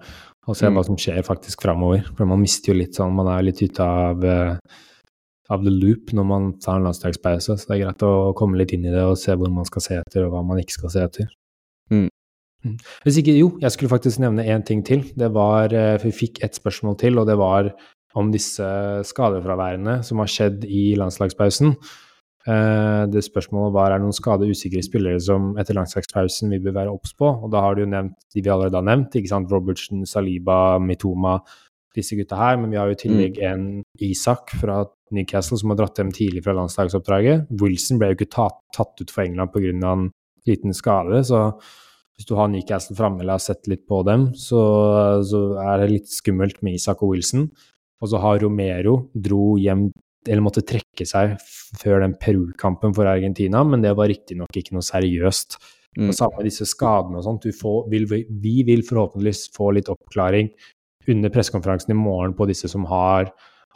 og 0.44 0.58
se 0.60 0.68
mm. 0.68 0.76
hva 0.76 0.84
som 0.88 0.98
skjer 1.00 1.22
faktisk 1.26 1.64
framover. 1.64 2.04
For 2.18 2.28
man 2.30 2.42
mister 2.44 2.74
jo 2.74 2.80
litt 2.82 2.98
sånn 2.98 3.16
Man 3.16 3.30
er 3.32 3.46
litt 3.48 3.62
ute 3.64 3.86
av, 3.86 4.26
eh, 4.28 4.82
av 5.54 5.64
the 5.64 5.72
loop 5.72 6.12
når 6.16 6.28
man 6.28 6.50
tar 6.64 6.80
en 6.80 6.90
landslagspause, 6.90 7.56
så 7.56 7.70
det 7.70 7.78
er 7.78 7.86
greit 7.86 8.06
å 8.06 8.34
komme 8.38 8.60
litt 8.60 8.76
inn 8.76 8.86
i 8.88 8.94
det 8.94 9.06
og 9.08 9.16
se 9.20 9.36
hvor 9.40 9.52
man 9.54 9.68
skal 9.70 9.86
se 9.86 10.02
etter, 10.02 10.28
og 10.28 10.36
hva 10.36 10.44
man 10.46 10.60
ikke 10.62 10.76
skal 10.78 10.94
se 10.94 11.08
etter. 11.08 11.32
Mm. 11.94 12.10
Mm. 12.64 12.78
Hvis 13.04 13.20
ikke, 13.20 13.36
jo, 13.38 13.50
jeg 13.62 13.76
skulle 13.76 13.92
faktisk 13.92 14.22
nevne 14.24 14.46
én 14.48 14.64
ting 14.66 14.84
til. 14.86 15.04
Det 15.20 15.34
var, 15.34 15.74
eh, 15.74 15.98
for 15.98 16.08
Vi 16.08 16.20
fikk 16.28 16.44
ett 16.44 16.56
spørsmål 16.56 16.98
til, 16.98 17.20
og 17.20 17.28
det 17.28 17.38
var 17.38 17.74
om 18.16 18.32
disse 18.32 18.64
skadefraværene 19.10 20.04
som 20.04 20.20
har 20.22 20.30
skjedd 20.30 20.66
i 20.66 20.96
landslagspausen. 20.96 21.76
Eh, 22.44 23.04
det 23.08 23.24
spørsmålet 23.24 23.74
var 23.74 23.92
er 23.92 24.00
det 24.00 24.04
noen 24.04 24.16
skade 24.16 24.48
usikre 24.50 24.84
spillere 24.84 25.20
som 25.24 25.54
etter 25.62 25.78
landslagspausen 25.78 26.52
vi 26.52 26.60
bør 26.64 26.76
være 26.80 26.94
obs 26.94 27.14
på. 27.16 27.30
Og 27.44 27.52
da 27.52 27.62
har 27.64 27.76
du 27.76 27.86
jo 27.86 27.92
nevnt 27.92 28.18
de 28.34 28.42
vi 28.42 28.50
allerede 28.52 28.80
har 28.80 28.88
nevnt, 28.88 29.16
ikke 29.16 29.32
sant? 29.32 29.52
Robertsen, 29.52 30.06
Saliba, 30.06 30.80
Mitoma, 30.80 31.40
disse 31.96 32.18
gutta 32.20 32.40
her. 32.40 32.58
Men 32.60 32.74
vi 32.74 32.78
har 32.78 32.90
jo 32.90 32.98
i 32.98 33.04
tillegg 33.06 33.40
mm. 33.40 33.46
en 33.52 34.10
Isak 34.10 34.56
fra 34.60 34.84
Newcastle 35.14 35.60
som 35.62 35.72
har 35.72 35.80
dratt 35.80 36.02
dem 36.02 36.12
tidlig 36.12 36.44
fra 36.44 36.56
landslagsoppdraget. 36.58 37.48
Wilson 37.62 38.02
ble 38.02 38.12
jo 38.12 38.20
ikke 38.20 38.34
tatt, 38.34 38.60
tatt 38.76 39.00
ut 39.00 39.14
for 39.14 39.24
England 39.26 39.54
pga. 39.54 39.72
en 39.72 40.12
liten 40.46 40.74
skade, 40.76 41.24
så 41.24 41.54
hvis 42.18 42.30
du 42.30 42.36
har 42.38 42.50
Newcastle 42.52 42.96
framme 42.98 43.24
eller 43.24 43.40
har 43.40 43.44
sett 43.44 43.68
litt 43.72 43.86
på 43.90 44.04
dem, 44.08 44.30
så, 44.38 44.62
så, 45.26 45.44
er 45.64 45.82
det 45.82 45.92
litt 45.92 46.12
skummelt 46.14 46.62
med 46.66 46.78
Isak 46.78 47.02
og 47.02 47.16
Wilson. 47.16 47.48
Og 48.04 48.12
så 48.12 48.20
har 48.22 48.42
Romero 48.44 48.98
dro 49.16 49.56
hjem 49.62 49.88
eller 50.24 50.44
måtte 50.44 50.64
trekke 50.64 51.06
seg 51.08 51.34
før 51.82 52.04
den 52.04 52.14
Peru-kampen 52.20 52.94
for 52.96 53.10
Argentina, 53.10 53.64
men 53.68 53.84
det 53.84 53.92
var 53.98 54.08
riktignok 54.12 54.56
ikke 54.56 54.76
noe 54.78 54.86
seriøst. 54.86 55.58
Mm. 55.98 56.10
Og 56.10 56.16
samme 56.18 56.40
med 56.40 56.48
disse 56.48 56.68
skadene 56.70 57.20
og 57.20 57.26
sånt. 57.26 57.48
Vil, 57.92 58.08
vi 58.08 58.54
vil 58.66 58.86
forhåpentligvis 58.88 59.50
få 59.56 59.74
litt 59.78 59.92
oppklaring 59.92 60.50
under 61.12 61.34
pressekonferansen 61.34 61.92
i 61.92 62.00
morgen 62.00 62.36
på 62.38 62.48
disse 62.50 62.70
som 62.72 62.88
har, 62.90 63.30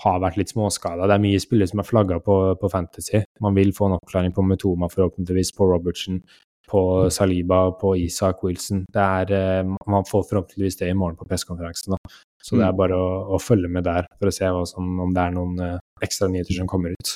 har 0.04 0.22
vært 0.24 0.40
litt 0.40 0.54
småskada. 0.54 1.08
Det 1.10 1.18
er 1.18 1.26
mye 1.26 1.44
spillere 1.44 1.70
som 1.70 1.84
er 1.84 1.90
flagga 1.90 2.20
på, 2.24 2.38
på, 2.62 2.72
Fantasy. 2.72 3.22
Man 3.44 3.58
vil 3.58 3.74
få 3.76 3.90
en 3.90 3.98
oppklaring 3.98 4.34
på 4.34 4.46
Metoma, 4.48 4.90
forhåpentligvis, 4.94 5.54
på 5.58 5.68
Robertson, 5.70 6.22
på 6.68 6.82
Saliba, 7.14 7.72
på 7.80 7.96
Isak 7.98 8.44
Wilson. 8.44 8.84
Det 8.94 9.04
er, 9.04 9.34
eh, 9.34 9.76
man 9.88 10.08
får 10.08 10.26
forhåpentligvis 10.30 10.80
det 10.82 10.90
i 10.92 10.98
morgen 10.98 11.18
på 11.20 11.28
pressekonferansen. 11.28 11.96
Så 12.44 12.56
det 12.56 12.64
er 12.64 12.72
mm. 12.72 12.80
bare 12.80 12.96
å, 12.96 13.08
å, 13.36 13.40
følge 13.42 13.70
med 13.72 13.84
der 13.88 14.06
for 14.20 14.30
å 14.30 14.34
se 14.36 14.50
som, 14.72 14.92
om 15.04 15.14
det 15.16 15.24
er 15.24 15.34
noen 15.36 15.58
uh, 15.60 15.80
ekstra 16.06 16.30
nyheter 16.32 16.56
som 16.56 16.70
kommer 16.70 16.94
ut. 16.94 17.14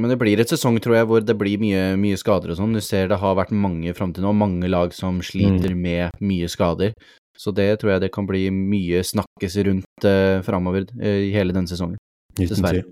Men 0.00 0.10
det 0.10 0.18
blir 0.18 0.40
et 0.42 0.50
sesong, 0.50 0.78
tror 0.82 0.96
jeg, 0.96 1.08
hvor 1.10 1.22
det 1.22 1.36
blir 1.38 1.60
mye, 1.62 1.92
mye 2.00 2.18
skader 2.18 2.54
og 2.54 2.58
sånn. 2.58 2.74
Du 2.74 2.82
ser 2.82 3.10
det 3.12 3.20
har 3.22 3.36
vært 3.38 3.52
mange 3.54 3.92
fram 3.94 4.14
til 4.16 4.26
nå, 4.26 4.32
mange 4.34 4.70
lag 4.70 4.94
som 4.96 5.20
sliter 5.22 5.76
mm. 5.76 5.82
med 5.86 6.24
mye 6.24 6.50
skader. 6.50 6.96
Så 7.38 7.54
det 7.54 7.68
tror 7.80 7.94
jeg 7.94 8.04
det 8.06 8.12
kan 8.14 8.26
bli 8.28 8.46
mye 8.54 9.04
snakkes 9.06 9.60
rundt 9.68 10.08
uh, 10.08 10.40
framover 10.46 10.88
uh, 10.96 11.22
hele 11.36 11.54
denne 11.54 11.70
sesongen. 11.70 12.00
Dessverre. 12.38 12.86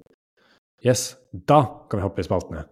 Yes, 0.85 1.15
da 1.33 1.65
kan 1.91 2.01
vi 2.01 2.07
hoppe 2.07 2.23
i 2.23 2.29
spaltene. 2.29 2.69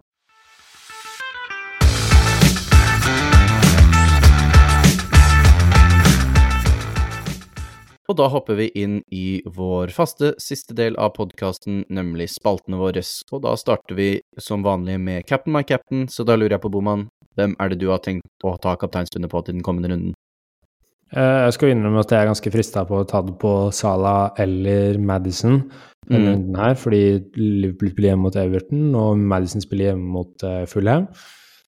Og 8.09 8.17
da 8.17 8.25
hopper 8.33 8.57
vi 8.57 8.71
inn 8.81 8.95
i 9.13 9.39
vår 9.45 9.91
faste 9.93 10.31
siste 10.41 10.73
del 10.73 10.95
av 10.97 11.11
podkasten, 11.13 11.83
nemlig 11.93 12.31
spaltene 12.33 12.79
våre. 12.79 13.03
Og 13.29 13.43
da 13.43 13.53
starter 13.59 13.97
vi 13.99 14.09
som 14.41 14.65
vanlig 14.65 14.97
med 15.03 15.27
Captain 15.29 15.53
my 15.53 15.61
captain, 15.61 16.07
så 16.09 16.25
da 16.25 16.33
lurer 16.39 16.57
jeg 16.57 16.63
på, 16.63 16.71
Boman, 16.73 17.05
hvem 17.37 17.53
er 17.61 17.69
det 17.69 17.77
du 17.83 17.91
har 17.91 18.01
tenkt 18.01 18.25
å 18.41 18.55
ta 18.61 18.73
kapteinstundet 18.81 19.29
på 19.29 19.43
til 19.45 19.59
den 19.59 19.65
kommende 19.65 19.93
runden? 19.93 20.17
Uh, 21.13 21.45
jeg 21.45 21.55
skal 21.55 21.71
innrømme 21.73 22.01
at 22.01 22.11
jeg 22.13 22.21
er 22.21 22.29
ganske 22.29 22.51
frista 22.53 22.83
på 22.85 22.99
å 23.01 23.05
ta 23.09 23.21
det 23.25 23.35
på 23.41 23.53
Sala 23.73 24.31
eller 24.41 24.99
Madison 25.01 25.63
denne 26.09 26.19
mm. 26.19 26.33
runden 26.33 26.59
her, 26.63 26.75
fordi 26.77 27.03
Liverpool 27.37 27.93
spiller 27.93 28.11
hjemme 28.11 28.25
mot 28.25 28.37
Everton, 28.41 28.83
og 28.97 29.21
Madison 29.31 29.65
spiller 29.65 29.91
hjemme 29.91 30.13
mot 30.17 30.45
uh, 30.45 30.65
Fulham. 30.69 31.05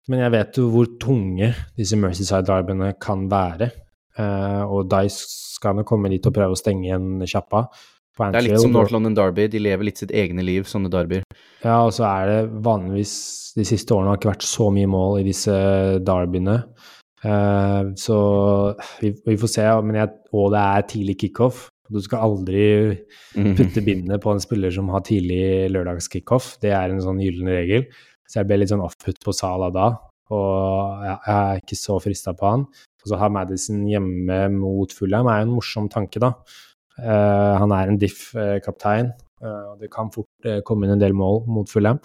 Men 0.08 0.24
jeg 0.24 0.34
vet 0.34 0.58
jo 0.60 0.66
hvor 0.72 0.88
tunge 1.00 1.52
disse 1.76 2.00
Mercyside-arbeidene 2.00 2.94
kan 3.00 3.28
være. 3.30 3.70
Uh, 4.18 4.64
og 4.66 4.88
Dice 4.90 5.28
skal 5.60 5.76
nok 5.78 5.88
komme 5.88 6.10
dit 6.12 6.26
og 6.26 6.36
prøve 6.36 6.56
å 6.56 6.60
stenge 6.60 6.88
igjen 6.88 7.26
sjappa. 7.28 7.68
Det 8.20 8.36
er 8.36 8.44
litt 8.44 8.60
som 8.60 8.74
North 8.74 8.92
London 8.92 9.14
Derby, 9.16 9.46
de 9.48 9.60
lever 9.62 9.88
litt 9.88 10.00
sitt 10.02 10.12
egne 10.12 10.44
liv, 10.44 10.66
sånne 10.68 10.90
derbyer. 10.92 11.22
Ja, 11.62 11.78
og 11.86 11.94
så 11.96 12.04
er 12.08 12.28
det 12.28 12.40
vanligvis 12.64 13.12
De 13.56 13.64
siste 13.66 13.94
årene 13.96 14.12
har 14.12 14.18
ikke 14.20 14.30
vært 14.30 14.46
så 14.46 14.68
mye 14.70 14.88
mål 14.90 15.20
i 15.20 15.26
disse 15.26 15.54
derbyene. 16.06 16.60
Uh, 17.20 17.90
så 17.98 18.16
vi, 19.00 19.10
vi, 19.26 19.34
får 19.40 19.50
se, 19.52 19.64
men 19.84 19.98
jeg, 19.98 20.12
og 20.36 20.52
det 20.54 20.60
er 20.62 20.86
tidlig 20.92 21.16
kickoff. 21.24 21.64
Du 21.90 21.98
skal 22.04 22.28
aldri 22.28 22.62
mhm. 23.34 23.56
putte 23.58 23.82
bindet 23.82 24.22
på 24.22 24.30
en 24.30 24.42
spiller 24.42 24.70
som 24.74 24.92
har 24.94 25.02
tidlig 25.08 25.66
lørdagskickoff. 25.74 26.52
Det 26.62 26.70
er 26.76 26.94
en 26.94 27.02
sånn 27.02 27.18
gyllen 27.20 27.50
regel. 27.50 27.88
Så 28.30 28.38
jeg 28.38 28.46
ble 28.46 28.60
litt 28.60 28.70
sånn 28.70 28.84
off-put 28.84 29.18
på 29.26 29.34
Sala 29.34 29.72
da, 29.74 29.88
og 30.30 31.02
jeg, 31.02 31.16
jeg 31.26 31.34
er 31.34 31.64
ikke 31.64 31.80
så 31.80 31.98
frista 32.04 32.36
på 32.38 32.46
han. 32.46 32.68
Og 33.02 33.12
så 33.12 33.20
har 33.20 33.32
Madison 33.32 33.84
hjemme 33.88 34.42
mot 34.54 34.92
Fulham, 34.92 35.28
er 35.30 35.42
jo 35.42 35.48
en 35.48 35.56
morsom 35.56 35.88
tanke, 35.92 36.20
da. 36.22 36.34
Uh, 37.00 37.56
han 37.62 37.72
er 37.72 37.88
en 37.88 37.98
diff-kaptein, 38.00 39.14
uh, 39.40 39.72
og 39.72 39.80
det 39.80 39.88
kan 39.92 40.10
fort 40.12 40.48
uh, 40.48 40.60
komme 40.66 40.84
inn 40.84 40.96
en 40.96 41.00
del 41.00 41.16
mål 41.16 41.44
mot 41.48 41.70
Fulham. 41.70 42.00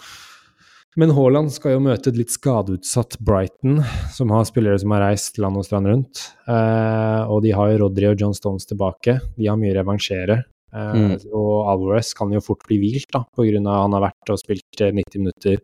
Men 0.96 1.12
Haaland 1.12 1.50
skal 1.52 1.74
jo 1.74 1.82
møte 1.84 2.08
et 2.08 2.16
litt 2.16 2.32
skadeutsatt 2.32 3.18
Brighton, 3.20 3.82
som 4.14 4.32
har 4.32 4.46
spillere 4.48 4.80
som 4.80 4.94
har 4.96 5.04
reist 5.04 5.36
land 5.42 5.60
og 5.60 5.66
strand 5.66 5.90
rundt. 5.90 6.22
og 6.48 7.42
de 7.44 7.50
har 7.52 7.68
jo 7.68 7.82
Rodry 7.82 8.06
og 8.08 8.22
John 8.22 8.32
Stones 8.32 8.64
tilbake. 8.64 9.18
De 9.36 9.50
har 9.50 9.58
mye 9.60 9.74
å 9.74 9.76
revansjere. 9.76 10.38
Mm. 10.72 11.18
Og 11.36 11.68
Alvarez 11.68 12.14
kan 12.16 12.32
jo 12.32 12.40
fort 12.40 12.64
bli 12.64 12.78
hvilt, 12.80 13.10
da, 13.12 13.26
pga. 13.28 13.60
at 13.60 13.68
han 13.82 13.98
har 13.98 14.06
vært 14.06 14.32
og 14.32 14.40
spilt 14.40 14.80
90 14.80 15.20
minutter 15.20 15.60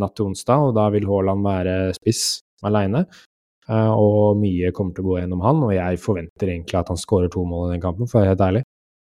natt 0.00 0.16
til 0.16 0.30
onsdag, 0.30 0.70
og 0.70 0.74
da 0.80 0.88
vil 0.96 1.04
Haaland 1.04 1.44
være 1.44 1.76
spiss 2.00 2.24
aleine. 2.64 3.04
Uh, 3.66 3.90
og 3.90 4.38
mye 4.38 4.70
kommer 4.74 4.94
til 4.94 5.02
å 5.02 5.08
gå 5.08 5.18
gjennom 5.18 5.42
han, 5.42 5.64
og 5.66 5.72
jeg 5.74 5.98
forventer 6.02 6.52
egentlig 6.52 6.78
at 6.78 6.92
han 6.92 7.00
skårer 7.00 7.32
to 7.32 7.42
mål 7.48 7.70
i 7.70 7.74
den 7.74 7.82
kampen, 7.82 8.06
for 8.06 8.20
å 8.20 8.22
være 8.22 8.34
helt 8.34 8.44
ærlig. 8.46 8.62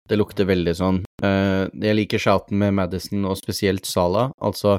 Det 0.10 0.20
lukter 0.20 0.46
veldig 0.46 0.76
sånn. 0.78 1.00
Uh, 1.24 1.66
jeg 1.82 1.98
liker 1.98 2.22
shouten 2.22 2.60
med 2.62 2.76
Madison, 2.78 3.26
og 3.30 3.40
spesielt 3.40 3.90
Salah. 3.90 4.30
Altså, 4.46 4.78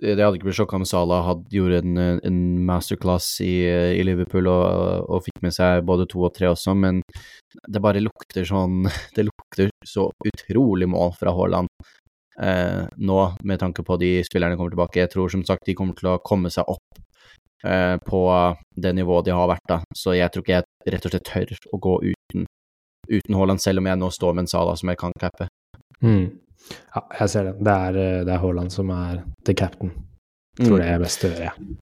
det 0.00 0.20
hadde 0.20 0.38
ikke 0.38 0.48
blitt 0.48 0.58
sjokka 0.58 0.78
om 0.80 0.86
Salah 0.88 1.26
hadde 1.26 1.52
gjorde 1.52 1.82
en, 1.84 1.98
en 2.24 2.40
masterclass 2.68 3.28
i, 3.44 3.54
i 4.00 4.04
Liverpool 4.04 4.48
og, 4.48 5.08
og, 5.08 5.24
fikk 5.26 5.42
med 5.44 5.52
seg 5.56 5.84
både 5.88 6.06
to 6.08 6.24
og 6.24 6.32
tre 6.36 6.48
også, 6.48 6.72
men 6.76 7.02
det 7.68 7.82
bare 7.84 8.00
lukter 8.00 8.46
sånn 8.48 8.86
Det 9.16 9.26
lukter 9.26 9.68
så 9.84 10.08
utrolig 10.24 10.88
mål 10.88 11.12
fra 11.18 11.34
Haaland. 11.36 11.68
eh, 12.40 12.86
nå, 12.96 13.18
med 13.44 13.60
tanke 13.60 13.84
på 13.84 13.96
de 14.00 14.18
spillerne 14.24 14.56
kommer 14.56 14.72
tilbake. 14.72 15.02
Jeg 15.02 15.12
tror 15.12 15.28
som 15.32 15.44
sagt 15.44 15.68
de 15.68 15.76
kommer 15.76 15.96
til 15.98 16.12
å 16.14 16.20
komme 16.24 16.52
seg 16.52 16.68
opp 16.68 17.00
Eh, 17.64 17.96
på 17.96 18.56
det 18.76 18.92
nivået 18.92 19.24
de 19.24 19.34
har 19.36 19.48
vært, 19.50 19.66
da. 19.68 19.80
Så 19.96 20.14
jeg 20.16 20.32
tror 20.32 20.44
ikke 20.44 20.60
jeg 20.60 20.94
rett 20.94 21.06
og 21.06 21.12
slett 21.12 21.28
tør 21.28 21.74
å 21.76 21.80
gå 21.88 21.96
uten, 22.08 22.46
uten 23.10 23.36
Haaland, 23.36 23.60
selv 23.60 23.82
om 23.82 23.90
jeg 23.90 24.00
nå 24.00 24.08
står 24.16 24.36
med 24.36 24.46
en 24.46 24.54
Sala 24.54 24.76
som 24.80 24.92
jeg 24.92 25.00
kan 25.00 25.12
cappe. 25.20 25.50
Mm. 26.00 26.40
Ja, 26.94 27.04
jeg 27.20 27.28
ser 27.34 27.50
det. 27.50 27.58
Det 27.60 27.76
er, 27.76 28.00
eh, 28.00 28.24
det 28.24 28.34
er 28.34 28.42
Haaland 28.46 28.72
som 28.72 28.90
er 28.96 29.22
the 29.44 29.54
captain. 29.54 29.92
Tror 30.60 30.78
mm. 30.78 30.82
det 30.82 30.88
er 30.88 31.04
best 31.04 31.24
å 31.24 31.32
gjøre, 31.32 31.52
ja. 31.52 31.78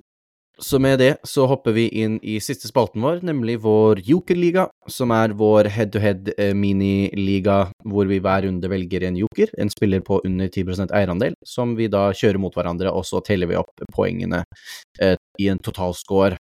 Så 0.58 0.80
med 0.82 0.98
det 0.98 1.12
så 1.22 1.44
hopper 1.46 1.70
vi 1.76 1.84
inn 2.02 2.16
i 2.26 2.40
siste 2.42 2.66
spalten 2.66 3.04
vår, 3.04 3.20
nemlig 3.22 3.60
vår 3.62 4.00
jokerliga, 4.02 4.64
som 4.90 5.12
er 5.14 5.30
vår 5.38 5.68
head-to-head 5.70 6.32
eh, 6.34 6.50
miniliga 6.50 7.60
hvor 7.86 8.10
vi 8.10 8.18
hver 8.18 8.42
runde 8.48 8.70
velger 8.70 9.06
en 9.06 9.20
joker, 9.20 9.52
en 9.54 9.70
spiller 9.70 10.02
på 10.02 10.18
under 10.26 10.50
10% 10.50 10.90
eierandel, 10.98 11.38
som 11.46 11.76
vi 11.78 11.86
da 11.86 12.08
kjører 12.10 12.42
mot 12.42 12.58
hverandre, 12.58 12.90
og 12.90 13.06
så 13.06 13.22
teller 13.22 13.52
vi 13.52 13.60
opp 13.60 13.86
poengene 13.94 14.42
i 15.38 15.48
en 15.52 15.62
totalscore. 15.62 16.38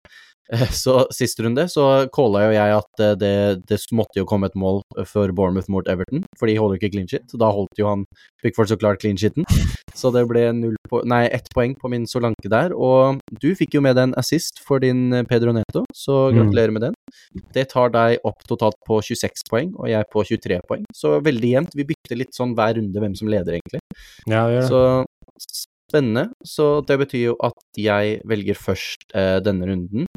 Eh, 0.54 0.70
så 0.70 1.08
sist 1.14 1.40
runde 1.42 1.64
så 1.72 2.06
calla 2.14 2.44
jo 2.46 2.52
jeg 2.54 2.74
at 2.78 3.02
eh, 3.02 3.16
det, 3.18 3.34
det, 3.70 3.80
måtte 3.98 4.20
jo 4.20 4.28
komme 4.30 4.50
et 4.50 4.58
mål 4.60 4.84
for 5.10 5.32
Bournemouth 5.34 5.72
mot 5.74 5.88
Everton, 5.90 6.22
for 6.38 6.50
de 6.50 6.58
holder 6.60 6.78
ikke 6.78 6.92
clean 6.94 7.10
shit. 7.10 7.34
Da 7.34 7.50
holdt 7.54 7.82
jo 7.82 7.90
han 7.90 8.06
Pickford 8.44 8.70
så 8.70 8.78
klart 8.78 9.02
clean 9.02 9.18
shiten. 9.18 9.48
Så 9.96 10.12
det 10.14 10.26
ble 10.30 10.44
po 10.92 11.02
nei, 11.08 11.24
ett 11.34 11.48
poeng 11.56 11.74
på 11.80 11.90
min 11.90 12.06
Solanke 12.10 12.52
der. 12.52 12.76
Og 12.76 13.22
du 13.42 13.54
fikk 13.58 13.78
jo 13.78 13.84
med 13.86 13.98
deg 13.98 14.10
en 14.10 14.18
assist 14.22 14.62
for 14.66 14.84
din 14.84 15.08
eh, 15.16 15.26
Pedro 15.28 15.56
Neto, 15.56 15.86
så 15.96 16.28
mm. 16.28 16.40
gratulerer 16.40 16.74
mm. 16.74 16.78
med 16.78 16.88
den. 16.90 17.46
Det 17.56 17.68
tar 17.74 17.94
deg 17.96 18.28
opp 18.28 18.46
totalt 18.50 18.78
på 18.88 19.00
26 19.02 19.48
poeng, 19.50 19.74
og 19.80 19.90
jeg 19.90 20.12
på 20.14 20.26
23 20.30 20.62
poeng. 20.70 20.86
Så 20.94 21.18
veldig 21.26 21.56
jevnt. 21.56 21.80
Vi 21.80 21.88
bytter 21.90 22.22
litt 22.22 22.38
sånn 22.38 22.54
hver 22.58 22.78
runde 22.78 23.02
hvem 23.02 23.18
som 23.18 23.32
leder, 23.32 23.58
egentlig. 23.58 23.82
Ja, 24.30 24.46
det 24.46 24.60
gjør 24.60 24.62
det. 24.62 24.70
Så 24.70 25.66
spennende. 25.90 26.30
Så 26.46 26.82
det 26.88 26.98
betyr 27.02 27.24
jo 27.30 27.36
at 27.46 27.80
jeg 27.80 28.20
velger 28.28 28.58
først 28.60 29.08
eh, 29.16 29.38
denne 29.46 29.70
runden. 29.70 30.10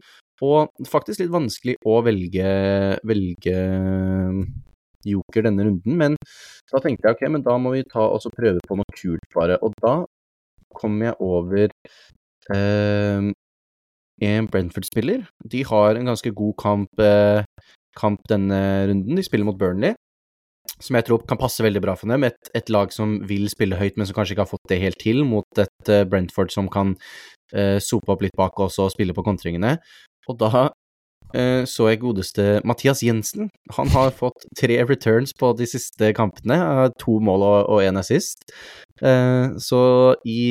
Og 0.45 0.71
faktisk 0.87 1.23
litt 1.23 1.35
vanskelig 1.35 1.75
å 1.89 1.99
velge, 2.07 2.51
velge 3.07 3.55
eh, 3.55 4.43
joker 5.09 5.47
denne 5.47 5.67
runden, 5.67 5.97
men 5.99 6.17
da 6.71 6.81
tenkte 6.83 7.09
jeg 7.09 7.17
ok, 7.17 7.25
men 7.33 7.45
da 7.47 7.57
må 7.61 7.73
vi 7.75 7.85
ta 7.89 8.05
og 8.07 8.35
prøve 8.35 8.63
på 8.67 8.79
noe 8.79 8.97
kult, 8.99 9.27
bare. 9.35 9.59
Og 9.65 9.75
da 9.83 9.97
kom 10.79 10.99
jeg 11.03 11.17
over 11.25 11.67
eh, 12.55 13.29
en 14.29 14.51
Brentford-spiller. 14.53 15.27
De 15.43 15.65
har 15.67 15.99
en 15.99 16.13
ganske 16.13 16.33
god 16.39 16.55
kamp, 16.61 17.03
eh, 17.03 17.43
kamp 17.99 18.23
denne 18.31 18.61
runden. 18.91 19.19
De 19.19 19.27
spiller 19.27 19.49
mot 19.49 19.59
Burnley 19.59 19.97
som 20.83 20.99
jeg 20.99 21.09
tror 21.09 21.25
kan 21.29 21.41
passe 21.41 21.65
veldig 21.65 21.83
bra 21.85 21.95
for 21.99 22.11
dem. 22.11 22.27
Et, 22.29 22.51
et, 22.57 22.71
lag 22.73 22.93
som 22.95 23.19
vil 23.29 23.49
spille 23.51 23.79
høyt, 23.79 23.97
men 23.99 24.09
som 24.09 24.17
kanskje 24.17 24.37
ikke 24.37 24.47
har 24.47 24.53
fått 24.53 24.69
det 24.71 24.81
helt 24.83 25.01
til, 25.03 25.25
mot 25.27 25.63
et 25.63 25.93
uh, 25.93 26.05
Brentford 26.09 26.55
som 26.55 26.71
kan 26.73 26.95
uh, 27.55 27.79
sope 27.83 28.13
opp 28.15 28.25
litt 28.25 28.37
bak 28.39 28.59
oss 28.63 28.79
og 28.83 28.93
spille 28.95 29.17
på 29.17 29.25
kontringene. 29.27 29.77
Og 30.29 30.39
da 30.41 30.69
uh, 30.69 31.63
så 31.69 31.91
jeg 31.91 32.03
godeste 32.05 32.59
Mathias 32.69 33.03
Jensen. 33.05 33.51
Han 33.79 33.91
har 33.95 34.15
fått 34.17 34.47
tre 34.59 34.81
returns 34.87 35.35
på 35.37 35.53
de 35.59 35.69
siste 35.69 36.13
kampene. 36.17 36.61
To 37.05 37.19
mål 37.23 37.49
og 37.61 37.83
én 37.85 37.99
assist. 38.01 38.49
så 38.99 39.81
i 40.27 40.43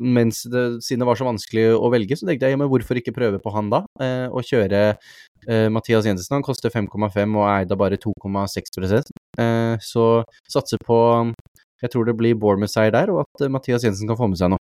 mens 0.00 0.42
det, 0.50 0.64
siden 0.84 1.02
det 1.02 1.08
var 1.08 1.18
så 1.18 1.26
vanskelig 1.28 1.66
å 1.76 1.90
velge, 1.92 2.18
så 2.18 2.28
tenkte 2.28 2.48
jeg 2.48 2.56
ja, 2.56 2.60
men 2.60 2.70
hvorfor 2.70 2.98
ikke 2.98 3.14
prøve 3.16 3.40
på 3.42 3.52
han 3.54 3.70
da? 3.72 3.82
Eh, 4.02 4.26
og 4.30 4.46
kjøre 4.48 4.82
eh, 4.92 5.68
Mathias 5.72 6.08
Jensen. 6.08 6.36
Han 6.36 6.46
koster 6.46 6.72
5,5 6.72 7.38
og 7.38 7.46
eide 7.48 7.78
bare 7.78 7.98
2,6 8.00 9.02
eh, 9.40 9.74
Så 9.82 10.06
satser 10.50 10.82
på 10.86 10.98
Jeg 11.82 11.90
tror 11.92 12.06
det 12.06 12.16
blir 12.18 12.38
Bournemouth-seier 12.38 12.94
der, 12.94 13.12
og 13.14 13.24
at 13.24 13.46
eh, 13.46 13.52
Mathias 13.52 13.84
Jensen 13.86 14.10
kan 14.10 14.18
få 14.18 14.30
med 14.30 14.40
seg 14.40 14.54
noe. 14.54 14.62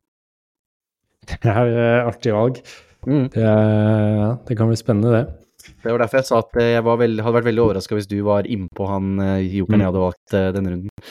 Det 1.43 1.51
er 1.51 1.72
uh, 1.74 2.09
artig 2.11 2.35
valg. 2.35 2.61
Mm. 3.07 3.27
Det, 3.35 3.43
ja, 3.43 4.31
det, 4.47 4.55
kan 4.59 4.70
bli 4.70 4.77
spennende, 4.79 5.11
det. 5.14 5.72
Det 5.83 5.91
var 5.91 6.03
derfor 6.03 6.20
jeg 6.20 6.29
sa 6.29 6.39
at 6.43 6.59
jeg 6.62 6.85
veld, 6.87 7.22
hadde 7.22 7.35
vært 7.35 7.49
veldig 7.49 7.62
overraska 7.64 7.99
hvis 7.99 8.09
du 8.11 8.20
var 8.27 8.47
innpå 8.47 8.87
han 8.87 9.16
uh, 9.18 9.41
jokeren 9.43 9.81
mm. 9.81 9.83
jeg 9.83 9.91
hadde 9.91 10.05
valgt 10.05 10.37
uh, 10.37 10.47
denne 10.55 10.74
runden. 10.74 11.11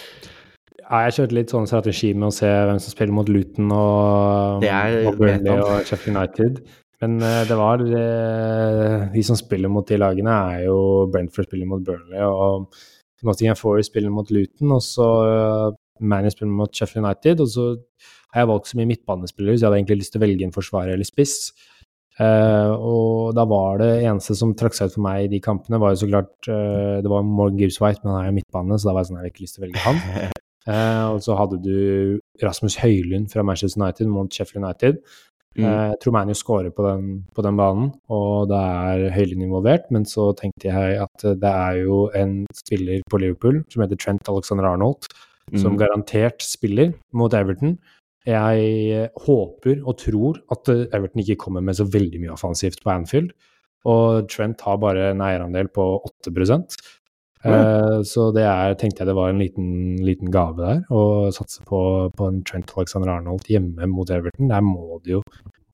Ja, 0.85 1.05
jeg 1.07 1.15
kjørte 1.15 1.37
litt 1.39 1.51
sånn 1.53 1.65
strategi 1.69 2.11
med 2.13 2.29
å 2.29 2.33
se 2.35 2.49
hvem 2.49 2.79
som 2.81 2.93
spiller 2.93 3.15
mot 3.17 3.29
Luton 3.29 3.71
og, 3.73 4.65
og 4.65 5.15
Burnley 5.17 5.55
og 5.55 5.87
Sheffield 5.87 6.13
United. 6.13 6.59
Men 7.01 7.17
uh, 7.23 7.41
det 7.49 7.55
var 7.59 7.81
uh, 7.81 9.07
De 9.11 9.23
som 9.25 9.37
spiller 9.39 9.71
mot 9.71 9.87
de 9.87 9.97
lagene, 9.99 10.35
er 10.53 10.67
jo 10.67 10.77
Brentford 11.11 11.49
spiller 11.49 11.69
mot 11.69 11.81
Burnley, 11.85 12.21
og 12.21 12.69
Nottingham 13.25 13.57
Forest 13.57 13.91
spiller 13.91 14.13
mot 14.13 14.29
Luton, 14.29 14.75
og 14.77 14.83
så 14.85 15.09
uh, 15.25 15.73
Manny 16.05 16.29
spiller 16.29 16.53
mot 16.53 16.69
Sheffield 16.69 17.05
United. 17.05 17.41
Og 17.41 17.49
så 17.49 17.67
har 18.35 18.43
jeg 18.43 18.51
valgt 18.51 18.69
så 18.69 18.77
mye 18.79 18.91
midtbanespillere, 18.93 19.57
så 19.57 19.65
jeg 19.65 19.69
hadde 19.71 19.81
egentlig 19.81 19.99
lyst 20.03 20.13
til 20.13 20.21
å 20.21 20.25
velge 20.27 20.47
en 20.47 20.55
forsvarer 20.55 20.93
eller 20.93 21.09
spiss. 21.09 21.39
Uh, 22.15 22.71
og 22.77 23.33
da 23.35 23.43
var 23.49 23.81
det 23.81 23.91
eneste 24.05 24.37
som 24.39 24.53
trakk 24.55 24.77
seg 24.77 24.87
ut 24.87 24.99
for 24.99 25.03
meg 25.03 25.25
i 25.25 25.33
de 25.33 25.41
kampene, 25.43 25.81
var 25.81 25.91
jo 25.91 26.05
så 26.05 26.07
klart 26.07 26.47
uh, 26.47 27.01
Det 27.03 27.11
var 27.11 27.25
Morgan 27.27 27.59
Gibbs 27.59 27.81
White, 27.81 28.05
men 28.05 28.13
han 28.13 28.21
er 28.21 28.29
jo 28.31 28.37
midtbane, 28.37 28.79
så 28.79 28.87
da 28.87 28.95
var 28.95 29.03
jeg 29.03 29.09
sånn, 29.09 29.19
jeg 29.19 29.25
hadde 29.25 29.33
ikke 29.33 29.47
lyst 29.47 29.57
til 29.57 29.63
å 29.63 29.67
velge 29.67 29.87
han. 29.89 30.33
Uh, 30.65 31.13
og 31.13 31.21
så 31.21 31.35
hadde 31.37 31.59
du 31.61 32.19
Rasmus 32.41 32.79
Høylund 32.81 33.29
fra 33.29 33.43
Manchester 33.45 33.81
United 33.81 34.09
mot 34.09 34.33
Sheffield 34.33 34.63
United. 34.63 35.01
Mm. 35.55 35.63
Eh, 35.63 35.91
tror 36.03 36.33
scorer 36.35 36.69
på 36.69 36.83
den, 36.83 37.25
på 37.33 37.41
den, 37.41 37.55
banen, 37.55 37.93
og 38.11 38.49
det 38.49 38.57
er 38.59 39.11
Høylund 39.15 39.43
involvert. 39.43 39.85
Men 39.89 40.05
så 40.05 40.33
tenkte 40.35 40.67
jeg 40.67 40.99
at 40.99 41.23
det 41.23 41.51
er 41.51 41.83
jo 41.85 42.09
en 42.15 42.45
spiller 42.53 43.01
på 43.09 43.17
Liverpool 43.17 43.63
som 43.71 43.85
heter 43.85 43.95
Trent 43.95 44.27
Alexander 44.27 44.65
Arnold, 44.65 45.07
mm. 45.53 45.59
som 45.61 45.77
garantert 45.77 46.43
spiller 46.43 46.91
mot 47.13 47.33
Everton. 47.33 47.77
Jeg 48.25 49.09
håper 49.21 49.83
og 49.85 49.97
tror 50.01 50.41
at 50.51 50.69
Everton 50.91 51.21
ikke 51.21 51.39
kommer 51.45 51.61
med 51.61 51.77
så 51.77 51.85
veldig 51.85 52.19
mye 52.19 52.33
offensivt 52.33 52.83
på 52.83 52.91
Anfield. 52.91 53.31
Og 53.85 54.27
Trent 54.27 54.61
har 54.65 54.81
bare 54.81 55.11
en 55.13 55.21
eierandel 55.21 55.69
på 55.69 55.85
8 56.25 56.33
Uh, 57.45 57.99
så 58.07 58.29
det 58.33 58.45
er, 58.47 58.73
tenkte 58.79 59.03
jeg 59.03 59.11
det 59.11 59.17
var 59.17 59.29
en 59.29 59.41
liten, 59.41 59.67
liten 60.05 60.31
gave 60.33 60.57
der, 60.57 60.81
å 60.89 61.29
satse 61.35 61.61
på, 61.67 61.79
på, 62.15 62.29
en 62.31 62.41
Trent 62.47 62.73
Alexander 62.73 63.13
Arnold 63.13 63.45
hjemme 63.51 63.89
mot 63.91 64.09
Everton. 64.09 64.49
Der 64.49 64.65
må 64.65 64.99
det 65.05 65.17
jo 65.17 65.21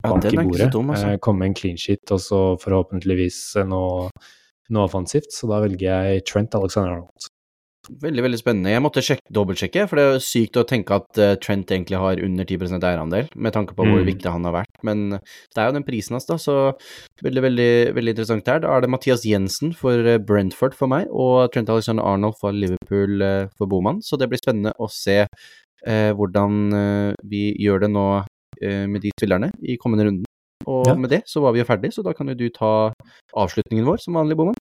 bank 0.04 0.28
i 0.28 0.36
bordet. 0.36 0.72
Dum, 0.74 0.92
altså. 0.92 1.16
Komme 1.24 1.46
med 1.46 1.54
en 1.54 1.60
clean 1.62 1.80
sheet, 1.80 2.04
og 2.12 2.24
så 2.24 2.42
forhåpentligvis 2.62 3.42
noe, 3.70 4.10
noe 4.74 4.88
offensivt. 4.90 5.32
Så 5.36 5.50
da 5.52 5.62
velger 5.64 5.88
jeg 5.88 6.26
Trent 6.28 6.58
Alexander 6.60 6.98
Arnold. 6.98 7.32
Veldig 7.90 8.22
veldig 8.22 8.38
spennende. 8.38 8.70
Jeg 8.70 8.82
måtte 8.86 9.02
sjekke, 9.02 9.26
dobbeltsjekke, 9.34 9.88
for 9.90 9.98
det 9.98 10.04
er 10.06 10.20
sykt 10.22 10.60
å 10.62 10.64
tenke 10.70 11.00
at 11.02 11.18
uh, 11.18 11.32
Trent 11.42 11.72
egentlig 11.74 11.98
har 11.98 12.20
under 12.22 12.46
10% 12.46 12.86
eierandel, 12.86 13.32
med 13.34 13.56
tanke 13.56 13.74
på 13.74 13.88
mm. 13.88 13.90
hvor 13.92 14.06
viktig 14.06 14.34
han 14.36 14.46
har 14.46 14.54
vært. 14.60 14.78
Men 14.86 15.02
det 15.18 15.58
er 15.58 15.72
jo 15.72 15.76
den 15.80 15.88
prisen 15.88 16.18
hans, 16.18 16.28
da, 16.30 16.38
så 16.38 16.58
veldig 17.26 17.44
veldig, 17.48 17.72
veldig 17.98 18.14
interessant 18.14 18.46
der. 18.46 18.62
Da 18.62 18.76
er 18.76 18.86
det 18.86 18.92
Mathias 18.94 19.26
Jensen 19.26 19.74
for 19.78 19.98
eh, 20.06 20.22
Brentford 20.22 20.78
for 20.78 20.94
meg, 20.94 21.10
og 21.10 21.50
Trent 21.56 21.74
Alexander 21.74 22.06
Arnold 22.06 22.38
for 22.42 22.54
Liverpool 22.54 23.26
uh, 23.26 23.50
for 23.58 23.72
Boman. 23.72 24.04
Så 24.06 24.20
det 24.22 24.30
blir 24.30 24.42
spennende 24.44 24.76
å 24.78 24.90
se 24.92 25.24
eh, 25.26 26.12
hvordan 26.14 26.62
vi 27.26 27.48
gjør 27.58 27.88
det 27.88 27.96
nå 27.96 28.06
med 28.62 29.02
de 29.02 29.10
spillerne 29.16 29.48
i 29.66 29.74
kommende 29.82 30.06
runden. 30.06 30.28
Og 30.70 30.86
ja. 30.86 30.94
med 30.94 31.10
det 31.10 31.24
så 31.26 31.42
var 31.42 31.56
vi 31.56 31.64
jo 31.64 31.66
ferdig, 31.66 31.90
så 31.96 32.04
da 32.06 32.14
kan 32.14 32.30
jo 32.30 32.36
du 32.38 32.52
ta 32.54 32.92
avslutningen 33.34 33.88
vår 33.88 34.04
som 34.04 34.20
vanlig, 34.20 34.38
Boman. 34.38 34.60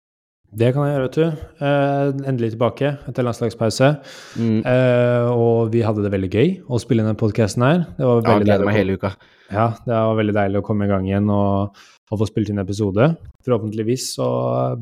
Det 0.51 0.73
kan 0.75 0.83
jeg 0.83 0.97
gjøre, 0.97 1.07
vet 1.07 1.17
du. 1.17 1.43
Eh, 1.63 2.09
endelig 2.27 2.49
tilbake 2.57 2.89
etter 3.07 3.23
landslagspause. 3.23 3.91
Mm. 4.35 4.57
Eh, 4.67 5.29
og 5.31 5.71
vi 5.71 5.85
hadde 5.87 6.03
det 6.03 6.11
veldig 6.11 6.31
gøy 6.33 6.49
å 6.67 6.81
spille 6.83 7.05
inn 7.05 7.11
den 7.13 7.19
podkasten 7.21 7.63
her. 7.63 7.85
Det 7.95 8.09
var 8.09 8.25
veldig 8.25 8.35
ja, 8.35 8.47
gleder 8.49 8.67
meg 8.67 8.79
hele 8.81 8.97
uka. 8.99 9.13
Ja, 9.51 9.69
det 9.85 9.95
var 9.95 10.19
veldig 10.19 10.35
deilig 10.35 10.59
å 10.59 10.67
komme 10.67 10.89
i 10.89 10.91
gang 10.91 11.07
igjen 11.07 11.31
og, 11.31 11.79
og 12.11 12.23
få 12.23 12.27
spilt 12.27 12.51
inn 12.51 12.59
episode. 12.63 13.13
Forhåpentligvis 13.47 14.09
så 14.17 14.29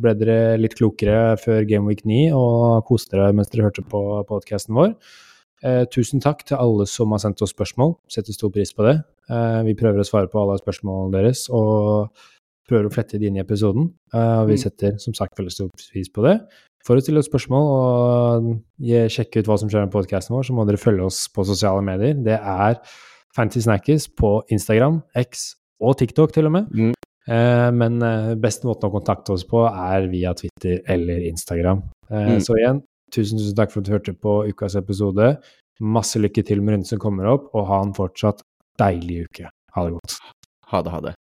ble 0.01 0.15
dere 0.17 0.57
litt 0.61 0.77
klokere 0.79 1.37
før 1.43 1.69
Game 1.69 1.93
Week 1.93 2.01
9 2.09 2.31
og 2.39 2.89
koste 2.89 3.19
dere 3.19 3.37
mens 3.37 3.53
dere 3.53 3.69
hørte 3.69 3.85
på 3.85 4.03
podkasten 4.31 4.77
vår. 4.79 4.97
Eh, 5.69 5.85
tusen 5.93 6.25
takk 6.25 6.47
til 6.49 6.57
alle 6.57 6.89
som 6.89 7.13
har 7.13 7.21
sendt 7.21 7.45
oss 7.45 7.53
spørsmål. 7.53 7.99
Setter 8.09 8.33
stor 8.33 8.53
pris 8.55 8.73
på 8.73 8.89
det. 8.89 8.97
Eh, 9.29 9.61
vi 9.69 9.77
prøver 9.77 10.01
å 10.01 10.09
svare 10.09 10.33
på 10.33 10.41
alle 10.41 10.57
spørsmålene 10.63 11.13
deres. 11.19 11.45
og 11.53 12.09
prøver 12.69 12.89
å 12.89 12.93
flette 12.93 13.21
det 13.21 13.29
inn 13.29 13.39
i 13.39 13.43
episoden. 13.43 13.91
Uh, 14.15 14.45
vi 14.49 14.57
mm. 14.57 14.63
setter 14.63 14.97
som 15.03 15.17
sagt 15.17 15.39
veldig 15.39 15.55
stor 15.55 15.71
pris 15.73 16.11
på 16.13 16.25
det. 16.27 16.39
For 16.87 16.97
å 16.97 17.03
stille 17.03 17.21
oss 17.21 17.29
spørsmål 17.29 17.69
og 17.69 18.49
sjekke 19.13 19.43
ut 19.43 19.51
hva 19.51 19.59
som 19.61 19.71
skjer 19.71 19.87
med 19.87 19.93
podkasten 19.93 20.37
vår, 20.37 20.47
så 20.47 20.57
må 20.57 20.65
dere 20.69 20.81
følge 20.81 21.09
oss 21.09 21.25
på 21.35 21.45
sosiale 21.49 21.83
medier. 21.85 22.17
Det 22.25 22.39
er 22.39 22.79
Fancy 23.37 23.61
Snackers 23.65 24.09
på 24.17 24.39
Instagram, 24.55 25.03
X 25.19 25.51
og 25.85 25.99
TikTok 26.01 26.33
til 26.35 26.49
og 26.49 26.57
med. 26.57 26.73
Mm. 26.73 26.95
Uh, 27.29 27.69
men 27.77 28.01
uh, 28.01 28.33
beste 28.41 28.69
måten 28.69 28.89
å 28.89 28.95
kontakte 28.95 29.35
oss 29.35 29.45
på 29.49 29.67
er 29.69 30.09
via 30.13 30.33
Twitter 30.39 30.81
eller 30.89 31.27
Instagram. 31.29 31.83
Mm. 32.09 32.39
Så 32.41 32.57
igjen, 32.57 32.83
tusen, 33.13 33.41
tusen 33.41 33.59
takk 33.59 33.75
for 33.75 33.83
at 33.83 33.89
du 33.89 33.95
hørte 33.99 34.17
på 34.17 34.41
ukas 34.49 34.79
episode. 34.81 35.35
Masse 35.85 36.19
lykke 36.19 36.43
til 36.47 36.65
med 36.65 36.79
runden 36.79 36.89
som 36.89 37.03
kommer 37.03 37.29
opp, 37.35 37.51
og 37.53 37.69
ha 37.69 37.83
en 37.85 37.95
fortsatt 37.95 38.41
deilig 38.81 39.27
uke. 39.29 39.51
Ha 39.77 39.87
det 39.87 39.99
godt. 39.99 40.21
Ha 40.73 40.83
det, 40.83 40.95
ha 40.95 41.03
det. 41.11 41.19